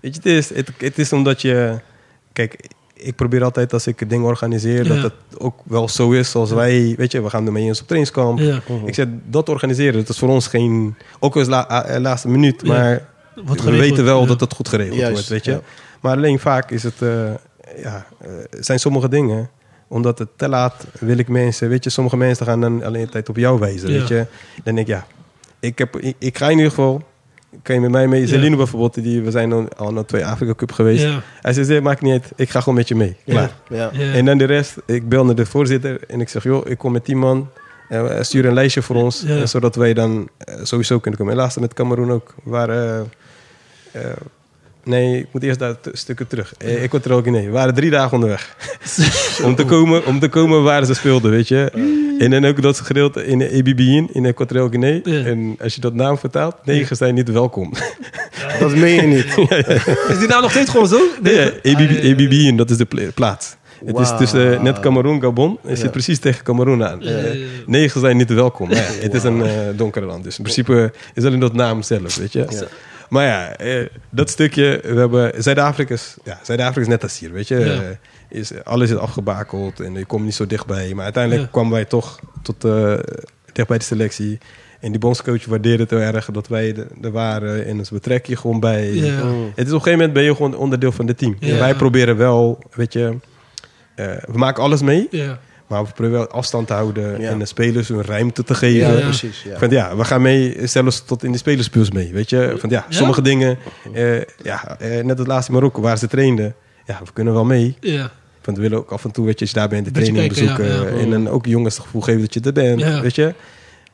Weet 0.00 0.14
je, 0.14 0.20
het 0.22 0.26
is, 0.38 0.54
het, 0.54 0.70
het 0.78 0.98
is 0.98 1.12
omdat 1.12 1.42
je... 1.42 1.78
Kijk, 2.32 2.68
ik 3.00 3.14
probeer 3.16 3.44
altijd 3.44 3.72
als 3.72 3.86
ik 3.86 4.10
dingen 4.10 4.26
organiseer... 4.26 4.84
Ja. 4.84 4.94
dat 4.94 5.02
het 5.02 5.38
ook 5.40 5.60
wel 5.64 5.88
zo 5.88 6.10
is 6.10 6.30
zoals 6.30 6.50
wij... 6.50 6.94
Weet 6.96 7.12
je, 7.12 7.22
we 7.22 7.30
gaan 7.30 7.46
ermee 7.46 7.64
eens 7.64 7.80
op 7.80 7.86
trainingskamp. 7.86 8.38
Ja. 8.38 8.60
Ik 8.84 8.94
zeg, 8.94 9.06
dat 9.24 9.48
organiseren, 9.48 9.94
dat 10.00 10.08
is 10.08 10.18
voor 10.18 10.28
ons 10.28 10.46
geen... 10.46 10.94
Ook 11.18 11.34
al 11.34 11.40
is 11.40 11.46
la, 11.46 11.84
eh, 11.84 12.00
laatste 12.00 12.28
minuut, 12.28 12.60
Ja. 12.64 12.72
maar... 12.72 13.08
We 13.64 13.76
weten 13.76 14.04
wel 14.04 14.20
ja. 14.20 14.26
dat 14.26 14.40
het 14.40 14.52
goed 14.52 14.68
geregeld 14.68 14.98
Juist, 14.98 15.12
wordt, 15.12 15.28
weet 15.28 15.44
je. 15.44 15.50
ja. 15.50 15.60
Maar 16.00 16.16
alleen 16.16 16.38
vaak 16.38 16.70
is 16.70 16.82
het, 16.82 17.02
eh, 17.02 17.08
ja, 17.82 18.06
eh, 18.20 18.28
zijn 18.50 18.80
sommige 18.80 19.08
dingen, 19.08 19.50
omdat 19.88 20.18
het 20.18 20.28
te 20.36 20.48
laat 20.48 20.86
wil 21.00 21.18
ik 21.18 21.28
mensen, 21.28 21.68
weet 21.68 21.84
je, 21.84 21.90
sommige 21.90 22.16
mensen 22.16 22.46
gaan 22.46 22.60
dan 22.60 22.82
alleen 22.84 23.08
tijd 23.08 23.28
op 23.28 23.36
jou 23.36 23.58
wijzen, 23.58 23.90
Ja. 23.92 23.98
weet 23.98 24.08
je. 24.08 24.26
Dan 24.64 24.74
denk 24.74 24.78
ik, 24.78 24.94
ja, 24.94 25.06
ik, 25.60 25.78
heb, 25.78 25.96
ik, 25.96 26.16
ik 26.18 26.38
ga 26.38 26.44
in 26.44 26.56
ieder 26.56 26.68
geval, 26.70 27.02
kan 27.62 27.74
je 27.74 27.80
met 27.80 27.90
mij 27.90 28.08
mee, 28.08 28.20
Ja. 28.20 28.26
Celine 28.26 28.56
bijvoorbeeld, 28.56 28.94
die, 29.02 29.22
we 29.22 29.30
zijn 29.30 29.52
al, 29.52 29.68
al 29.76 29.92
naar 29.92 30.04
twee 30.04 30.26
Afrika 30.26 30.54
Cup 30.54 30.72
geweest. 30.72 31.02
Ja. 31.02 31.20
Hij 31.40 31.52
zegt, 31.52 31.68
nee, 31.68 31.80
maakt 31.80 32.00
niet 32.02 32.12
uit, 32.12 32.32
ik 32.36 32.50
ga 32.50 32.58
gewoon 32.60 32.74
met 32.74 32.88
je 32.88 32.94
mee, 32.94 33.16
klaar. 33.26 33.50
Ja. 33.68 33.90
Ja. 33.92 34.12
En 34.12 34.24
dan 34.24 34.38
de 34.38 34.44
rest, 34.44 34.76
ik 34.86 35.08
bel 35.08 35.24
naar 35.24 35.34
de 35.34 35.46
voorzitter 35.46 36.00
en 36.08 36.20
ik 36.20 36.28
zeg, 36.28 36.42
joh, 36.42 36.66
ik 36.70 36.78
kom 36.78 36.92
met 36.92 37.04
tien 37.04 37.18
man. 37.18 37.48
En 37.88 38.24
stuur 38.26 38.44
een 38.46 38.54
lijstje 38.54 38.82
voor 38.82 38.96
ons, 38.96 39.22
Ja. 39.26 39.36
eh, 39.36 39.46
zodat 39.46 39.74
wij 39.76 39.94
dan 39.94 40.28
eh, 40.38 40.54
sowieso 40.62 40.98
kunnen 40.98 41.18
komen. 41.20 41.34
En 41.34 41.40
laatst 41.40 41.60
met 41.60 41.74
Cameroen 41.74 42.10
ook. 42.10 42.34
Waar, 42.42 42.68
eh, 42.68 42.98
eh, 43.92 44.02
nee, 44.88 45.18
ik 45.18 45.26
moet 45.32 45.42
eerst 45.42 45.58
daar 45.58 45.74
stukken 45.92 46.26
terug. 46.26 46.54
Eh, 46.58 46.82
ik 46.82 46.92
er 46.92 47.12
ook 47.12 47.26
in. 47.26 47.32
Nee, 47.32 47.46
we 47.46 47.52
waren 47.52 47.74
drie 47.74 47.90
dagen 47.90 48.12
onderweg. 48.12 48.56
om, 49.44 49.54
te 49.54 49.64
komen, 49.64 50.06
om 50.06 50.18
te 50.20 50.28
komen 50.28 50.62
waar 50.62 50.84
ze 50.84 50.94
speelden, 50.94 51.30
weet 51.30 51.48
je. 51.48 51.70
En 52.18 52.30
dan 52.30 52.44
ook 52.44 52.62
dat 52.62 52.80
gedeelte 52.80 53.26
in 53.26 53.38
de 53.38 53.48
EBB'in, 53.52 54.08
in 54.12 54.24
Equatorial 54.26 54.68
Guinea. 54.68 55.00
Ja. 55.04 55.24
En 55.24 55.56
als 55.62 55.74
je 55.74 55.80
dat 55.80 55.94
naam 55.94 56.18
vertaalt, 56.18 56.54
negen 56.64 56.96
zijn 56.96 57.14
niet 57.14 57.30
welkom. 57.30 57.72
Dat 58.60 58.74
meen 58.74 58.94
je 58.94 59.02
niet. 59.02 59.26
Is 60.12 60.18
die 60.18 60.28
nou 60.28 60.42
nog 60.42 60.50
steeds 60.50 60.70
gewoon 60.70 60.88
zo? 60.88 61.00
Nee, 61.22 61.34
ja, 61.34 61.50
EBB, 61.62 62.02
EBB'in, 62.02 62.56
dat 62.56 62.70
is 62.70 62.76
de 62.76 62.84
pla- 62.84 63.10
plaats. 63.14 63.56
Het 63.84 63.98
is 63.98 64.12
tussen 64.18 64.54
eh, 64.54 64.60
net 64.62 64.80
Cameroen, 64.80 65.20
Gabon. 65.20 65.58
Het 65.62 65.70
Ja. 65.76 65.76
zit 65.82 65.90
precies 65.90 66.18
tegen 66.18 66.44
Cameroen 66.44 66.84
aan. 66.84 66.98
Ja, 67.00 67.10
ja, 67.10 67.16
ja. 67.32 67.44
Negen 67.66 68.00
zijn 68.00 68.16
niet 68.16 68.30
welkom. 68.34 68.68
Het 68.70 69.14
is 69.14 69.22
een 69.22 69.42
eh 69.42 69.50
donkere 69.76 70.06
land. 70.06 70.24
Dus 70.24 70.36
in 70.36 70.42
principe 70.42 70.92
is 71.14 71.24
alleen 71.24 71.38
dat 71.40 71.52
naam 71.52 71.82
zelf, 71.82 72.16
weet 72.16 72.32
je. 72.32 72.66
Maar 73.08 73.26
ja, 73.26 73.56
eh, 73.56 73.86
dat 74.10 74.30
stukje, 74.30 74.80
we 74.82 74.98
hebben 74.98 75.42
Zuid-Afrika 75.42 75.94
is, 75.94 76.16
ja, 76.24 76.38
Zuid-Afrika 76.42 76.80
is 76.80 76.86
net 76.86 77.02
als 77.02 77.18
hier, 77.18 77.32
weet 77.32 77.48
je. 77.48 77.58
Ja. 77.58 77.64
Eh, 77.82 77.88
is, 78.28 78.64
alles 78.64 78.90
is 78.90 78.96
afgebakeld 78.96 79.80
en 79.80 79.94
je 79.94 80.04
komt 80.04 80.24
niet 80.24 80.34
zo 80.34 80.46
dichtbij. 80.46 80.94
Maar 80.94 81.04
uiteindelijk 81.04 81.42
Ja. 81.44 81.48
kwamen 81.52 81.72
wij 81.72 81.84
toch 81.84 82.18
tot 82.42 82.60
dicht 83.52 83.68
bij 83.68 83.78
de 83.78 83.84
selectie. 83.84 84.38
En 84.80 84.90
die 84.90 85.00
bondscoach 85.00 85.44
waardeerde 85.44 85.82
het 85.82 85.90
heel 85.90 86.00
erg 86.00 86.26
dat 86.32 86.48
wij 86.48 86.74
er- 87.02 87.10
waren. 87.12 87.66
En 87.66 87.84
ze 87.86 87.94
betrekken 87.94 88.32
je 88.32 88.38
gewoon 88.38 88.60
bij. 88.60 88.92
Ja. 88.92 89.04
Het 89.14 89.16
is 89.16 89.22
op 89.24 89.56
een 89.56 89.66
gegeven 89.66 89.90
moment 89.92 90.12
ben 90.12 90.22
je 90.22 90.34
gewoon 90.34 90.56
onderdeel 90.56 90.92
van 90.92 91.06
het 91.06 91.18
team. 91.18 91.36
Ja. 91.40 91.52
En 91.52 91.58
wij 91.58 91.74
proberen 91.74 92.16
wel, 92.16 92.58
weet 92.74 92.92
je, 92.92 93.16
eh, 93.94 94.06
we 94.26 94.38
maken 94.38 94.62
alles 94.62 94.82
mee, 94.82 95.06
Ja. 95.10 95.38
Maar 95.68 95.84
we 95.84 95.92
proberen 95.92 96.18
wel 96.18 96.28
afstand 96.28 96.66
te 96.66 96.72
houden 96.72 97.20
Ja. 97.20 97.30
en 97.30 97.38
de 97.38 97.46
spelers 97.46 97.88
hun 97.88 98.04
ruimte 98.04 98.44
te 98.44 98.54
geven. 98.54 98.88
Ja, 98.92 98.96
Ja. 98.98 99.04
precies. 99.04 99.42
Ja. 99.42 99.58
Van 99.58 99.70
ja, 99.70 99.96
we 99.96 100.04
gaan 100.04 100.22
mee, 100.22 100.66
zelfs 100.66 101.04
tot 101.04 101.24
in 101.24 101.32
de 101.32 101.38
spelerspuls 101.38 101.90
mee, 101.90 102.12
weet 102.12 102.30
je. 102.30 102.54
Van 102.58 102.70
ja, 102.70 102.86
Ja? 102.88 102.96
sommige 102.96 103.22
dingen, 103.22 103.58
eh, 103.92 104.16
ja, 104.42 104.76
eh, 104.78 105.04
net 105.04 105.18
het 105.18 105.26
laatste 105.26 105.52
in 105.52 105.58
Marokko 105.58 105.80
waar 105.80 105.98
ze 105.98 106.06
trainden, 106.06 106.54
ja, 106.86 107.00
we 107.04 107.12
kunnen 107.12 107.32
wel 107.34 107.44
mee. 107.44 107.76
Ja. 107.80 108.10
Want 108.44 108.56
we 108.56 108.62
willen 108.62 108.78
ook 108.78 108.90
af 108.90 109.04
en 109.04 109.10
toe, 109.10 109.24
weet 109.24 109.34
je, 109.34 109.40
als 109.40 109.50
je 109.50 109.58
daar 109.58 109.68
bent, 109.68 109.84
de 109.84 109.90
training 109.90 110.18
kijken, 110.18 110.42
bezoeken. 110.56 110.66
ja, 110.66 110.96
ja. 110.96 111.02
En 111.02 111.10
dan 111.10 111.28
ook 111.28 111.46
jongens 111.46 111.74
het 111.76 111.84
gevoel 111.84 112.00
geven 112.02 112.20
dat 112.20 112.34
je 112.34 112.40
er 112.40 112.52
bent, 112.52 112.80
Ja. 112.80 113.00
weet 113.00 113.14
je. 113.14 113.34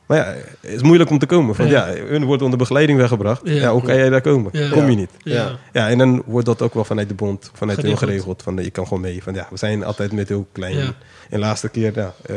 Maar 0.05 0.17
ja, 0.17 0.23
het 0.61 0.71
is 0.71 0.81
moeilijk 0.81 1.09
om 1.09 1.17
te 1.19 1.25
komen. 1.25 1.55
Van 1.55 1.67
Ja. 1.67 1.87
hun 1.93 2.23
wordt 2.25 2.41
onder 2.41 2.57
begeleiding 2.57 2.97
weggebracht. 2.99 3.41
Ja. 3.43 3.71
Hoe 3.71 3.81
kan 3.81 3.95
jij 3.95 4.09
daar 4.09 4.21
komen? 4.21 4.51
Kom 4.71 4.89
je 4.89 4.95
niet. 4.95 5.09
Ja. 5.23 5.51
Ja, 5.73 5.89
en 5.89 5.97
dan 5.97 6.23
wordt 6.25 6.45
dat 6.45 6.61
ook 6.61 6.73
wel 6.73 6.85
vanuit 6.85 7.07
de 7.09 7.15
bond, 7.15 7.51
vanuit 7.53 7.81
hun 7.81 7.97
Geregeld. 7.97 8.43
Van, 8.43 8.55
je 8.63 8.69
kan 8.71 8.87
gewoon 8.87 9.01
mee. 9.01 9.23
Van, 9.23 9.33
ja, 9.33 9.47
we 9.49 9.57
zijn 9.57 9.83
altijd 9.83 10.11
met 10.11 10.27
heel 10.27 10.47
klein. 10.51 10.77
En 10.77 10.93
de 11.29 11.37
laatste 11.39 11.69
keer, 11.69 11.91
ja, 11.95 12.13
eh, 12.25 12.35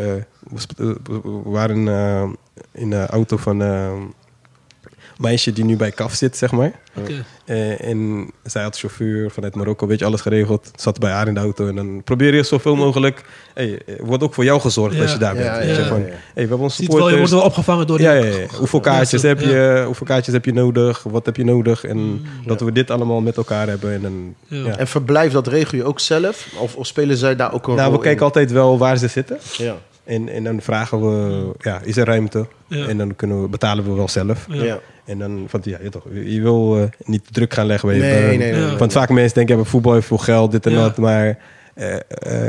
we, 0.51 0.67
eh, 0.79 0.87
we 1.23 1.41
waren 1.51 1.89
eh, 1.89 2.29
in 2.73 2.91
de 2.91 3.07
auto 3.07 3.37
van, 3.37 3.63
eh, 3.63 3.93
meisje 5.19 5.53
die 5.53 5.65
nu 5.65 5.77
bij 5.77 5.91
KAF 5.91 6.15
zit, 6.15 6.37
zeg 6.37 6.51
maar. 6.53 6.73
Oké. 6.97 7.25
Eh, 7.45 7.85
en 7.85 8.31
zij 8.45 8.63
had 8.63 8.79
chauffeur 8.79 9.31
vanuit 9.31 9.55
Marokko, 9.55 9.87
weet 9.87 9.99
je, 9.99 10.05
alles 10.05 10.21
geregeld. 10.21 10.71
Zat 10.75 10.99
bij 10.99 11.11
haar 11.13 11.29
in 11.29 11.35
de 11.35 11.41
auto. 11.41 11.69
En 11.69 11.75
dan 11.75 12.03
probeer 12.05 12.35
je 12.35 12.43
zoveel 12.43 12.77
mogelijk... 12.77 13.25
Hey, 13.55 13.79
er 13.87 14.05
wordt 14.05 14.23
ook 14.23 14.35
voor 14.35 14.45
jou 14.45 14.61
gezorgd 14.61 14.97
Ja. 14.97 15.03
als 15.03 15.13
je 15.13 15.19
daar 15.19 15.35
bent. 15.35 15.47
Ja, 15.47 15.61
je, 15.61 15.85
van, 15.85 16.01
hey, 16.03 16.13
we 16.35 16.41
hebben 16.41 16.59
ons 16.59 16.77
Ziet 16.77 16.87
wel, 16.89 16.97
je 16.97 17.03
wordt 17.03 17.13
supporters. 17.13 17.31
wel 17.41 17.43
opgevangen 17.43 17.87
door 17.87 17.99
die... 17.99 18.07
Ja, 18.07 18.13
ja, 18.13 18.25
ja. 18.25 18.47
Hoeveel 18.59 18.81
kaartjes, 18.81 19.23
heb 19.23 19.41
je, 19.41 19.83
hoeveel 19.87 20.07
kaartjes 20.07 20.35
heb 20.35 20.45
je 20.45 20.53
nodig? 20.53 21.03
Wat 21.03 21.27
heb 21.27 21.37
je 21.37 21.45
nodig? 21.45 21.85
En 21.85 21.97
Mm. 21.99 22.23
dat 22.47 22.61
we 22.61 22.73
dit 22.73 22.91
allemaal 22.91 23.21
met 23.21 23.37
elkaar 23.37 23.69
hebben. 23.69 23.93
En 23.93 24.03
dan, 24.03 24.35
Ja. 24.47 24.67
ja. 24.67 24.77
En 24.79 24.87
verblijf, 24.87 25.33
dat 25.33 25.47
regel 25.47 25.79
je 25.79 25.85
ook 25.85 26.01
zelf? 26.01 26.49
Of, 26.59 26.75
of 26.77 26.87
spelen 26.87 27.17
zij 27.17 27.37
daar 27.37 27.53
ook 27.55 27.67
een 27.67 27.75
Nou, 27.75 27.89
rol 27.89 27.97
we 27.97 28.03
kijken 28.03 28.21
in? 28.21 28.27
altijd 28.27 28.53
wel 28.53 28.79
waar 28.79 28.97
ze 28.97 29.09
zitten. 29.09 29.39
Ja. 29.57 29.77
En, 30.05 30.29
en 30.29 30.45
dan 30.45 30.61
vragen 30.61 31.01
we, 31.01 31.47
ja, 31.59 31.81
is 31.85 31.97
er 31.97 32.07
ruimte? 32.07 32.47
Ja. 32.67 32.87
En 32.87 32.99
dan 32.99 33.17
kunnen 33.17 33.43
we, 33.43 33.49
betalen 33.49 33.85
we 33.85 33.93
wel 33.93 34.09
zelf. 34.09 34.47
Ja. 34.49 34.79
En 35.09 35.19
dan, 35.19 35.45
van, 35.49 35.61
ja, 35.65 35.79
je, 35.83 35.89
toch, 35.89 36.05
je 36.25 36.41
wil 36.41 36.77
eh, 36.79 36.83
niet 37.05 37.27
de 37.27 37.33
druk 37.33 37.55
gaan 37.55 37.67
leggen 37.67 37.89
bij 37.89 37.99
Nee, 37.99 38.21
je. 38.21 38.27
nee, 38.27 38.39
nee, 38.39 38.53
nee, 38.53 38.77
Want 38.77 38.93
vaak 38.93 39.09
mensen 39.11 39.35
denken, 39.35 39.57
ja, 39.59 39.65
voetbal 39.65 39.93
heeft 39.93 40.07
veel 40.07 40.19
geld, 40.19 40.51
dit 40.51 40.67
en 40.67 40.73
Ja. 40.73 40.79
dat. 40.79 40.97
Maar 40.97 41.39
eh, 41.75 41.95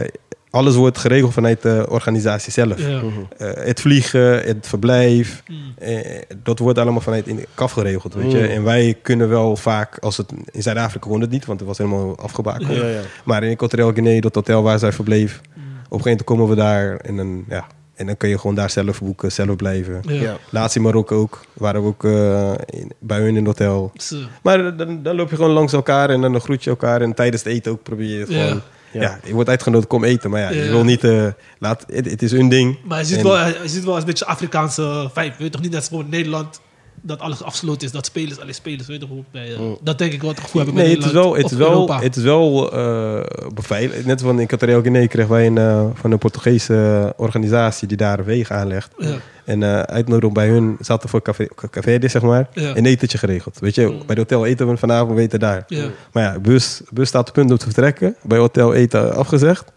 eh, 0.02 0.08
alles 0.50 0.76
wordt 0.76 0.98
geregeld 0.98 1.34
vanuit 1.34 1.62
de 1.62 1.86
organisatie 1.90 2.52
zelf. 2.52 2.80
Ja. 2.88 3.02
Eh, 3.38 3.50
het 3.54 3.80
vliegen, 3.82 4.42
het 4.44 4.68
verblijf, 4.68 5.44
Mm. 5.48 5.58
eh, 5.80 6.22
dat 6.44 6.60
wordt 6.60 6.80
allemaal 6.80 7.02
vanuit 7.02 7.28
in 7.28 7.36
de 7.36 7.48
kaf 7.54 7.72
geregeld, 7.72 8.14
weet 8.14 8.32
je. 8.32 8.38
Mm. 8.38 8.44
En 8.44 8.64
wij 8.64 8.96
kunnen 9.02 9.30
wel 9.30 9.56
vaak, 9.56 9.98
als 9.98 10.18
het 10.18 10.32
in 10.52 10.62
Zuid-Afrika 10.62 11.08
kon 11.10 11.22
het 11.22 11.30
niet, 11.30 11.46
want 11.46 11.60
het 11.60 11.68
was 11.68 11.78
helemaal. 11.78 12.20
Ja, 12.60 12.88
ja. 12.88 13.00
Maar 13.24 13.44
in 13.44 13.50
Equatorial 13.52 13.94
Guinea, 13.94 14.20
dat 14.22 14.36
hotel 14.36 14.64
waar 14.64 14.80
zij 14.80 14.92
verbleef, 14.92 15.42
Mm. 15.42 15.46
op 15.46 15.58
een 15.58 15.82
gegeven 15.82 16.02
moment 16.10 16.24
komen 16.24 16.48
we 16.48 16.56
daar 16.56 16.98
en 16.98 17.16
dan, 17.16 17.46
ja, 17.50 17.68
en 18.00 18.06
dan 18.06 18.18
kun 18.18 18.30
je 18.30 18.38
gewoon 18.40 18.56
daar 18.56 18.70
zelf 18.70 19.02
boeken, 19.02 19.32
zelf 19.32 19.56
blijven. 19.56 20.02
Ja. 20.08 20.38
Laatst 20.50 20.76
in 20.76 20.82
Marokko 20.82 21.16
ook, 21.20 21.42
waren 21.54 21.82
we 21.82 21.88
ook 21.88 22.04
eh, 22.04 22.52
in- 22.80 22.92
bij 23.00 23.18
hun 23.20 23.28
in 23.28 23.36
het 23.36 23.46
hotel. 23.46 23.92
Zo. 23.96 24.16
Maar 24.44 24.78
dan, 24.78 25.04
dan 25.04 25.16
loop 25.16 25.30
je 25.30 25.36
gewoon 25.36 25.52
langs 25.52 25.74
elkaar 25.74 26.10
en 26.10 26.22
dan 26.22 26.42
groet 26.42 26.64
je 26.64 26.70
elkaar. 26.70 27.02
En 27.02 27.14
tijdens 27.14 27.44
het 27.44 27.54
eten 27.54 27.72
ook 27.72 27.84
probeer 27.84 28.08
je 28.20 28.26
Ja. 28.34 28.42
gewoon... 28.46 28.62
Ja. 28.92 29.02
Ja. 29.02 29.20
je 29.24 29.34
wordt 29.34 29.50
uitgenodigd, 29.50 29.88
kom 29.90 30.04
eten. 30.04 30.30
Maar 30.30 30.40
ja, 30.42 30.50
Ja. 30.50 30.64
je 30.64 30.70
wil 30.70 30.84
niet... 30.84 31.04
eh, 31.04 31.26
laat, 31.60 31.86
het, 31.88 32.10
het 32.12 32.22
is 32.22 32.32
hun 32.32 32.50
ding. 32.50 32.78
Maar 32.86 33.00
je 33.00 33.06
ziet, 33.06 33.18
En- 33.18 33.24
wel, 33.24 33.46
je 33.48 33.60
ziet 33.66 33.84
wel 33.84 33.98
een 33.98 34.06
beetje 34.06 34.26
Afrikaanse 34.26 35.10
vibe. 35.14 35.22
Weet 35.30 35.38
je 35.38 35.50
toch 35.50 35.62
niet 35.62 35.72
net 35.72 35.90
als 35.92 36.00
in 36.02 36.10
Nederland 36.10 36.60
dat 37.02 37.20
alles 37.20 37.44
afgesloten 37.44 37.88
is, 37.88 37.92
dat 37.92 38.06
spelers 38.06 38.40
alleen 38.40 38.54
spelers. 38.54 38.88
Weet 38.88 39.02
je 39.02 39.08
toch, 39.08 39.18
bij, 39.32 39.54
eh, 39.54 39.60
Dat 39.82 39.98
denk 39.98 40.14
ik 40.14 40.22
wel 40.22 40.30
het 40.30 40.40
gevoel 40.40 40.64
hebben 40.64 40.84
Nee, 40.84 40.96
het 40.96 41.06
is 41.06 41.12
wel, 41.12 41.36
het 41.36 41.52
is 41.52 41.58
wel, 41.58 41.94
het 42.00 42.16
is 42.16 42.24
wel 42.24 42.72
eh, 42.74 43.22
beveiligd. 43.54 44.06
Net 44.06 44.22
van 44.22 44.36
in 44.36 44.40
Equatorial 44.40 44.82
Guinea 44.82 45.08
kregen 45.08 45.32
wij 45.32 45.46
een, 45.46 45.58
eh, 45.58 45.86
van 45.94 46.12
een 46.12 46.18
Portugese 46.18 47.14
organisatie 47.18 47.88
die 47.88 47.98
daar 47.98 48.26
wegen 48.26 48.56
aanlegt. 48.56 48.92
Ja. 48.98 49.16
En 49.46 49.64
eh 49.64 49.80
uitnodiging 49.82 50.34
bij 50.34 50.48
hun 50.48 50.78
zaten 50.80 51.10
voor 51.10 51.22
café, 51.22 51.48
café 51.70 52.08
zeg 52.10 52.22
maar, 52.22 52.48
Ja. 52.54 52.76
een 52.76 52.86
etentje 52.86 53.18
geregeld. 53.18 53.60
Weet 53.60 53.76
je, 53.76 53.88
bij 53.88 54.04
het 54.08 54.18
hotel 54.18 54.46
eten 54.46 54.68
we 54.70 54.78
vanavond, 54.78 55.16
we 55.16 55.22
eten 55.22 55.40
daar. 55.40 55.64
Ja. 55.68 55.86
Maar 56.12 56.24
ja, 56.24 56.40
bus, 56.40 56.82
bus 56.90 57.08
staat 57.08 57.28
op 57.28 57.34
punt 57.34 57.52
om 57.52 57.58
te 57.58 57.66
vertrekken. 57.66 58.16
Bij 58.24 58.38
hotel 58.38 58.74
eten 58.74 59.16
afgezegd. 59.16 59.72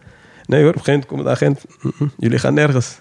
Nee 0.46 0.60
hoor, 0.60 0.70
op 0.70 0.76
een 0.76 0.84
gegeven 0.84 1.06
moment 1.10 1.28
komt 1.28 1.38
de 1.40 1.46
agent. 1.46 1.64
"Mm-mm, 1.80 2.12
jullie 2.18 2.38
gaan 2.38 2.54
nergens. 2.54 3.00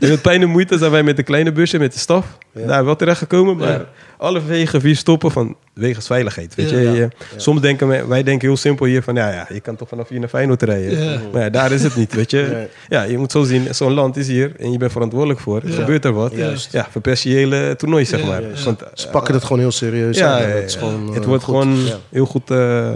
en 0.00 0.08
met 0.08 0.22
pijn 0.22 0.42
en 0.42 0.48
moeite 0.48 0.78
zijn 0.78 0.90
wij 0.90 1.02
met 1.02 1.18
een 1.18 1.24
kleine 1.24 1.52
busje, 1.52 1.78
met 1.78 1.92
de 1.92 1.98
staf, 1.98 2.38
Ja. 2.54 2.66
daar 2.66 2.84
wel 2.84 2.96
terechtgekomen. 2.96 3.56
Maar 3.56 3.68
Ja. 3.68 3.86
alle 4.18 4.44
wegen 4.44 4.80
vier 4.80 4.96
stoppen 4.96 5.30
van 5.30 5.56
wegens 5.72 6.06
veiligheid. 6.06 6.54
Weet 6.54 6.70
Ja. 6.70 6.76
je, 6.78 7.08
soms 7.36 7.60
denken 7.60 7.86
wij, 7.88 8.06
wij 8.06 8.22
denken 8.22 8.48
heel 8.48 8.56
simpel 8.56 8.86
hier 8.86 9.02
van, 9.02 9.14
ja, 9.14 9.30
ja, 9.32 9.46
je 9.52 9.60
kan 9.60 9.76
toch 9.76 9.88
vanaf 9.88 10.08
hier 10.08 10.20
naar 10.20 10.28
Feyenoord 10.28 10.62
rijden. 10.62 11.20
Maar 11.32 11.42
ja, 11.42 11.50
daar 11.50 11.72
is 11.72 11.82
het 11.82 11.96
niet, 11.96 12.14
weet 12.14 12.30
je. 12.30 12.66
Ja, 12.88 13.02
je 13.02 13.18
moet 13.18 13.32
zo 13.32 13.42
zien, 13.42 13.74
zo'n 13.74 13.92
land 13.92 14.16
is 14.16 14.26
hier 14.28 14.52
en 14.58 14.72
je 14.72 14.78
bent 14.78 14.92
verantwoordelijk 14.92 15.40
voor. 15.40 15.62
Gebeurt 15.66 16.04
er 16.04 16.12
wat? 16.12 16.32
Juist. 16.36 16.72
Ja, 16.72 16.86
verpest 16.90 17.22
je 17.22 17.30
hele 17.30 17.74
toernooi, 17.76 18.04
zeg 18.04 18.24
maar. 18.26 18.42
Want, 18.64 18.82
Ze 18.94 19.08
pakken 19.08 19.34
het 19.34 19.42
gewoon 19.44 19.58
heel 19.58 19.70
serieus. 19.72 20.18
ja, 20.18 20.38
is 20.38 20.74
gewoon, 20.74 21.06
het 21.12 21.22
eh, 21.22 21.28
wordt 21.28 21.44
goed. 21.44 21.54
gewoon 21.54 21.78
heel 22.10 22.26
goed. 22.26 22.50
eh, 22.50 22.88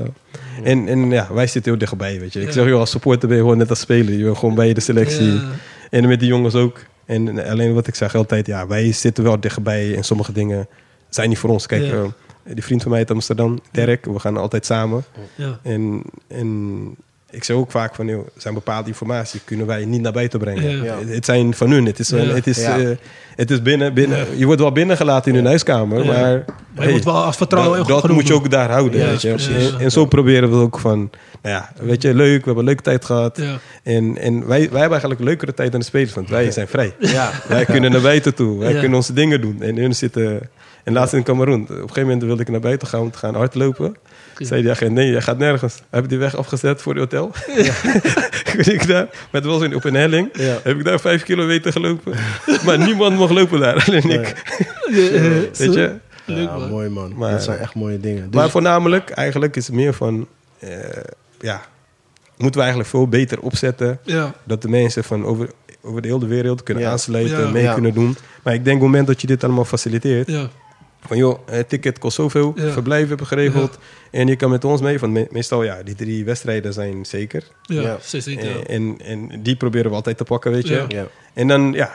en, 0.63 0.89
en 0.89 1.11
ja, 1.11 1.29
wij 1.33 1.47
zitten 1.47 1.71
heel 1.71 1.81
dichtbij, 1.81 2.21
weet 2.21 2.33
je. 2.33 2.41
Ik 2.43 2.53
zeg, 2.53 2.67
joh, 2.67 2.81
als 2.81 2.91
supporter 2.91 3.29
ben 3.29 3.37
je 3.37 3.43
gewoon 3.43 3.59
net 3.59 3.71
als 3.71 3.81
speler. 3.81 4.15
Je 4.15 4.25
bent 4.25 4.39
gewoon 4.39 4.55
bij 4.55 4.73
de 4.73 4.81
selectie. 4.81 5.41
En 5.91 6.09
met 6.09 6.21
die 6.21 6.29
jongens 6.29 6.55
ook. 6.55 6.79
En 7.09 7.45
alleen 7.49 7.75
wat 7.75 7.87
ik 7.87 7.95
zeg 7.95 8.15
altijd, 8.15 8.47
ja, 8.47 8.67
wij 8.67 8.93
zitten 8.93 9.25
wel 9.25 9.41
dichtbij. 9.41 9.97
En 9.97 10.05
sommige 10.05 10.33
dingen 10.33 10.69
zijn 11.09 11.29
niet 11.29 11.39
voor 11.39 11.51
ons. 11.51 11.67
Kijk, 11.67 11.83
Ja. 11.83 11.93
eh, 12.03 12.55
die 12.55 12.65
vriend 12.65 12.83
van 12.83 12.91
mij 12.91 13.01
uit 13.01 13.11
Amsterdam, 13.11 13.59
Dirk, 13.71 14.05
we 14.05 14.19
gaan 14.19 14.37
altijd 14.37 14.67
samen. 14.67 15.05
Ja. 15.35 15.59
En, 15.63 16.03
en 16.29 16.97
ik 17.31 17.45
zeg 17.45 17.57
ook 17.57 17.71
vaak 17.71 17.95
van, 17.95 18.07
joh, 18.07 18.27
er 18.27 18.33
zijn 18.41 18.55
bepaalde 18.55 18.89
informatie 18.89 19.41
kunnen 19.45 19.67
wij 19.67 19.85
niet 19.85 20.01
naar 20.01 20.13
buiten 20.13 20.39
brengen. 20.39 20.77
Ja. 20.77 20.85
Ja. 20.85 21.07
Het, 21.07 21.25
zijn 21.25 21.55
van 21.55 21.71
hun. 21.71 21.87
Het 21.87 21.99
is, 21.99 22.09
Ja. 22.09 22.17
het 22.17 22.47
is, 22.47 22.61
Ja. 22.61 22.79
eh, 22.79 22.89
het 23.37 23.51
is 23.51 23.63
binnen, 23.63 23.95
binnen. 23.95 24.19
Ja. 24.19 24.25
Je 24.37 24.47
wordt 24.47 24.61
wel 24.61 24.73
binnengelaten 24.73 25.31
in 25.31 25.37
hun 25.37 25.47
huiskamer, 25.47 25.99
Ja. 26.05 26.13
maar... 26.13 26.45
Maar 26.75 26.87
je 26.87 26.93
hey, 26.93 26.93
moet 26.93 27.05
wel 27.05 27.25
als 27.25 27.37
vertrouwen 27.37 27.87
dat, 27.87 28.03
dat 28.03 28.11
moet 28.11 28.27
je 28.27 28.35
ook 28.35 28.51
daar 28.51 28.71
houden. 28.71 29.01
Ja, 29.01 29.07
weet 29.07 29.23
je. 29.23 29.29
precies. 29.31 29.73
En, 29.73 29.81
en 29.81 29.91
zo 29.91 30.05
proberen 30.07 30.51
we 30.51 30.57
ook 30.57 30.79
van, 30.79 30.99
nou 31.43 31.55
ja, 31.55 31.73
weet 31.81 32.03
je, 32.03 32.15
leuk, 32.15 32.39
we 32.39 32.45
hebben 32.45 32.57
een 32.59 32.65
leuke 32.65 32.83
tijd 32.83 33.05
gehad. 33.05 33.37
Ja. 33.37 33.59
En, 33.83 34.19
en 34.19 34.39
wij, 34.39 34.47
wij 34.47 34.59
hebben 34.61 34.79
eigenlijk 34.91 35.21
een 35.21 35.27
leukere 35.27 35.55
tijd 35.55 35.71
dan 35.71 35.81
de 35.81 35.87
spelers, 35.87 36.15
want 36.15 36.29
wij 36.29 36.51
zijn 36.51 36.69
vrij. 36.69 36.95
Ja. 36.99 37.31
Wij 37.49 37.65
kunnen 37.65 37.91
naar 37.91 38.01
buiten 38.01 38.35
toe, 38.35 38.59
wij 38.59 38.73
Ja. 38.73 38.79
kunnen 38.81 38.97
onze 38.97 39.13
dingen 39.13 39.41
doen. 39.41 39.63
En 39.63 39.77
hun 39.77 39.95
zitten, 39.95 40.49
en 40.85 40.93
laatst 40.93 41.15
in 41.15 41.23
Cameroen, 41.23 41.63
op 41.63 41.69
een 41.71 41.77
gegeven 41.79 42.03
moment 42.03 42.23
wilde 42.23 42.43
ik 42.43 42.49
naar 42.49 42.61
buiten 42.61 42.89
gaan 42.89 43.01
om 43.01 43.11
te 43.11 43.19
gaan 43.19 43.35
hardlopen. 43.35 43.97
Zei 44.47 44.63
die 44.63 44.71
agent, 44.71 44.93
nee, 44.93 45.11
jij 45.11 45.23
gaat 45.23 45.39
nergens. 45.39 45.75
Heb 45.91 46.03
ik 46.03 46.09
die 46.09 46.19
weg 46.19 46.37
afgezet 46.37 46.83
voor 46.83 46.93
het 46.95 47.01
hotel. 47.03 47.33
ik 48.75 48.87
daar, 48.87 49.05
maar 49.05 49.41
het 49.41 49.45
was 49.45 49.63
in- 49.63 49.75
op 49.75 49.85
een 49.85 49.95
helling. 49.95 50.29
Ja. 50.33 50.59
Heb 50.63 50.77
ik 50.79 50.85
daar 50.85 51.01
vijf 51.01 51.23
kilometer 51.23 51.73
gelopen. 51.73 52.15
maar 52.65 52.79
niemand 52.79 53.17
mocht 53.17 53.33
lopen 53.33 53.61
daar, 53.61 53.75
alleen 53.87 54.11
ik. 54.11 54.43
Weet 55.59 55.75
je? 55.75 55.95
Leuk 56.25 56.49
Ja, 56.49 56.57
man. 56.59 56.71
mooi 56.71 56.89
man. 56.89 57.13
Maar- 57.17 57.31
dat 57.31 57.43
zijn 57.43 57.59
echt 57.59 57.75
mooie 57.75 58.01
dingen. 58.01 58.25
Dus, 58.25 58.35
Maar 58.35 58.51
voornamelijk, 58.51 59.11
eigenlijk 59.11 59.57
is 59.57 59.67
het 59.67 59.75
meer 59.77 59.93
van... 59.95 60.27
eh, 60.59 60.69
ja, 61.41 61.61
moeten 62.37 62.57
we 62.61 62.67
eigenlijk 62.67 62.89
veel 62.91 63.09
beter 63.09 63.41
opzetten... 63.41 63.99
Ja. 64.03 64.35
dat 64.45 64.63
de 64.63 64.69
mensen 64.69 65.05
van 65.05 65.25
over, 65.25 65.49
over 65.83 66.03
de 66.03 66.09
hele 66.09 66.27
wereld 66.27 66.63
kunnen 66.63 66.83
Ja. 66.85 66.91
aansluiten, 66.91 67.41
Ja. 67.41 67.49
mee 67.51 67.63
Ja. 67.63 67.73
kunnen 67.73 67.95
doen. 67.95 68.17
Maar 68.43 68.55
ik 68.55 68.65
denk 68.65 68.77
op 68.77 68.83
het 68.83 68.91
moment 68.91 69.07
dat 69.07 69.21
je 69.21 69.27
dit 69.27 69.45
allemaal 69.45 69.65
faciliteert... 69.65 70.29
Ja. 71.01 71.07
van 71.09 71.17
joh, 71.17 71.39
het 71.51 71.69
ticket 71.69 71.99
kost 71.99 72.15
zoveel, 72.17 72.53
Ja. 72.57 72.71
verblijf 72.71 73.09
hebben 73.09 73.27
geregeld... 73.27 73.79
en 74.11 74.27
je 74.27 74.37
kan 74.37 74.51
met 74.51 74.65
ons 74.65 74.81
mee. 74.81 74.99
Want 74.99 75.13
me- 75.13 75.27
meestal, 75.31 75.63
ja, 75.63 75.83
die 75.83 75.95
drie 75.95 76.25
wedstrijden 76.25 76.73
zijn 76.73 77.07
zeker. 77.07 77.43
Ja. 77.63 77.81
Ja. 77.83 77.99
Niet. 78.13 78.41
En, 78.41 78.65
en, 78.67 78.97
en 79.05 79.43
die 79.43 79.57
proberen 79.57 79.91
we 79.91 79.97
altijd 79.97 80.17
te 80.17 80.25
pakken, 80.25 80.51
weet 80.51 80.69
je. 80.69 80.75
Ja. 80.75 80.85
ja. 80.89 81.07
En 81.35 81.49
dan, 81.49 81.73
ja, 81.73 81.93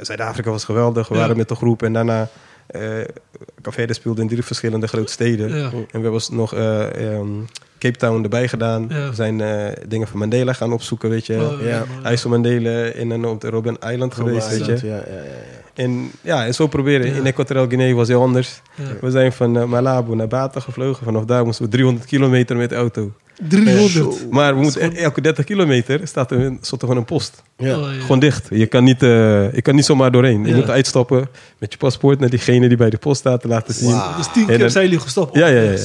Zuid-Afrika 0.00 0.50
was 0.50 0.64
geweldig. 0.64 1.08
We 1.08 1.14
Ja. 1.14 1.20
waren 1.20 1.36
met 1.36 1.48
de 1.48 1.54
groep 1.54 1.82
en 1.82 1.92
daarna... 1.92 2.28
eh 2.66 2.82
Café 3.62 3.92
speelde 3.92 4.20
in 4.22 4.28
drie 4.28 4.42
verschillende 4.42 4.86
grote 4.86 5.12
steden. 5.12 5.56
Ja. 5.56 5.64
En 5.64 6.00
we 6.02 6.02
hebben 6.02 6.20
nog 6.30 6.54
eh, 6.54 7.12
ehm, 7.14 7.28
Cape 7.78 7.96
Town 7.98 8.22
erbij 8.22 8.48
gedaan. 8.48 8.86
Ja. 8.88 9.08
We 9.08 9.14
zijn 9.14 9.40
eh, 9.40 9.66
dingen 9.88 10.08
van 10.08 10.18
Mandela 10.18 10.52
gaan 10.52 10.72
opzoeken, 10.72 11.10
weet 11.10 11.26
je. 11.26 11.34
Oh, 11.34 11.62
Ja. 11.66 11.84
Hij 12.02 12.18
van 12.18 12.30
Mandela 12.30 12.70
in 12.84 13.12
en 13.12 13.24
op 13.24 13.40
de 13.40 13.48
Robben 13.50 13.76
Island 13.90 14.14
geweest, 14.14 14.48
weet 14.48 14.80
je. 14.80 15.02
En 15.74 16.10
ja, 16.20 16.46
en 16.46 16.54
zo 16.54 16.66
proberen. 16.66 17.06
Ja. 17.06 17.14
In 17.14 17.26
Equatorial 17.26 17.66
Guinea 17.68 17.94
was 17.94 18.08
heel 18.08 18.22
anders. 18.22 18.60
Ja. 18.74 18.84
We 19.00 19.10
zijn 19.10 19.32
van 19.32 19.56
eh, 19.58 19.64
Malabo 19.64 20.14
naar 20.14 20.28
Bata 20.28 20.60
gevlogen. 20.60 21.04
Vanaf 21.04 21.24
daar 21.24 21.44
moesten 21.44 21.64
we 21.64 21.70
300 21.70 22.06
kilometer 22.06 22.56
met 22.56 22.68
de 22.68 22.74
auto. 22.74 23.12
300. 23.48 24.30
Maar 24.30 24.54
we 24.54 24.60
moeten, 24.60 24.96
elke 24.96 25.20
30 25.20 25.44
kilometer 25.44 26.00
staat 26.04 26.30
er, 26.30 26.40
een- 26.40 26.58
er 26.60 26.78
gewoon 26.78 26.96
een 26.96 27.04
post. 27.04 27.42
Ja. 27.56 27.78
Oh, 27.78 27.94
ja. 27.94 28.00
Gewoon 28.00 28.18
dicht. 28.18 28.46
Je 28.50 28.66
kan 28.66 28.84
niet, 28.84 29.02
eh, 29.02 29.08
je 29.54 29.62
kan 29.62 29.74
niet 29.74 29.84
zomaar 29.84 30.10
doorheen. 30.12 30.42
Je 30.42 30.48
Ja. 30.48 30.56
moet 30.56 30.70
uitstappen 30.70 31.28
met 31.58 31.72
je 31.72 31.78
paspoort 31.78 32.20
naar 32.20 32.30
diegene 32.30 32.68
die 32.68 32.76
bij 32.76 32.90
de 32.90 32.96
post 32.98 33.20
staat 33.20 33.40
te 33.40 33.48
laten 33.48 33.74
zien. 33.74 34.00
Dus 34.16 34.26
tien 34.32 34.42
En 34.42 34.48
keer 34.48 34.58
dan- 34.58 34.70
zijn 34.70 34.84
jullie 34.84 35.00
gestopt. 35.00 35.36
Ja, 35.36 35.46
ja, 35.46 35.60
ja, 35.60 35.76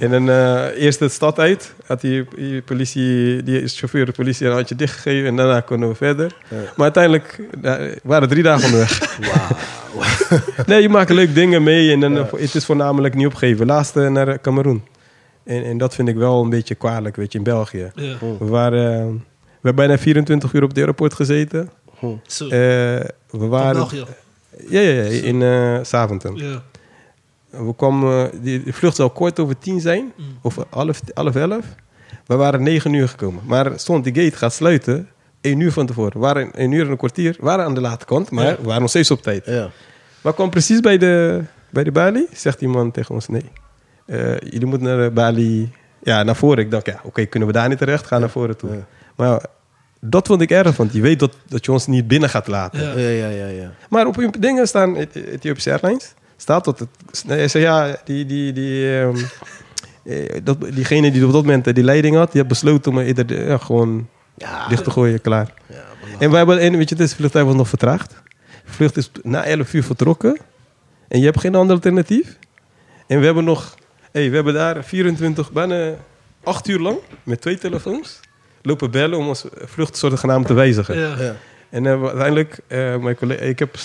ja. 0.00 0.08
Zo. 0.08 0.14
En 0.14 0.24
dan 0.24 0.28
eh, 0.34 0.82
eerst 0.82 0.98
de 0.98 1.08
stad 1.08 1.38
uit. 1.38 1.74
Had 1.86 2.00
die, 2.00 2.24
die 2.36 2.62
politie, 2.62 3.42
die 3.42 3.68
chauffeur 3.68 4.06
de 4.06 4.12
politie 4.12 4.46
een 4.46 4.52
handje 4.52 4.74
dichtgegeven. 4.74 5.26
En 5.28 5.36
daarna 5.36 5.60
konden 5.60 5.88
we 5.88 5.94
verder. 5.94 6.32
Ja. 6.48 6.56
Maar 6.56 6.92
uiteindelijk 6.94 7.40
eh, 7.62 7.74
waren 8.02 8.28
drie 8.28 8.42
dagen 8.42 8.64
onderweg. 8.64 9.18
nee, 10.66 10.82
je 10.82 10.88
maakt 10.88 11.10
leuke 11.10 11.32
dingen 11.32 11.62
mee. 11.62 11.92
En 11.92 12.00
dan, 12.00 12.14
Ja. 12.14 12.26
het 12.36 12.54
is 12.54 12.64
voornamelijk 12.64 13.14
niet 13.14 13.26
opgeven. 13.26 13.66
Laatste 13.66 14.08
naar 14.08 14.28
eh, 14.28 14.38
Cameroen. 14.42 14.82
En, 15.44 15.64
en 15.64 15.78
dat 15.78 15.94
vind 15.94 16.08
ik 16.08 16.16
wel 16.16 16.42
een 16.42 16.50
beetje 16.50 16.74
kwalijk, 16.74 17.16
weet 17.16 17.32
je, 17.32 17.38
in 17.38 17.44
België. 17.44 17.90
Ja. 17.94 18.16
We, 18.38 18.46
waren, 18.46 18.92
eh, 18.92 19.06
we 19.06 19.68
hebben 19.68 19.86
bijna 19.86 19.98
24 19.98 20.52
uur 20.52 20.62
op 20.62 20.74
de 20.74 20.80
airport 20.82 21.14
gezeten. 21.14 21.70
Zo. 22.26 22.44
Eh, 22.44 22.50
we 23.30 23.46
waren... 23.46 23.74
België. 23.74 24.04
Ja, 24.68 24.80
ja, 24.80 25.02
ja, 25.02 25.02
in 25.02 25.42
eh 25.42 25.78
Zaventem. 25.82 26.36
Ja. 26.36 26.62
We 27.50 27.74
kwamen, 27.76 28.42
die, 28.42 28.62
de 28.62 28.72
vlucht 28.72 28.96
zou 28.96 29.10
kort 29.10 29.38
over 29.38 29.58
tien 29.58 29.80
zijn, 29.80 30.12
Mm. 30.16 30.24
of 30.42 30.56
half, 30.70 31.00
half 31.14 31.34
elf. 31.36 31.64
We 32.26 32.34
waren 32.36 32.62
negen 32.62 32.92
uur 32.92 33.08
gekomen. 33.08 33.42
Maar 33.46 33.72
stond 33.76 34.04
die 34.04 34.14
gate 34.24 34.36
gaat 34.36 34.52
sluiten, 34.52 35.08
één 35.40 35.60
uur 35.60 35.72
van 35.72 35.86
tevoren. 35.86 36.12
We 36.12 36.18
waren 36.18 36.48
een 36.52 36.72
uur 36.72 36.84
en 36.84 36.90
een 36.90 36.96
kwartier, 36.96 37.36
we 37.38 37.44
waren 37.44 37.64
aan 37.64 37.74
de 37.74 37.80
late 37.80 38.04
kant, 38.04 38.30
maar 38.30 38.44
Ja. 38.44 38.56
we 38.56 38.62
waren 38.66 38.80
nog 38.80 38.90
steeds 38.90 39.10
op 39.10 39.22
tijd. 39.22 39.46
Ja. 39.46 39.70
We 40.20 40.32
kwamen 40.34 40.50
precies 40.52 40.80
bij 40.80 40.98
de, 40.98 41.42
bij 41.70 41.84
de 41.84 41.92
balie, 41.92 42.26
zegt 42.32 42.60
iemand 42.60 42.94
tegen 42.94 43.14
ons, 43.14 43.28
nee, 43.28 43.44
eh, 44.06 44.38
jullie 44.38 44.66
moeten 44.66 44.88
naar 44.88 45.04
de 45.04 45.10
balie, 45.10 45.72
ja, 46.02 46.22
naar 46.22 46.36
voren. 46.36 46.58
Ik 46.64 46.70
dacht, 46.70 46.86
ja, 46.86 47.00
oké, 47.04 47.24
kunnen 47.24 47.48
we 47.48 47.54
daar 47.54 47.68
niet 47.68 47.78
terecht? 47.78 48.06
Ga 48.06 48.18
naar 48.18 48.30
voren 48.30 48.56
toe. 48.56 48.70
Ja. 48.70 48.86
Maar 49.16 49.44
dat 50.00 50.26
vond 50.26 50.40
ik 50.40 50.50
erg, 50.50 50.76
want 50.76 50.92
je 50.92 51.00
weet 51.00 51.18
dat, 51.18 51.36
dat 51.48 51.64
je 51.64 51.72
ons 51.72 51.86
niet 51.86 52.08
binnen 52.08 52.28
gaat 52.28 52.46
laten. 52.46 52.80
Ja. 52.82 52.92
Ja, 52.98 53.08
ja, 53.08 53.28
ja, 53.28 53.46
ja. 53.46 53.72
Maar 53.88 54.06
op 54.06 54.16
hun 54.16 54.34
dingen 54.38 54.66
staan 54.68 54.96
Eth- 54.96 55.14
Ethiopische 55.16 55.70
Airlines. 55.72 56.14
Staat 56.40 56.64
dat? 56.64 56.78
Het, 56.78 56.88
nee, 57.26 57.38
hij 57.38 57.48
zei 57.48 57.64
ja, 57.64 57.96
die, 58.04 58.26
die, 58.26 58.52
die, 58.52 58.98
ehm, 59.00 59.16
eh, 60.04 60.40
dat, 60.42 60.56
diegene 60.74 61.10
die 61.10 61.26
op 61.26 61.32
dat 61.32 61.42
moment 61.44 61.66
eh, 61.66 61.74
die 61.74 61.84
leiding 61.84 62.16
had, 62.16 62.32
die 62.32 62.40
had 62.40 62.50
besloten 62.50 62.92
om 62.92 62.98
er 62.98 63.48
ja, 63.48 63.58
gewoon 63.58 64.08
Ja, 64.36 64.68
dicht 64.68 64.84
te 64.84 64.90
gooien, 64.90 65.20
klaar. 65.20 65.54
ja. 65.66 65.84
En 66.18 66.30
we 66.30 66.36
hebben, 66.36 66.58
en 66.60 66.76
weet 66.76 66.88
je, 66.88 66.94
het 66.96 67.14
vliegtuig 67.14 67.46
was 67.46 67.54
nog 67.54 67.68
vertraagd. 67.68 68.10
De 68.64 68.72
vlucht 68.72 68.96
is 68.96 69.10
na 69.22 69.44
11 69.44 69.72
uur 69.72 69.84
vertrokken. 69.84 70.38
En 71.08 71.18
je 71.18 71.24
hebt 71.24 71.40
geen 71.40 71.54
ander 71.54 71.74
alternatief. 71.74 72.38
En 73.06 73.18
we 73.18 73.24
hebben 73.24 73.44
nog, 73.44 73.74
hey, 74.12 74.28
we 74.28 74.34
hebben 74.34 74.54
daar 74.54 74.84
24, 74.84 75.52
bijna 75.52 75.94
8 76.44 76.68
uur 76.68 76.78
lang 76.78 76.98
met 77.22 77.40
twee 77.40 77.58
telefoons 77.58 78.20
lopen 78.62 78.90
bellen 78.90 79.18
om 79.18 79.28
onze 79.28 79.50
vlucht 79.64 79.96
zogenaamd 79.96 80.46
te 80.46 80.54
wijzigen. 80.54 80.98
Ja. 80.98 81.14
Ja. 81.22 81.34
En 81.70 81.82
we 82.00 82.06
uiteindelijk, 82.06 82.58
eh, 82.66 82.96
mijn 82.96 83.16
collega, 83.16 83.40
ik 83.42 83.58
heb 83.58 83.76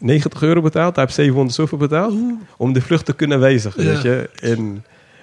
690 0.00 0.42
euro 0.42 0.60
betaald. 0.60 0.94
Hij 0.94 1.04
heeft 1.04 1.16
700 1.16 1.54
zoveel 1.56 1.78
betaald. 1.78 2.14
Om 2.56 2.72
de 2.72 2.80
vlucht 2.80 3.04
te 3.04 3.12
kunnen 3.12 3.40
wijzigen. 3.40 3.84
Weet 3.84 4.02
je? 4.02 4.30
En 4.40 4.58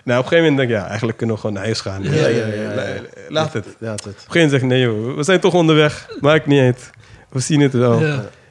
nou, 0.04 0.20
op 0.20 0.26
een 0.26 0.30
gegeven 0.32 0.38
moment 0.38 0.58
denk 0.58 0.70
ik, 0.70 0.76
ja, 0.76 0.88
eigenlijk 0.88 1.18
kunnen 1.18 1.36
we 1.36 1.42
gewoon 1.42 1.56
naar 1.56 1.66
huis 1.66 1.82
gaan. 1.82 2.04
Ja, 2.04 2.12
je? 2.12 2.18
ja, 2.36 2.46
ja, 2.48 2.62
ja. 2.70 2.76
La- 2.76 3.02
Laat 3.30 3.54
het. 3.54 3.66
Op 3.66 3.76
Ja, 3.80 3.92
het. 3.92 4.06
een 4.06 4.12
gegeven 4.14 4.32
moment 4.34 4.52
zeg 4.52 4.62
ik, 4.62 4.68
nee 4.68 4.82
joh, 4.82 5.16
we 5.16 5.24
zijn 5.24 5.40
toch 5.40 5.54
onderweg. 5.54 6.08
Maakt 6.20 6.46
niet 6.46 6.60
uit. 6.60 6.90
We 7.30 7.40
zien 7.40 7.62
het 7.62 7.74
wel. 7.74 8.02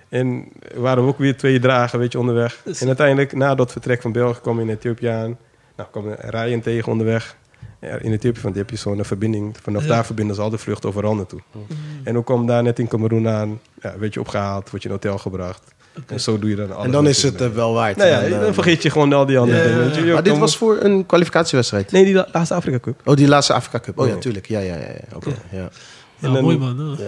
En 0.08 0.48
waren 0.74 1.02
we 1.02 1.08
ook 1.08 1.18
weer 1.18 1.36
twee 1.36 1.60
dagen 1.60 1.98
weet 1.98 2.12
je, 2.12 2.18
onderweg. 2.18 2.60
Dus- 2.64 2.80
En 2.80 2.86
uiteindelijk, 2.86 3.32
na 3.32 3.54
dat 3.54 3.72
vertrek 3.72 4.02
van 4.02 4.12
België, 4.12 4.40
kwam 4.40 4.56
we 4.56 4.62
in 4.62 4.68
Ethiopië 4.68 5.06
aan. 5.06 5.38
Nou, 5.76 5.88
kwam 5.90 6.14
Ryan 6.18 6.60
tegen 6.60 6.92
onderweg. 6.92 7.36
In 7.80 8.12
Ethiopië, 8.12 8.40
want 8.40 8.54
die 8.54 8.62
heb 8.62 8.70
je 8.70 8.76
zo'n 8.76 9.04
verbinding. 9.04 9.56
Vanaf 9.62 9.84
daar 9.86 10.04
verbinden 10.06 10.36
ze 10.36 10.42
al 10.42 10.50
de 10.50 10.58
vluchten 10.58 10.88
overal 10.88 11.14
naartoe. 11.14 11.40
En 12.04 12.14
dan 12.14 12.24
kwam 12.24 12.46
daar 12.46 12.62
net 12.62 12.78
in 12.78 12.88
Cameroen 12.88 13.28
aan. 13.28 13.60
Ja, 13.82 13.94
werd 13.98 14.14
je 14.14 14.20
opgehaald, 14.20 14.70
word 14.70 14.82
je 14.82 14.88
in 14.88 14.94
een 14.94 15.00
hotel 15.02 15.18
gebracht. 15.18 15.74
En 16.06 16.20
zo 16.20 16.38
doe 16.38 16.50
je 16.50 16.56
dan 16.56 16.72
alles. 16.72 16.84
En 16.84 16.90
dan 16.90 17.06
is 17.06 17.14
natuurlijk. 17.22 17.42
het 17.42 17.50
eh, 17.52 17.56
wel 17.56 17.72
waard. 17.74 17.96
Nou 17.96 18.08
ja, 18.08 18.20
Dan, 18.20 18.32
eh, 18.32 18.40
dan 18.40 18.54
vergeet 18.54 18.82
je 18.82 18.90
gewoon 18.90 19.12
al 19.12 19.26
die 19.26 19.38
andere 19.38 19.90
dingen. 19.92 20.12
Maar 20.12 20.22
dit 20.22 20.38
was 20.38 20.56
voor 20.56 20.78
een 20.82 21.06
kwalificatiewedstrijd? 21.06 21.92
Nee, 21.92 22.04
die 22.04 22.14
la- 22.14 22.28
laatste 22.32 22.54
Afrika 22.54 22.78
Cup. 22.80 23.00
Oh, 23.04 23.16
die 23.16 23.28
laatste 23.28 23.52
Afrika 23.52 23.80
Cup. 23.80 23.98
Oh 23.98 24.06
ja, 24.06 24.12
Ja. 24.12 24.18
tuurlijk. 24.18 24.46
Ja, 24.46 24.58
ja, 24.60 24.74
ja. 24.74 24.80
ja. 24.80 25.16
Oké, 25.16 25.28
ja. 25.50 25.68
Ja, 26.18 26.26
En 26.28 26.32
dan- 26.32 26.42
mooi 26.42 26.58
man. 26.58 26.98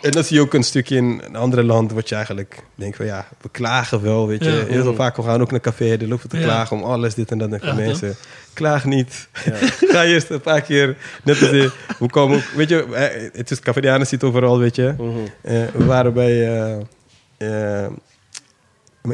En 0.00 0.10
dan 0.10 0.24
zie 0.24 0.36
je 0.36 0.42
ook 0.42 0.54
een 0.54 0.62
stukje 0.62 0.96
in 0.96 1.22
een 1.26 1.36
andere 1.36 1.62
land... 1.64 1.92
wat 1.92 2.08
je 2.08 2.14
eigenlijk 2.14 2.62
denkt 2.74 2.96
van 2.96 3.06
ja, 3.06 3.26
we 3.40 3.48
klagen 3.48 4.02
wel, 4.02 4.26
weet 4.26 4.44
je. 4.44 4.50
Ja. 4.50 4.64
Heel 4.68 4.82
veel 4.82 4.94
vaak, 4.94 5.16
we 5.16 5.22
gaan 5.22 5.40
ook 5.40 5.50
naar 5.50 5.60
café, 5.60 5.96
die 5.96 6.08
lopen 6.08 6.28
te 6.28 6.36
Ja. 6.38 6.42
klagen 6.42 6.76
om 6.76 6.82
alles, 6.82 7.14
dit 7.14 7.30
en 7.30 7.38
dat. 7.38 7.50
En 7.52 7.76
mensen, 7.76 8.16
klaag 8.52 8.84
niet. 8.84 9.28
Ga 9.92 10.04
eerst 10.04 10.30
een 10.30 10.40
paar 10.40 10.60
keer, 10.60 10.96
net 11.24 11.40
als 11.40 11.50
de, 11.50 11.70
we 11.98 12.10
komen 12.10 12.36
ook, 12.36 12.42
weet 12.56 12.68
je, 12.68 12.84
het 13.32 13.50
is 13.50 13.60
Cafedianen 13.60 14.06
zit 14.06 14.24
overal, 14.24 14.58
weet 14.58 14.76
je. 14.76 14.94
Mhm. 14.98 15.08
Eh, 15.42 15.52
we 15.74 15.84
waren 15.84 16.12
bij, 16.12 16.48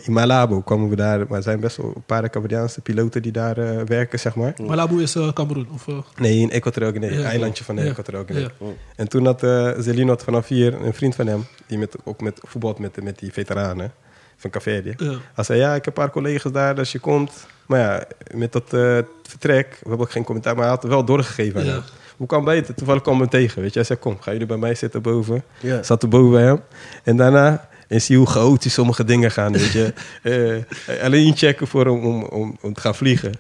in 0.03 0.12
Malabo 0.12 0.61
kwamen 0.61 0.88
we 0.88 0.97
daar, 0.97 1.18
maar 1.28 1.36
er 1.36 1.42
zijn 1.42 1.61
best 1.61 1.76
wel 1.76 1.92
een 1.95 2.03
paar 2.07 2.30
Cafediaanse 2.30 2.80
piloten 2.80 3.22
die 3.22 3.32
daar 3.32 3.59
eh, 3.59 3.80
werken, 3.86 4.18
zeg 4.18 4.34
maar. 4.34 4.55
Malabo 4.66 4.97
is 4.97 5.14
eh, 5.14 5.32
Cameroen. 5.32 5.68
Of, 5.74 5.88
eh, 5.88 5.95
Nee, 6.16 6.38
in 6.38 6.51
Equatorial 6.51 6.92
Guinea, 6.92 7.11
Ja. 7.18 7.24
eilandje 7.24 7.64
van 7.64 7.76
Ja. 7.76 7.82
Equatorial 7.84 8.24
Guinea. 8.26 8.49
ja. 8.61 8.66
En 8.97 9.09
toen 9.09 9.24
had 9.26 9.42
uh, 9.42 9.70
Zelino 9.78 10.09
had 10.09 10.24
vanaf 10.24 10.49
hier 10.49 10.74
een 10.84 10.95
vriend 10.95 11.14
van 11.14 11.26
hem, 11.26 11.45
die 11.66 11.78
met, 11.78 11.97
ook 12.05 12.20
met 12.20 12.40
voetbalt 12.42 12.78
met, 12.78 13.03
met 13.03 13.18
die 13.18 13.32
veteranen 13.32 13.92
van 14.36 14.51
Café. 14.51 14.82
Ja. 14.97 15.18
Hij 15.34 15.45
zei, 15.45 15.59
ja, 15.59 15.68
ik 15.74 15.84
heb 15.84 15.97
een 15.97 16.03
paar 16.05 16.11
collega's 16.12 16.53
daar, 16.53 16.78
als 16.78 16.92
je 16.92 16.99
komt. 16.99 17.47
Maar 17.66 17.78
ja, 17.80 18.05
met 18.34 18.53
dat 18.53 18.72
eh, 18.72 18.99
vertrek, 19.22 19.68
we 19.82 19.88
hebben 19.88 20.07
ook 20.07 20.12
geen 20.12 20.24
commentaar, 20.24 20.53
maar 20.55 20.62
hij 20.62 20.72
had 20.72 20.82
het 20.82 20.90
wel 20.92 21.05
doorgegeven 21.05 21.64
Ja. 21.64 21.80
Hoe 22.16 22.26
kwam 22.26 22.45
bij 22.45 22.57
het? 22.57 22.76
Toevallig 22.76 23.03
kwam 23.03 23.18
hem 23.20 23.28
tegen, 23.28 23.61
weet 23.62 23.70
je. 23.72 23.78
Hij 23.78 23.84
zei, 23.88 23.99
kom, 23.99 24.16
gaan 24.20 24.32
jullie 24.32 24.49
bij 24.49 24.57
mij 24.57 24.74
zitten 24.74 25.03
boven? 25.03 25.42
Ja. 25.61 25.82
Zat 25.82 26.03
er 26.03 26.09
boven 26.09 26.30
bij 26.30 26.42
hem. 26.42 26.61
En 27.05 27.16
daarna, 27.16 27.68
en 27.95 28.01
zie 28.01 28.16
hoe 28.16 28.26
chaotisch 28.26 28.72
sommige 28.72 29.05
dingen 29.05 29.30
gaan, 29.30 29.53
weet 29.53 29.72
je. 29.72 29.92
Eh, 30.22 31.03
alleen 31.05 31.26
inchecken 31.26 31.66
voor 31.66 31.86
om, 31.86 32.05
om, 32.05 32.22
om, 32.22 32.57
om 32.62 32.72
te 32.74 32.80
gaan 32.80 32.95
vliegen. 32.95 33.32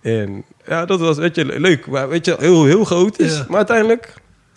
En 0.00 0.44
ja, 0.66 0.84
dat 0.84 1.00
was, 1.00 1.16
weet 1.16 1.34
je, 1.34 1.44
leuk. 1.44 1.86
Maar 1.86 2.08
weet 2.08 2.24
je, 2.24 2.36
heel, 2.38 2.64
heel 2.64 2.84
chaotisch. 2.84 3.36
Ja. 3.36 3.44
Maar 3.48 3.56
uiteindelijk... 3.56 4.14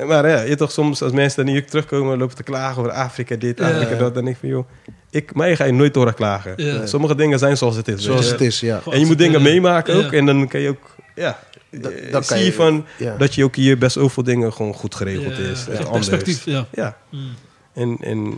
Maar 0.07 0.29
ja, 0.29 0.41
je 0.41 0.55
toch 0.55 0.71
soms 0.71 1.01
als 1.01 1.11
mensen 1.11 1.45
dan 1.45 1.53
hier 1.53 1.65
terugkomen 1.65 2.17
lopen 2.17 2.35
te 2.35 2.43
klagen 2.43 2.79
over 2.79 2.91
Afrika 2.91 3.35
dit, 3.35 3.59
Ja. 3.59 3.69
Afrika 3.71 3.95
dat. 3.95 4.13
Dan 4.13 4.23
denk 4.23 4.35
ik 4.35 4.41
van, 4.41 4.49
joh, 4.49 4.67
ik, 5.09 5.35
mij 5.35 5.55
ga 5.55 5.63
je 5.63 5.71
nooit 5.73 5.95
horen 5.95 6.13
klagen. 6.13 6.53
Ja. 6.57 6.85
Sommige 6.85 7.15
dingen 7.15 7.39
zijn 7.39 7.57
zoals 7.57 7.75
het 7.75 7.87
is. 7.87 8.03
Zoals 8.03 8.29
het 8.31 8.41
is, 8.41 8.59
ja. 8.59 8.81
En 8.91 8.99
je 8.99 9.05
moet 9.05 9.17
dingen 9.17 9.41
meemaken 9.41 9.95
ook. 10.05 10.11
En 10.11 10.25
dan 10.25 10.47
kan 10.47 10.59
je 10.59 10.69
ook, 10.69 10.95
ja, 11.15 11.39
Da- 11.71 11.89
eh, 11.89 12.11
dan 12.11 12.23
zie 12.23 12.37
je 12.37 12.43
je- 12.45 12.53
van 12.53 12.85
dat 13.17 13.35
je 13.35 13.43
ook 13.43 13.55
hier 13.55 13.77
best 13.77 13.93
zoveel 13.93 14.23
dingen 14.23 14.53
gewoon 14.53 14.73
goed 14.73 14.95
geregeld 14.95 15.37
is. 15.37 15.67
anders. 15.67 15.89
perspectief, 15.89 16.45
ja. 16.45 16.67
Ja, 16.71 16.97
Mm. 17.11 17.19
en, 17.73 17.97
en, 18.01 18.33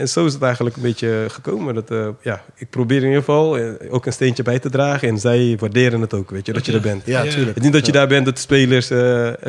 en 0.00 0.08
zo 0.08 0.24
is 0.26 0.32
het 0.32 0.42
eigenlijk 0.42 0.76
een 0.76 0.82
beetje 0.82 1.24
gekomen. 1.28 1.74
Dat, 1.74 1.90
eh, 1.90 2.08
ja, 2.22 2.42
ik 2.56 2.70
probeer 2.70 2.96
in 2.96 3.02
ieder 3.04 3.18
geval 3.18 3.58
eh, 3.58 3.64
ook 3.90 4.06
een 4.06 4.12
steentje 4.12 4.42
bij 4.42 4.58
te 4.58 4.70
dragen. 4.70 5.08
En 5.08 5.18
zij 5.18 5.56
waarderen 5.60 6.00
het 6.00 6.14
ook, 6.14 6.30
weet 6.30 6.46
je, 6.46 6.52
dat 6.52 6.66
je 6.66 6.72
er 6.72 6.80
bent. 6.80 7.02
Ja, 7.06 7.22
Ja. 7.22 7.30
tuurlijk. 7.30 7.48
Het 7.48 7.56
is 7.56 7.62
niet 7.62 7.72
dat 7.72 7.86
je 7.86 7.92
daar 7.92 8.06
bent, 8.08 8.24
dat 8.24 8.34
de 8.34 8.40
spelers... 8.40 8.90
eh 8.90 8.98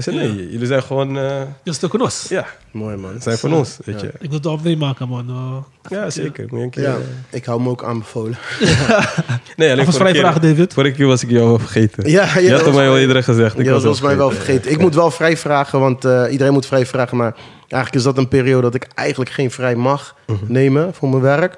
nee, 0.06 0.50
jullie 0.52 0.66
zijn 0.68 0.84
gewoon... 0.84 1.18
eh, 1.18 1.40
Dat 1.64 1.74
is 1.74 1.80
de 1.80 1.88
konos. 1.88 2.26
ja, 2.30 2.46
Mooi, 2.72 2.96
man. 2.98 3.22
zijn 3.22 3.38
van 3.38 3.54
ons, 3.54 3.78
weet 3.86 4.00
Ja. 4.02 4.06
je. 4.08 4.12
Ik 4.20 4.28
wil 4.30 4.38
het 4.38 4.44
wel 4.46 4.60
meemaken, 4.64 5.08
man. 5.08 5.30
Eh, 5.30 5.58
Ja, 5.98 6.10
zeker. 6.10 6.70
Keer, 6.70 6.84
Ja, 6.84 6.98
ik 7.30 7.46
hou 7.46 7.62
me 7.62 7.70
ook 7.70 7.84
aanbevolen. 7.84 8.38
nee, 9.56 9.72
alleen 9.72 9.94
vrij 9.94 10.16
vragen, 10.16 10.42
David. 10.42 10.74
vorige 10.74 10.96
keer 10.96 11.08
was 11.08 11.24
ik 11.24 11.30
jou 11.30 11.50
al 11.50 11.60
vergeten. 11.60 12.10
Ja, 12.10 12.24
ja, 12.34 12.40
je 12.40 12.50
dat 12.50 12.62
had 12.62 12.74
mij 12.74 12.86
al 12.88 12.92
mij- 12.92 13.02
eerder 13.02 13.24
gezegd. 13.24 13.60
Ik 13.60 13.66
was 13.66 13.74
dat 13.74 13.84
was 13.84 14.02
mij 14.02 14.18
wel 14.18 14.30
vergeten. 14.30 14.54
vergeten. 14.54 14.72
Ik 14.72 14.82
moet 14.82 14.96
wel 14.96 15.12
vrij 15.12 15.38
vragen, 15.38 15.80
want 15.80 16.06
eh, 16.06 16.26
iedereen 16.32 16.54
moet 16.54 16.66
vrij 16.66 16.86
vragen. 16.86 17.18
Maar 17.18 17.36
eigenlijk 17.72 17.96
is 17.96 18.04
dat 18.04 18.18
een 18.18 18.28
periode 18.28 18.62
dat 18.62 18.76
ik 18.76 18.88
eigenlijk 18.96 19.32
geen 19.32 19.52
vrij 19.52 19.76
mag 19.76 20.16
Mhm. 20.28 20.38
nemen 20.48 20.94
voor 20.94 21.10
mijn 21.10 21.22
werk. 21.22 21.58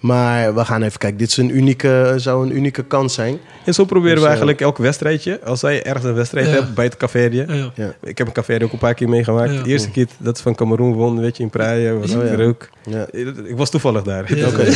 Maar 0.00 0.54
we 0.54 0.64
gaan 0.64 0.82
even 0.82 0.98
kijken. 0.98 1.18
Dit 1.18 1.28
is 1.28 1.36
een 1.36 1.56
unieke, 1.56 2.12
zou 2.16 2.46
een 2.46 2.56
unieke 2.56 2.82
kans 2.84 3.14
zijn. 3.14 3.38
En 3.64 3.74
zo 3.74 3.84
proberen 3.84 4.10
Dus, 4.10 4.18
we 4.18 4.22
eh, 4.24 4.28
eigenlijk 4.30 4.60
elk 4.60 4.78
wedstrijdje. 4.78 5.40
Als 5.44 5.60
wij 5.60 5.82
ergens 5.84 6.04
een 6.04 6.14
wedstrijd 6.14 6.46
Ja. 6.46 6.52
hebben 6.52 6.74
bij 6.74 6.84
het 6.84 6.96
café. 6.96 7.18
Ja. 7.30 7.72
Ik 8.02 8.18
heb 8.18 8.26
een 8.26 8.32
café 8.32 8.62
ook 8.62 8.72
een 8.72 8.78
paar 8.78 8.94
keer 8.94 9.08
meegemaakt. 9.08 9.52
Ja. 9.52 9.62
De 9.62 9.68
eerste 9.68 9.90
keer 9.90 10.06
dat 10.18 10.36
ze 10.36 10.42
van 10.42 10.54
Cameroen 10.54 10.92
won, 10.92 11.20
weet 11.20 11.36
je, 11.36 11.42
in 11.42 11.50
Praia, 11.50 11.92
was 11.92 12.14
Oh, 12.14 12.40
ook. 12.48 12.68
Ja. 12.82 13.06
Ik 13.44 13.56
was 13.56 13.70
toevallig 13.70 14.02
daar. 14.02 14.36
Ja. 14.36 14.46
Oké. 14.48 14.68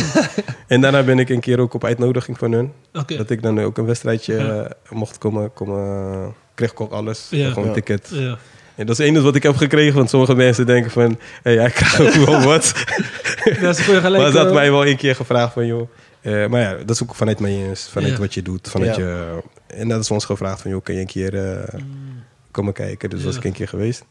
En 0.67 0.81
daarna 0.81 1.03
ben 1.03 1.19
ik 1.19 1.29
een 1.29 1.39
keer 1.39 1.59
ook 1.59 1.73
op 1.73 1.83
uitnodiging 1.85 2.37
van 2.37 2.51
hun. 2.51 2.71
Oké. 2.93 3.15
Dat 3.17 3.29
ik 3.29 3.41
dan 3.41 3.59
ook 3.61 3.77
een 3.77 3.85
wedstrijdje 3.85 4.33
Ja. 4.33 4.61
eh, 4.63 4.69
mocht 4.89 5.17
komen. 5.17 5.53
komen 5.53 6.33
kreeg 6.55 6.71
ik 6.71 6.81
ook 6.81 6.91
alles. 6.91 7.27
Ja. 7.29 7.47
Gewoon 7.47 7.63
een 7.63 7.69
Ja. 7.69 7.73
ticket. 7.75 8.09
En 8.75 8.85
dat 8.85 8.89
is 8.89 8.97
het 8.97 9.07
enige 9.07 9.23
wat 9.23 9.35
ik 9.35 9.43
heb 9.43 9.55
gekregen. 9.55 9.95
Want 9.95 10.09
sommige 10.09 10.35
mensen 10.35 10.65
denken 10.65 10.91
van... 10.91 11.19
Hé, 11.43 11.57
hij 11.57 11.69
krijgt 11.69 11.99
ook 11.99 12.25
wel 12.25 12.41
wat. 12.41 12.73
Kun 13.43 13.53
je 13.67 13.73
gelijk... 13.73 14.23
maar 14.23 14.31
ze 14.31 14.37
had 14.37 14.53
mij 14.53 14.71
wel 14.71 14.85
een 14.87 14.97
keer 14.97 15.15
gevraagd 15.15 15.53
van... 15.53 15.65
joh. 15.65 15.89
eh, 16.21 16.47
maar 16.47 16.61
ja, 16.61 16.71
dat 16.85 16.89
is 16.89 17.03
ook 17.03 17.15
vanuit 17.15 17.39
mij 17.39 17.51
eens. 17.51 17.87
Vanuit 17.91 18.11
Ja. 18.13 18.19
wat 18.19 18.33
je 18.33 18.41
doet. 18.41 18.69
Vanuit 18.69 18.95
Ja. 18.95 19.01
je, 19.03 19.41
en 19.67 19.87
dat 19.87 19.99
is 20.01 20.11
ons 20.11 20.25
gevraagd 20.25 20.61
van... 20.61 20.71
joh, 20.71 20.83
kun 20.83 20.93
je 20.93 20.99
een 20.99 21.05
keer 21.07 21.51
eh, 21.51 21.79
komen 22.51 22.73
kijken? 22.73 23.09
Dus 23.09 23.19
Ja. 23.19 23.25
was 23.25 23.35
ik 23.35 23.43
een 23.43 23.51
keer 23.51 23.67
geweest. 23.67 24.05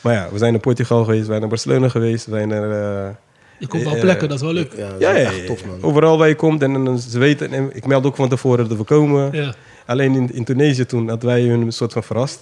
Maar 0.00 0.14
ja, 0.14 0.28
we 0.32 0.38
zijn 0.38 0.52
naar 0.52 0.60
Portugal 0.60 1.04
geweest. 1.04 1.20
We 1.20 1.26
zijn 1.26 1.40
naar 1.40 1.48
Barcelona 1.48 1.88
geweest. 1.88 2.26
We 2.26 2.30
zijn 2.32 2.48
naar... 2.48 2.70
eh, 3.06 3.14
Je 3.58 3.66
komt 3.66 3.82
wel 3.82 3.98
plekken, 4.00 4.28
dat 4.28 4.36
is 4.36 4.42
wel 4.44 4.52
leuk. 4.52 4.72
Ja, 4.76 4.88
dat 4.88 5.00
is 5.00 5.06
ja, 5.06 5.16
ja, 5.16 5.26
echt 5.26 5.46
tof, 5.46 5.66
man. 5.66 5.82
overal 5.82 6.18
waar 6.18 6.28
je 6.28 6.34
komt. 6.34 6.62
En, 6.62 6.84
dan 6.84 6.98
ze 6.98 7.18
weten... 7.18 7.52
En 7.52 7.70
ik 7.76 7.86
meld 7.86 8.06
ook 8.06 8.16
van 8.16 8.28
tevoren 8.28 8.68
dat 8.68 8.78
we 8.78 8.84
komen. 8.84 9.32
Ja, 9.32 9.54
Alleen 9.86 10.14
in, 10.14 10.32
in 10.34 10.44
Tunesië 10.44 10.84
toen 10.86 11.08
hadden 11.08 11.28
wij 11.28 11.42
hun 11.42 11.60
een 11.60 11.72
soort 11.72 11.92
van 11.92 12.02
verrast. 12.02 12.40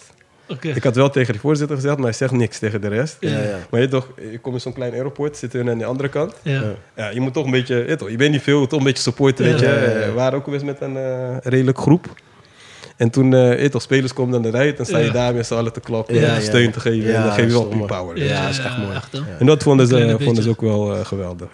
Ik 0.60 0.84
had 0.84 0.94
wel 0.96 1.10
tegen 1.10 1.32
de 1.32 1.38
voorzitter 1.40 1.76
gezegd, 1.76 1.96
maar 1.96 2.04
hij 2.04 2.14
zegt 2.14 2.32
niks 2.32 2.58
tegen 2.58 2.80
de 2.80 2.88
rest. 2.88 3.16
Ja. 3.20 3.30
Ja. 3.38 3.58
Maar 3.70 3.80
je, 3.80 3.88
toch, 3.88 4.08
je 4.30 4.38
komt 4.38 4.54
in 4.54 4.60
zo'n 4.60 4.72
klein 4.72 4.92
aeroport, 4.92 5.36
zitten 5.36 5.58
hun 5.60 5.70
aan 5.70 5.78
de 5.78 5.84
andere 5.84 6.08
kant. 6.08 6.34
Ja. 6.42 6.62
Ja. 6.96 7.08
Je 7.08 7.20
moet 7.20 7.32
toch 7.32 7.44
een 7.44 7.50
beetje, 7.50 7.84
je, 7.88 7.96
toch, 7.96 8.10
je 8.10 8.16
bent 8.16 8.30
niet 8.32 8.42
veel, 8.42 8.66
toch 8.66 8.78
een 8.78 8.84
beetje 8.84 9.02
supporten, 9.02 9.44
weet 9.44 9.60
je. 9.60 9.66
Ja. 9.66 9.72
Eh, 9.74 10.06
We 10.06 10.12
waren 10.12 10.38
ook 10.38 10.46
eens 10.46 10.62
met 10.62 10.80
een 10.80 10.96
eh, 10.96 11.36
redelijk 11.42 11.78
groep. 11.78 12.06
En 12.96 13.10
toen, 13.10 13.34
eh 13.34 13.62
je, 13.62 13.68
toch, 13.68 13.82
spelers 13.82 14.12
komen 14.12 14.42
dan 14.42 14.52
eruit, 14.52 14.76
dan 14.76 14.86
sta 14.86 14.98
je 14.98 15.10
daar 15.10 15.34
met 15.34 15.46
z'n 15.46 15.54
allen 15.54 15.72
te 15.72 15.80
klappen, 15.80 16.34
en 16.34 16.42
steun 16.42 16.70
te 16.70 16.80
geven. 16.80 17.10
Ja, 17.10 17.14
en 17.14 17.22
dan 17.22 17.32
geef 17.32 17.46
je 17.46 17.52
wel 17.52 17.62
dat 17.62 17.72
die 17.72 17.84
power. 17.84 18.18
Ja, 18.18 18.24
Ja, 18.24 18.48
is 18.48 18.58
echt 18.58 18.78
mooi. 18.78 18.98
En 19.38 19.46
dat 19.46 19.62
vonden 19.62 19.86
ze, 19.86 20.16
vonden 20.20 20.42
ze 20.42 20.48
ook 20.48 20.60
wel 20.60 20.96
eh, 20.96 21.04
geweldig. 21.04 21.48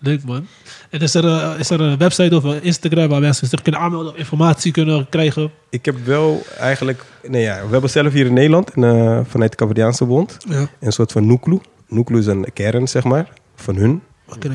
Leuk 0.00 0.24
man. 0.24 0.46
En 0.90 1.00
is 1.00 1.14
er, 1.14 1.24
eh, 1.24 1.50
is 1.58 1.70
er 1.70 1.80
een 1.80 1.98
website 1.98 2.36
of 2.36 2.44
een 2.44 2.62
Instagram 2.62 3.08
waar 3.08 3.20
mensen 3.20 3.48
zich 3.48 3.62
kunnen 3.62 3.80
aanmelden 3.80 4.12
of 4.12 4.18
informatie 4.18 4.72
kunnen 4.72 5.06
krijgen? 5.08 5.50
Ik 5.70 5.84
heb 5.84 5.96
wel 6.04 6.42
eigenlijk, 6.58 7.04
nee 7.28 7.42
ja, 7.42 7.64
we 7.64 7.72
hebben 7.72 7.90
zelf 7.90 8.12
hier 8.12 8.26
in 8.26 8.32
Nederland, 8.32 8.70
eh, 8.70 9.20
vanuit 9.26 9.50
de 9.50 9.56
Cavadiaanse 9.56 10.04
Bond, 10.04 10.36
een 10.80 10.92
soort 10.92 11.12
van 11.12 11.26
Nuklu. 11.26 11.60
Nuklu 11.88 12.18
is 12.18 12.26
een 12.26 12.46
kern, 12.52 12.88
zeg 12.88 13.04
maar, 13.04 13.28
van 13.54 13.76
hun. 13.76 14.02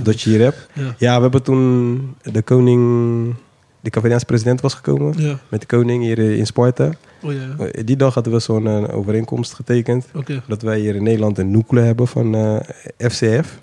Dat 0.04 0.22
je 0.22 0.30
hier 0.30 0.42
hebt. 0.42 0.68
Ja. 0.74 0.96
Ja, 0.98 1.16
we 1.16 1.22
hebben 1.22 1.44
toen 1.44 2.16
de 2.22 2.42
koning, 2.42 3.36
de 3.82 3.90
Cavadiaanse 3.90 4.26
president 4.26 4.62
was 4.62 4.74
gekomen. 4.74 5.14
Ja. 5.18 5.40
Met 5.50 5.60
de 5.62 5.68
koning 5.68 6.04
hier 6.04 6.20
in 6.20 6.46
Sparta. 6.46 6.90
Oh 7.22 7.34
ja. 7.34 7.66
Eh, 7.66 7.84
Die 7.86 7.96
dag 7.96 8.14
hadden 8.14 8.34
we 8.34 8.40
zo'n 8.40 8.68
eh, 8.68 8.98
overeenkomst 8.98 9.54
getekend. 9.54 10.06
Dat 10.48 10.62
wij 10.62 10.80
hier 10.80 10.96
in 10.96 11.04
Nederland 11.04 11.38
een 11.38 11.52
nuclear 11.52 11.86
hebben 11.86 12.08
van 12.08 12.36
eh, 12.36 13.10
FCF. 13.10 13.60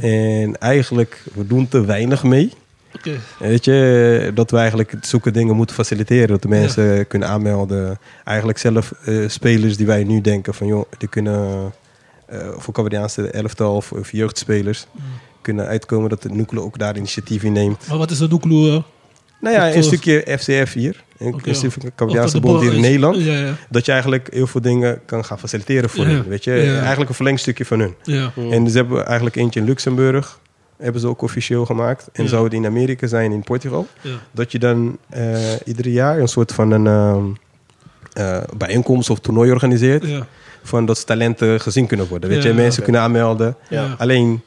En 0.00 0.58
eigenlijk, 0.58 1.22
we 1.34 1.46
doen 1.46 1.68
te 1.68 1.84
weinig 1.84 2.22
mee. 2.22 2.52
Weet 3.38 3.64
je, 3.64 4.30
dat 4.34 4.50
we 4.50 4.56
eigenlijk 4.56 4.94
zulke 5.00 5.30
dingen 5.30 5.56
moeten 5.56 5.74
faciliteren. 5.76 6.28
Dat 6.28 6.42
de 6.42 6.48
mensen 6.48 7.06
kunnen 7.06 7.28
aanmelden. 7.28 7.98
Eigenlijk 8.24 8.58
zelf 8.58 8.92
eh, 8.92 9.28
spelers 9.28 9.76
die 9.76 9.86
wij 9.86 10.04
nu 10.04 10.20
denken 10.20 10.54
van... 10.54 10.66
joh, 10.66 10.84
die 10.98 11.08
kunnen 11.08 11.72
eh, 12.26 12.38
voor 12.56 12.74
Cavadiaanse 12.74 13.30
elftal 13.30 13.76
of, 13.76 13.92
of 13.92 14.12
jeugdspelers... 14.12 14.86
Mm. 14.92 15.02
kunnen 15.42 15.66
uitkomen 15.66 16.08
dat 16.10 16.22
de 16.22 16.28
Nuclear 16.30 16.64
ook 16.64 16.78
daar 16.78 16.96
initiatief 16.96 17.42
in 17.42 17.52
neemt. 17.52 17.86
Maar 17.86 17.98
wat 17.98 18.10
is 18.10 18.18
de 18.18 18.28
Noekloe? 18.28 18.82
Nou 19.42 19.54
ja, 19.54 19.74
een 19.74 19.82
stukje 19.82 20.24
FCF 20.38 20.72
hier, 20.72 21.02
een 21.18 21.30
dat 21.32 22.30
de 22.30 22.40
bond 22.40 22.60
hier 22.60 22.72
in 22.72 22.80
Nederland. 22.80 23.16
Ja, 23.16 23.38
ja. 23.38 23.54
Dat 23.70 23.84
je 23.86 23.92
eigenlijk 23.92 24.28
heel 24.32 24.46
veel 24.46 24.60
dingen 24.60 25.00
kan 25.06 25.24
gaan 25.24 25.38
faciliteren 25.38 25.90
voor 25.90 26.04
hun. 26.04 26.28
Weet 26.28 26.44
je? 26.44 26.52
Eigenlijk 26.80 27.08
een 27.08 27.14
verlengstukje 27.14 27.64
van 27.64 27.78
hun. 27.80 27.94
ja. 28.02 28.32
En 28.50 28.70
ze 28.70 28.76
hebben 28.76 29.06
eigenlijk 29.06 29.36
eentje 29.36 29.60
in 29.60 29.66
Luxemburg, 29.66 30.38
hebben 30.78 31.00
ze 31.00 31.06
ook 31.06 31.22
officieel 31.22 31.66
gemaakt. 31.66 32.08
En 32.12 32.22
Ja. 32.22 32.28
zou 32.28 32.44
het 32.44 32.52
in 32.52 32.66
Amerika 32.66 33.06
zijn, 33.06 33.32
in 33.32 33.42
Portugal. 33.42 33.86
ja. 34.00 34.10
Dat 34.30 34.52
je 34.52 34.58
dan 34.58 34.98
eh 35.10 35.36
ieder 35.64 35.88
jaar 35.88 36.18
een 36.18 36.28
soort 36.28 36.52
van 36.52 36.70
een 36.70 36.86
ehm, 36.86 37.24
eh, 38.12 38.42
bijeenkomst 38.56 39.10
of 39.10 39.18
toernooi 39.18 39.50
organiseert. 39.50 40.06
ja. 40.06 40.26
Van 40.62 40.86
dat 40.86 41.06
talenten 41.06 41.60
gezien 41.60 41.86
kunnen 41.86 42.08
worden. 42.08 42.28
Weet 42.30 42.42
je, 42.42 42.52
mensen 42.52 42.82
kunnen 42.82 43.00
aanmelden. 43.00 43.56
Alleen, 43.98 44.42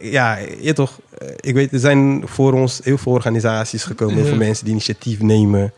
ja, 0.00 0.36
je 0.60 0.72
toch, 0.72 0.98
ik 1.40 1.54
weet, 1.54 1.72
er 1.72 1.78
zijn 1.78 2.22
voor 2.26 2.52
ons 2.52 2.80
heel 2.84 2.98
veel 2.98 3.12
organisaties 3.12 3.84
gekomen, 3.84 4.14
heel 4.14 4.24
veel 4.24 4.36
mensen 4.36 4.64
die 4.64 4.72
initiatief 4.72 5.20
nemen. 5.20 5.72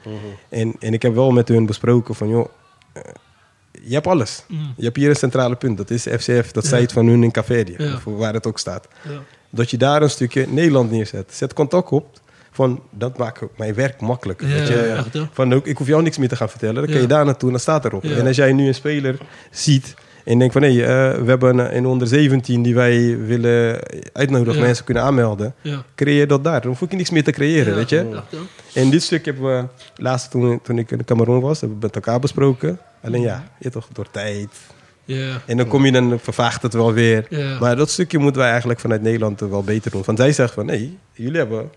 En, 0.49 0.75
en 0.79 0.93
ik 0.93 1.03
heb 1.03 1.15
wel 1.15 1.31
met 1.31 1.49
hun 1.49 1.67
besproken 1.67 2.15
van, 2.15 2.29
joh, 2.29 2.49
eh, 2.93 3.03
je 3.83 3.95
hebt 3.95 4.07
alles. 4.07 4.45
Mm. 4.49 4.73
Je 4.77 4.85
hebt 4.85 4.97
hier 4.97 5.09
een 5.09 5.17
centrale 5.17 5.57
punt, 5.57 5.77
dat 5.77 5.91
is 5.91 6.03
FCF, 6.03 6.53
dat 6.53 6.69
Ja. 6.69 6.79
site 6.79 6.95
van 6.95 7.07
hun 7.07 7.23
in 7.23 7.33
Ja. 7.79 7.95
of 7.95 8.05
waar 8.05 8.35
het 8.35 8.47
ook 8.47 8.59
staat. 8.59 8.89
Ja. 9.09 9.23
Dat 9.51 9.71
je 9.71 9.77
daar 9.77 10.03
een 10.03 10.11
stukje 10.11 10.47
Nederland 10.49 10.91
neerzet. 10.91 11.35
Zet 11.35 11.53
contact 11.53 11.91
op, 11.91 12.21
van, 12.51 12.83
dat 12.91 13.19
maakt 13.19 13.41
mijn 13.57 13.75
werk 13.75 14.01
makkelijk. 14.01 14.43
Ja, 14.43 14.49
je? 14.49 14.93
echt, 14.97 15.13
hè? 15.13 15.23
Van, 15.33 15.55
ook, 15.55 15.67
ik 15.67 15.77
hoef 15.77 15.87
jou 15.87 16.03
niks 16.03 16.19
meer 16.19 16.29
te 16.29 16.37
gaan 16.37 16.49
vertellen, 16.49 16.75
dan 16.75 16.87
kan 16.93 17.01
je 17.01 17.07
daar 17.07 17.25
naartoe 17.25 17.49
en 17.49 17.55
dan 17.55 17.61
staat 17.61 17.85
erop. 17.85 18.05
En 18.05 18.27
als 18.27 18.37
jij 18.37 18.53
nu 18.53 18.67
een 18.67 18.75
speler 18.75 19.19
ziet 19.51 19.95
en 20.31 20.39
denkt 20.39 20.53
van, 20.53 20.63
hé, 20.63 20.75
hey, 20.75 21.13
eh, 21.13 21.19
we 21.23 21.29
hebben 21.29 21.59
een, 21.59 21.77
een 21.77 21.87
onder 21.87 22.07
17 22.09 22.63
die 22.63 22.75
wij 22.75 23.19
willen 23.19 23.79
uitnodigen, 24.13 24.59
Ja. 24.61 24.67
mensen 24.67 24.85
kunnen 24.85 25.03
aanmelden. 25.03 25.55
Ja. 25.61 25.85
Creëer 25.95 26.27
dat 26.27 26.45
daar. 26.45 26.61
Dan 26.61 26.71
hoef 26.71 26.83
ik 26.83 26.93
niks 26.93 27.11
meer 27.11 27.25
te 27.25 27.33
creëren, 27.33 27.73
Ja, 27.73 27.79
weet 27.79 27.89
je. 27.89 28.21
En 28.75 28.91
dit 28.91 29.03
stuk 29.03 29.25
hebben 29.25 29.45
we 29.45 29.65
laatst 30.03 30.31
toen, 30.31 30.61
toen 30.63 30.79
ik 30.79 30.91
in 30.91 31.05
Cameroen 31.05 31.41
was, 31.41 31.61
hebben 31.61 31.79
we 31.79 31.87
met 31.87 31.95
elkaar 31.95 32.19
besproken. 32.21 32.79
Alleen 33.03 33.21
ja, 33.21 33.45
je 33.59 33.71
toch, 33.71 33.89
door 33.93 34.11
tijd. 34.11 34.49
En 35.47 35.57
dan 35.57 35.67
kom 35.69 35.85
je 35.87 35.93
dan, 35.93 36.19
vervaagt 36.21 36.63
het 36.63 36.73
wel 36.73 36.93
weer. 36.93 37.27
Maar 37.61 37.77
dat 37.77 37.91
stukje 37.91 38.19
moeten 38.19 38.41
wij 38.41 38.51
eigenlijk 38.51 38.81
vanuit 38.81 39.03
Nederland 39.03 39.41
wel 39.41 39.63
beter 39.63 39.91
doen. 39.91 40.03
Want 40.07 40.19
zij 40.19 40.33
zeggen 40.33 40.55
van, 40.55 40.67
nee, 40.67 40.99
jullie 41.13 41.39
hebben... 41.39 41.71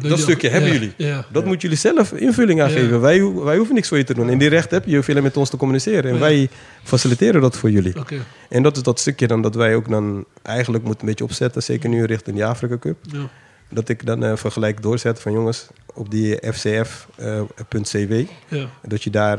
Dat 0.00 0.18
stukje 0.18 0.48
hebben 0.48 0.72
jullie. 0.72 0.94
Dat 1.32 1.44
moet 1.44 1.62
jullie 1.62 1.76
zelf 1.76 2.12
invulling 2.12 2.62
aan 2.62 2.70
geven. 2.70 3.00
Wij, 3.00 3.32
wij 3.32 3.56
hoeven 3.56 3.74
niks 3.74 3.88
voor 3.88 3.98
je 3.98 4.04
te 4.04 4.14
doen. 4.14 4.30
En 4.30 4.38
die 4.38 4.48
recht 4.48 4.70
heb 4.70 4.84
je, 4.86 5.02
veel 5.02 5.22
met 5.22 5.36
ons 5.36 5.50
te 5.50 5.56
communiceren. 5.56 6.10
En 6.10 6.18
wij 6.18 6.48
faciliteren 6.82 7.40
dat 7.40 7.56
voor 7.56 7.70
jullie. 7.70 7.98
Oké. 7.98 8.16
En 8.48 8.62
dat 8.62 8.76
is 8.76 8.82
dat 8.82 9.00
stukje 9.00 9.26
dan 9.26 9.42
dat 9.42 9.54
wij 9.54 9.74
ook 9.74 9.88
dan 9.88 10.24
eigenlijk 10.42 10.84
moeten 10.84 11.02
een 11.02 11.08
beetje 11.08 11.24
opzetten. 11.24 11.62
Zeker 11.62 11.88
nu 11.88 12.04
richting 12.04 12.36
die 12.36 12.44
Afrika 12.44 12.78
Cup. 12.78 12.96
Ja. 13.02 13.28
Dat 13.68 13.88
ik 13.88 14.06
dan 14.06 14.24
eh 14.24 14.36
vergelijk 14.36 14.82
doorzet 14.82 15.20
van 15.20 15.32
jongens, 15.32 15.66
op 15.94 16.10
die 16.10 16.38
fcf.cw. 16.52 18.14
Ja. 18.48 18.68
dat 18.82 19.02
je 19.02 19.10
daar 19.10 19.38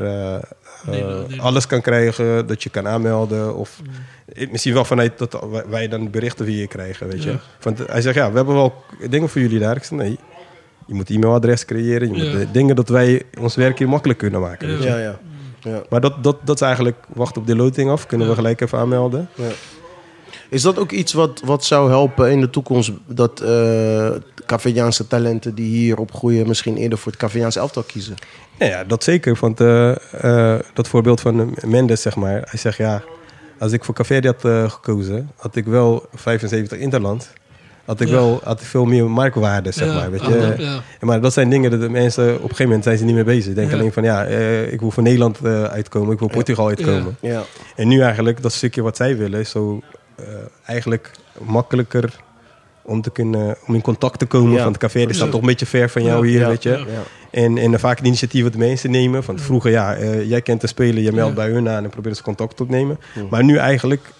eh, 0.86 0.92
nee. 1.28 1.40
alles 1.40 1.66
kan 1.66 1.80
krijgen. 1.80 2.46
Dat 2.46 2.62
je 2.62 2.70
kan 2.70 2.86
aanmelden. 2.88 3.56
Of 3.56 3.80
eh, 4.34 4.50
misschien 4.50 4.74
wel 4.74 4.84
vanuit 4.84 5.18
dat 5.18 5.38
wij- 5.68 5.88
dan 5.88 6.10
berichten 6.10 6.44
via 6.46 6.60
je 6.60 6.66
krijgen. 6.66 7.08
Weet 7.08 7.22
je? 7.22 7.30
Ja. 7.30 7.38
Want 7.60 7.78
hij 7.86 8.00
zegt, 8.00 8.16
ja, 8.16 8.30
we 8.30 8.36
hebben 8.36 8.54
wel 8.54 8.74
dingen 9.10 9.28
voor 9.28 9.40
jullie 9.40 9.58
daar. 9.58 9.76
Ik 9.76 9.84
zeg, 9.84 9.98
nee. 9.98 10.18
Je 10.86 10.94
moet 10.94 11.10
e-mailadres 11.10 11.64
creëren. 11.64 12.14
Je 12.14 12.24
Ja. 12.24 12.36
moet 12.38 12.46
dingen 12.52 12.76
dat 12.76 12.88
wij 12.88 13.22
ons 13.40 13.54
werk 13.56 13.78
hier 13.78 13.88
makkelijk 13.88 14.18
kunnen 14.18 14.40
maken. 14.40 14.68
Ja. 14.68 14.74
Weet 14.74 14.82
je? 14.82 14.88
Ja, 14.88 14.98
ja. 14.98 15.18
ja. 15.60 15.82
Maar 15.88 16.00
dat, 16.00 16.24
dat, 16.24 16.36
dat 16.44 16.54
is 16.54 16.60
eigenlijk, 16.66 16.96
wacht 17.14 17.36
op 17.36 17.46
de 17.46 17.56
loting 17.56 17.90
af. 17.90 18.06
Kunnen 18.06 18.26
Ja. 18.26 18.32
we 18.32 18.38
gelijk 18.38 18.60
even 18.60 18.78
aanmelden. 18.78 19.28
Ja. 19.34 19.44
Is 20.48 20.62
dat 20.62 20.78
ook 20.78 20.90
iets 20.92 21.12
wat, 21.12 21.42
wat 21.44 21.64
zou 21.64 21.90
helpen 21.90 22.30
in 22.30 22.40
de 22.40 22.50
toekomst? 22.50 22.90
Dat 23.06 23.40
eh 23.40 24.10
Cafediaanse 24.46 25.06
talenten 25.06 25.54
die 25.54 25.66
hier 25.76 25.98
opgroeien... 25.98 26.46
misschien 26.48 26.76
eerder 26.76 26.98
voor 26.98 27.12
het 27.12 27.20
Cafediaanse 27.20 27.58
elftal 27.58 27.82
kiezen? 27.82 28.14
Ja, 28.58 28.66
ja 28.66 28.84
dat 28.84 29.04
zeker. 29.04 29.36
Want 29.40 29.60
eh, 29.60 29.90
eh, 30.54 30.60
dat 30.74 30.88
voorbeeld 30.88 31.20
van 31.20 31.54
Mendes, 31.66 32.02
zeg 32.02 32.16
maar. 32.16 32.42
Hij 32.50 32.58
zegt, 32.58 32.76
ja, 32.76 33.02
als 33.58 33.72
ik 33.72 33.84
voor 33.84 33.94
Café 33.94 34.20
had 34.26 34.70
gekozen... 34.72 35.30
had 35.36 35.56
ik 35.56 35.64
wel 35.64 36.06
75 36.14 36.78
Interland. 36.78 37.32
Had 37.84 38.00
ik 38.00 38.08
Ja. 38.08 38.14
wel 38.14 38.40
had 38.44 38.60
ik 38.60 38.66
veel 38.66 38.84
meer 38.84 39.10
marktwaarde, 39.10 39.70
zeg 39.72 39.88
Ja, 39.88 39.94
maar. 39.94 40.10
Weet 40.10 40.24
je? 40.26 40.54
Ja, 40.58 40.80
Maar 41.00 41.20
dat 41.20 41.32
zijn 41.32 41.50
dingen 41.50 41.70
dat 41.70 41.80
de 41.80 41.88
mensen... 41.88 42.26
op 42.28 42.34
een 42.34 42.40
gegeven 42.40 42.64
moment 42.64 42.84
zijn 42.84 42.98
ze 42.98 43.04
niet 43.04 43.14
mee 43.14 43.24
bezig. 43.24 43.54
Denken 43.54 43.74
Ja. 43.74 43.78
alleen 43.80 43.92
van, 43.92 44.02
ja, 44.02 44.24
eh, 44.26 44.72
ik 44.72 44.80
wil 44.80 44.90
voor 44.90 45.02
Nederland 45.02 45.38
eh, 45.42 45.62
uitkomen. 45.64 46.12
Ik 46.12 46.18
wil 46.18 46.28
Portugal 46.28 46.68
uitkomen. 46.68 47.16
Ja. 47.20 47.42
En 47.76 47.88
nu 47.88 48.00
eigenlijk, 48.00 48.42
dat 48.42 48.52
stukje 48.52 48.82
wat 48.82 48.96
zij 48.96 49.16
willen... 49.16 49.40
is 49.40 49.50
zo 49.50 49.80
eigenlijk 50.64 51.10
makkelijker... 51.40 52.14
Om, 52.82 53.02
te 53.02 53.10
kunnen, 53.10 53.56
om 53.66 53.74
in 53.74 53.80
contact 53.80 54.18
te 54.18 54.26
komen. 54.26 54.52
Ja. 54.52 54.62
Van 54.62 54.72
het 54.72 54.80
café 54.80 55.12
staat 55.12 55.30
toch 55.30 55.40
een 55.40 55.46
beetje 55.46 55.66
ver 55.66 55.90
van 55.90 56.02
jou 56.02 56.24
Ja. 56.26 56.30
hier, 56.30 56.40
Ja. 56.40 56.48
weet 56.48 56.62
je. 56.62 56.84
En, 57.30 57.58
en 57.58 57.80
vaak 57.80 57.98
de 58.00 58.06
initiatieven 58.06 58.52
de 58.52 58.58
mensen 58.58 58.90
nemen. 58.90 59.24
Van 59.24 59.38
vroeger, 59.38 59.70
ja, 59.70 59.94
eh, 59.94 60.28
jij 60.28 60.42
kent 60.42 60.60
de 60.60 60.66
speler, 60.66 61.02
je 61.02 61.12
meldt 61.12 61.34
bij 61.34 61.48
hun 61.50 61.68
aan 61.68 61.84
en 61.84 61.90
probeert 61.90 62.16
ze 62.16 62.22
contact 62.22 62.60
op 62.60 62.66
te 62.66 62.72
nemen. 62.72 62.98
Maar 63.30 63.44
nu 63.44 63.56
eigenlijk, 63.56 64.00
eh, 64.04 64.12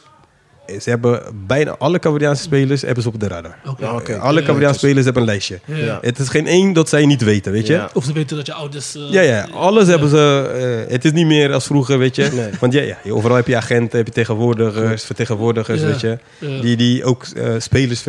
ze 0.81 0.91
hebben 0.91 1.23
bijna 1.47 1.75
alle 1.79 1.99
Cambodjaanse 1.99 2.43
spelers 2.43 2.83
hebben 2.83 3.03
ze 3.03 3.09
op 3.09 3.21
de 3.21 3.29
radar. 3.29 3.57
Ja. 3.79 4.01
Eh, 4.07 4.21
alle 4.23 4.41
Ja. 4.41 4.47
Cambodjaanse 4.47 4.79
spelers 4.79 5.05
hebben 5.05 5.23
een 5.23 5.29
lijstje. 5.29 5.61
Ja. 5.65 5.77
Ja. 5.77 5.99
Het 6.03 6.19
is 6.19 6.29
geen 6.29 6.47
één 6.47 6.73
dat 6.73 6.89
zij 6.89 7.07
niet 7.07 7.23
weten, 7.23 7.53
weet 7.53 7.67
je. 7.67 7.73
Ja. 7.73 7.79
Ja. 7.79 7.91
Of 7.95 8.05
ze 8.05 8.13
weten 8.13 8.37
dat 8.37 8.47
je 8.47 8.53
ouders... 8.53 8.95
eh, 8.97 9.11
Ja, 9.11 9.49
alles 9.55 9.87
hebben 9.89 10.09
ze. 10.09 10.51
eh, 10.87 10.93
het 10.93 11.05
is 11.05 11.13
niet 11.13 11.27
meer 11.27 11.53
als 11.53 11.65
vroeger, 11.67 11.99
weet 11.99 12.17
je. 12.17 12.29
Nee. 12.35 12.51
Want 12.61 12.73
ja, 12.73 12.83
ja, 12.83 12.97
overal 13.11 13.37
heb 13.37 13.47
je 13.47 13.57
agenten, 13.57 13.99
heb 13.99 14.07
je 14.07 14.13
tegenwoordigers, 14.13 15.05
vertegenwoordigers, 15.05 15.81
Ja. 15.81 15.87
weet 15.87 16.01
je. 16.01 16.19
Ja. 16.39 16.61
Die, 16.61 16.77
die 16.77 17.05
ook 17.05 17.25
eh, 17.37 17.53
spelers 17.59 18.05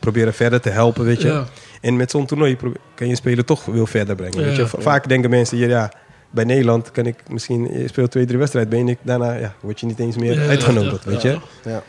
proberen 0.00 0.34
verder 0.34 0.60
te 0.60 0.70
helpen, 0.70 1.04
weet 1.04 1.22
je. 1.22 1.28
Ja. 1.28 1.46
En 1.80 1.96
met 1.96 2.10
zo'n 2.10 2.26
toernooi 2.26 2.56
kan 2.94 3.06
je 3.06 3.12
een 3.12 3.16
speler 3.16 3.44
toch 3.44 3.62
veel 3.72 3.86
verder 3.86 4.14
brengen. 4.16 4.40
Ja. 4.40 4.46
Weet 4.46 4.56
je? 4.56 4.66
Va- 4.66 4.80
Vaak 4.80 5.08
denken 5.08 5.30
mensen 5.30 5.56
hier, 5.56 5.68
ja, 5.68 5.92
bij 6.30 6.44
Nederland 6.44 6.90
kan 6.90 7.06
ik 7.06 7.16
misschien, 7.28 7.78
je 7.78 7.88
speelt 7.88 8.10
twee, 8.10 8.24
drie 8.26 8.38
wedstrijden, 8.38 8.70
ben 8.70 8.88
ik 8.88 8.98
daarna, 9.02 9.32
ja, 9.32 9.54
word 9.60 9.80
je 9.80 9.86
niet 9.86 9.98
eens 9.98 10.16
meer 10.16 10.40
Ja, 10.40 10.48
uitgenodigd, 10.48 11.04
ja, 11.04 11.10
weet 11.10 11.22
je. 11.22 11.38
Ja. 11.64 11.82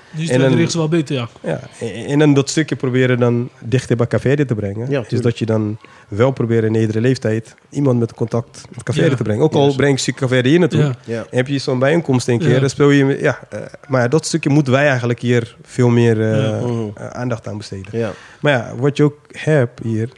Nu 0.50 0.62
is 0.64 0.76
wel 0.76 0.88
beter, 0.90 1.16
ja. 1.16 1.28
Ja. 1.42 1.60
En, 1.80 2.06
en 2.06 2.20
dan 2.20 2.34
dat 2.34 2.50
stukje 2.50 2.76
proberen 2.76 3.20
dan 3.20 3.50
dichter 3.66 3.96
bij 3.96 4.08
Café 4.08 4.46
te 4.46 4.56
brengen. 4.56 4.90
Ja, 4.90 5.04
dus 5.08 5.22
dat 5.22 5.40
je 5.40 5.46
dan 5.46 5.78
wel 6.08 6.32
proberen 6.32 6.76
in 6.76 6.82
iedere 6.82 7.02
leeftijd 7.02 7.56
iemand 7.70 8.00
met 8.00 8.14
contact 8.14 8.66
met 8.76 8.84
Café 8.84 9.04
Ja. 9.06 9.16
te 9.16 9.24
brengen. 9.24 9.44
Ook 9.44 9.54
al 9.54 9.76
breng 9.76 10.00
je 10.02 10.14
Café 10.14 10.42
hier 10.48 10.60
naartoe. 10.60 10.80
Ja. 10.80 10.96
Ja. 11.06 11.20
En 11.30 11.38
heb 11.38 11.48
je 11.48 11.58
zo'n 11.58 11.80
bijeenkomst 11.80 12.28
een 12.28 12.40
keer, 12.40 12.50
Ja. 12.50 12.60
dan 12.60 12.70
speel 12.70 12.90
je... 12.90 13.18
Ja, 13.22 13.40
eh, 13.50 13.60
maar 13.88 14.10
dat 14.10 14.26
stukje 14.26 14.50
moeten 14.50 14.74
wij 14.74 14.88
eigenlijk 14.88 15.20
hier 15.20 15.56
veel 15.64 15.90
meer 15.90 16.22
eh, 16.22 16.38
Ja. 16.44 16.60
Mhm. 16.60 16.88
eh, 16.96 17.08
aandacht 17.08 17.48
aan 17.48 17.58
besteden. 17.58 18.00
Ja. 18.00 18.12
Maar 18.42 18.52
ja, 18.54 18.74
wat 18.78 18.98
je 18.98 19.04
ook 19.04 19.18
hebt 19.32 19.80
hier, 19.84 20.10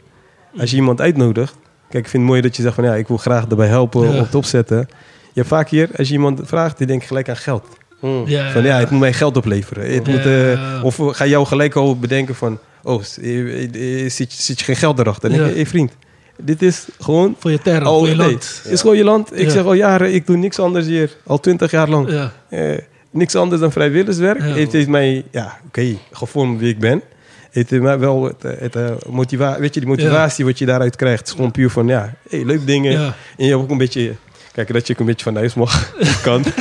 als 0.58 0.70
je 0.70 0.76
iemand 0.76 1.00
uitnodigt. 1.00 1.56
Kijk, 1.94 2.06
ik 2.06 2.10
vind 2.12 2.22
het 2.22 2.32
mooi 2.32 2.42
dat 2.44 2.56
je 2.56 2.62
zegt 2.62 2.74
van 2.74 2.84
ja, 2.84 2.94
ik 2.94 3.08
wil 3.08 3.16
graag 3.16 3.46
erbij 3.48 3.66
helpen 3.66 4.02
Ja. 4.02 4.08
om 4.08 4.14
het 4.14 4.34
opzetten. 4.34 4.76
Je 5.32 5.40
hebt 5.40 5.48
vaak 5.48 5.68
hier, 5.68 5.88
als 5.96 6.06
je 6.08 6.12
iemand 6.14 6.40
vraagt, 6.44 6.78
die 6.78 6.86
denkt 6.86 7.04
gelijk 7.06 7.28
aan 7.28 7.36
geld. 7.36 7.64
Mm. 8.00 8.22
Ja, 8.26 8.50
Van 8.50 8.62
ja, 8.62 8.78
het 8.78 8.90
moet 8.90 9.00
mij 9.00 9.12
geld 9.12 9.36
opleveren. 9.36 9.92
Het 9.94 10.06
Ja. 10.06 10.12
moet, 10.12 10.26
eh, 10.26 10.84
of 10.84 11.16
ga 11.16 11.26
jou 11.26 11.46
gelijk 11.46 11.74
al 11.74 11.98
bedenken 11.98 12.34
van, 12.34 12.58
oh, 12.82 13.02
eh, 13.22 13.62
eh, 14.04 14.10
zit, 14.10 14.32
je- 14.34 14.42
zit 14.42 14.58
je 14.58 14.64
geen 14.64 14.76
geld 14.76 14.98
erachter? 14.98 15.30
Denk 15.30 15.46
je, 15.48 15.54
hey, 15.54 15.66
vriend, 15.66 15.92
dit 16.42 16.62
is 16.62 16.86
gewoon 17.00 17.36
Voor 17.38 17.50
je 17.50 17.58
terra, 17.58 17.84
voor 17.84 18.08
je 18.08 18.14
nee, 18.14 18.26
land. 18.26 18.60
Het 18.62 18.72
is 18.72 18.80
gewoon 18.80 18.96
je 18.96 19.04
land. 19.04 19.32
Ik 19.32 19.44
Ja. 19.46 19.50
zeg 19.50 19.64
al 19.64 19.72
jaren, 19.74 20.14
ik 20.14 20.26
doe 20.26 20.36
niks 20.36 20.58
anders 20.58 20.86
hier. 20.86 21.10
Al 21.26 21.40
twintig 21.40 21.70
jaar 21.70 21.88
lang. 21.88 22.10
Ja. 22.10 22.32
Eh, 22.48 22.78
niks 23.10 23.34
anders 23.34 23.60
dan 23.60 23.72
vrijwilligerswerk. 23.72 24.38
Ja. 24.38 24.44
Het 24.46 24.72
heeft 24.72 24.88
mij, 24.88 25.24
ja, 25.30 25.58
oké, 25.66 25.96
gevormd 26.12 26.60
wie 26.60 26.68
ik 26.72 26.78
ben. 26.78 27.02
Het 27.60 27.70
heeft 27.70 27.82
mij 27.82 27.98
wel 27.98 28.24
het, 28.24 28.44
eh, 28.44 28.52
het, 28.58 28.76
eh, 28.76 28.90
motiva 29.08 29.58
weet 29.58 29.74
je, 29.74 29.80
die 29.80 29.88
motivatie 29.88 30.44
wat 30.44 30.58
je 30.58 30.66
daaruit 30.66 30.96
krijgt. 30.96 31.26
is 31.26 31.32
gewoon 31.32 31.50
puur 31.50 31.70
van, 31.70 31.86
ja, 31.86 32.14
hey, 32.28 32.44
leuk 32.44 32.66
dingen. 32.66 32.92
Ja. 32.92 33.14
En 33.36 33.44
je 33.44 33.50
hebt 33.50 33.62
ook 33.62 33.70
een 33.70 33.78
beetje, 33.78 34.14
kijk, 34.52 34.72
dat 34.72 34.86
je 34.86 34.92
ook 34.92 34.98
een 34.98 35.06
beetje 35.06 35.24
van 35.24 35.36
huis 35.36 35.54
mag. 35.54 35.92
kan. 36.22 36.40
Ik 36.40 36.54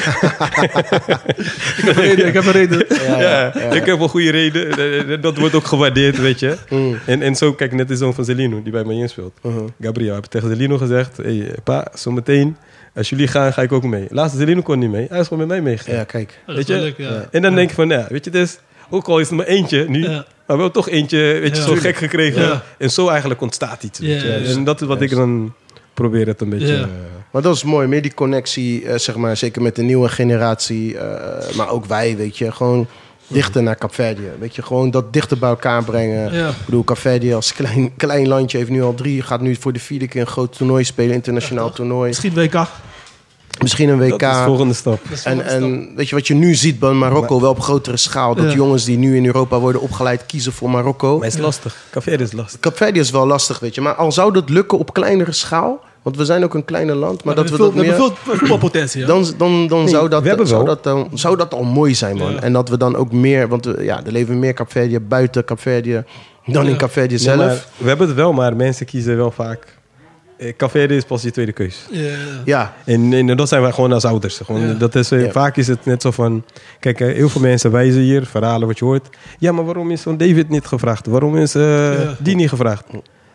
heb 1.85 1.95
een 1.97 2.01
reden. 2.03 2.27
Ik 2.27 2.33
heb 2.33 2.45
een 2.45 2.51
reden. 2.51 2.85
ja, 3.19 3.55
ik 3.71 3.85
heb 3.85 3.99
een 3.99 4.09
goede 4.09 4.31
reden. 4.31 4.71
Eh, 5.09 5.21
Dat 5.21 5.37
wordt 5.37 5.55
ook 5.55 5.65
gewaardeerd, 5.65 6.17
weet 6.17 6.39
je. 6.39 6.57
Mm. 6.69 6.97
En, 7.05 7.21
en 7.21 7.35
zo, 7.35 7.53
kijk, 7.53 7.73
net 7.73 7.87
de 7.87 7.95
zoon 7.95 8.13
van 8.13 8.25
Zelino, 8.25 8.61
die 8.63 8.71
bij 8.71 8.83
mij 8.83 8.95
inspeelt. 8.95 9.33
Mhm. 9.41 9.59
Gabriel, 9.81 10.13
heb 10.13 10.23
ik 10.23 10.29
tegen 10.29 10.49
Zelino 10.49 10.77
gezegd, 10.77 11.17
hey, 11.17 11.55
pa, 11.63 11.87
zometeen, 11.93 12.57
als 12.95 13.09
jullie 13.09 13.27
gaan, 13.27 13.53
ga 13.53 13.61
ik 13.61 13.71
ook 13.71 13.83
mee. 13.83 14.05
Laatste 14.09 14.37
Zelino 14.37 14.61
kon 14.61 14.79
niet 14.79 14.91
mee. 14.91 15.05
Hij 15.09 15.19
is 15.19 15.27
gewoon 15.27 15.39
met 15.39 15.47
mij 15.47 15.61
meegegaan. 15.61 15.95
Ja, 15.95 16.03
kijk. 16.03 16.39
Weet 16.45 16.67
je? 16.67 16.73
leuk, 16.73 16.97
ja. 16.97 17.27
En 17.31 17.41
dan 17.41 17.55
denk 17.55 17.69
je 17.69 17.75
van, 17.75 17.89
ja, 17.89 18.05
weet 18.09 18.25
je, 18.25 18.31
het 18.31 18.39
is, 18.39 18.59
ook 18.89 19.07
al 19.07 19.19
is 19.19 19.27
het 19.27 19.37
maar 19.37 19.45
eentje 19.45 19.85
nu, 19.89 20.09
Ja. 20.09 20.25
Maar 20.47 20.57
wel 20.57 20.71
toch 20.71 20.89
eentje, 20.89 21.17
weet 21.17 21.55
je, 21.55 21.61
Ja. 21.61 21.67
zo 21.67 21.75
gek 21.75 21.95
gekregen. 21.95 22.41
Ja. 22.41 22.63
En 22.77 22.91
zo 22.91 23.07
eigenlijk 23.09 23.41
ontstaat 23.41 23.83
iets. 23.83 23.99
weet 23.99 24.21
je. 24.21 24.27
Ja, 24.27 24.33
en 24.55 24.63
dat 24.63 24.81
is 24.81 24.87
wat 24.87 25.01
ik 25.01 25.09
dan 25.09 25.53
probeer 25.93 26.27
het 26.27 26.41
een 26.41 26.49
beetje... 26.49 26.67
Ja. 26.73 26.81
eh, 26.81 26.87
Maar 27.31 27.41
dat 27.41 27.55
is 27.55 27.63
mooi, 27.63 27.87
meer 27.87 28.01
die 28.01 28.13
connectie, 28.13 28.85
eh, 28.85 28.97
zeg 28.97 29.15
maar, 29.15 29.37
zeker 29.37 29.61
met 29.61 29.75
de 29.75 29.81
nieuwe 29.81 30.09
generatie, 30.09 30.97
eh, 30.97 31.55
maar 31.55 31.69
ook 31.69 31.85
wij, 31.85 32.17
weet 32.17 32.37
je, 32.37 32.51
gewoon 32.51 32.87
dichter 33.27 33.63
naar 33.63 33.77
Capverdië. 33.77 34.29
Weet 34.39 34.55
je, 34.55 34.61
gewoon 34.61 34.91
dat 34.91 35.13
dichter 35.13 35.37
bij 35.37 35.49
elkaar 35.49 35.83
brengen. 35.83 36.33
Ja. 36.33 36.49
Ik 36.49 36.55
bedoel, 36.65 36.83
Capverdië 36.83 37.33
als 37.33 37.53
klein, 37.53 37.95
klein 37.95 38.27
landje 38.27 38.57
heeft 38.57 38.69
nu 38.69 38.83
al 38.83 38.93
drie, 38.93 39.21
gaat 39.21 39.41
nu 39.41 39.55
voor 39.55 39.73
de 39.73 39.79
vierde 39.79 40.07
keer 40.07 40.21
een 40.21 40.27
groot 40.27 40.57
toernooi 40.57 40.83
spelen, 40.83 41.13
internationaal 41.13 41.71
toernooi. 41.71 42.07
Misschien 42.07 42.33
WK. 42.33 42.67
Misschien 43.61 43.89
een 43.89 43.99
WK. 43.99 44.19
Dat 44.19 44.31
is 44.31 44.37
de 44.37 44.43
volgende 44.43 44.73
stap. 44.73 44.99
En, 45.23 45.45
en 45.45 45.89
weet 45.95 46.09
je 46.09 46.15
wat 46.15 46.27
je 46.27 46.33
nu 46.33 46.55
ziet 46.55 46.79
bij 46.79 46.91
Marokko, 46.91 47.41
wel 47.41 47.49
op 47.49 47.59
grotere 47.59 47.97
schaal. 47.97 48.35
Dat 48.35 48.45
Ja. 48.49 48.55
jongens 48.55 48.85
die 48.85 48.97
nu 48.97 49.15
in 49.15 49.25
Europa 49.25 49.59
worden 49.59 49.81
opgeleid 49.81 50.25
kiezen 50.25 50.51
voor 50.53 50.69
Marokko. 50.69 51.15
Maar 51.17 51.25
het 51.25 51.33
is 51.33 51.39
lastig. 51.41 51.75
Café 51.91 52.11
is 52.11 52.31
lastig. 52.31 52.59
Capverdi 52.59 52.99
is 52.99 53.09
wel 53.11 53.27
lastig, 53.27 53.59
weet 53.59 53.75
je. 53.75 53.81
Maar 53.81 53.93
al 53.95 54.11
zou 54.11 54.33
dat 54.33 54.49
lukken 54.49 54.77
op 54.77 54.93
kleinere 54.93 55.31
schaal. 55.31 55.79
Want 56.01 56.17
we 56.17 56.25
zijn 56.25 56.43
ook 56.43 56.53
een 56.53 56.65
kleine 56.65 56.93
land. 56.95 57.23
Maar, 57.23 57.35
dat 57.35 57.49
we, 57.49 57.57
dat 57.57 57.73
we 57.73 57.85
hebben 57.85 57.97
meer... 57.99 58.11
veel 58.23 58.35
voetbalpotentie. 58.35 59.01
ja. 59.01 59.07
Dan, 59.07 59.25
dan, 59.37 59.67
dan 59.67 59.79
Nee, 59.79 59.87
zou, 59.87 60.09
dat, 60.09 60.21
we 60.21 60.27
hebben 60.27 60.47
zou, 60.47 60.63
wel. 60.63 60.73
dat, 60.75 60.83
dan, 60.83 61.09
zou 61.13 61.37
dat 61.37 61.53
al 61.53 61.63
mooi 61.63 61.95
zijn, 61.95 62.17
man. 62.17 62.31
Ja. 62.31 62.41
En 62.41 62.53
dat 62.53 62.69
we 62.69 62.77
dan 62.77 62.95
ook 62.95 63.11
meer... 63.11 63.47
Want 63.47 63.65
we- 63.65 63.83
ja, 63.83 64.01
er 64.05 64.11
leven 64.11 64.39
meer 64.39 64.53
Capverdië 64.53 64.99
buiten 64.99 65.45
Capverdië 65.45 66.03
dan 66.45 66.63
in 66.65 66.71
Ja. 66.71 66.75
Capverdië 66.77 67.17
zelf. 67.17 67.37
maar 67.37 67.63
we 67.77 67.87
hebben 67.87 68.07
het 68.07 68.15
wel, 68.15 68.33
maar 68.33 68.55
mensen 68.55 68.85
kiezen 68.85 69.17
wel 69.17 69.31
vaak... 69.31 69.81
Eh, 70.37 70.53
Café 70.57 70.83
is 70.87 71.03
pas 71.03 71.21
je 71.21 71.31
tweede 71.31 71.51
keus. 71.51 71.85
Ja. 71.91 72.15
Ja, 72.45 72.73
En, 72.85 73.13
en 73.13 73.37
dat 73.37 73.47
zijn 73.49 73.61
wij 73.61 73.71
gewoon 73.71 73.91
als 73.93 74.05
ouders. 74.05 74.37
Gewoon, 74.37 74.77
dat 74.77 74.95
is, 74.95 75.11
eh. 75.11 75.31
Vaak 75.31 75.57
is 75.57 75.67
het 75.67 75.85
net 75.85 76.01
zo 76.01 76.11
van... 76.11 76.43
Kijk, 76.79 76.99
eh, 77.01 77.13
heel 77.13 77.29
veel 77.29 77.41
mensen 77.41 77.71
wijzen 77.71 78.01
hier, 78.01 78.25
verhalen 78.25 78.67
wat 78.67 78.79
je 78.79 78.85
hoort. 78.85 79.09
Ja, 79.39 79.51
maar 79.51 79.65
waarom 79.65 79.91
is 79.91 80.01
zo'n 80.01 80.17
David 80.17 80.49
niet 80.49 80.65
gevraagd? 80.65 81.05
Waarom 81.07 81.37
is 81.37 81.51
die 82.19 82.35
niet 82.35 82.49
gevraagd? 82.49 82.83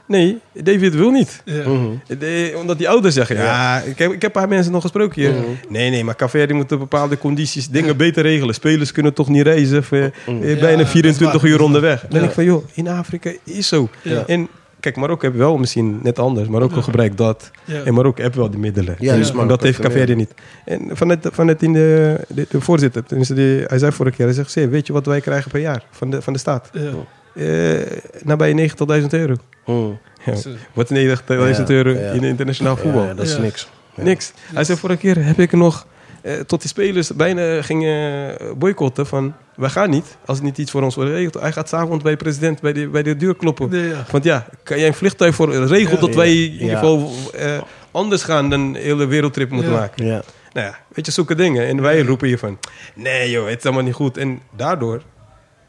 Nee, 0.06 0.38
David 0.54 0.94
wil 0.94 1.10
niet. 1.10 1.42
Ja. 1.44 1.68
Mhm. 1.68 1.86
De- 2.18 2.52
omdat 2.56 2.78
die 2.78 2.88
ouders 2.88 3.14
zeggen, 3.14 3.36
ja, 3.36 3.80
ik, 3.80 3.98
heb, 3.98 4.12
ik 4.12 4.22
heb 4.22 4.34
een 4.34 4.40
paar 4.40 4.48
mensen 4.48 4.72
nog 4.72 4.82
gesproken 4.82 5.20
hier. 5.22 5.32
Mhm. 5.32 5.42
Nee, 5.68 5.90
nee, 5.90 6.04
maar 6.04 6.16
Café 6.16 6.46
die 6.46 6.54
moet 6.56 6.72
op 6.72 6.78
bepaalde 6.78 7.18
condities 7.18 7.68
dingen 7.68 7.96
beter 7.96 8.22
regelen. 8.22 8.54
Spelers 8.54 8.92
kunnen 8.92 9.12
toch 9.14 9.28
niet 9.28 9.42
reizen 9.42 9.84
voor 9.84 9.98
eh, 9.98 10.04
Mhm. 10.26 10.42
eh, 10.42 10.48
Ja, 10.54 10.60
bijna 10.60 10.76
dat 10.76 10.86
is 10.86 10.92
24 10.92 11.40
waar. 11.42 11.50
uur 11.50 11.60
onderweg. 11.62 12.00
Dan 12.00 12.10
denk 12.10 12.24
ik 12.24 12.30
van, 12.30 12.44
joh, 12.44 12.64
in 12.74 12.88
Afrika 12.88 13.30
is 13.44 13.68
zo. 13.68 13.88
Ja. 14.02 14.24
En 14.26 14.48
kijk, 14.80 14.96
Marokko 14.96 15.26
heeft 15.26 15.38
wel 15.38 15.56
misschien 15.58 16.00
net 16.02 16.18
anders. 16.18 16.48
Marokko 16.48 16.76
Ja. 16.76 16.82
gebruikt 16.82 17.16
dat. 17.16 17.50
Ja. 17.64 17.82
En 17.82 17.94
Marokko 17.94 18.22
heeft 18.22 18.34
wel 18.34 18.50
de 18.50 18.58
middelen. 18.58 18.96
Ja, 18.98 19.16
dus 19.16 19.28
en 19.30 19.36
Marokko 19.36 19.56
dat 19.56 19.62
heeft 19.80 19.94
meer. 20.06 20.16
niet. 20.16 20.34
En 20.64 20.90
vanuit, 20.92 21.28
vanuit 21.32 21.62
in 21.62 21.72
de, 21.72 22.20
de, 22.28 22.46
de 22.50 22.60
voorzitter, 22.60 23.04
tenminste 23.04 23.34
die, 23.34 23.64
hij 23.66 23.78
zei 23.78 23.92
vorige 23.92 24.16
keer, 24.16 24.26
hij 24.26 24.34
zegt, 24.34 24.50
"Zie, 24.50 24.66
weet 24.68 24.86
je 24.86 24.92
wat 24.92 25.06
wij 25.06 25.20
krijgen 25.20 25.50
per 25.50 25.60
jaar 25.60 25.82
van 25.90 26.10
de, 26.10 26.22
van 26.22 26.32
de 26.32 26.38
staat? 26.38 26.70
Ja. 26.72 26.90
Eh 27.34 27.80
nabij 28.24 28.52
90.000 29.00 29.06
euro. 29.08 29.34
Mhm. 29.66 29.90
Ja. 30.24 30.34
Zo. 30.34 30.50
Wat 30.72 30.90
90.000 30.90 31.68
Ja, 31.68 31.74
euro 31.74 31.90
ja. 31.90 32.10
in 32.12 32.24
internationaal 32.24 32.76
voetbal? 32.76 33.04
Ja, 33.04 33.14
dat 33.14 33.26
is 33.26 33.34
Ja. 33.34 33.40
niks. 33.40 33.68
Ja. 33.94 34.02
Niks. 34.02 34.32
Hij 34.54 34.64
zei 34.64 34.78
vorige 34.78 34.98
keer 35.00 35.24
heb 35.24 35.38
ik 35.38 35.52
nog 35.52 35.86
eh, 36.22 36.34
tot 36.34 36.60
die 36.60 36.68
spelers 36.70 37.14
bijna 37.14 37.62
gingen 37.62 38.36
boycotten 38.58 39.06
van 39.06 39.34
wij 39.58 39.70
gaan 39.70 39.90
niet 39.90 40.16
als 40.26 40.36
het 40.36 40.46
niet 40.46 40.58
iets 40.58 40.70
voor 40.70 40.82
ons 40.82 40.94
wordt 40.94 41.10
geregeld. 41.10 41.42
Hij 41.42 41.52
gaat 41.52 41.68
s'avonds 41.68 42.02
bij 42.02 42.12
de 42.12 42.18
president 42.18 42.60
bij 42.60 42.72
de, 42.72 42.88
bij 42.88 43.02
de 43.02 43.16
deur 43.16 43.36
kloppen. 43.36 43.68
Nee, 43.70 43.88
ja. 43.88 44.04
Want 44.10 44.24
ja, 44.24 44.46
kan 44.62 44.78
jij 44.78 44.86
een 44.86 44.94
vliegtuig 44.94 45.34
voor 45.34 45.54
regel 45.66 45.94
Ja. 45.94 46.00
dat 46.00 46.14
wij 46.14 46.44
in 46.44 46.52
ieder 46.52 46.76
geval 46.76 47.10
eh, 47.34 47.58
anders 47.90 48.22
gaan 48.22 48.50
dan 48.50 48.60
een 48.60 48.74
hele 48.74 49.06
wereldtrip 49.06 49.50
moeten 49.50 49.72
Ja. 49.72 49.78
maken. 49.78 50.06
Ja. 50.06 50.22
Nou 50.52 50.66
ja, 50.66 50.78
weet 50.94 51.06
je, 51.06 51.12
zulke 51.12 51.34
dingen. 51.34 51.66
En 51.66 51.80
wij 51.82 52.02
roepen 52.02 52.26
hier 52.28 52.38
van 52.38 52.58
nee 52.94 53.30
joh, 53.30 53.48
het 53.48 53.58
is 53.58 53.64
allemaal 53.64 53.82
niet 53.82 53.94
goed. 53.94 54.16
En 54.16 54.40
daardoor 54.56 55.02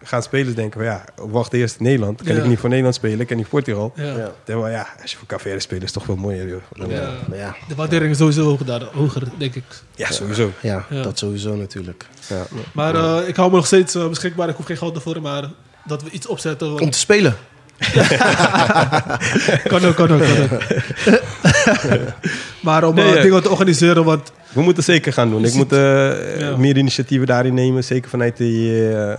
gaan 0.03 0.23
spelers 0.23 0.55
denken 0.55 0.79
van 0.79 0.89
ja, 0.89 1.03
wacht 1.15 1.53
eerst 1.53 1.79
Nederland. 1.79 2.23
Kan 2.23 2.35
Ja. 2.35 2.41
ik 2.41 2.47
niet 2.47 2.59
voor 2.59 2.69
Nederland 2.69 2.95
spelen, 2.95 3.25
kan 3.25 3.37
niet 3.37 3.47
voor 3.47 3.61
Portugal. 3.61 3.93
Ja. 3.95 4.31
Ja. 4.69 4.87
Als 5.01 5.11
je 5.11 5.17
voor 5.17 5.27
Cavere 5.27 5.59
speelt 5.59 5.83
is 5.83 5.91
toch 5.91 6.05
wel 6.05 6.15
mooier 6.15 6.47
joh. 6.47 6.61
Ja. 6.73 6.85
ja. 7.01 7.11
Maar 7.27 7.37
ja. 7.37 7.55
De 7.67 7.75
waardering 7.75 8.11
is 8.11 8.17
sowieso 8.17 8.43
hoger, 8.43 8.65
daar, 8.65 8.81
hoger 8.93 9.23
denk 9.37 9.55
ik. 9.55 9.63
ja, 9.95 10.11
sowieso. 10.11 10.51
Ja, 10.61 10.85
Ja. 10.89 11.01
dat 11.01 11.17
sowieso 11.17 11.55
natuurlijk. 11.55 12.05
Ja. 12.27 12.45
Maar 12.73 12.95
eh, 12.95 13.27
ik 13.27 13.35
hou 13.35 13.49
me 13.49 13.55
nog 13.55 13.65
steeds 13.65 13.95
eh, 13.95 14.07
beschikbaar. 14.07 14.49
Ik 14.49 14.55
hoef 14.55 14.65
geen 14.65 14.77
geld 14.77 14.95
ervoor, 14.95 15.21
maar 15.21 15.49
dat 15.85 16.03
we 16.03 16.09
iets 16.09 16.27
opzetten. 16.27 16.79
Om 16.79 16.89
te 16.89 16.97
spelen. 16.99 17.35
Kan 19.67 19.85
ook, 19.85 19.95
kan 19.95 20.11
ook, 20.11 20.21
kan 20.21 20.41
ook. 20.51 20.61
maar 22.61 22.83
om 22.83 22.95
Nee, 22.95 23.15
eh, 23.15 23.21
dingen 23.21 23.41
te 23.43 23.49
organiseren, 23.49 24.03
want 24.03 24.31
We 24.51 24.61
moeten 24.61 24.83
zeker 24.83 25.13
gaan 25.13 25.29
doen. 25.29 25.39
Ik 25.43 25.47
ziet- 25.47 25.55
moet 25.57 25.71
eh, 25.71 26.39
Ja. 26.39 26.57
meer 26.57 26.77
initiatieven 26.77 27.27
daarin 27.27 27.53
nemen. 27.53 27.83
Zeker 27.83 28.09
vanuit 28.09 28.37
die, 28.37 28.89
eh, 28.91 29.11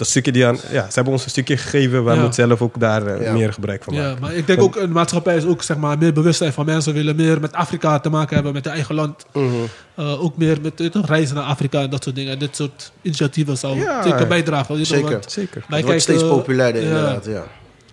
dat 0.00 0.08
stukje 0.08 0.32
die 0.32 0.46
aan... 0.46 0.58
Ja, 0.70 0.82
ze 0.86 0.94
hebben 0.94 1.12
ons 1.12 1.24
een 1.24 1.30
stukje 1.30 1.56
gegeven. 1.56 2.04
Wij 2.04 2.14
Ja. 2.14 2.20
moeten 2.22 2.46
zelf 2.48 2.62
ook 2.62 2.80
daar 2.80 3.06
eh, 3.06 3.22
Ja. 3.24 3.32
meer 3.32 3.52
gebruik 3.52 3.84
van 3.84 3.94
ja, 3.94 4.02
maken. 4.02 4.20
maar 4.20 4.34
ik 4.34 4.46
denk 4.46 4.62
ook, 4.62 4.74
de 4.80 4.88
maatschappij 4.88 5.36
is 5.36 5.44
ook 5.44 5.62
zeg 5.62 5.76
maar, 5.76 5.98
meer 5.98 6.12
bewustzijn 6.12 6.52
van 6.52 6.66
mensen 6.66 6.94
willen 6.94 7.16
meer 7.16 7.40
met 7.40 7.52
Afrika 7.52 7.98
te 7.98 8.10
maken 8.10 8.34
hebben, 8.34 8.52
met 8.52 8.64
hun 8.64 8.74
eigen 8.74 8.94
land. 8.94 9.24
Mhm. 9.32 9.46
Eh, 9.94 10.22
ook 10.22 10.36
meer 10.36 10.58
met 10.62 10.80
eh, 10.80 10.88
reizen 11.04 11.36
naar 11.36 11.44
Afrika 11.44 11.80
en 11.82 11.90
dat 11.90 12.02
soort 12.02 12.16
dingen. 12.16 12.32
En 12.32 12.38
dit 12.38 12.56
soort 12.56 12.92
initiatieven 13.02 13.58
zou 13.58 13.78
Ja. 13.80 14.02
zeker 14.02 14.26
bijdragen. 14.26 14.86
Zeker. 14.86 15.10
want 15.10 15.32
Zeker. 15.32 15.64
Het 15.68 15.84
wordt 15.84 16.02
steeds 16.02 16.22
populairder 16.22 16.82
ja. 16.82 16.88
inderdaad, 16.88 17.24
ja. 17.24 17.42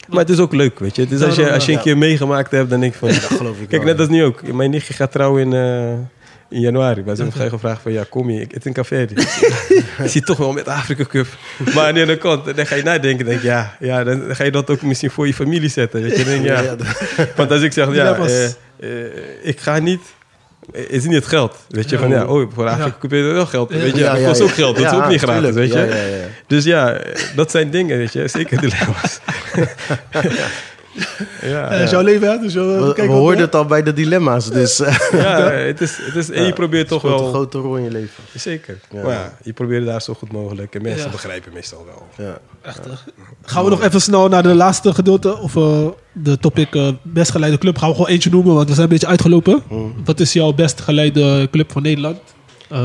Maar 0.09 0.19
het 0.19 0.29
is 0.29 0.39
ook 0.39 0.53
leuk, 0.53 0.79
weet 0.79 0.95
je. 0.95 1.01
Het 1.01 1.11
is 1.11 1.21
als 1.21 1.35
je, 1.35 1.51
als 1.51 1.65
je 1.65 1.71
een 1.71 1.77
ja. 1.77 1.83
keer 1.83 1.97
meegemaakt 1.97 2.51
hebt, 2.51 2.69
dan 2.69 2.79
denk 2.79 2.93
ik 2.93 2.99
van... 2.99 3.07
Dat 3.29 3.37
geloof 3.37 3.59
ik 3.59 3.67
Kijk, 3.67 3.83
net 3.83 3.99
als 3.99 4.07
nu 4.07 4.23
ook. 4.23 4.53
Mijn 4.53 4.69
nichtje 4.69 4.93
gaat 4.93 5.11
trouwen 5.11 5.41
in, 5.41 5.53
eh, 5.53 5.93
in 6.49 6.59
januari. 6.59 7.03
Wij 7.03 7.15
zijn 7.15 7.31
gevraagd 7.31 7.81
van, 7.81 7.91
ja, 7.91 8.03
kom 8.09 8.29
je? 8.29 8.41
Ik, 8.41 8.51
het 8.51 8.59
is 8.59 8.65
een 8.65 8.73
café. 8.73 8.97
je 8.97 10.07
ziet 10.13 10.25
toch 10.25 10.37
wel 10.37 10.53
met 10.53 10.67
Afrika 10.67 11.03
Cup. 11.03 11.27
Maar 11.57 11.87
aan 11.87 11.93
de 11.93 11.99
andere 11.99 12.17
kant, 12.17 12.55
dan 12.55 12.67
ga 12.67 12.75
je 12.75 12.83
nadenken. 12.83 13.25
denk 13.25 13.41
je, 13.41 13.47
ja, 13.47 13.75
ja, 13.79 14.03
dan 14.03 14.35
ga 14.35 14.43
je 14.43 14.51
dat 14.51 14.69
ook 14.69 14.81
misschien 14.81 15.11
voor 15.11 15.27
je 15.27 15.33
familie 15.33 15.69
zetten. 15.69 16.01
Weet 16.01 16.17
je? 16.17 16.23
Denk 16.23 16.45
ja. 16.45 16.75
Want 17.35 17.51
als 17.51 17.61
ik 17.61 17.73
zeg, 17.73 17.93
ja, 17.93 18.15
eh, 18.15 18.45
eh, 18.45 18.51
ik 19.41 19.59
ga 19.59 19.79
niet... 19.79 20.01
Is 20.71 21.03
niet 21.03 21.13
het 21.13 21.25
geld, 21.25 21.57
weet 21.69 21.89
je? 21.89 21.97
Van 21.97 22.09
ja, 22.09 22.25
oh, 22.25 22.51
voor 22.53 22.67
Afrika 22.67 23.07
Ja. 23.09 23.15
Je 23.15 23.23
wel 23.23 23.45
geld. 23.45 23.71
Weet 23.71 23.95
je, 23.95 23.99
Ja, 23.99 24.13
dat 24.13 24.23
kost 24.23 24.41
ook 24.41 24.49
geld. 24.49 24.77
Dat 24.77 24.85
is 24.85 24.91
ook 24.91 25.07
niet 25.07 25.21
gratis, 25.21 25.53
weet 25.53 25.73
je? 25.73 26.25
Dus 26.47 26.63
ja, 26.63 26.91
eh, 26.91 27.21
dat 27.35 27.51
zijn 27.51 27.69
dingen, 27.69 27.97
weet 27.97 28.13
je. 28.13 28.27
Zeker 28.27 28.61
dilemma's. 28.61 29.19
ja, 31.41 31.69
Eh, 31.71 31.89
jouw 31.91 32.01
leven, 32.01 32.29
hè? 32.31 32.37
Dus 32.39 32.53
jouw, 32.53 32.65
We, 32.65 32.93
we 32.95 33.05
hoorden 33.07 33.37
hè? 33.37 33.45
het 33.45 33.55
al 33.55 33.65
bij 33.65 33.83
de 33.83 33.93
dilemma's, 33.93 34.49
dus 34.49 34.79
eh, 34.79 34.99
ja, 35.11 35.49
het 35.71 35.81
is, 35.81 35.97
het 36.01 36.15
is, 36.15 36.29
en 36.29 36.43
je 36.45 36.53
probeert 36.53 36.87
toch 36.87 37.01
wel... 37.01 37.23
een 37.25 37.29
grote 37.29 37.57
rol 37.57 37.75
in 37.75 37.83
je 37.83 37.91
leven. 37.91 38.23
Zeker. 38.35 38.79
Ja. 38.91 39.01
Maar 39.03 39.13
ja, 39.13 39.37
je 39.43 39.53
probeert 39.53 39.85
daar 39.85 40.01
zo 40.01 40.13
goed 40.13 40.31
mogelijk. 40.31 40.75
En 40.75 40.81
mensen 40.81 41.05
Ja. 41.05 41.11
begrijpen 41.11 41.53
meestal 41.53 41.85
wel. 41.85 42.25
Ja. 42.27 42.37
Echt? 42.61 42.79
Gaan 43.41 43.63
we 43.63 43.69
nog 43.69 43.83
even 43.83 44.01
snel 44.01 44.27
naar 44.29 44.43
de 44.43 44.55
laatste 44.55 44.93
gedeelte, 44.93 45.37
of 45.37 45.55
eh, 45.55 45.85
de 46.13 46.37
topic 46.37 46.75
eh, 46.75 46.87
best 47.01 47.31
geleide 47.31 47.57
club. 47.57 47.77
Gaan 47.77 47.89
we 47.89 47.95
gewoon 47.95 48.09
eentje 48.11 48.29
noemen, 48.29 48.53
want 48.55 48.67
we 48.67 48.73
zijn 48.73 48.85
een 48.85 48.91
beetje 48.93 49.07
uitgelopen. 49.07 49.63
Wat 50.05 50.19
is 50.19 50.33
jouw 50.33 50.53
best 50.53 50.81
geleide 50.81 51.47
club 51.51 51.71
van 51.71 51.81
Nederland? 51.81 52.17
Eh, 52.69 52.79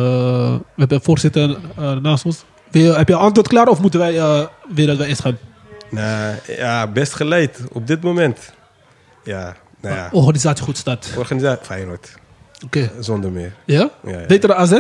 we 0.55 0.61
hebben 0.77 0.97
een 0.97 1.03
voorzitter 1.05 1.57
eh, 1.77 1.97
naast 1.97 2.25
ons. 2.25 2.45
Wil 2.71 2.95
heb 2.97 3.09
je 3.09 3.15
antwoord 3.15 3.49
klaar 3.49 3.67
of 3.69 3.81
moeten 3.81 4.01
wij 4.01 4.19
eh, 4.19 4.41
weer 4.75 4.87
dat 4.87 4.97
wij 4.97 5.07
eens 5.09 5.21
gaan? 5.21 5.39
Nou, 5.93 6.35
ja, 6.47 6.87
best 6.87 7.15
geleid 7.15 7.61
op 7.73 7.87
dit 7.87 8.03
moment. 8.03 8.53
Ja, 9.25 9.57
nou 9.81 9.95
ja. 9.95 10.09
Organisatie 10.13 10.65
goed 10.65 10.77
staat. 10.77 11.09
Organisatie 11.17 11.65
Feyenoord. 11.65 12.13
Oké. 12.65 12.91
Zonder 13.01 13.31
meer. 13.31 13.53
Ja? 13.65 13.91
Ja, 14.05 14.19
ja. 14.19 14.27
Betere 14.27 14.55
AZ? 14.55 14.79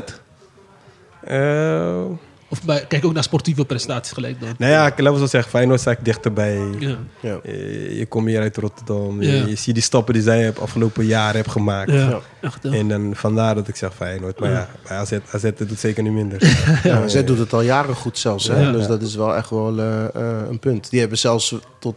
Eh, 1.20 2.04
Of 2.52 2.62
bij, 2.62 2.84
kijk 2.88 3.04
ook 3.04 3.12
naar 3.12 3.22
sportieve 3.22 3.64
prestaties 3.64 4.12
gelijk 4.12 4.40
dan. 4.40 4.54
nou 4.58 4.72
ja, 4.72 4.82
laten 4.82 5.12
we 5.12 5.18
zo 5.18 5.26
zeggen. 5.26 5.50
Feyenoord 5.50 5.80
sta 5.80 5.90
ik 5.90 6.04
dichterbij. 6.04 6.58
Ja. 6.78 6.96
Ja. 7.20 7.38
Eh, 7.42 7.98
je 7.98 8.06
komt 8.06 8.26
hier 8.26 8.40
uit 8.40 8.56
Rotterdam. 8.56 9.22
Ja. 9.22 9.32
Je, 9.32 9.48
je 9.48 9.56
ziet 9.56 9.74
die 9.74 9.82
stappen 9.82 10.14
die 10.14 10.22
zij 10.22 10.42
het 10.42 10.60
afgelopen 10.60 11.06
jaar 11.06 11.34
hebben 11.34 11.52
gemaakt. 11.52 11.90
Ja. 11.90 12.08
Ja. 12.08 12.20
Echt, 12.40 12.58
ja. 12.62 12.70
En 12.72 12.88
dan 12.88 13.12
vandaar 13.14 13.54
dat 13.54 13.68
ik 13.68 13.76
zeg 13.76 13.94
Feyenoord. 13.94 14.40
Maar 14.40 14.50
ja, 14.50 14.68
bij 14.88 14.96
AZ, 14.96 15.12
AZ 15.30 15.42
doet 15.42 15.70
het 15.70 15.78
zeker 15.80 16.02
niet 16.02 16.12
minder. 16.12 16.40
Ja, 16.82 17.08
zij 17.08 17.24
doet 17.24 17.38
het 17.38 17.52
al 17.52 17.62
jaren 17.62 17.94
goed 17.94 18.18
zelfs. 18.18 18.48
Hè? 18.48 18.60
Ja. 18.60 18.72
Dus 18.72 18.86
dat 18.86 19.02
is 19.02 19.14
wel 19.14 19.36
echt 19.36 19.50
wel 19.50 19.78
eh, 19.78 20.04
eh, 20.14 20.48
een 20.48 20.58
punt. 20.58 20.90
Die 20.90 21.00
hebben 21.00 21.18
zelfs 21.18 21.54
tot, 21.78 21.94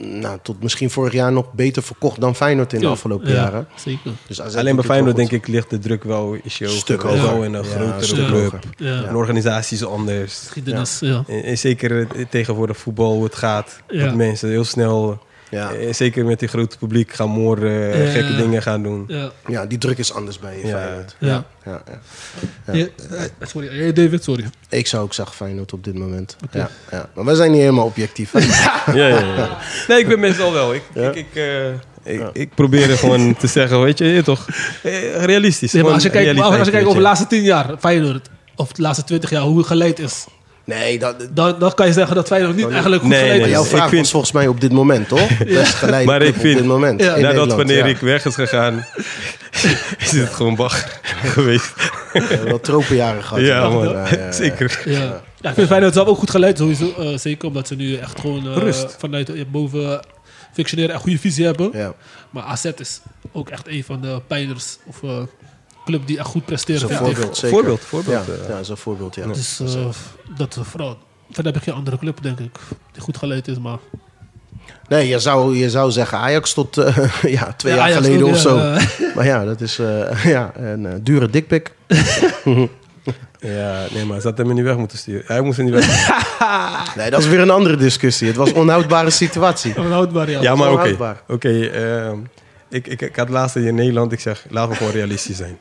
nou, 0.00 0.38
tot 0.42 0.62
misschien 0.62 0.90
vorig 0.90 1.12
jaar 1.12 1.32
nog 1.32 1.52
beter 1.52 1.82
verkocht 1.82 2.20
dan 2.20 2.36
Feyenoord 2.36 2.72
in 2.72 2.78
de 2.80 2.84
Ja. 2.86 2.90
afgelopen 2.92 3.28
Ja, 3.28 3.34
jaren. 3.34 3.66
Zeker. 3.76 4.10
Dus 4.26 4.40
AZ 4.40 4.56
Alleen 4.56 4.74
bij 4.76 4.84
Feyenoord 4.84 5.16
wel 5.16 5.26
denk 5.28 5.42
ik 5.42 5.48
ligt 5.48 5.70
de 5.70 5.78
druk 5.78 6.04
wel 6.04 6.36
hoger. 6.42 6.68
Stuk 6.68 7.02
Wel 7.02 7.18
hoger. 7.18 7.44
in 7.44 7.54
een 7.54 7.64
Ja, 7.64 7.70
grotere 7.70 8.04
stuk 8.04 8.26
club. 8.26 8.64
Een 8.78 9.16
organisatie 9.16 9.76
is 9.76 9.84
anders. 9.84 10.38
Geschiedenis, 10.38 10.98
ja. 11.00 11.24
En, 11.28 11.42
en 11.42 11.58
zeker 11.58 12.06
tegenwoordig 12.30 12.76
voetbal, 12.76 13.12
hoe 13.12 13.24
het 13.24 13.34
gaat. 13.34 13.80
Ja. 13.88 14.04
Dat 14.04 14.14
mensen 14.14 14.48
heel 14.48 14.64
snel, 14.64 15.22
Ja. 15.52 15.72
eh, 15.72 15.92
zeker 15.92 16.24
met 16.24 16.38
die 16.38 16.48
grote 16.48 16.78
publiek, 16.78 17.12
gaan 17.12 17.28
moorden, 17.28 17.70
Ja. 18.04 18.10
gekke 18.10 18.36
dingen 18.36 18.62
gaan 18.62 18.82
doen. 18.82 19.04
Ja. 19.08 19.30
Ja, 19.46 19.66
die 19.66 19.78
druk 19.78 19.98
is 19.98 20.12
anders 20.12 20.38
bij 20.38 20.58
Ja. 20.62 20.78
Feyenoord. 20.78 21.16
Ja. 21.18 21.44
Ja, 21.64 21.82
ja. 21.86 22.00
Ja. 22.66 22.72
Ja, 22.74 22.86
eh, 23.16 23.46
sorry, 23.48 23.92
David, 23.92 24.24
sorry. 24.24 24.44
Ik 24.68 24.86
zou 24.86 25.02
ook 25.02 25.14
zeggen 25.14 25.36
Feyenoord 25.36 25.72
op 25.72 25.84
dit 25.84 25.98
moment. 25.98 26.36
Ja, 26.50 26.70
ja. 26.90 27.08
Maar 27.14 27.24
wij 27.24 27.34
zijn 27.34 27.50
niet 27.50 27.60
helemaal 27.60 27.84
objectief. 27.84 28.32
Ja, 28.86 28.92
ja, 28.94 29.06
ja. 29.18 29.58
Nee, 29.88 29.98
ik 29.98 30.08
ben 30.08 30.20
meestal 30.20 30.52
wel. 30.52 30.74
Ik, 30.74 30.82
Ja? 30.94 31.08
ik, 31.10 31.14
ik, 31.16 31.34
eh, 31.34 32.12
ik, 32.14 32.22
ik 32.32 32.54
probeer 32.54 32.90
er 32.90 32.98
gewoon 32.98 33.36
te 33.36 33.46
zeggen, 33.46 33.82
weet 33.82 33.98
je, 33.98 34.04
je 34.04 34.22
toch, 34.22 34.46
eh, 34.82 35.24
realistisch. 35.24 35.72
Nee, 35.72 35.82
maar 35.82 35.92
als 35.92 36.02
je 36.02 36.10
kijkt, 36.10 36.40
als 36.40 36.64
je 36.64 36.70
kijkt 36.70 36.86
over 36.86 36.98
de 36.98 37.04
laatste 37.04 37.26
tien 37.26 37.42
jaar, 37.42 37.76
Feyenoord, 37.78 38.28
of 38.56 38.72
de 38.72 38.82
laatste 38.82 39.04
twintig 39.04 39.30
jaar, 39.30 39.42
hoe 39.42 39.62
geleid 39.64 39.98
is, 39.98 40.26
Nee, 40.64 40.98
dat, 40.98 41.14
dan, 41.30 41.58
dan 41.58 41.74
kan 41.74 41.86
je 41.86 41.92
zeggen 41.92 42.14
dat 42.14 42.26
Feyenoord 42.26 42.56
niet 42.56 42.68
eigenlijk 42.70 43.02
goed 43.02 43.10
Nee, 43.10 43.20
geleid 43.20 43.38
nee, 43.40 43.46
is. 43.48 43.52
jouw 43.54 43.62
ik 43.62 43.68
vraag 43.68 43.88
vind- 43.88 44.00
was 44.00 44.10
volgens 44.10 44.32
mij 44.32 44.46
op 44.46 44.60
dit 44.60 44.72
moment, 44.72 45.08
toch? 45.08 45.38
Best 45.44 45.74
geleid 45.74 46.06
Maar 46.06 46.22
ik 46.22 46.34
op 46.34 46.40
vind- 46.40 46.56
dit 46.58 46.66
moment. 46.66 47.00
Ja. 47.00 47.06
Nadat 47.06 47.22
Nederland, 47.22 47.52
wanneer 47.52 47.76
ja. 47.78 47.84
ik 47.84 47.98
weg 47.98 48.24
is 48.24 48.34
gegaan, 48.34 48.86
is 49.98 50.10
het 50.12 50.32
gewoon 50.32 50.54
bagger 50.56 51.00
geweest. 51.34 51.72
We 52.12 52.20
hebben 52.28 52.44
wel 52.48 52.60
tropenjaren 52.60 53.22
gehad. 53.24 53.44
Ja, 53.44 53.68
man. 53.68 53.88
Ja, 53.88 54.06
ja. 54.10 54.32
Zeker. 54.32 54.82
Ja. 54.84 55.20
ja, 55.40 55.48
ik 55.48 55.54
vind 55.54 55.66
Feyenoord 55.68 55.94
zelf 55.94 56.08
ook 56.08 56.18
goed 56.18 56.30
geleid, 56.30 56.58
sowieso. 56.58 56.92
eh, 56.98 57.18
zeker 57.18 57.48
omdat 57.48 57.66
ze 57.68 57.74
nu 57.74 57.96
echt 57.96 58.20
gewoon 58.20 58.46
eh, 58.46 58.56
Rust. 58.56 58.96
vanuit 58.98 59.50
boven 59.50 60.00
functioneren 60.52 60.94
en 60.94 61.00
goede 61.00 61.18
visie 61.18 61.44
hebben. 61.44 61.70
Ja. 61.72 61.92
Maar 62.30 62.42
AZ 62.42 62.64
is 62.78 63.00
ook 63.32 63.48
echt 63.48 63.68
een 63.68 63.84
van 63.84 64.00
de 64.00 64.20
pijlers 64.26 64.78
of, 64.86 65.02
eh, 65.02 65.10
club 65.84 66.06
die 66.06 66.18
echt 66.18 66.26
goed 66.28 66.44
presteert. 66.44 66.80
Zo'n 66.80 66.90
ik. 66.90 66.96
voorbeeld, 66.96 67.36
zeker. 67.36 67.56
Voorbeeld, 67.56 67.80
voorbeeld, 67.80 68.26
Ja, 68.26 68.32
eh. 68.32 68.48
ja 68.48 68.62
zo'n 68.62 68.76
voorbeeld, 68.76 69.14
ja. 69.14 69.26
Dus 69.26 69.60
eh, 69.60 69.66
dat 70.36 70.56
is 70.56 70.62
vooral. 70.68 70.96
Verder 71.30 71.52
heb 71.52 71.62
ik 71.62 71.68
geen 71.68 71.78
andere 71.78 71.98
club, 71.98 72.22
denk 72.22 72.38
ik, 72.38 72.58
die 72.92 73.02
goed 73.02 73.16
geleid 73.16 73.48
is. 73.48 73.58
Maar 73.58 73.78
Nee, 74.88 75.08
je 75.08 75.18
zou, 75.18 75.56
je 75.56 75.70
zou 75.70 75.90
zeggen 75.90 76.18
Ajax 76.18 76.52
tot 76.54 76.76
eh, 76.78 76.96
ja, 77.38 77.52
twee 77.56 77.72
Ja, 77.72 77.78
jaar 77.78 77.88
Ajax 77.88 78.06
geleden 78.06 78.26
ook, 78.26 78.32
of 78.32 78.38
zo. 78.40 78.56
eh. 78.58 78.82
Maar 79.16 79.24
ja, 79.24 79.44
dat 79.44 79.60
is 79.60 79.78
eh, 79.78 80.24
ja, 80.34 80.52
een 80.56 80.86
eh, 80.86 80.92
dure 81.02 81.30
dikpik. 81.30 81.72
Ja, 83.38 83.84
nee, 83.92 84.04
maar 84.04 84.20
ze 84.20 84.26
had 84.28 84.38
hem 84.38 84.54
niet 84.54 84.64
weg 84.64 84.76
moeten 84.76 84.98
sturen. 84.98 85.22
Hij 85.26 85.40
moest 85.40 85.58
er 85.58 85.64
niet 85.64 85.72
weg. 85.72 86.10
Nee, 86.96 87.10
dat 87.10 87.20
is 87.20 87.26
weer 87.26 87.40
een 87.40 87.50
andere 87.50 87.76
discussie. 87.76 88.26
Het 88.26 88.36
was 88.36 88.48
een 88.48 88.54
onhoudbare 88.56 89.10
situatie. 89.10 89.76
onhoudbaar, 89.76 90.30
ja. 90.30 90.40
Ja, 90.42 90.54
maar. 90.54 91.22
Oké, 91.28 91.66
ehm, 91.66 92.18
ik, 92.72 92.86
ik, 92.86 93.00
ik 93.00 93.16
had 93.16 93.28
laatst 93.28 93.56
in 93.56 93.74
Nederland, 93.74 94.12
ik 94.12 94.20
zeg, 94.20 94.44
laten 94.48 94.70
we 94.70 94.76
gewoon 94.76 94.92
realistisch 94.92 95.36
zijn. 95.36 95.58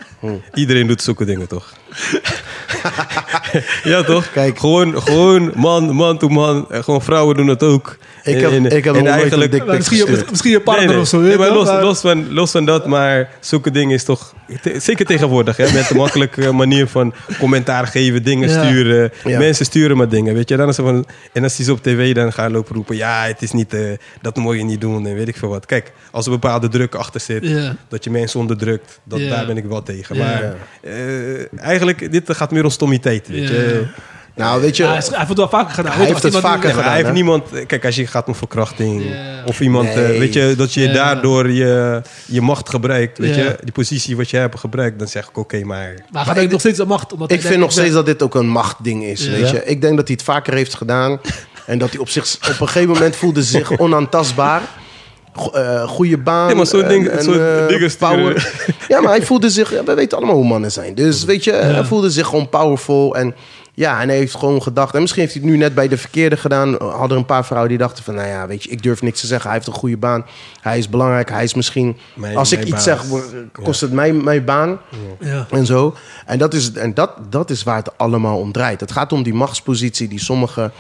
Iedereen 0.54 0.88
doet 0.88 1.02
zulke 1.02 1.26
dingen, 1.26 1.48
toch? 1.48 1.74
ja, 3.84 4.04
toch? 4.04 4.32
Kijk. 4.32 4.60
Gewoon, 4.60 5.02
gewoon 5.02 5.52
man, 5.56 5.96
man 5.96 6.18
to 6.18 6.28
man. 6.28 6.70
En 6.70 6.84
Gewoon 6.84 7.02
vrouwen 7.02 7.36
doen 7.36 7.48
het 7.48 7.64
ook. 7.64 7.98
Ik 8.24 8.40
heb, 8.42 8.52
ik 8.52 8.84
heb 8.84 8.94
nog 8.94 9.04
nooit 9.04 9.32
een 9.32 9.66
misschien, 9.68 10.08
misschien 10.30 10.52
je 10.52 10.60
partner 10.62 10.86
Nee, 10.86 10.94
nee. 10.96 11.04
of 11.04 11.10
zo. 11.10 11.20
Nee, 11.20 11.38
maar 11.38 11.52
los, 11.52 11.66
maar- 11.68 11.84
los, 11.84 12.00
van, 12.02 12.34
los 12.34 12.52
van 12.52 12.66
dat, 12.66 12.88
maar 12.88 13.30
zulke 13.40 13.72
dingen 13.72 13.96
is 13.96 14.04
toch... 14.04 14.34
te- 14.62 14.80
zeker 14.80 15.06
tegenwoordig, 15.06 15.58
hè, 15.58 15.74
met 15.74 15.88
de 15.88 15.96
makkelijke 15.96 16.52
manier 16.52 16.88
van 16.88 17.14
commentaar 17.40 17.88
geven, 17.88 18.24
dingen 18.24 18.50
Ja. 18.50 18.64
sturen. 18.66 19.12
Ja. 19.26 19.38
Mensen 19.38 19.66
sturen 19.66 19.98
maar 19.98 20.10
dingen, 20.10 20.34
weet 20.34 20.50
je. 20.50 20.58
Dan 20.58 20.70
is 20.70 20.78
er 20.78 20.84
van, 20.84 21.06
en 21.34 21.44
als 21.44 21.56
die 21.56 21.66
ze 21.66 21.72
op 21.72 21.84
tv 21.84 22.14
dan 22.14 22.34
gaan 22.34 22.52
lopen 22.52 22.76
roepen... 22.76 22.96
Ja, 22.96 23.24
het 23.24 23.42
is 23.42 23.52
niet, 23.52 23.74
eh, 23.74 23.82
dat 24.22 24.36
moet 24.36 24.56
je 24.58 24.64
niet 24.64 24.82
doen 24.82 25.08
en 25.08 25.16
weet 25.16 25.28
ik 25.28 25.38
veel 25.38 25.50
wat. 25.50 25.66
Kijk, 25.66 25.92
als 26.12 26.26
er 26.26 26.32
bepaalde 26.32 26.68
druk 26.68 26.96
achter 26.96 27.22
zit, 27.22 27.48
Ja. 27.48 27.76
dat 27.90 28.04
je 28.04 28.10
mensen 28.10 28.40
onderdrukt, 28.40 29.00
dat, 29.04 29.20
Ja. 29.20 29.30
daar 29.30 29.46
ben 29.46 29.58
ik 29.58 29.66
wel 29.66 29.84
tegen. 29.84 30.16
Ja. 30.16 30.24
Maar 30.24 30.54
eh, 30.82 31.60
eigenlijk, 31.64 32.12
dit 32.12 32.24
gaat 32.34 32.52
meer 32.52 32.64
om 32.64 32.70
stommiteit, 32.70 33.28
weet 33.28 33.48
Ja. 33.48 33.54
je. 33.56 33.84
Nou, 34.36 34.62
weet 34.62 34.78
je, 34.78 34.84
Ja, 34.84 34.90
hij 34.90 34.98
is- 34.98 35.08
hij 35.08 35.18
heeft 35.18 35.30
het 35.30 35.38
wel 35.38 35.50
vaker 35.50 35.74
gedaan. 35.74 35.92
Hij 35.98 36.06
heeft 36.06 36.24
het 36.24 36.36
vaker 36.38 36.70
gedaan, 36.70 36.84
hij 36.92 36.96
heeft 37.02 37.12
niemand... 37.14 37.44
Kijk, 37.68 37.86
als 37.86 37.96
je 37.96 38.08
gaat 38.08 38.28
om 38.28 38.36
verkrachting... 38.36 39.04
Of 39.46 39.60
iemand, 39.60 39.88
eh, 39.88 39.96
weet 39.96 40.34
je, 40.34 40.54
dat 40.58 40.74
je 40.74 40.92
daardoor 40.92 41.50
je, 41.52 42.02
je 42.26 42.42
macht 42.42 42.70
gebruikt. 42.70 43.18
Weet 43.18 43.36
je, 43.36 43.56
die 43.64 43.72
positie 43.72 44.18
wat 44.18 44.30
je 44.30 44.38
hebt 44.38 44.60
gebruikt. 44.60 45.00
Dan 45.00 45.08
zeg 45.08 45.28
ik, 45.30 45.38
oké, 45.38 45.64
maar... 45.64 45.68
Maar 45.78 45.86
hij 45.88 46.06
Maar 46.12 46.26
gaat 46.26 46.38
ik- 46.38 46.52
nog 46.52 46.60
steeds 46.60 46.80
aan 46.80 46.88
macht. 46.88 47.14
Omdat 47.14 47.32
ik 47.32 47.40
hij 47.40 47.48
vind 47.50 47.62
nog 47.62 47.72
steeds 47.72 47.94
dat 47.94 48.06
dit 48.06 48.24
ook 48.24 48.36
een 48.36 48.50
machtding 48.50 49.04
is. 49.04 49.28
Weet 49.28 49.50
je? 49.50 49.66
Ik 49.66 49.82
denk 49.82 49.96
dat 49.98 50.08
hij 50.08 50.16
het 50.16 50.26
vaker 50.26 50.54
heeft 50.54 50.76
gedaan. 50.76 51.20
En 51.66 51.78
dat 51.78 51.90
hij 51.92 52.00
op, 52.00 52.10
zich, 52.10 52.36
op 52.36 52.48
een 52.60 52.68
gegeven 52.68 52.90
moment 52.90 53.16
voelde 53.16 53.44
zich 53.44 53.78
onaantastbaar. 53.80 54.62
Go- 55.36 55.52
eh, 55.52 55.88
goede 55.88 56.18
baan. 56.18 56.50
Ja, 56.50 56.56
maar 56.56 56.66
zo'n 56.66 56.84
en- 56.84 56.90
ding- 56.90 57.08
en, 57.08 57.18
eh, 57.20 57.68
dingen 57.68 57.92
sturen. 57.92 58.16
power. 58.18 58.52
Ja, 58.88 59.02
maar 59.02 59.12
hij 59.12 59.22
voelde 59.26 59.50
zich... 59.50 59.72
ja, 59.72 59.84
we 59.84 59.94
weten 59.94 60.18
allemaal 60.18 60.36
hoe 60.36 60.48
mannen 60.48 60.72
zijn. 60.72 60.96
Dus 60.96 61.24
weet 61.24 61.44
je, 61.44 61.52
hij 61.52 61.84
voelde 61.84 62.10
zich 62.10 62.28
gewoon 62.28 62.50
powerful. 62.50 63.16
En 63.16 63.36
ja, 63.74 64.02
en 64.02 64.08
hij 64.08 64.18
heeft 64.18 64.36
gewoon 64.36 64.62
gedacht... 64.62 64.94
En 64.96 65.02
misschien 65.02 65.22
heeft 65.22 65.34
hij 65.34 65.44
het 65.44 65.52
nu 65.52 65.58
net 65.58 65.76
bij 65.76 65.88
de 65.88 65.98
verkeerde 65.98 66.38
gedaan. 66.38 66.76
Hadden 66.80 67.10
er 67.10 67.18
een 67.18 67.26
paar 67.26 67.46
vrouwen 67.46 67.70
die 67.70 67.78
dachten 67.78 68.04
van... 68.04 68.16
Nou 68.16 68.28
ja, 68.28 68.48
weet 68.48 68.64
je, 68.64 68.70
ik 68.70 68.84
durf 68.84 69.02
niks 69.02 69.20
te 69.20 69.28
zeggen. 69.28 69.50
Hij 69.50 69.58
heeft 69.58 69.72
een 69.72 69.80
goede 69.80 69.98
baan. 69.98 70.26
Hij 70.62 70.78
is 70.78 70.90
belangrijk. 70.90 71.30
Hij 71.30 71.44
is 71.44 71.54
misschien... 71.54 71.98
Mijn- 72.14 72.38
als 72.38 72.52
ik 72.52 72.60
iets 72.60 72.72
baas. 72.72 72.84
zeg, 72.84 73.06
kost 73.52 73.82
het 73.82 73.92
mij 73.92 74.14
mijn 74.14 74.46
baan. 74.46 74.80
Ja. 75.20 75.48
En 75.50 75.66
zo. 75.66 75.96
En, 76.26 76.38
dat 76.38 76.54
is, 76.54 76.72
en 76.72 76.94
dat, 76.94 77.12
dat 77.30 77.50
is 77.50 77.64
waar 77.64 77.78
het 77.78 77.98
allemaal 77.98 78.40
om 78.40 78.52
draait. 78.52 78.80
Het 78.80 78.92
gaat 78.92 79.12
om 79.14 79.24
die 79.24 79.34
machtspositie 79.34 80.08
die 80.08 80.20
sommige 80.20 80.72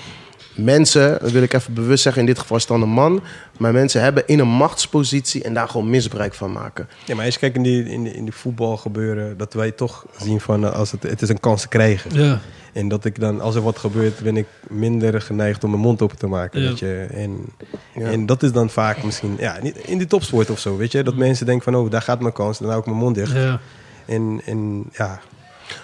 mensen, 0.55 1.17
dat 1.21 1.31
wil 1.31 1.41
ik 1.41 1.53
even 1.53 1.73
bewust 1.73 2.03
zeggen, 2.03 2.21
in 2.21 2.27
dit 2.27 2.39
geval 2.39 2.57
is 2.57 2.63
het 2.63 2.71
dan 2.71 2.81
een 2.81 2.89
man, 2.89 3.23
maar 3.57 3.71
mensen 3.71 4.01
hebben 4.01 4.23
in 4.27 4.39
een 4.39 4.47
machtspositie 4.47 5.43
en 5.43 5.53
daar 5.53 5.69
gewoon 5.69 5.89
misbruik 5.89 6.33
van 6.33 6.51
maken. 6.51 6.87
Ja, 7.05 7.15
maar 7.15 7.25
als 7.25 7.33
je 7.33 7.39
kijkt 7.39 7.55
in 7.55 7.63
die, 7.63 7.83
in 7.85 8.03
die, 8.03 8.13
in 8.13 8.23
die 8.23 8.33
voetbal 8.33 8.77
gebeuren... 8.77 9.37
dat 9.37 9.53
wij 9.53 9.71
toch 9.71 10.05
zien 10.21 10.41
van, 10.41 10.65
eh, 10.65 10.73
als 10.73 10.91
het, 10.91 11.03
het 11.03 11.21
is 11.21 11.29
een 11.29 11.39
kans 11.39 11.61
te 11.61 11.67
krijgen. 11.67 12.11
Ja. 12.13 12.39
En 12.73 12.87
dat 12.87 13.05
ik 13.05 13.19
dan, 13.19 13.41
als 13.41 13.55
er 13.55 13.61
wat 13.61 13.77
gebeurt... 13.77 14.19
ben 14.19 14.37
ik 14.37 14.45
minder 14.69 15.21
geneigd 15.21 15.63
om 15.63 15.69
mijn 15.69 15.81
mond 15.81 16.01
open 16.01 16.17
te 16.17 16.27
maken, 16.27 16.61
Ja. 16.61 16.67
weet 16.67 16.79
je. 16.79 17.07
En, 17.13 17.45
Ja. 17.95 18.05
en 18.09 18.25
dat 18.25 18.43
is 18.43 18.51
dan 18.51 18.69
vaak 18.69 19.03
misschien... 19.03 19.35
Ja, 19.39 19.57
niet- 19.61 19.77
in 19.77 19.97
die 19.97 20.07
topsport 20.07 20.49
of 20.49 20.59
zo, 20.59 20.77
weet 20.77 20.91
je. 20.91 21.03
Dat 21.03 21.15
mensen 21.15 21.45
denken 21.45 21.63
van, 21.73 21.75
oh, 21.81 21.91
daar 21.91 22.01
gaat 22.01 22.19
mijn 22.21 22.33
kans. 22.33 22.57
Dan 22.59 22.67
hou 22.67 22.79
ik 22.79 22.85
mijn 22.85 22.97
mond 22.97 23.15
dicht. 23.15 23.31
Ja. 23.31 23.59
En, 24.05 24.41
en 24.45 24.83
ja, 24.91 25.19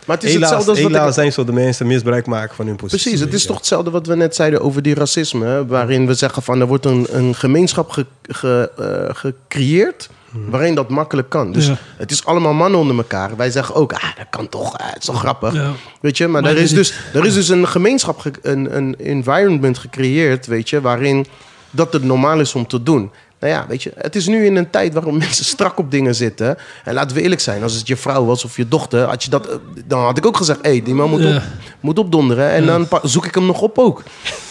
Maar 0.05 0.15
het 0.15 0.25
is 0.25 0.33
helaas, 0.33 0.49
hetzelfde 0.49 0.71
als 0.83 0.91
wat 0.93 1.07
ik- 1.07 1.13
zijn 1.13 1.31
zo 1.31 1.43
de 1.43 1.51
mensen 1.51 1.88
misbruik 1.88 2.25
maken 2.25 2.55
van 2.55 2.65
hun 2.67 2.75
positie. 2.75 3.01
Precies, 3.03 3.19
het 3.25 3.33
is 3.33 3.45
toch 3.45 3.57
hetzelfde 3.57 3.89
wat 3.91 4.07
we 4.07 4.15
net 4.15 4.35
zeiden 4.35 4.61
over 4.61 4.81
die 4.81 4.93
racisme. 4.93 5.65
Waarin 5.65 6.07
we 6.07 6.13
zeggen 6.13 6.41
van 6.43 6.59
er 6.61 6.67
wordt 6.67 6.85
een, 6.85 7.07
een 7.11 7.35
gemeenschap 7.35 7.89
ge- 7.89 8.05
ge- 8.21 8.71
eh, 8.77 9.15
gecreëerd. 9.15 10.09
Waarin 10.49 10.75
dat 10.75 10.89
makkelijk 10.89 11.29
kan. 11.29 11.51
Dus 11.51 11.67
Ja. 11.67 11.77
het 11.97 12.11
is 12.11 12.25
allemaal 12.25 12.53
mannen 12.53 12.79
onder 12.79 12.97
elkaar. 12.97 13.35
Wij 13.35 13.51
zeggen 13.51 13.75
ook, 13.75 13.93
ah, 13.93 14.03
dat 14.17 14.25
kan 14.29 14.49
toch, 14.49 14.77
ah, 14.77 14.85
het 14.88 14.97
is 14.99 15.05
toch 15.05 15.19
grappig. 15.19 15.53
Ja. 15.53 15.71
Weet 16.01 16.17
je, 16.17 16.27
maar, 16.27 16.41
Maar 16.41 16.51
er, 16.51 16.57
is 16.57 16.71
dus, 16.71 16.93
er 17.13 17.25
is 17.25 17.33
dus 17.33 17.49
een 17.49 17.67
gemeenschap, 17.67 18.19
ge- 18.19 18.31
een, 18.41 18.75
een 18.77 18.95
environment 18.99 19.77
gecreëerd, 19.77 20.45
weet 20.47 20.69
je, 20.69 20.81
waarin 20.81 21.25
dat 21.71 21.93
het 21.93 22.03
normaal 22.03 22.39
is 22.39 22.55
om 22.55 22.67
te 22.67 22.83
doen. 22.83 23.11
Nou 23.39 23.53
ja, 23.53 23.65
weet 23.67 23.83
je, 23.83 23.91
het 23.97 24.15
is 24.15 24.27
nu 24.27 24.45
in 24.45 24.55
een 24.55 24.69
tijd 24.69 24.93
waarom 24.93 25.17
mensen 25.27 25.45
strak 25.45 25.77
op 25.79 25.91
dingen 25.91 26.15
zitten. 26.15 26.57
En 26.83 26.93
laten 26.93 27.15
we 27.15 27.21
eerlijk 27.21 27.41
zijn, 27.41 27.63
als 27.63 27.73
het 27.73 27.88
je 27.88 27.95
vrouw 27.97 28.25
was 28.25 28.45
of 28.45 28.57
je 28.57 28.67
dochter, 28.67 29.03
had 29.07 29.23
je 29.23 29.29
dat, 29.29 29.47
eh, 29.47 29.55
dan 29.85 30.01
had 30.03 30.17
ik 30.17 30.25
ook 30.25 30.38
gezegd, 30.38 30.59
hé, 30.61 30.69
hey, 30.69 30.81
die 30.83 30.93
man 30.93 31.09
moet, 31.09 31.25
op, 31.25 31.41
moet 31.79 31.99
opdonderen. 31.99 32.49
En 32.49 32.65
dan 32.65 32.88
zoek 33.03 33.25
ik 33.25 33.35
hem 33.35 33.45
nog 33.45 33.61
op 33.61 33.77
ook. 33.77 34.03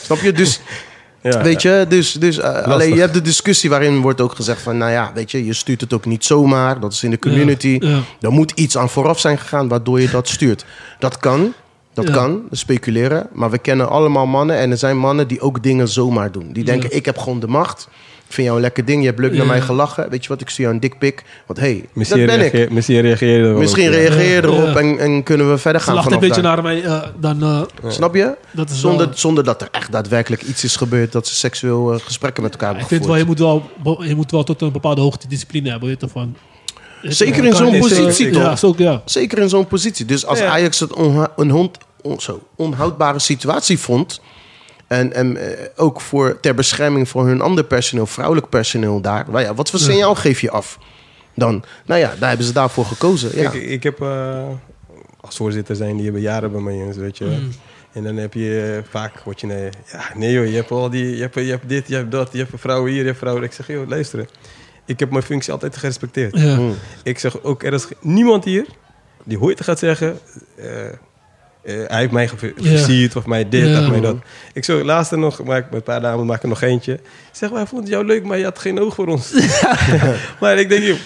Snap 0.02 0.18
je? 0.18 0.32
Dus, 0.32 0.60
Ja, 1.32 1.42
weet 1.42 1.62
je, 1.62 1.86
dus, 1.88 2.12
dus 2.12 2.38
eh, 2.38 2.62
alleen 2.62 2.94
je 2.94 3.00
hebt 3.00 3.14
de 3.14 3.22
discussie 3.22 3.70
waarin 3.70 4.00
wordt 4.00 4.20
ook 4.20 4.34
gezegd 4.34 4.62
van, 4.62 4.78
nou 4.78 4.90
ja, 4.90 5.10
weet 5.14 5.30
je, 5.30 5.44
je 5.44 5.52
stuurt 5.52 5.80
het 5.80 5.92
ook 5.92 6.04
niet 6.04 6.24
zomaar. 6.24 6.80
Dat 6.80 6.92
is 6.92 7.02
in 7.02 7.10
de 7.10 7.18
community. 7.18 7.76
Ja. 7.80 7.98
Er 8.20 8.32
moet 8.32 8.50
iets 8.50 8.76
aan 8.76 8.88
vooraf 8.88 9.20
zijn 9.20 9.38
gegaan 9.38 9.68
waardoor 9.68 10.00
je 10.00 10.10
dat 10.10 10.28
stuurt. 10.28 10.64
Dat 10.98 11.18
kan, 11.18 11.52
dat 11.94 12.10
kan, 12.10 12.42
speculeren. 12.50 13.28
Maar 13.32 13.50
we 13.50 13.58
kennen 13.58 13.88
allemaal 13.88 14.26
mannen 14.26 14.56
en 14.56 14.70
er 14.70 14.78
zijn 14.78 14.98
mannen 14.98 15.28
die 15.28 15.40
ook 15.40 15.62
dingen 15.62 15.88
zomaar 15.88 16.32
doen. 16.32 16.52
Die 16.52 16.64
denken, 16.64 16.96
ik 16.96 17.04
heb 17.04 17.18
gewoon 17.18 17.40
de 17.40 17.48
macht. 17.48 17.88
Ik 18.28 18.32
vind 18.32 18.46
jou 18.46 18.54
een 18.60 18.64
lekker 18.64 18.84
ding, 18.84 19.00
je 19.00 19.06
hebt 19.06 19.18
leuk 19.18 19.30
naar 19.30 19.40
Ja. 19.40 19.46
mij 19.46 19.60
gelachen. 19.60 20.10
Weet 20.10 20.22
je 20.22 20.28
wat, 20.28 20.40
ik 20.40 20.48
stuur 20.48 20.62
jou 20.64 20.74
een 20.74 20.80
dikpik. 20.80 21.24
Want 21.46 21.58
hé, 21.60 21.66
hey, 21.66 21.80
dat 21.80 21.88
Misschien, 21.92 22.26
ben 22.26 22.40
ik. 22.40 22.52
reageer, 22.52 22.72
misschien 22.72 23.00
reageer 23.00 23.28
je 23.30 23.38
er 23.44 23.50
wel 23.52 23.58
Misschien 23.60 23.82
ja. 23.84 23.90
reageer 23.90 24.22
je 24.24 24.30
Ja. 24.34 24.42
erop 24.42 24.66
Ja. 24.66 24.74
en, 24.80 24.98
en 24.98 25.22
kunnen 25.22 25.50
we 25.50 25.58
verder 25.58 25.80
Ze 25.80 25.86
gaan 25.86 25.96
lacht 25.96 26.12
een 26.12 26.18
beetje 26.18 26.42
daar. 26.42 26.54
naar 26.54 26.62
mij. 26.62 26.82
eh, 26.84 27.02
dan, 27.20 27.42
eh, 27.42 27.62
Snap 27.90 28.14
je? 28.14 28.36
dat 28.52 28.70
is 28.70 28.80
Zonder, 28.80 29.06
wel- 29.06 29.16
zonder 29.16 29.44
dat 29.44 29.62
er 29.62 29.68
echt 29.72 29.92
daadwerkelijk 29.92 30.42
iets 30.42 30.64
is 30.64 30.76
gebeurd... 30.76 31.12
dat 31.12 31.26
ze 31.26 31.34
seksueel 31.34 31.92
eh, 31.92 32.00
gesprekken 32.00 32.42
met 32.42 32.52
elkaar 32.52 32.70
ik 32.70 32.76
hebben 32.78 32.96
vind 32.96 33.06
wel, 33.08 33.16
je 33.16 33.20
gevoerd. 33.24 33.64
moet 33.82 33.96
wel, 33.96 34.04
je 34.08 34.14
moet 34.14 34.30
wel 34.30 34.44
tot 34.44 34.62
een 34.62 34.72
bepaalde 34.72 35.00
hoogte 35.00 35.28
discipline 35.28 35.70
hebben. 35.70 35.88
Weet 35.88 36.00
je, 36.00 36.08
van, 36.08 36.36
Zeker 37.02 37.44
in 37.44 37.54
zo'n 37.54 37.78
positie, 37.78 38.32
Ja, 38.32 38.48
toch? 38.48 38.58
zo, 38.58 38.66
ook, 38.66 38.78
ja. 38.78 39.02
Zeker 39.04 39.38
in 39.38 39.48
zo'n 39.48 39.66
positie. 39.66 40.04
Dus 40.04 40.26
als 40.26 40.38
Ja. 40.38 40.46
Ajax 40.46 40.80
het 40.80 40.92
onha- 40.92 41.32
een 41.36 41.50
hond, 41.50 41.78
on- 42.02 42.20
zo, 42.20 42.40
onhoudbare 42.56 43.18
situatie 43.18 43.78
vond... 43.78 44.20
en, 44.86 45.12
en 45.12 45.36
eh, 45.36 45.66
ook 45.76 46.00
voor, 46.00 46.40
ter 46.40 46.54
bescherming 46.54 47.08
voor 47.08 47.26
hun 47.26 47.40
ander 47.40 47.64
personeel, 47.64 48.06
vrouwelijk 48.06 48.48
personeel 48.48 49.00
daar... 49.00 49.24
Nou 49.28 49.42
ja, 49.42 49.54
wat 49.54 49.70
voor 49.70 49.78
signaal 49.78 50.14
geef 50.14 50.40
je 50.40 50.50
af 50.50 50.78
dan? 51.34 51.64
Nou 51.86 52.00
ja, 52.00 52.14
daar 52.18 52.28
hebben 52.28 52.46
ze 52.46 52.52
daarvoor 52.52 52.84
gekozen. 52.84 53.40
Ja. 53.40 53.50
Kijk, 53.50 53.62
ik 53.62 53.82
heb 53.82 54.00
eh, 54.00 54.48
als 55.20 55.36
voorzitter 55.36 55.76
zijn 55.76 55.94
die 55.94 56.04
hebben 56.04 56.22
jaren 56.22 56.52
bij 56.52 56.60
mij 56.60 56.74
eens, 56.74 56.96
weet 56.96 57.18
je. 57.18 57.24
Mm. 57.24 57.50
En 57.92 58.02
dan 58.02 58.16
heb 58.16 58.34
je 58.34 58.82
vaak, 58.90 59.20
word 59.20 59.40
je, 59.40 59.46
nee, 59.46 59.70
ja, 59.92 60.10
nee 60.14 60.32
joh, 60.32 60.46
je 60.46 60.54
hebt 60.54 60.70
al 60.70 60.90
die, 60.90 61.16
je 61.16 61.20
hebt, 61.20 61.34
je 61.34 61.40
hebt 61.40 61.68
dit, 61.68 61.88
je 61.88 61.94
hebt 61.94 62.10
dat, 62.10 62.28
je 62.32 62.38
hebt 62.38 62.52
een 62.52 62.58
vrouw 62.58 62.84
hier, 62.84 62.98
je 62.98 63.04
hebt 63.04 63.18
vrouwen. 63.18 63.42
Ik 63.44 63.52
zeg, 63.52 63.66
joh, 63.66 63.88
luister, 63.88 64.26
ik 64.84 65.00
heb 65.00 65.10
mijn 65.10 65.22
functie 65.22 65.52
altijd 65.52 65.76
gerespecteerd. 65.76 66.38
Ja. 66.38 66.56
Mm. 66.56 66.74
Ik 67.02 67.18
zeg 67.18 67.42
ook, 67.42 67.62
er 67.62 67.72
is 67.72 67.86
niemand 68.00 68.44
hier 68.44 68.66
die 69.24 69.40
ooit 69.40 69.64
gaat 69.64 69.78
zeggen, 69.78 70.18
eh, 70.56 70.68
eh, 71.66 71.74
hij 71.86 71.98
heeft 72.00 72.12
mij 72.12 72.28
ge- 72.28 72.52
Ja. 72.56 72.68
versierd 72.70 73.16
of 73.16 73.26
mij 73.26 73.48
dit 73.48 73.68
Ja. 73.68 73.80
of 73.82 73.88
mij 73.90 74.00
dat. 74.00 74.16
Ik 74.52 74.64
zeg, 74.64 74.82
laatste 74.82 75.16
nog, 75.16 75.44
maak 75.44 75.64
met 75.64 75.74
een 75.74 75.82
paar 75.82 76.00
dames 76.00 76.26
maak 76.26 76.42
ik 76.42 76.48
nog 76.48 76.62
eentje. 76.62 76.92
Ik 76.92 77.00
zeg, 77.32 77.50
wij 77.50 77.66
vonden 77.66 77.90
jou 77.90 78.04
leuk, 78.04 78.24
maar 78.24 78.38
je 78.38 78.44
had 78.44 78.58
geen 78.58 78.80
oog 78.80 78.94
voor 78.94 79.06
ons. 79.06 79.32
maar 80.40 80.58
ik 80.58 80.68
denk, 80.68 80.82
joh, 80.84 80.96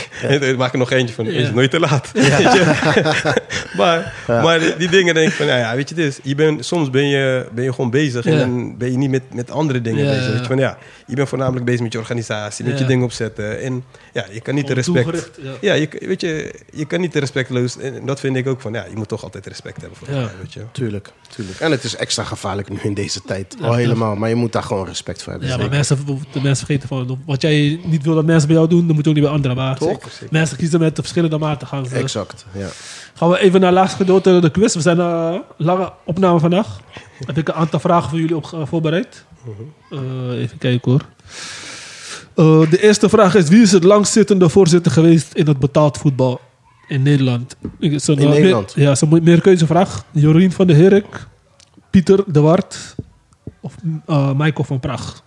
en 0.22 0.42
ik 0.42 0.56
maak 0.56 0.72
er 0.72 0.78
nog 0.78 0.90
eentje 0.90 1.14
van, 1.14 1.26
is 1.26 1.34
Ja. 1.34 1.40
het 1.42 1.54
nooit 1.54 1.70
te 1.70 1.80
laat. 1.80 2.12
Maar 3.76 4.12
maar 4.26 4.58
die, 4.58 4.76
die 4.76 4.88
dingen 4.88 5.14
denk 5.14 5.28
ik 5.28 5.34
van, 5.34 5.46
nou 5.46 5.58
ja, 5.58 5.74
weet 5.76 5.88
je, 5.88 5.94
dit 5.94 6.06
is, 6.06 6.18
je 6.22 6.34
bent, 6.34 6.64
soms 6.64 6.90
ben 6.90 7.06
je, 7.08 7.46
ben 7.52 7.64
je 7.64 7.70
gewoon 7.72 7.90
bezig 7.90 8.26
en 8.26 8.32
Ja. 8.32 8.38
dan 8.38 8.76
ben 8.78 8.90
je 8.90 8.96
niet 8.96 9.10
met, 9.10 9.22
met 9.34 9.50
andere 9.50 9.80
dingen 9.80 10.04
Ja, 10.04 10.10
bezig. 10.10 10.24
ja. 10.26 10.30
Weet 10.30 10.40
je, 10.40 10.46
van, 10.46 10.58
ja, 10.58 10.78
je 11.06 11.14
bent 11.14 11.28
voornamelijk 11.28 11.64
bezig 11.64 11.80
met 11.80 11.92
je 11.92 11.98
organisatie, 11.98 12.64
met 12.64 12.74
Ja. 12.74 12.80
je 12.80 12.86
dingen 12.86 13.04
opzetten. 13.04 13.60
En 13.60 13.84
ja, 14.12 14.26
je 14.30 14.40
kan 14.40 14.54
niet 14.54 14.66
de 14.66 14.74
respect... 14.74 15.30
ja. 15.42 15.50
Ja, 15.60 15.74
je, 15.74 15.88
weet 16.06 16.20
je, 16.20 16.54
je 16.72 16.86
kan 16.86 17.00
niet 17.00 17.12
te 17.12 17.18
respectloos. 17.18 17.78
En 17.78 18.06
dat 18.06 18.20
vind 18.20 18.36
ik 18.36 18.46
ook 18.46 18.60
van, 18.60 18.72
ja, 18.72 18.84
je 18.90 18.96
moet 18.96 19.08
toch 19.08 19.22
altijd 19.22 19.46
respect 19.46 19.80
hebben 19.80 19.98
voor 19.98 20.08
Ja. 20.10 20.14
elkaar, 20.20 20.34
weet 20.40 20.52
je. 20.52 20.60
Tuurlijk, 20.72 21.08
tuurlijk. 21.34 21.60
En 21.60 21.70
het 21.70 21.84
is 21.84 21.96
extra 21.96 22.24
gevaarlijk 22.24 22.68
nu 22.68 22.78
in 22.82 22.94
deze 22.94 23.22
tijd. 23.22 23.56
Ja, 23.58 23.66
Al 23.66 23.74
helemaal. 23.74 24.16
Maar 24.16 24.28
je 24.28 24.34
moet 24.34 24.52
daar 24.52 24.62
gewoon 24.62 24.86
respect 24.86 25.22
voor 25.22 25.32
hebben. 25.32 25.50
Ja, 25.50 25.56
maar 25.56 25.68
mensen, 25.68 26.06
de 26.32 26.40
mensen 26.40 26.66
vergeten 26.66 26.88
van 26.88 27.18
wat 27.26 27.42
jij 27.42 27.80
niet 27.84 28.02
wil 28.02 28.14
dat 28.14 28.24
mensen 28.24 28.48
bij 28.48 28.56
jou 28.56 28.68
doen, 28.68 28.86
dan 28.86 28.94
moet 28.94 29.04
je 29.04 29.10
ook 29.10 29.16
niet 29.16 29.24
bij 29.24 29.34
anderen. 29.34 29.56
Maar 29.56 29.78
Toch? 29.78 29.88
Zeker, 29.88 30.10
zeker. 30.10 30.28
mensen 30.30 30.56
kiezen 30.56 30.80
met 30.80 30.94
verschillende 30.94 31.38
maten. 31.38 31.66
Gaan, 31.66 31.86
ze, 31.86 31.94
Exact, 31.94 32.44
ja. 32.52 32.68
gaan 33.14 33.28
we 33.28 33.38
even 33.38 33.60
naar 33.60 33.70
het 33.70 33.78
laatste 33.78 33.96
gedeelte, 33.96 34.38
de 34.40 34.50
quiz. 34.50 34.74
We 34.74 34.80
zijn 34.80 34.98
een 34.98 35.42
lange 35.56 35.92
opname 36.04 36.38
vandaag. 36.38 36.80
Heb 37.26 37.38
ik 37.38 37.48
een 37.48 37.54
aantal 37.54 37.80
vragen 37.80 38.10
voor 38.10 38.18
jullie 38.18 38.36
op, 38.36 38.50
eh, 38.52 38.60
voorbereid. 38.64 39.24
Eh, 39.90 40.40
even 40.40 40.58
kijken 40.58 40.90
hoor. 40.90 41.04
Eh, 42.34 42.70
de 42.70 42.82
eerste 42.82 43.08
vraag 43.08 43.34
is: 43.34 43.48
wie 43.48 43.62
is 43.62 43.72
het 43.72 43.84
langzittende 43.84 44.48
voorzitter 44.48 44.92
geweest 44.92 45.32
in 45.32 45.46
het 45.46 45.58
betaald 45.58 45.98
voetbal? 45.98 46.40
In 46.88 47.02
Nederland. 47.02 47.56
Ik- 47.78 48.00
zo'n, 48.00 48.16
In 48.16 48.22
eh, 48.22 48.28
meer- 48.28 48.38
Nederland? 48.38 48.72
ja, 48.76 48.94
zo'n 48.94 49.20
meerkeuzevraag. 49.22 50.04
Jorien 50.10 50.52
van 50.52 50.66
der 50.66 50.76
Herik, 50.76 51.26
Pieter 51.90 52.24
de 52.26 52.40
Wart 52.40 52.94
of 53.60 53.74
eh, 54.06 54.32
Michael 54.36 54.64
van 54.64 54.80
Praag. 54.80 55.22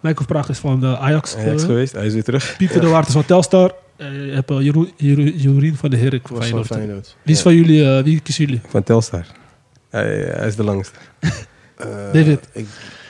Michael 0.00 0.14
van 0.16 0.26
Praag 0.26 0.48
is 0.48 0.58
van 0.58 0.80
de 0.80 0.98
Ajax. 0.98 1.36
Ajax 1.36 1.62
eh, 1.62 1.68
geweest, 1.68 1.92
hij 1.92 2.06
is 2.06 2.12
weer 2.12 2.24
terug. 2.24 2.54
Pieter 2.56 2.80
de 2.80 2.86
Wart 2.88 3.06
is 3.06 3.12
van 3.12 3.24
Telstar. 3.24 3.74
En 3.96 4.26
je 4.26 4.32
hebt 4.32 4.50
eh, 4.50 4.60
Jeroen, 4.60 4.92
Jeroen- 4.96 5.36
Jorien 5.36 5.76
van 5.76 5.90
der 5.90 5.98
Herik 5.98 6.28
van 6.28 6.36
Was 6.36 6.48
van 6.48 6.64
Feyenoord. 6.64 6.84
Feyenoord. 6.86 7.16
Wie 7.22 7.32
is 7.32 7.36
Ja. 7.36 7.42
van 7.44 7.54
jullie, 7.54 7.96
eh, 7.96 8.02
wie 8.04 8.20
kiezen 8.20 8.44
jullie? 8.44 8.60
Van 8.68 8.82
Telstar. 8.82 9.26
Hij, 9.90 10.04
hij 10.18 10.46
is 10.46 10.56
de 10.56 10.64
langste. 10.64 10.98
Eh, 11.76 11.86
David. 12.12 12.48
Ik, 12.52 12.66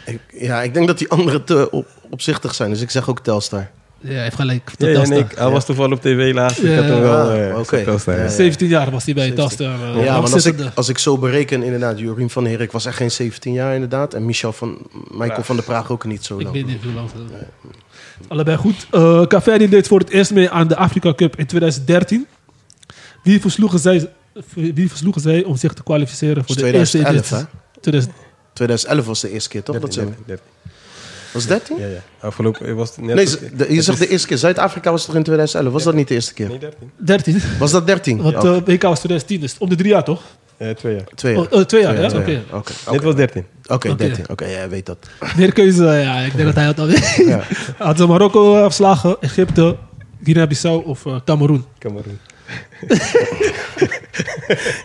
ik, 0.06 0.20
ja, 0.32 0.62
ik 0.62 0.74
denk 0.74 0.86
dat 0.86 0.98
die 0.98 1.08
anderen 1.08 1.44
te 1.44 1.70
op, 1.70 1.86
opzichtig 2.10 2.54
zijn. 2.54 2.70
Dus 2.70 2.80
ik 2.80 2.90
zeg 2.90 3.08
ook 3.08 3.20
Telstar. 3.20 3.70
Ja, 4.02 4.08
hij 4.12 4.22
heeft 4.22 4.36
gelijk. 4.36 4.70
Ja, 4.78 4.86
ja, 4.86 4.92
Telstar. 4.92 5.16
nee, 5.16 5.24
ik- 5.24 5.38
hij 5.38 5.50
was 5.50 5.64
toevallig 5.64 5.96
op 5.96 6.02
tv 6.02 6.32
laatst. 6.34 6.58
Ik 6.58 6.70
heb 6.74 6.84
hem 6.84 7.00
wel 7.00 7.16
ah, 7.30 7.50
eh. 7.72 7.84
Telstar. 7.84 8.18
Ja, 8.18 8.28
17 8.28 8.68
jaar 8.68 8.90
was 8.90 9.04
hij 9.04 9.14
bij 9.14 9.24
17. 9.26 9.34
Telstar. 9.56 9.96
eh, 9.96 10.04
ja, 10.04 10.20
maar 10.20 10.32
als 10.32 10.46
ik, 10.46 10.56
als 10.74 10.88
ik 10.88 10.98
zo 10.98 11.18
bereken, 11.18 11.62
inderdaad, 11.62 11.98
Jorien 11.98 12.30
van 12.30 12.46
Herik 12.46 12.72
was 12.72 12.84
echt 12.86 12.96
geen 12.96 13.10
17 13.10 13.52
jaar 13.52 13.74
inderdaad. 13.74 14.14
En 14.14 14.24
Michel 14.24 14.52
van, 14.52 14.78
Michael 15.10 15.28
Praag. 15.28 15.46
van 15.46 15.56
der 15.56 15.64
Praag 15.64 15.90
ook 15.90 16.04
niet 16.04 16.24
zo 16.24 16.36
Ik 16.36 16.42
lang. 16.42 16.54
weet 16.54 16.66
niet 16.66 16.82
hoe 16.82 16.92
lang 16.92 17.08
Allebei 18.28 18.56
goed. 18.56 18.86
Eh 18.90 19.22
Cavani 19.26 19.68
deed 19.68 19.88
voor 19.88 19.98
het 19.98 20.10
eerst 20.10 20.32
mee 20.32 20.50
aan 20.50 20.68
de 20.68 20.76
Afrika 20.76 21.14
Cup 21.14 21.36
in 21.38 21.46
2013. 21.46 22.26
Wie 23.22 23.40
versloegen 23.40 23.78
zij, 23.78 24.08
wie 24.54 24.88
versloegen 24.88 25.22
zij 25.22 25.44
om 25.44 25.56
zich 25.56 25.72
te 25.72 25.82
kwalificeren 25.82 26.44
voor 26.44 26.54
Dus 26.56 26.64
de 26.64 26.72
eerste 26.72 26.98
2011 26.98 27.30
editie? 27.40 27.58
hè? 27.72 27.80
2000 27.80 28.14
2011 28.52 29.06
was 29.06 29.20
de 29.20 29.30
eerste 29.30 29.48
keer, 29.48 29.62
toch? 29.62 29.78
Dat 29.80 29.92
13, 29.94 30.14
ze, 30.18 30.22
13. 30.26 30.44
Was 31.32 31.46
13? 31.46 31.76
Ja, 31.78 31.86
ja. 31.86 32.02
Afgelopen 32.20 32.76
was 32.76 32.88
het 32.96 33.04
net... 33.04 33.14
Nee, 33.14 33.50
de- 33.56 33.74
je 33.74 33.82
zegt 33.82 33.98
de 33.98 34.08
eerste 34.08 34.26
keer. 34.26 34.38
Zuid-Afrika 34.38 34.90
was 34.90 35.04
toch 35.06 35.14
in 35.14 35.22
2011? 35.22 35.72
Was 35.72 35.82
dat 35.82 35.94
niet 35.94 36.08
de 36.08 36.14
eerste 36.14 36.34
keer? 36.34 36.48
Nee, 36.48 36.58
13. 36.58 36.90
13. 36.96 37.40
Was 37.58 37.70
dat 37.70 37.86
13? 37.86 38.22
Want 38.22 38.36
Oké. 38.36 38.46
eh 38.54 38.62
WK 38.64 38.82
was 38.82 38.98
2010, 38.98 39.40
dus 39.40 39.56
om 39.58 39.68
de 39.68 39.74
drie 39.76 39.90
jaar 39.90 40.04
toch? 40.04 40.22
Ja, 40.58 40.74
twee 40.74 40.94
jaar. 40.94 41.04
Twee 41.14 41.34
jaar. 41.34 41.42
Oh, 41.42 41.52
oh, 41.52 41.62
twee 41.62 41.82
jaar, 41.82 41.94
Twee 42.08 42.34
ja? 42.34 42.40
Oké. 42.56 42.72
Dit 42.90 43.02
was 43.02 43.14
13. 43.14 43.44
Oké, 43.66 43.88
Oké. 43.90 43.96
13. 43.96 44.24
Oké, 44.30 44.44
jij 44.46 44.68
weet 44.68 44.86
dat. 44.86 44.98
Meer 45.36 45.52
keuze, 45.52 45.84
ja. 45.84 46.18
Ik 46.18 46.32
denk 46.36 46.44
dat 46.46 46.54
hij 46.54 46.64
het 46.64 46.78
al 46.78 46.86
weet. 46.86 47.22
Ja. 47.26 47.42
Had 47.78 47.96
ze 47.98 48.06
Marokko 48.06 48.56
eh, 48.56 48.62
verslagen, 48.62 49.16
Egypte, 49.20 49.76
Guinea-Bissau 50.24 50.84
of 50.84 51.06
eh, 51.06 51.16
Cameroen? 51.24 51.64
Cameroen. 51.78 52.18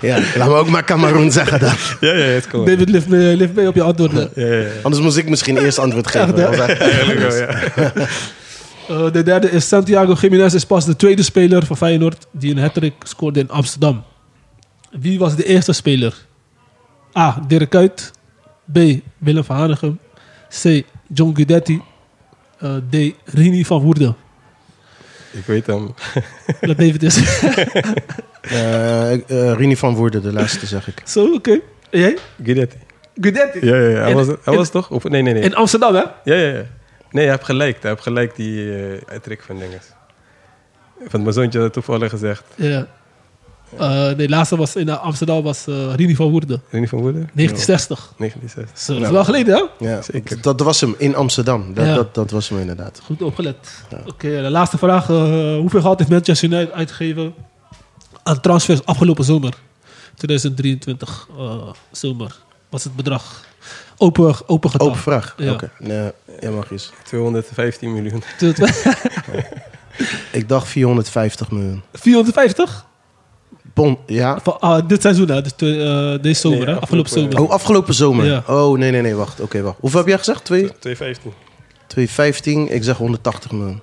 Ja, 0.02 0.20
laat 0.36 0.50
me 0.50 0.56
ook 0.56 0.70
maar 0.70 0.84
Cameroen 0.84 1.32
zeggen 1.32 1.60
dan. 1.60 1.74
Ja, 2.00 2.14
ja, 2.14 2.24
het 2.24 2.52
wel. 2.52 2.66
David, 2.66 2.90
lift 2.90 3.08
mee, 3.08 3.36
lift 3.36 3.54
mee 3.54 3.68
op 3.68 3.76
je 3.76 3.82
antwoorden. 3.82 4.30
Ja, 4.36 4.46
ja, 4.46 4.56
ja. 4.56 4.68
Anders 4.82 5.04
moest 5.04 5.18
ik 5.18 5.30
misschien 5.30 5.58
eerst 5.58 5.80
antwoord 5.80 6.08
geven. 6.08 6.58
Eigenlijk 6.58 7.20
wel, 7.20 7.36
ja. 7.36 7.92
Eh, 8.88 9.12
de 9.12 9.24
derde 9.24 9.50
is 9.52 9.68
Santiago 9.68 10.14
Jiménez 10.14 10.54
is 10.54 10.66
pas 10.66 10.86
de 10.86 10.96
tweede 10.96 11.24
speler 11.24 11.66
van 11.66 11.78
Feyenoord 11.78 12.28
die 12.32 12.52
een 12.52 12.58
hat 12.58 12.80
scoorde 13.04 13.40
in 13.40 13.50
Amsterdam. 13.50 14.04
Wie 14.92 15.20
was 15.20 15.36
de 15.36 15.46
eerste 15.46 15.74
speler? 15.74 16.26
A. 17.18 17.44
Dirk 17.48 17.70
Kuyt. 17.70 18.12
B. 18.72 18.80
Willem 19.18 19.44
van 19.44 19.56
Hanegem. 19.56 20.00
C. 20.62 20.84
John 21.14 21.36
Guidetti. 21.36 21.82
Eh, 22.60 22.76
D. 22.90 22.96
Rini 23.26 23.66
van 23.66 23.82
Woerden. 23.82 24.16
Ik 25.32 25.46
weet 25.46 25.66
hem. 25.68 25.94
Is. 27.00 27.20
Eh, 28.42 29.14
eh, 29.14 29.58
Rini 29.58 29.76
van 29.78 29.96
Woerden, 29.96 30.22
de 30.22 30.34
laatste 30.34 30.66
zeg 30.66 30.88
ik. 30.88 31.02
Zo, 31.06 31.34
oké. 31.34 31.60
Jij? 31.90 32.18
Guidetti. 32.44 32.78
Guidetti. 33.16 33.66
Ja, 33.66 33.76
ja, 33.76 33.90
ja. 33.90 33.98
Hij 34.00 34.10
In- 34.10 34.16
was, 34.16 34.28
hij 34.28 34.36
in- 34.46 34.56
was 34.56 34.70
toch? 34.70 34.90
Of, 34.92 35.04
nee, 35.04 35.22
nee, 35.22 35.34
nee. 35.34 35.42
In 35.44 35.56
Amsterdam, 35.56 35.96
hè? 35.96 36.02
Ja, 36.02 36.36
ja, 36.36 36.36
ja. 36.48 36.64
Nee, 37.12 37.24
hij 37.24 37.32
heeft 37.32 37.44
gelijk. 37.46 37.78
Hij 37.82 37.92
heeft 37.92 38.04
gelijk 38.04 38.36
die 38.36 38.76
eh 39.08 39.20
trick 39.22 39.42
van 39.42 39.60
dinges. 39.60 39.86
Van 41.08 41.22
mijn 41.22 41.34
zoontje 41.34 41.60
had 41.60 41.74
toevallig 41.74 42.10
gezegd. 42.10 42.44
Ja. 42.56 42.88
Eh, 43.78 43.90
nee, 44.06 44.16
de 44.16 44.30
laatste 44.30 44.56
was 44.58 44.76
in 44.76 44.90
eh, 44.90 45.02
Amsterdam 45.04 45.44
was 45.44 45.68
eh 45.68 45.94
Rini 45.96 46.16
van 46.16 46.30
Woerden. 46.30 46.62
Rini 46.70 46.88
van 46.88 47.00
Woerden? 47.00 47.30
1960. 47.34 48.14
1960. 48.18 48.80
Zo, 48.80 48.94
dat 48.94 49.04
is 49.04 49.10
wel 49.10 49.24
geleden, 49.24 49.56
hè? 49.80 49.90
Ja, 49.90 50.02
Zeker. 50.02 50.42
Dat 50.42 50.60
was 50.60 50.82
hem 50.82 50.96
in 50.98 51.16
Amsterdam. 51.16 51.74
Dat, 51.74 51.86
Ja. 51.86 51.96
dat, 51.96 52.16
dat 52.16 52.32
was 52.32 52.50
hem 52.50 52.60
inderdaad. 52.60 53.02
Goed 53.04 53.22
opgelet. 53.22 53.84
Oké, 54.06 54.42
de 54.42 54.50
laatste 54.50 54.78
vraag. 54.78 55.10
eh, 55.10 55.56
hoeveel 55.58 55.82
geld 55.82 55.98
heeft 56.00 56.10
Manchester 56.12 56.50
United 56.52 56.74
uitgegeven 56.74 57.34
aan 58.24 58.42
transfers 58.42 58.86
afgelopen 58.86 59.24
zomer? 59.24 59.54
2023 60.16 61.28
eh, 61.38 61.70
zomer. 61.92 62.36
Wat 62.70 62.80
is 62.80 62.86
het 62.86 62.96
bedrag? 62.96 63.46
Open, 63.98 64.36
open 64.46 64.70
getal. 64.70 64.88
Open 64.88 65.00
vraag. 65.00 65.34
Ja. 65.38 65.52
Oké, 65.52 65.72
nee, 65.80 66.12
ja, 66.40 66.50
mag 66.52 66.72
eens. 66.72 66.92
215 67.04 67.94
miljoen. 67.94 68.24
Ik 70.32 70.50
dacht 70.50 70.68
450 70.68 71.52
miljoen. 71.52 71.82
450? 71.94 72.86
Pond, 73.78 73.98
ja. 74.06 74.40
Van, 74.44 74.60
ah, 74.60 74.88
dit 74.88 75.02
seizoen, 75.02 75.30
hè? 75.30 75.42
Dus, 75.42 75.52
eh, 75.52 76.22
deze 76.22 76.40
zomer, 76.40 76.58
Nee, 76.58 76.68
hè? 76.68 76.80
Afgelopen 76.80 76.82
afgelopen- 76.82 77.10
zomer. 77.32 77.40
Oh, 77.40 77.50
afgelopen 77.50 77.94
zomer. 77.94 78.26
Ja. 78.26 78.44
Oh, 78.48 78.78
nee, 78.78 78.92
nee, 78.92 79.02
nee, 79.02 79.16
wacht. 79.16 79.40
Oké, 79.40 79.62
wacht. 79.62 79.78
Hoeveel 79.80 80.00
heb 80.00 80.08
jij 80.08 80.18
gezegd? 80.18 80.46
2? 80.46 80.62
215. 80.80 81.32
215. 81.88 82.74
Ik 82.74 82.84
zeg 82.84 82.98
180 82.98 83.52
miljoen. 83.52 83.82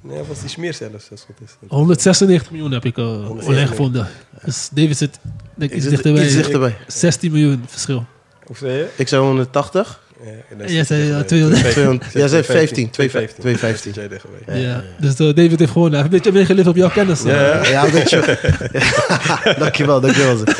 Nee, 0.00 0.16
dat 0.18 0.26
was 0.26 0.40
die 0.40 0.48
smeer 0.48 0.74
zelfs. 0.74 0.94
Als 0.94 1.04
het 1.10 1.20
goed 1.26 1.48
is. 1.48 1.68
196 1.68 2.50
miljoen 2.50 2.70
heb 2.72 2.84
ik 2.84 2.96
uh, 2.96 3.30
online 3.30 3.66
gevonden. 3.66 4.08
Dus 4.44 4.68
David 4.72 4.96
zit 4.96 5.18
denk, 5.54 5.70
ik, 5.70 5.76
Is 5.76 5.84
iets 5.84 5.84
het 5.84 5.90
dichterbij. 5.94 6.24
iets 6.24 6.34
dichterbij? 6.34 6.76
16 6.86 7.32
miljoen 7.32 7.64
verschil. 7.66 8.04
Hoe 8.46 8.56
zei 8.56 8.72
je? 8.72 8.88
Ik 8.96 9.08
zei 9.08 9.22
180. 9.22 10.00
Ja, 10.24 10.56
dat 10.56 10.66
En 10.66 10.72
jij 10.78 10.84
zei, 10.84 11.00
dichterbij. 11.00 11.20
eh, 11.20 11.26
200. 11.26 11.70
200. 11.70 12.12
Jij 12.12 12.28
zei 12.28 12.42
15. 12.42 12.90
215. 12.90 13.40
215. 13.40 13.92
Zit 13.92 13.94
jij 13.94 14.08
dichterbij. 14.08 14.60
Ja. 14.60 14.82
Dus 14.98 15.12
eh, 15.12 15.34
David 15.34 15.58
heeft 15.58 15.72
gewoon 15.72 15.92
heeft 15.92 16.04
een 16.04 16.10
beetje 16.10 16.32
meegeleefd 16.32 16.68
op 16.68 16.76
jouw 16.76 16.88
kennis. 16.90 17.22
Ja, 17.22 17.30
eh. 17.60 17.70
ja. 17.70 17.84
Ja, 17.84 17.90
weet 17.90 18.10
je. 18.10 19.54
dankjewel, 19.58 20.00
dankjewel. 20.00 20.36
Dus 20.36 20.54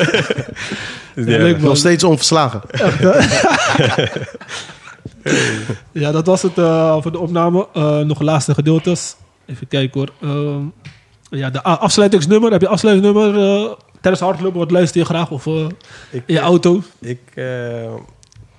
Ja, 1.15 1.23
leuk. 1.37 1.61
Nog 1.61 1.77
steeds 1.77 2.03
onverslagen. 2.03 2.61
Ja, 5.91 6.11
dat 6.11 6.25
was 6.25 6.41
het 6.41 6.57
eh, 6.57 7.01
voor 7.01 7.11
de 7.11 7.19
opname. 7.19 7.67
Eh, 7.73 7.99
nog 7.99 8.21
laatste 8.21 8.53
gedeeltes. 8.53 9.15
Even 9.45 9.67
kijken 9.67 9.99
hoor. 9.99 10.09
Ehm, 10.29 10.61
ja, 11.39 11.49
de 11.49 11.59
a- 11.67 11.73
afsluitingsnummer. 11.77 12.51
Heb 12.51 12.61
je 12.61 12.67
afsluitingsnummer 12.67 13.59
uh, 13.61 13.71
tijdens 14.01 14.23
hardlopen? 14.23 14.59
Wat 14.59 14.71
luister 14.71 14.99
je 14.99 15.05
graag? 15.05 15.31
Of 15.31 15.45
uh, 15.45 15.65
Ik, 16.11 16.23
in 16.25 16.33
je 16.33 16.39
auto? 16.39 16.81
Ik, 17.01 17.19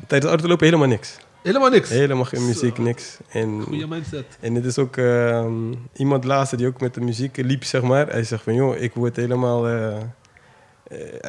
tijdens 0.09 0.31
autolopen 0.31 0.67
helemaal 0.67 0.89
niks. 0.89 1.17
Helemaal 1.43 1.71
niks? 1.71 1.89
Helemaal 1.89 2.25
geen 2.25 2.47
muziek, 2.47 2.79
niks. 2.79 3.17
En, 3.29 3.63
Goeie 3.63 3.87
mindset. 3.87 4.25
En 4.41 4.55
dit 4.55 4.65
is 4.65 4.79
ook 4.79 4.97
uh, 4.97 5.47
iemand 5.97 6.25
laatste 6.25 6.57
die 6.57 6.67
ook 6.67 6.81
met 6.81 6.95
de 6.95 7.01
muziek 7.01 7.37
liep, 7.37 7.65
zeg 7.65 7.83
maar. 7.83 8.07
Hij 8.07 8.25
zegt 8.25 8.43
van, 8.43 8.55
joh, 8.55 8.77
ik 8.77 8.95
word 8.95 9.17
helemaal 9.17 9.71
uh, 9.71 9.97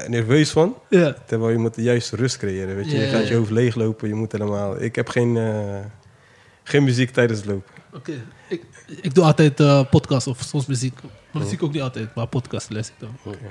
nerveus 0.08 0.50
van. 0.50 0.76
Ja. 0.90 1.16
Terwijl 1.26 1.52
je 1.52 1.58
moet 1.58 1.74
de 1.74 1.82
juiste 1.82 2.16
rust 2.16 2.38
creëren, 2.38 2.76
weet 2.76 2.92
je. 2.92 2.98
Ja, 2.98 3.04
je 3.04 3.10
gaat 3.10 3.24
ja. 3.24 3.30
je 3.30 3.36
hoofd 3.36 3.52
leeglopen, 3.52 4.08
je 4.08 4.14
moet 4.14 4.32
helemaal... 4.32 4.82
Ik 4.82 4.96
heb 4.96 5.10
geen, 5.10 5.38
geen 6.64 6.84
muziek 6.84 7.10
tijdens 7.10 7.40
het 7.40 7.48
lopen. 7.48 7.74
Oké. 7.94 7.98
Okay. 7.98 8.22
Ik, 8.48 8.64
ik 9.02 9.14
doe 9.14 9.24
altijd 9.24 9.56
podcast 9.90 10.28
of 10.28 10.42
soms 10.42 10.66
muziek. 10.66 11.00
Maar 11.32 11.44
muziek 11.44 11.64
ook 11.64 11.74
niet 11.74 11.82
altijd, 11.82 12.16
maar 12.16 12.28
podcast 12.28 12.70
les 12.70 12.88
ik 12.88 12.94
dan. 12.98 13.18
Okay. 13.24 13.50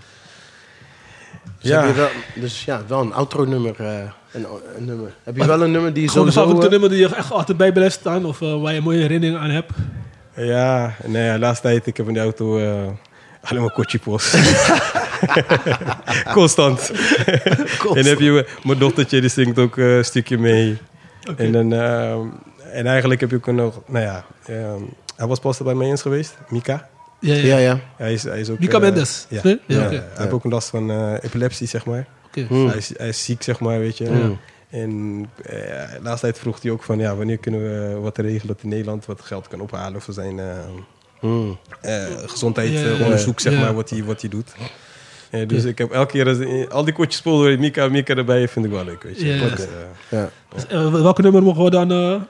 Dus, 1.60 1.70
ja. 1.70 1.80
Heb 1.80 1.94
je 1.94 2.00
wel, 2.00 2.08
dus 2.34 2.64
ja, 2.64 2.82
wel 2.86 3.00
een 3.00 3.12
outro-nummer. 3.12 3.74
Uh, 3.80 3.88
een, 4.32 4.46
een, 4.76 4.84
nummer. 4.84 5.14
Heb 5.22 5.36
je 5.36 5.46
wel 5.46 5.62
een 5.62 5.70
nummer 5.70 5.92
die 5.92 6.08
Gewoon 6.08 6.32
sowieso... 6.32 6.40
een 6.40 6.46
favoriete 6.46 6.70
nummer 6.70 6.90
die 6.90 7.08
je 7.08 7.14
echt 7.14 7.30
altijd 7.30 7.58
bij 7.58 7.72
blijft 7.72 7.94
staan? 7.94 8.24
Of 8.24 8.40
uh, 8.40 8.60
waar 8.60 8.74
je 8.74 8.80
mooie 8.80 9.00
herinneringen 9.00 9.40
aan 9.40 9.50
hebt? 9.50 9.72
Ja, 10.34 10.94
nee, 11.04 11.24
ja, 11.24 11.38
laatste 11.38 11.68
tijd, 11.68 11.86
ik 11.86 11.96
heb 11.96 12.08
in 12.08 12.14
de 12.14 12.20
auto 12.20 12.58
alleen 13.42 13.62
maar 13.62 13.72
kotjepost. 13.72 14.36
Constant. 16.32 16.92
en 17.94 18.04
heb 18.04 18.18
je 18.18 18.46
mijn 18.62 18.78
dochtertje, 18.78 19.20
die 19.20 19.30
zingt 19.30 19.58
ook 19.58 19.76
een 19.76 20.04
stukje 20.04 20.38
mee. 20.38 20.78
Okay. 21.30 21.46
En, 21.46 21.52
dan, 21.52 21.72
uh, 21.72 22.12
en 22.72 22.86
eigenlijk 22.86 23.20
heb 23.20 23.30
je 23.30 23.36
ook 23.36 23.46
nog, 23.46 23.80
nou 23.86 24.04
ja, 24.04 24.24
um, 24.50 24.94
hij 25.16 25.26
was 25.26 25.38
pas 25.38 25.58
bij 25.58 25.74
mij 25.74 25.86
eens 25.86 26.02
geweest, 26.02 26.36
Mika. 26.48 26.88
Ja, 27.20 27.34
ja. 27.34 27.44
ja, 27.44 27.58
ja. 27.58 27.80
Hij 27.96 28.12
is, 28.12 28.22
hij 28.22 28.40
is 28.40 28.50
ook, 28.50 28.58
Mika 28.58 28.78
Mendes? 28.78 29.26
Ja, 29.28 29.40
nee? 29.44 29.60
ja, 29.66 29.78
ja, 29.78 29.86
okay. 29.86 29.96
hij 29.96 30.08
heeft 30.16 30.32
ook 30.32 30.44
een 30.44 30.50
last 30.50 30.68
van 30.68 30.90
uh, 30.90 31.12
epilepsie, 31.20 31.66
zeg 31.66 31.86
maar. 31.86 32.06
Okay. 32.26 32.46
Hmm. 32.46 32.66
Hij, 32.66 32.76
is, 32.76 32.92
hij 32.96 33.08
is 33.08 33.24
ziek, 33.24 33.42
zeg 33.42 33.60
maar, 33.60 33.78
weet 33.78 33.98
je. 33.98 34.36
En 34.70 34.90
uh, 35.20 35.46
de 35.46 35.98
laatste 36.02 36.26
tijd 36.26 36.38
vroeg 36.38 36.62
hij 36.62 36.70
ook 36.70 36.82
van, 36.82 36.98
ja, 36.98 37.16
wanneer 37.16 37.38
kunnen 37.38 37.60
we 37.60 37.98
wat 38.00 38.18
regelen 38.18 38.46
dat 38.46 38.62
in 38.62 38.68
Nederland 38.68 39.06
wat 39.06 39.20
geld 39.20 39.48
kan 39.48 39.60
ophalen 39.60 40.00
voor 40.00 40.14
zijn 40.14 40.38
uh, 40.38 40.44
hmm. 41.18 41.58
gezondheidsonderzoek, 42.26 43.40
zeg 43.40 43.60
maar, 43.60 43.74
wat 43.74 43.90
hij, 43.90 44.04
wat 44.04 44.20
hij 44.20 44.30
doet. 44.30 44.54
Ja, 45.30 45.44
dus 45.44 45.64
ik 45.64 45.78
heb 45.78 45.90
elke 45.90 46.12
keer, 46.12 46.28
als, 46.28 46.68
al 46.70 46.84
die 46.84 46.94
kortjes 46.94 47.16
spoelen, 47.16 47.58
Mika 47.58 47.84
en 47.84 47.90
Mika 47.90 48.14
erbij, 48.14 48.48
vind 48.48 48.64
ik 48.64 48.70
wel 48.70 48.84
leuk, 48.84 49.02
weet 49.02 49.20
je. 49.20 49.26
Ja. 49.26 49.48
Dus, 49.48 49.66
ja. 50.08 50.30
Dus, 50.54 50.66
welke 50.90 51.22
nummer 51.22 51.42
mogen 51.42 51.64
we 51.64 51.70
dan 51.70 51.92
uh, 51.92 52.20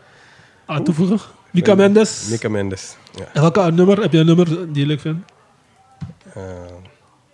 aan 0.66 0.84
toevoegen? 0.84 1.20
Mika 1.50 1.74
Mendes? 1.74 2.28
Mika 2.30 2.48
Mendes, 2.48 2.96
ja. 3.18 3.24
En 3.32 3.40
welke 3.40 3.70
nummer? 3.72 4.00
Heb 4.00 4.12
je 4.12 4.18
een 4.18 4.26
nummer 4.26 4.46
die 4.72 4.82
je 4.82 4.86
leuk 4.86 5.00
vindt? 5.00 5.32
Uh, 6.36 6.42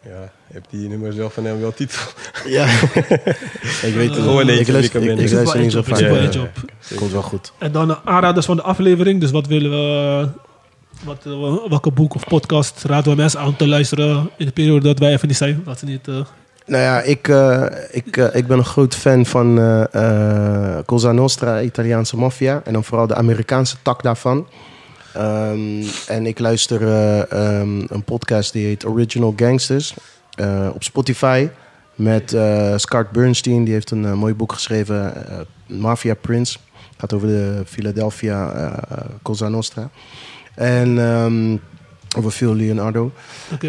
ja, 0.02 0.32
heb 0.52 0.64
die 0.70 0.88
nummer 0.88 1.12
zelf 1.12 1.32
van 1.34 1.44
hem 1.44 1.60
wel 1.60 1.72
titel. 1.74 1.98
Ja, 2.46 2.64
ik 3.88 3.94
weet 3.94 4.08
het. 4.10 4.18
Gewoon 4.18 4.48
ik 4.48 4.68
luister, 4.68 5.02
ik, 5.02 5.18
ik 5.18 5.30
luister 5.32 5.60
niet 5.60 5.72
zo 5.72 5.78
Ik 5.78 5.84
vaak. 5.84 5.98
Ja, 5.98 6.06
ja, 6.08 6.30
ja. 6.30 6.96
Komt 6.96 7.12
wel 7.12 7.22
goed. 7.22 7.52
En 7.58 7.72
dan 7.72 7.88
de 7.88 7.96
aanraders 8.04 8.46
van 8.46 8.56
de 8.56 8.62
aflevering. 8.62 9.20
Dus 9.20 9.30
wat 9.30 9.46
willen 9.46 9.70
we 9.70 10.28
Wat, 11.04 11.26
eh, 11.26 11.68
welke 11.68 11.90
boek 11.90 12.14
of 12.14 12.24
podcast 12.24 12.84
raden 12.84 13.10
we 13.10 13.16
mensen 13.16 13.40
aan 13.40 13.56
te 13.56 13.68
luisteren 13.68 14.30
in 14.36 14.46
de 14.46 14.52
periode 14.52 14.80
dat 14.86 14.98
wij 14.98 15.12
even 15.12 15.28
niet 15.28 15.36
zijn? 15.36 15.62
Dat 15.64 15.78
ze 15.78 15.84
niet... 15.84 16.08
eh, 16.08 16.14
Nou 16.66 16.82
ja, 16.82 17.00
ik, 17.00 17.28
eh, 17.28 17.64
ik, 17.90 18.16
eh, 18.16 18.34
ik 18.34 18.46
ben 18.46 18.58
een 18.58 18.64
groot 18.64 18.94
fan 18.94 19.26
van 19.26 19.58
eh 19.58 19.84
eh, 20.78 20.84
Cosa 20.84 21.12
Nostra, 21.12 21.60
Italiaanse 21.60 22.16
maffia. 22.16 22.60
En 22.64 22.72
dan 22.72 22.84
vooral 22.84 23.06
de 23.06 23.14
Amerikaanse 23.14 23.76
tak 23.82 24.02
daarvan. 24.02 24.46
Ehm, 25.14 25.82
en 26.06 26.26
ik 26.26 26.38
luister 26.38 26.82
eh, 26.82 27.32
ehm, 27.32 27.84
een 27.88 28.02
podcast 28.04 28.52
die 28.52 28.66
heet 28.66 28.86
Original 28.86 29.32
Gangsters 29.36 29.94
eh, 30.34 30.68
op 30.74 30.82
Spotify. 30.82 31.48
Met 31.94 32.32
eh 32.32 32.72
Scott 32.76 33.10
Bernstein, 33.10 33.64
die 33.64 33.72
heeft 33.72 33.90
een 33.90 34.18
mooi 34.18 34.34
boek 34.34 34.52
geschreven, 34.52 35.14
Mafia 35.66 36.14
Prince. 36.14 36.58
gaat 36.96 37.12
over 37.12 37.28
de 37.28 37.62
Philadelphia 37.66 38.72
Cosa 39.22 39.48
Nostra. 39.48 39.90
En 40.54 40.98
ehm, 40.98 41.56
over 42.16 42.30
Phil 42.30 42.54
Leonardo. 42.54 43.12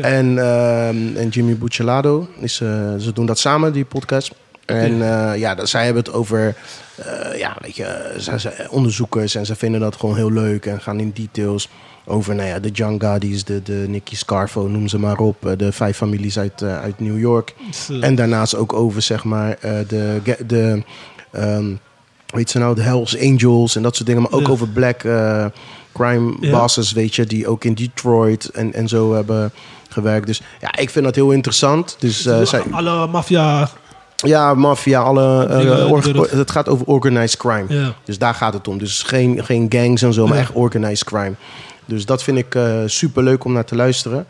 En, 0.01 0.37
en 1.17 1.29
Jimmy 1.29 1.57
Buccelado. 1.57 2.27
Is, 2.39 2.55
ze 2.55 3.11
doen 3.13 3.25
dat 3.25 3.39
samen, 3.39 3.73
die 3.73 3.85
podcast. 3.85 4.35
En 4.65 5.01
eh, 5.01 5.39
ja, 5.39 5.55
dat- 5.55 5.69
zij 5.69 5.85
hebben 5.85 6.03
het 6.03 6.13
over 6.13 6.55
eh, 6.95 7.37
ja, 7.39 7.55
weet 7.61 7.75
je, 7.75 8.13
zij 8.17 8.37
zijn 8.37 8.69
onderzoekers 8.69 9.35
en 9.35 9.45
ze 9.45 9.55
vinden 9.55 9.79
dat 9.79 9.95
gewoon 9.95 10.15
heel 10.15 10.31
leuk 10.31 10.65
en 10.65 10.81
gaan 10.81 10.99
in 10.99 11.11
details 11.15 11.69
over 12.05 12.35
nou 12.35 12.47
ja, 12.47 12.59
de 12.59 12.69
John 12.69 12.95
Gaddi's, 12.99 13.43
de, 13.43 13.61
de 13.63 13.85
Nicky 13.87 14.15
Scarfo, 14.15 14.67
noem 14.67 14.87
ze 14.87 14.99
maar 14.99 15.17
op. 15.17 15.45
eh, 15.45 15.57
De 15.57 15.71
vijf 15.71 15.97
families 15.97 16.39
uit, 16.39 16.61
eh, 16.61 16.79
uit 16.79 16.99
New 16.99 17.19
York. 17.19 17.53
Eh, 17.89 18.03
En 18.03 18.15
daarnaast 18.15 18.55
ook 18.55 18.73
over, 18.73 19.01
zeg 19.01 19.23
maar, 19.23 19.57
eh, 19.61 19.71
de, 19.87 20.21
de 20.47 20.83
ehm, 21.31 21.73
weet 22.25 22.49
ze 22.49 22.59
nou, 22.59 22.75
de 22.75 22.81
Hells 22.81 23.19
Angels 23.19 23.75
en 23.75 23.81
dat 23.83 23.95
soort 23.95 24.07
dingen. 24.07 24.21
Maar 24.21 24.31
ook 24.31 24.49
over 24.49 24.67
black 24.67 25.03
eh, 25.03 25.45
crime 25.93 26.49
bosses, 26.51 26.91
weet 26.91 27.15
je, 27.15 27.25
die 27.25 27.47
ook 27.47 27.63
in 27.63 27.73
Detroit 27.73 28.45
en, 28.49 28.73
en 28.73 28.87
zo 28.87 29.13
hebben 29.13 29.51
gewerkt. 29.89 30.27
Dus 30.27 30.41
ja, 30.61 30.75
ik 30.77 30.89
vind 30.89 31.05
dat 31.05 31.15
heel 31.15 31.31
interessant. 31.31 31.95
Dus 31.99 32.25
eh, 32.25 32.45
zij, 32.45 32.63
alle 32.71 33.07
maffia... 33.07 33.69
ja, 34.15 34.53
maffia, 34.53 34.99
alle, 35.01 35.45
eh, 35.45 36.01
de- 36.03 36.27
het 36.31 36.51
gaat 36.51 36.69
over 36.69 36.85
organized 36.85 37.37
crime. 37.37 37.65
Ja. 37.67 37.93
Dus 38.03 38.17
daar 38.17 38.33
gaat 38.33 38.53
het 38.53 38.67
om. 38.67 38.77
Dus 38.77 39.03
geen, 39.03 39.43
geen 39.45 39.65
gangs 39.69 40.01
en 40.01 40.13
zo, 40.13 40.25
maar 40.27 40.35
Ja. 40.37 40.41
echt 40.41 40.51
organized 40.53 41.03
crime. 41.05 41.33
Dus 41.85 42.05
dat 42.05 42.23
vind 42.23 42.37
ik 42.37 42.55
eh 42.55 42.73
super 42.85 43.23
leuk 43.23 43.43
om 43.43 43.53
naar 43.53 43.65
te 43.65 43.75
luisteren. 43.75 44.25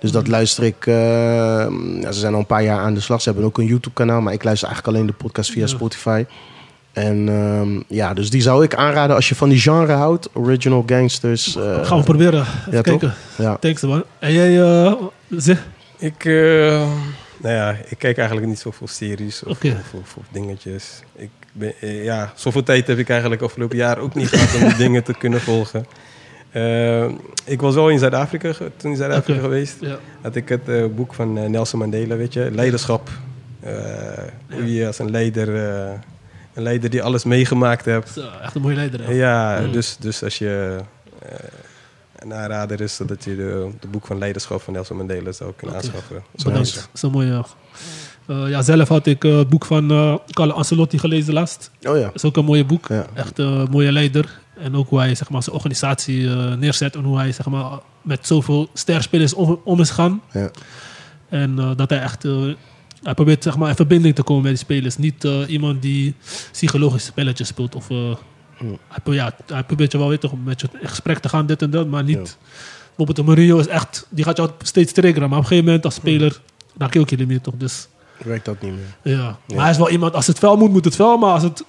Dus 0.00 0.12
dat 0.12 0.26
luister 0.28 0.64
ik. 0.64 0.86
eh, 0.86 0.94
ja, 2.00 2.12
ze 2.12 2.18
zijn 2.20 2.32
al 2.32 2.38
een 2.38 2.46
paar 2.46 2.62
jaar 2.62 2.78
aan 2.78 2.94
de 2.94 3.00
slag. 3.00 3.22
Ze 3.22 3.28
hebben 3.28 3.46
ook 3.46 3.58
een 3.58 3.64
YouTube-kanaal, 3.66 4.20
maar 4.20 4.32
ik 4.32 4.44
luister 4.44 4.68
eigenlijk 4.68 4.96
alleen 4.96 5.06
de 5.08 5.16
podcast 5.22 5.50
via 5.50 5.60
Ja. 5.62 5.66
Spotify. 5.68 6.24
En 6.92 7.28
ehm, 7.28 7.96
ja, 7.96 8.14
dus 8.14 8.30
die 8.30 8.42
zou 8.42 8.64
ik 8.64 8.74
aanraden 8.74 9.16
als 9.16 9.28
je 9.28 9.34
van 9.34 9.48
die 9.48 9.58
genre 9.58 9.92
houdt. 9.92 10.28
Original 10.32 10.82
Gangsters. 10.86 11.56
eh, 11.56 11.84
Gaan 11.86 11.98
we 11.98 12.04
proberen. 12.04 12.40
Even 12.40 12.62
ja, 12.72 12.80
toch? 12.80 12.98
kijken. 12.98 13.14
Ja. 13.36 13.56
Thanks 13.60 13.82
man. 13.82 14.04
En 14.18 14.32
jij, 14.32 14.62
eh 14.62 14.92
zeg? 15.30 15.66
Ik, 15.98 16.24
eh, 16.24 16.82
nou 17.44 17.56
ja, 17.56 17.76
ik 17.88 17.98
kijk 17.98 18.16
eigenlijk 18.18 18.48
niet 18.48 18.58
zoveel 18.58 18.86
series 18.88 19.42
of, 19.42 19.56
Oké. 19.56 19.68
of, 19.68 20.00
of, 20.00 20.16
of 20.16 20.24
dingetjes. 20.32 21.02
Ik 21.16 21.30
ben, 21.52 21.72
eh, 21.80 22.04
ja, 22.04 22.32
zoveel 22.34 22.62
tijd 22.62 22.86
heb 22.86 22.98
ik 22.98 23.08
eigenlijk 23.08 23.42
afgelopen 23.42 23.76
jaar 23.76 23.98
ook 23.98 24.14
niet 24.14 24.28
gehad 24.28 24.54
om 24.54 24.68
die 24.68 24.76
dingen 24.86 25.02
te 25.04 25.14
kunnen 25.14 25.40
volgen. 25.40 25.86
Eh, 26.50 27.04
ik 27.44 27.60
was 27.60 27.74
wel 27.74 27.88
in 27.88 27.98
Zuid-Afrika, 27.98 28.52
toen 28.76 28.90
in 28.90 28.96
Zuid-Afrika 28.96 29.40
geweest. 29.40 29.76
Ja. 29.80 29.98
Had 30.20 30.36
ik 30.36 30.48
het 30.48 30.68
eh, 30.68 30.84
boek 30.86 31.14
van 31.14 31.50
Nelson 31.50 31.78
Mandela, 31.78 32.16
weet 32.16 32.32
je, 32.32 32.50
leiderschap. 32.52 33.10
Hoe 34.50 34.74
je 34.74 34.86
als 34.86 34.98
een 34.98 35.10
leider, 35.10 35.48
een 36.54 36.62
leider 36.62 36.90
die 36.90 37.02
alles 37.02 37.24
meegemaakt 37.24 37.84
hebt. 37.84 38.08
Zo, 38.08 38.28
echt 38.42 38.54
een 38.54 38.62
mooie 38.62 38.74
leider. 38.76 39.04
hè? 39.04 39.12
Ja, 39.12 39.60
Mm. 39.60 39.72
dus, 39.72 39.96
dus 39.96 40.22
als 40.22 40.38
je 40.38 40.76
een 42.24 42.34
aanrader 42.34 42.80
is 42.80 43.00
dat 43.06 43.24
je 43.24 43.36
de, 43.36 43.70
de 43.80 43.88
boek 43.88 44.06
van 44.06 44.18
leiderschap 44.18 44.62
van 44.62 44.72
Nelson 44.72 44.96
Mandela 44.96 45.32
zou 45.32 45.52
kunnen 45.56 45.76
aanschaffen. 45.76 46.22
Zo 46.36 46.48
Bedankt. 46.48 46.74
Dat 46.74 46.88
is 46.94 47.02
een 47.02 47.10
mooie... 47.10 47.44
eh, 48.26 48.48
ja, 48.48 48.62
zelf 48.62 48.88
had 48.88 49.06
ik 49.06 49.24
eh, 49.24 49.36
het 49.36 49.48
boek 49.48 49.64
van 49.64 49.90
eh 49.90 50.16
Carlo 50.30 50.52
Ancelotti 50.52 50.98
gelezen 50.98 51.32
laatst. 51.32 51.70
Oh 51.82 51.96
ja. 51.96 52.04
Dat 52.04 52.14
is 52.14 52.24
ook 52.24 52.36
een 52.36 52.44
mooie 52.44 52.64
boek. 52.64 52.88
Ja. 52.88 53.06
Echt 53.14 53.38
een 53.38 53.70
mooie 53.70 53.92
leider. 53.92 54.40
En 54.58 54.76
ook 54.76 54.88
hoe 54.88 54.98
hij 54.98 55.14
zeg 55.14 55.30
maar, 55.30 55.42
zijn 55.42 55.54
organisatie 55.56 56.28
neerzet. 56.56 56.96
En 56.96 57.02
hoe 57.02 57.16
hij 57.16 57.32
zeg 57.32 57.46
maar, 57.46 57.78
met 58.02 58.26
zoveel 58.26 58.68
sterspelers 58.72 59.34
om, 59.34 59.60
om 59.64 59.80
is 59.80 59.90
gaan. 59.90 60.22
Ja. 60.32 60.50
En 61.28 61.74
dat 61.76 61.90
hij 61.90 62.00
echt... 62.00 62.22
hij 63.02 63.14
probeert 63.14 63.42
zeg 63.42 63.56
maar, 63.56 63.68
in 63.68 63.76
verbinding 63.76 64.14
te 64.14 64.22
komen 64.22 64.42
met 64.42 64.52
die 64.52 64.60
spelers. 64.60 64.96
Niet 64.96 65.28
iemand 65.46 65.82
die 65.82 66.14
psychologische 66.52 67.06
spelletjes 67.06 67.48
speelt. 67.48 67.74
Of. 67.74 67.88
Hij, 68.88 69.14
ja, 69.14 69.34
hij 69.46 69.62
probeert 69.64 69.92
je 69.92 69.98
wel 69.98 70.08
weer 70.08 70.18
toch 70.18 70.32
met 70.44 70.60
je 70.60 70.68
in 70.80 70.88
gesprek 70.88 71.18
te 71.18 71.28
gaan, 71.28 71.46
dit 71.46 71.62
en 71.62 71.70
dat. 71.70 71.86
Maar 71.88 72.04
niet... 72.04 72.36
Bijvoorbeeld 72.96 73.26
Mourinho 73.26 73.58
is 73.58 73.66
echt... 73.66 74.06
Die 74.10 74.24
gaat 74.24 74.36
jou 74.36 74.50
steeds 74.62 74.92
triggeren. 74.92 75.28
Maar 75.28 75.38
op 75.38 75.44
een 75.44 75.48
gegeven 75.48 75.64
moment 75.68 75.84
als 75.84 75.94
speler... 75.94 76.40
Raak 76.78 76.92
je 76.94 77.00
ook 77.00 77.08
je 77.10 77.16
limiet 77.16 77.42
toch. 77.42 77.54
Dus 77.56 77.88
Werkt 78.24 78.44
dat 78.44 78.60
niet 78.60 78.72
meer. 78.72 79.14
ja. 79.16 79.38
Maar 79.48 79.60
hij 79.62 79.70
is 79.70 79.76
wel 79.76 79.90
iemand... 79.90 80.14
Als 80.14 80.26
het 80.26 80.38
fel 80.38 80.56
moet, 80.56 80.70
moet 80.70 80.84
het 80.84 80.94
fel. 80.94 81.16
Maar 81.18 81.32
als 81.32 81.42
het... 81.42 81.64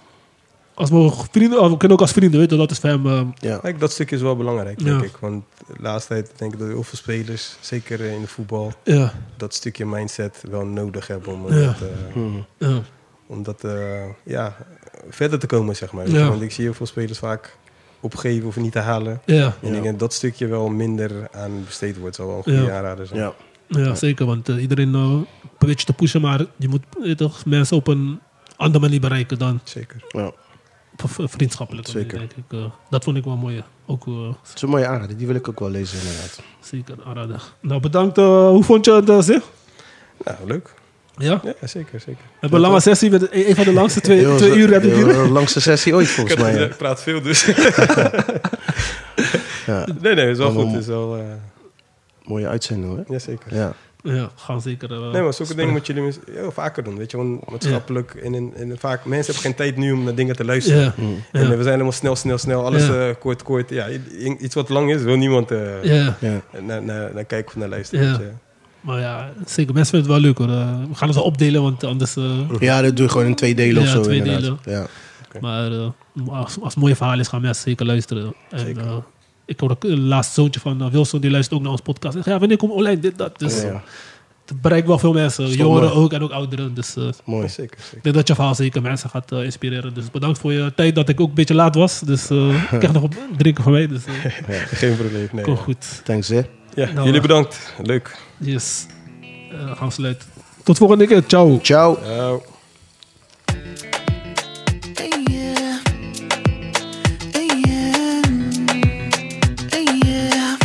Als 0.74 0.90
we 0.90 1.12
vrienden... 1.32 1.70
We 1.70 1.78
kunnen 1.78 1.98
ook 1.98 2.02
als 2.04 2.12
vrienden 2.12 2.40
weten. 2.40 2.58
Dat 2.58 2.72
is 2.72 2.80
voor 2.80 2.90
hem... 2.90 3.06
eh, 3.08 3.22
Ja. 3.36 3.58
Kijk, 3.58 3.80
dat 3.80 3.92
stukje 3.92 4.16
is 4.16 4.22
wel 4.22 4.36
belangrijk, 4.36 4.80
Ja. 4.80 4.86
denk 4.86 5.02
ik. 5.02 5.18
Want 5.20 5.44
de 5.68 5.74
laatste 5.80 6.14
tijd 6.14 6.32
denk 6.38 6.54
ik 6.54 6.60
dat 6.60 6.68
heel 6.68 6.84
veel 6.84 6.98
spelers, 6.98 7.56
zeker 7.60 8.00
in 8.02 8.22
de 8.22 8.28
voetbal, 8.28 8.74
ja. 8.84 9.14
dat 9.38 9.54
stukje 9.54 9.86
mindset 9.86 10.44
wel 10.50 10.66
nodig 10.66 11.08
hebben 11.08 11.34
om 11.34 11.54
Ja. 11.54 11.66
dat, 11.66 11.76
eh, 11.82 12.14
Hmm. 12.14 12.46
Ja. 12.58 12.82
om 13.28 13.44
dat 13.44 13.64
eh, 13.64 14.04
ja, 14.24 14.56
verder 15.10 15.40
te 15.40 15.48
komen, 15.48 15.76
zeg 15.76 15.92
maar. 15.92 16.10
Ja. 16.10 16.28
Want 16.30 16.42
ik 16.42 16.52
zie 16.52 16.64
heel 16.64 16.74
veel 16.74 16.86
spelers 16.86 17.18
vaak 17.20 17.58
opgeven 18.00 18.48
of 18.48 18.56
niet 18.56 18.72
te 18.72 18.80
halen. 18.80 19.22
Ja. 19.26 19.36
En 19.36 19.54
Ja. 19.62 19.68
ik 19.68 19.72
denk 19.74 19.84
dat 19.86 20.00
dat 20.00 20.14
stukje 20.14 20.48
wel 20.48 20.68
minder 20.70 21.28
aan 21.32 21.64
besteed 21.66 21.98
wordt. 21.98 22.16
zou 22.16 22.28
wel 22.28 22.38
een 22.38 22.44
goede 22.44 22.62
Ja. 22.62 22.78
aanrader 22.78 23.08
zijn. 23.08 23.20
Ja. 23.20 23.34
Ja, 23.68 23.96
zeker. 23.96 24.26
Want 24.26 24.50
eh, 24.50 24.62
iedereen 24.62 24.96
eh, 24.96 25.16
probeert 25.58 25.80
je 25.80 25.86
te 25.86 25.94
pushen, 25.94 26.22
maar 26.22 26.46
je 26.56 26.68
moet 26.68 26.84
eh, 27.04 27.12
toch 27.16 27.46
mensen 27.46 27.78
op 27.78 27.88
een 27.88 28.20
andere 28.56 28.84
manier 28.84 29.00
bereiken 29.00 29.38
dan 29.40 29.60
Zeker. 29.64 30.04
Ja. 30.08 30.32
manier, 31.94 32.02
Zeker. 32.02 32.18
denk 32.18 32.32
ik. 32.34 32.60
Eh, 32.60 32.66
dat 32.90 33.04
vond 33.04 33.18
ik 33.18 33.24
wel 33.24 33.36
mooi. 33.38 33.64
Ook 33.86 34.08
eh, 34.08 34.28
Het 34.44 34.56
is 34.56 34.62
een 34.62 34.70
mooie 34.70 34.88
aanrader. 34.88 35.18
Die 35.18 35.28
wil 35.28 35.36
ik 35.36 35.48
ook 35.50 35.60
wel 35.60 35.70
lezen 35.70 36.00
inderdaad. 36.00 36.40
zeker 36.60 36.96
aanraden. 37.06 37.40
Nou, 37.60 37.82
bedankt. 37.82 38.18
hoe 38.18 38.64
vond 38.64 38.86
je 38.86 38.94
het, 38.94 39.10
uh, 39.10 39.22
Zig? 39.22 39.44
Nou, 40.26 40.38
leuk. 40.46 40.74
Ja? 41.18 41.40
We 41.44 41.56
Ja, 41.62 41.68
zeker, 41.68 42.00
zeker. 42.00 42.22
hebben 42.40 42.60
een 42.60 42.66
lange 42.68 42.80
sessie. 42.82 43.10
Met 43.10 43.28
een 43.32 43.56
van 43.56 43.64
de 43.64 43.74
langste 43.74 44.02
twee, 44.02 44.36
twee 44.36 44.56
uur 44.56 44.72
heb 44.72 44.84
ik 44.84 44.94
hier. 44.94 45.08
heel 45.14 45.28
langste 45.28 45.62
sessie 45.62 45.94
ooit 45.96 46.08
volgens 46.08 46.42
mij. 46.42 46.54
ja. 46.60 46.66
Ik 46.66 46.78
praat 46.78 47.02
veel, 47.02 47.22
dus. 47.22 47.46
Ja. 49.66 49.88
nee, 50.02 50.14
nee, 50.16 50.30
is 50.30 50.38
wel 50.38 50.52
goed. 50.52 50.74
Is 50.76 50.88
wel, 50.88 51.16
eh, 51.18 51.24
Mooie 52.24 52.48
uitzending 52.48 52.94
hoor. 52.96 53.04
jazeker. 53.08 53.56
Ja. 53.56 53.74
Ja, 54.04 54.30
gaan 54.36 54.62
zeker. 54.62 54.92
eh, 54.92 55.12
Nee, 55.12 55.22
maar 55.22 55.34
zulke 55.34 55.56
dingen 55.56 55.72
moet 55.72 55.88
je 55.88 55.94
jullie 55.94 56.14
heel 56.32 56.52
vaker 56.52 56.84
doen. 56.84 56.98
Weet 56.98 57.12
je, 57.12 57.18
gewoon 57.18 57.40
maatschappelijk. 57.50 58.16
En, 58.24 58.34
en, 58.36 58.52
en 58.56 58.78
vaak, 58.78 59.06
mensen 59.06 59.34
hebben 59.34 59.52
geen 59.52 59.56
tijd 59.66 59.78
nu 59.78 59.92
om 59.92 60.04
naar 60.04 60.16
dingen 60.16 60.36
te 60.36 60.46
luisteren. 60.46 60.82
Ja, 60.82 60.94
Mm. 60.98 61.24
En 61.32 61.42
ja, 61.42 61.48
we 61.50 61.56
zijn 61.56 61.68
helemaal 61.68 61.92
snel, 61.92 62.16
snel, 62.16 62.38
snel. 62.38 62.66
Alles 62.66 62.86
Ja. 62.88 63.08
eh, 63.08 63.16
kort, 63.20 63.44
kort. 63.44 63.70
Ja, 63.70 63.88
iets 64.40 64.56
wat 64.56 64.70
lang 64.70 64.92
is, 64.94 65.02
wil 65.02 65.16
niemand 65.16 65.52
eh 65.52 65.84
ja. 65.84 66.18
Ja. 66.20 66.42
naar, 66.60 66.84
naar, 66.84 67.14
naar 67.14 67.24
kijken 67.26 67.48
of 67.48 67.56
naar 67.56 67.70
luisteren. 67.70 68.40
Maar 68.86 69.00
ja, 69.00 69.32
zeker. 69.46 69.74
Mensen 69.74 69.92
vinden 70.04 70.12
het 70.14 70.22
wel 70.22 70.32
leuk 70.32 70.38
hoor. 70.38 70.58
Eh, 70.58 70.80
we 70.90 70.96
gaan 70.96 71.08
het 71.08 71.18
wel 71.18 71.26
opdelen, 71.26 71.62
want 71.62 71.84
anders... 71.84 72.16
eh, 72.16 72.24
ja, 72.60 72.82
dat 72.82 72.96
doe 72.96 73.06
je 73.06 73.12
gewoon 73.12 73.28
in 73.28 73.36
twee 73.36 73.56
delen 73.56 73.82
of 73.82 73.88
Ja, 73.88 73.94
zo 73.94 74.02
twee 74.02 74.18
inderdaad. 74.18 74.58
Ja. 74.66 74.88
Maar 75.42 75.72
eh, 75.72 75.88
als, 76.28 76.58
als 76.62 76.74
het 76.74 76.84
mooie 76.84 76.96
verhaal 76.96 77.20
is, 77.20 77.28
gaan 77.28 77.42
mensen 77.42 77.64
zeker 77.64 77.86
luisteren. 77.86 78.34
En, 78.50 78.60
Zeker. 78.60 79.04
ik 79.46 79.60
hoor 79.60 79.70
ook 79.72 79.84
het 79.84 79.98
laatste 79.98 80.34
zoontje 80.34 80.60
van 80.60 80.92
Wilson, 80.92 81.20
die 81.20 81.32
luistert 81.32 81.56
ook 81.58 81.62
naar 81.64 81.72
ons 81.72 81.82
podcast. 81.82 82.18
Ja, 82.26 82.40
wanneer 82.40 82.58
komt 82.58 82.72
online 82.72 83.00
dit, 83.00 83.18
dat. 83.18 83.40
Dus 83.40 83.62
Ja, 83.62 83.68
ja. 83.68 83.84
het 84.46 84.62
bereikt 84.62 84.88
wel 84.88 85.00
veel 85.00 85.14
mensen. 85.14 85.46
Stop 85.48 85.58
Jongeren 85.60 85.88
maar. 85.90 85.98
ook 85.98 86.14
en 86.14 86.22
ook 86.22 86.32
ouderen. 86.32 86.74
Dus 86.74 86.96
eh, 86.96 87.04
Mooi. 87.24 87.50
Zeker, 87.50 87.78
zeker. 87.82 87.98
ik 87.98 88.04
denk 88.04 88.16
dat 88.16 88.28
je 88.28 88.36
verhaal 88.36 88.56
zeker 88.56 88.82
mensen 88.82 89.10
gaat 89.10 89.32
inspireren. 89.32 89.94
Dus 89.94 90.12
bedankt 90.12 90.40
voor 90.40 90.54
je 90.54 90.74
tijd 90.76 90.96
dat 90.96 91.10
ik 91.10 91.20
ook 91.20 91.28
een 91.30 91.34
beetje 91.34 91.54
laat 91.56 91.76
was. 91.76 92.00
Dus 92.00 92.30
eh, 92.30 92.64
ik 92.74 92.80
krijg 92.80 92.94
nog 92.94 93.04
een 93.04 93.12
drinken 93.38 93.64
van 93.64 93.72
mij. 93.72 93.88
Dus 93.88 94.02
Geen 94.48 94.96
probleem. 94.98 95.28
Nee, 95.32 95.44
komt 95.44 95.58
ja. 95.58 95.64
goed. 95.64 96.02
Thanks 96.04 96.28
hè. 96.28 96.42
Ja, 96.74 96.92
Nou, 96.94 97.06
jullie 97.06 97.22
bedankt. 97.22 97.74
Leuk. 97.84 98.18
Yes. 98.40 98.86
Eh, 99.52 99.78
gaan 99.78 99.88
we 99.88 99.94
sluiten. 99.94 100.28
Tot 100.64 100.78
volgende 100.78 101.08
keer. 101.08 101.24
Ciao. 101.28 101.60
Ciao. 101.62 101.98
Ciao. 102.04 102.42
Hey 104.96 105.24
yeah, 105.32 105.80
hey 107.32 107.48
yeah, 107.66 108.22
hey 109.70 109.86
yeah. 110.06 110.58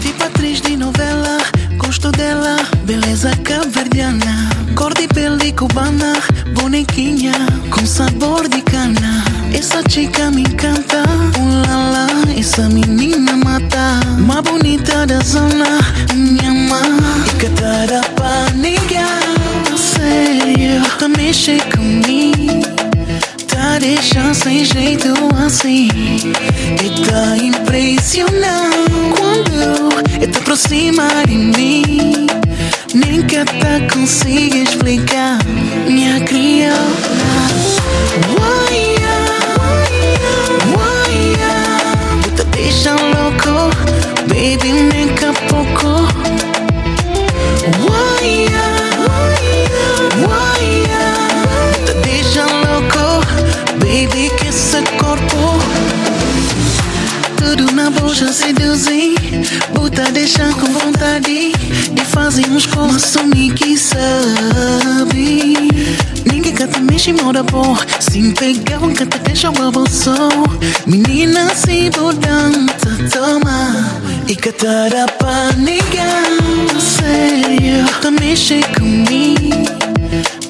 Tipo 0.00 0.24
atriz 0.24 0.60
de 0.62 0.76
novela, 0.76 1.38
gosto 1.76 2.10
dela, 2.10 2.56
beleza 2.84 3.30
caverdiana. 3.42 4.48
Cor 4.74 4.94
de 4.94 5.06
pele 5.06 5.52
cubana, 5.54 6.12
bonequinha, 6.54 7.46
com 7.70 7.86
sabor 7.86 8.48
de 8.48 8.62
cana. 8.62 9.24
Essa 9.54 9.82
chica 9.88 10.30
me 10.30 10.42
encanta, 10.42 11.02
uh 11.38 11.62
la 11.66 12.06
essa 12.38 12.68
menina 12.68 13.36
mata. 13.36 14.00
Mais 14.18 14.42
bonita 14.42 15.06
da 15.06 15.20
zona, 15.20 15.78
minha 16.14 16.52
mãe. 16.52 16.98
E 17.28 17.30
catada 17.36 18.00
pra 18.16 18.50
negar, 18.56 19.22
sério, 19.76 20.82
tá 20.98 21.08
mexer 21.08 21.62
comigo. 21.70 22.62
Tá 23.46 23.78
deixando 23.78 24.34
sem 24.34 24.64
jeito 24.64 25.14
assim. 25.44 25.88
E 26.82 26.90
tá 27.06 27.36
impressionando 27.36 29.14
quando 29.16 29.52
eu 30.20 30.28
te 30.28 30.38
aproxima 30.38 31.06
de 31.28 31.36
mim. 31.36 32.26
Nem 32.94 33.22
que 33.22 33.36
até 33.36 33.80
consiga 33.92 34.56
explicar, 34.56 35.38
minha 35.86 36.18
crioula. 36.20 36.82
Baby, 44.42 44.72
nem 44.72 45.06
que 45.14 45.24
a 45.24 45.32
pouco. 45.32 45.88
Uaia, 47.86 48.66
uaia, 50.26 51.04
te 51.86 51.94
deixa 52.02 52.44
louco, 52.46 53.24
baby, 53.78 54.30
que 54.36 54.48
esse 54.48 54.82
corpo. 54.98 55.62
Tudo 57.36 57.70
na 57.72 57.90
bolsa 57.90 58.32
seduzir 58.32 59.14
Bota 59.74 60.10
deixar 60.12 60.54
com 60.54 60.66
vontade 60.66 61.52
De 61.92 62.04
fazermos 62.04 62.66
como 62.66 62.94
assumir 62.94 63.52
que 63.52 63.76
sabe 63.76 65.56
Ninguém 66.24 66.54
que 66.54 66.66
te 66.66 66.80
mexe 66.80 67.12
moda 67.12 67.42
bom 67.42 67.76
Sem 67.98 68.30
pegar 68.30 68.78
um 68.78 68.94
que 68.94 69.04
te 69.04 69.18
deixa 69.18 69.50
o 69.50 69.72
bolso 69.72 70.14
Menina 70.86 71.52
se 71.54 71.90
budanta 71.90 72.88
toma 73.12 74.11
Negar 75.58 76.24
Sério, 76.80 77.84
te 78.00 78.10
mexe 78.10 78.62
comigo 78.78 79.62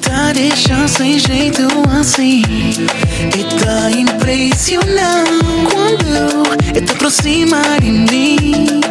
Tá 0.01 0.31
deixando 0.31 0.87
sem 0.87 1.19
jeito 1.19 1.67
assim 1.99 2.43
E 3.35 3.43
tá 3.61 3.91
impressionando 3.91 5.43
Quando 5.69 6.07
eu 6.07 6.81
te 6.81 6.93
aproxima 6.93 7.61
de 7.81 7.91
mim 7.91 8.81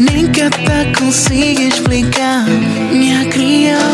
Nem 0.00 0.26
que 0.32 0.42
até 0.42 0.92
consiga 0.98 1.62
explicar 1.62 2.44
Minha 2.90 3.26
crioula 3.26 3.84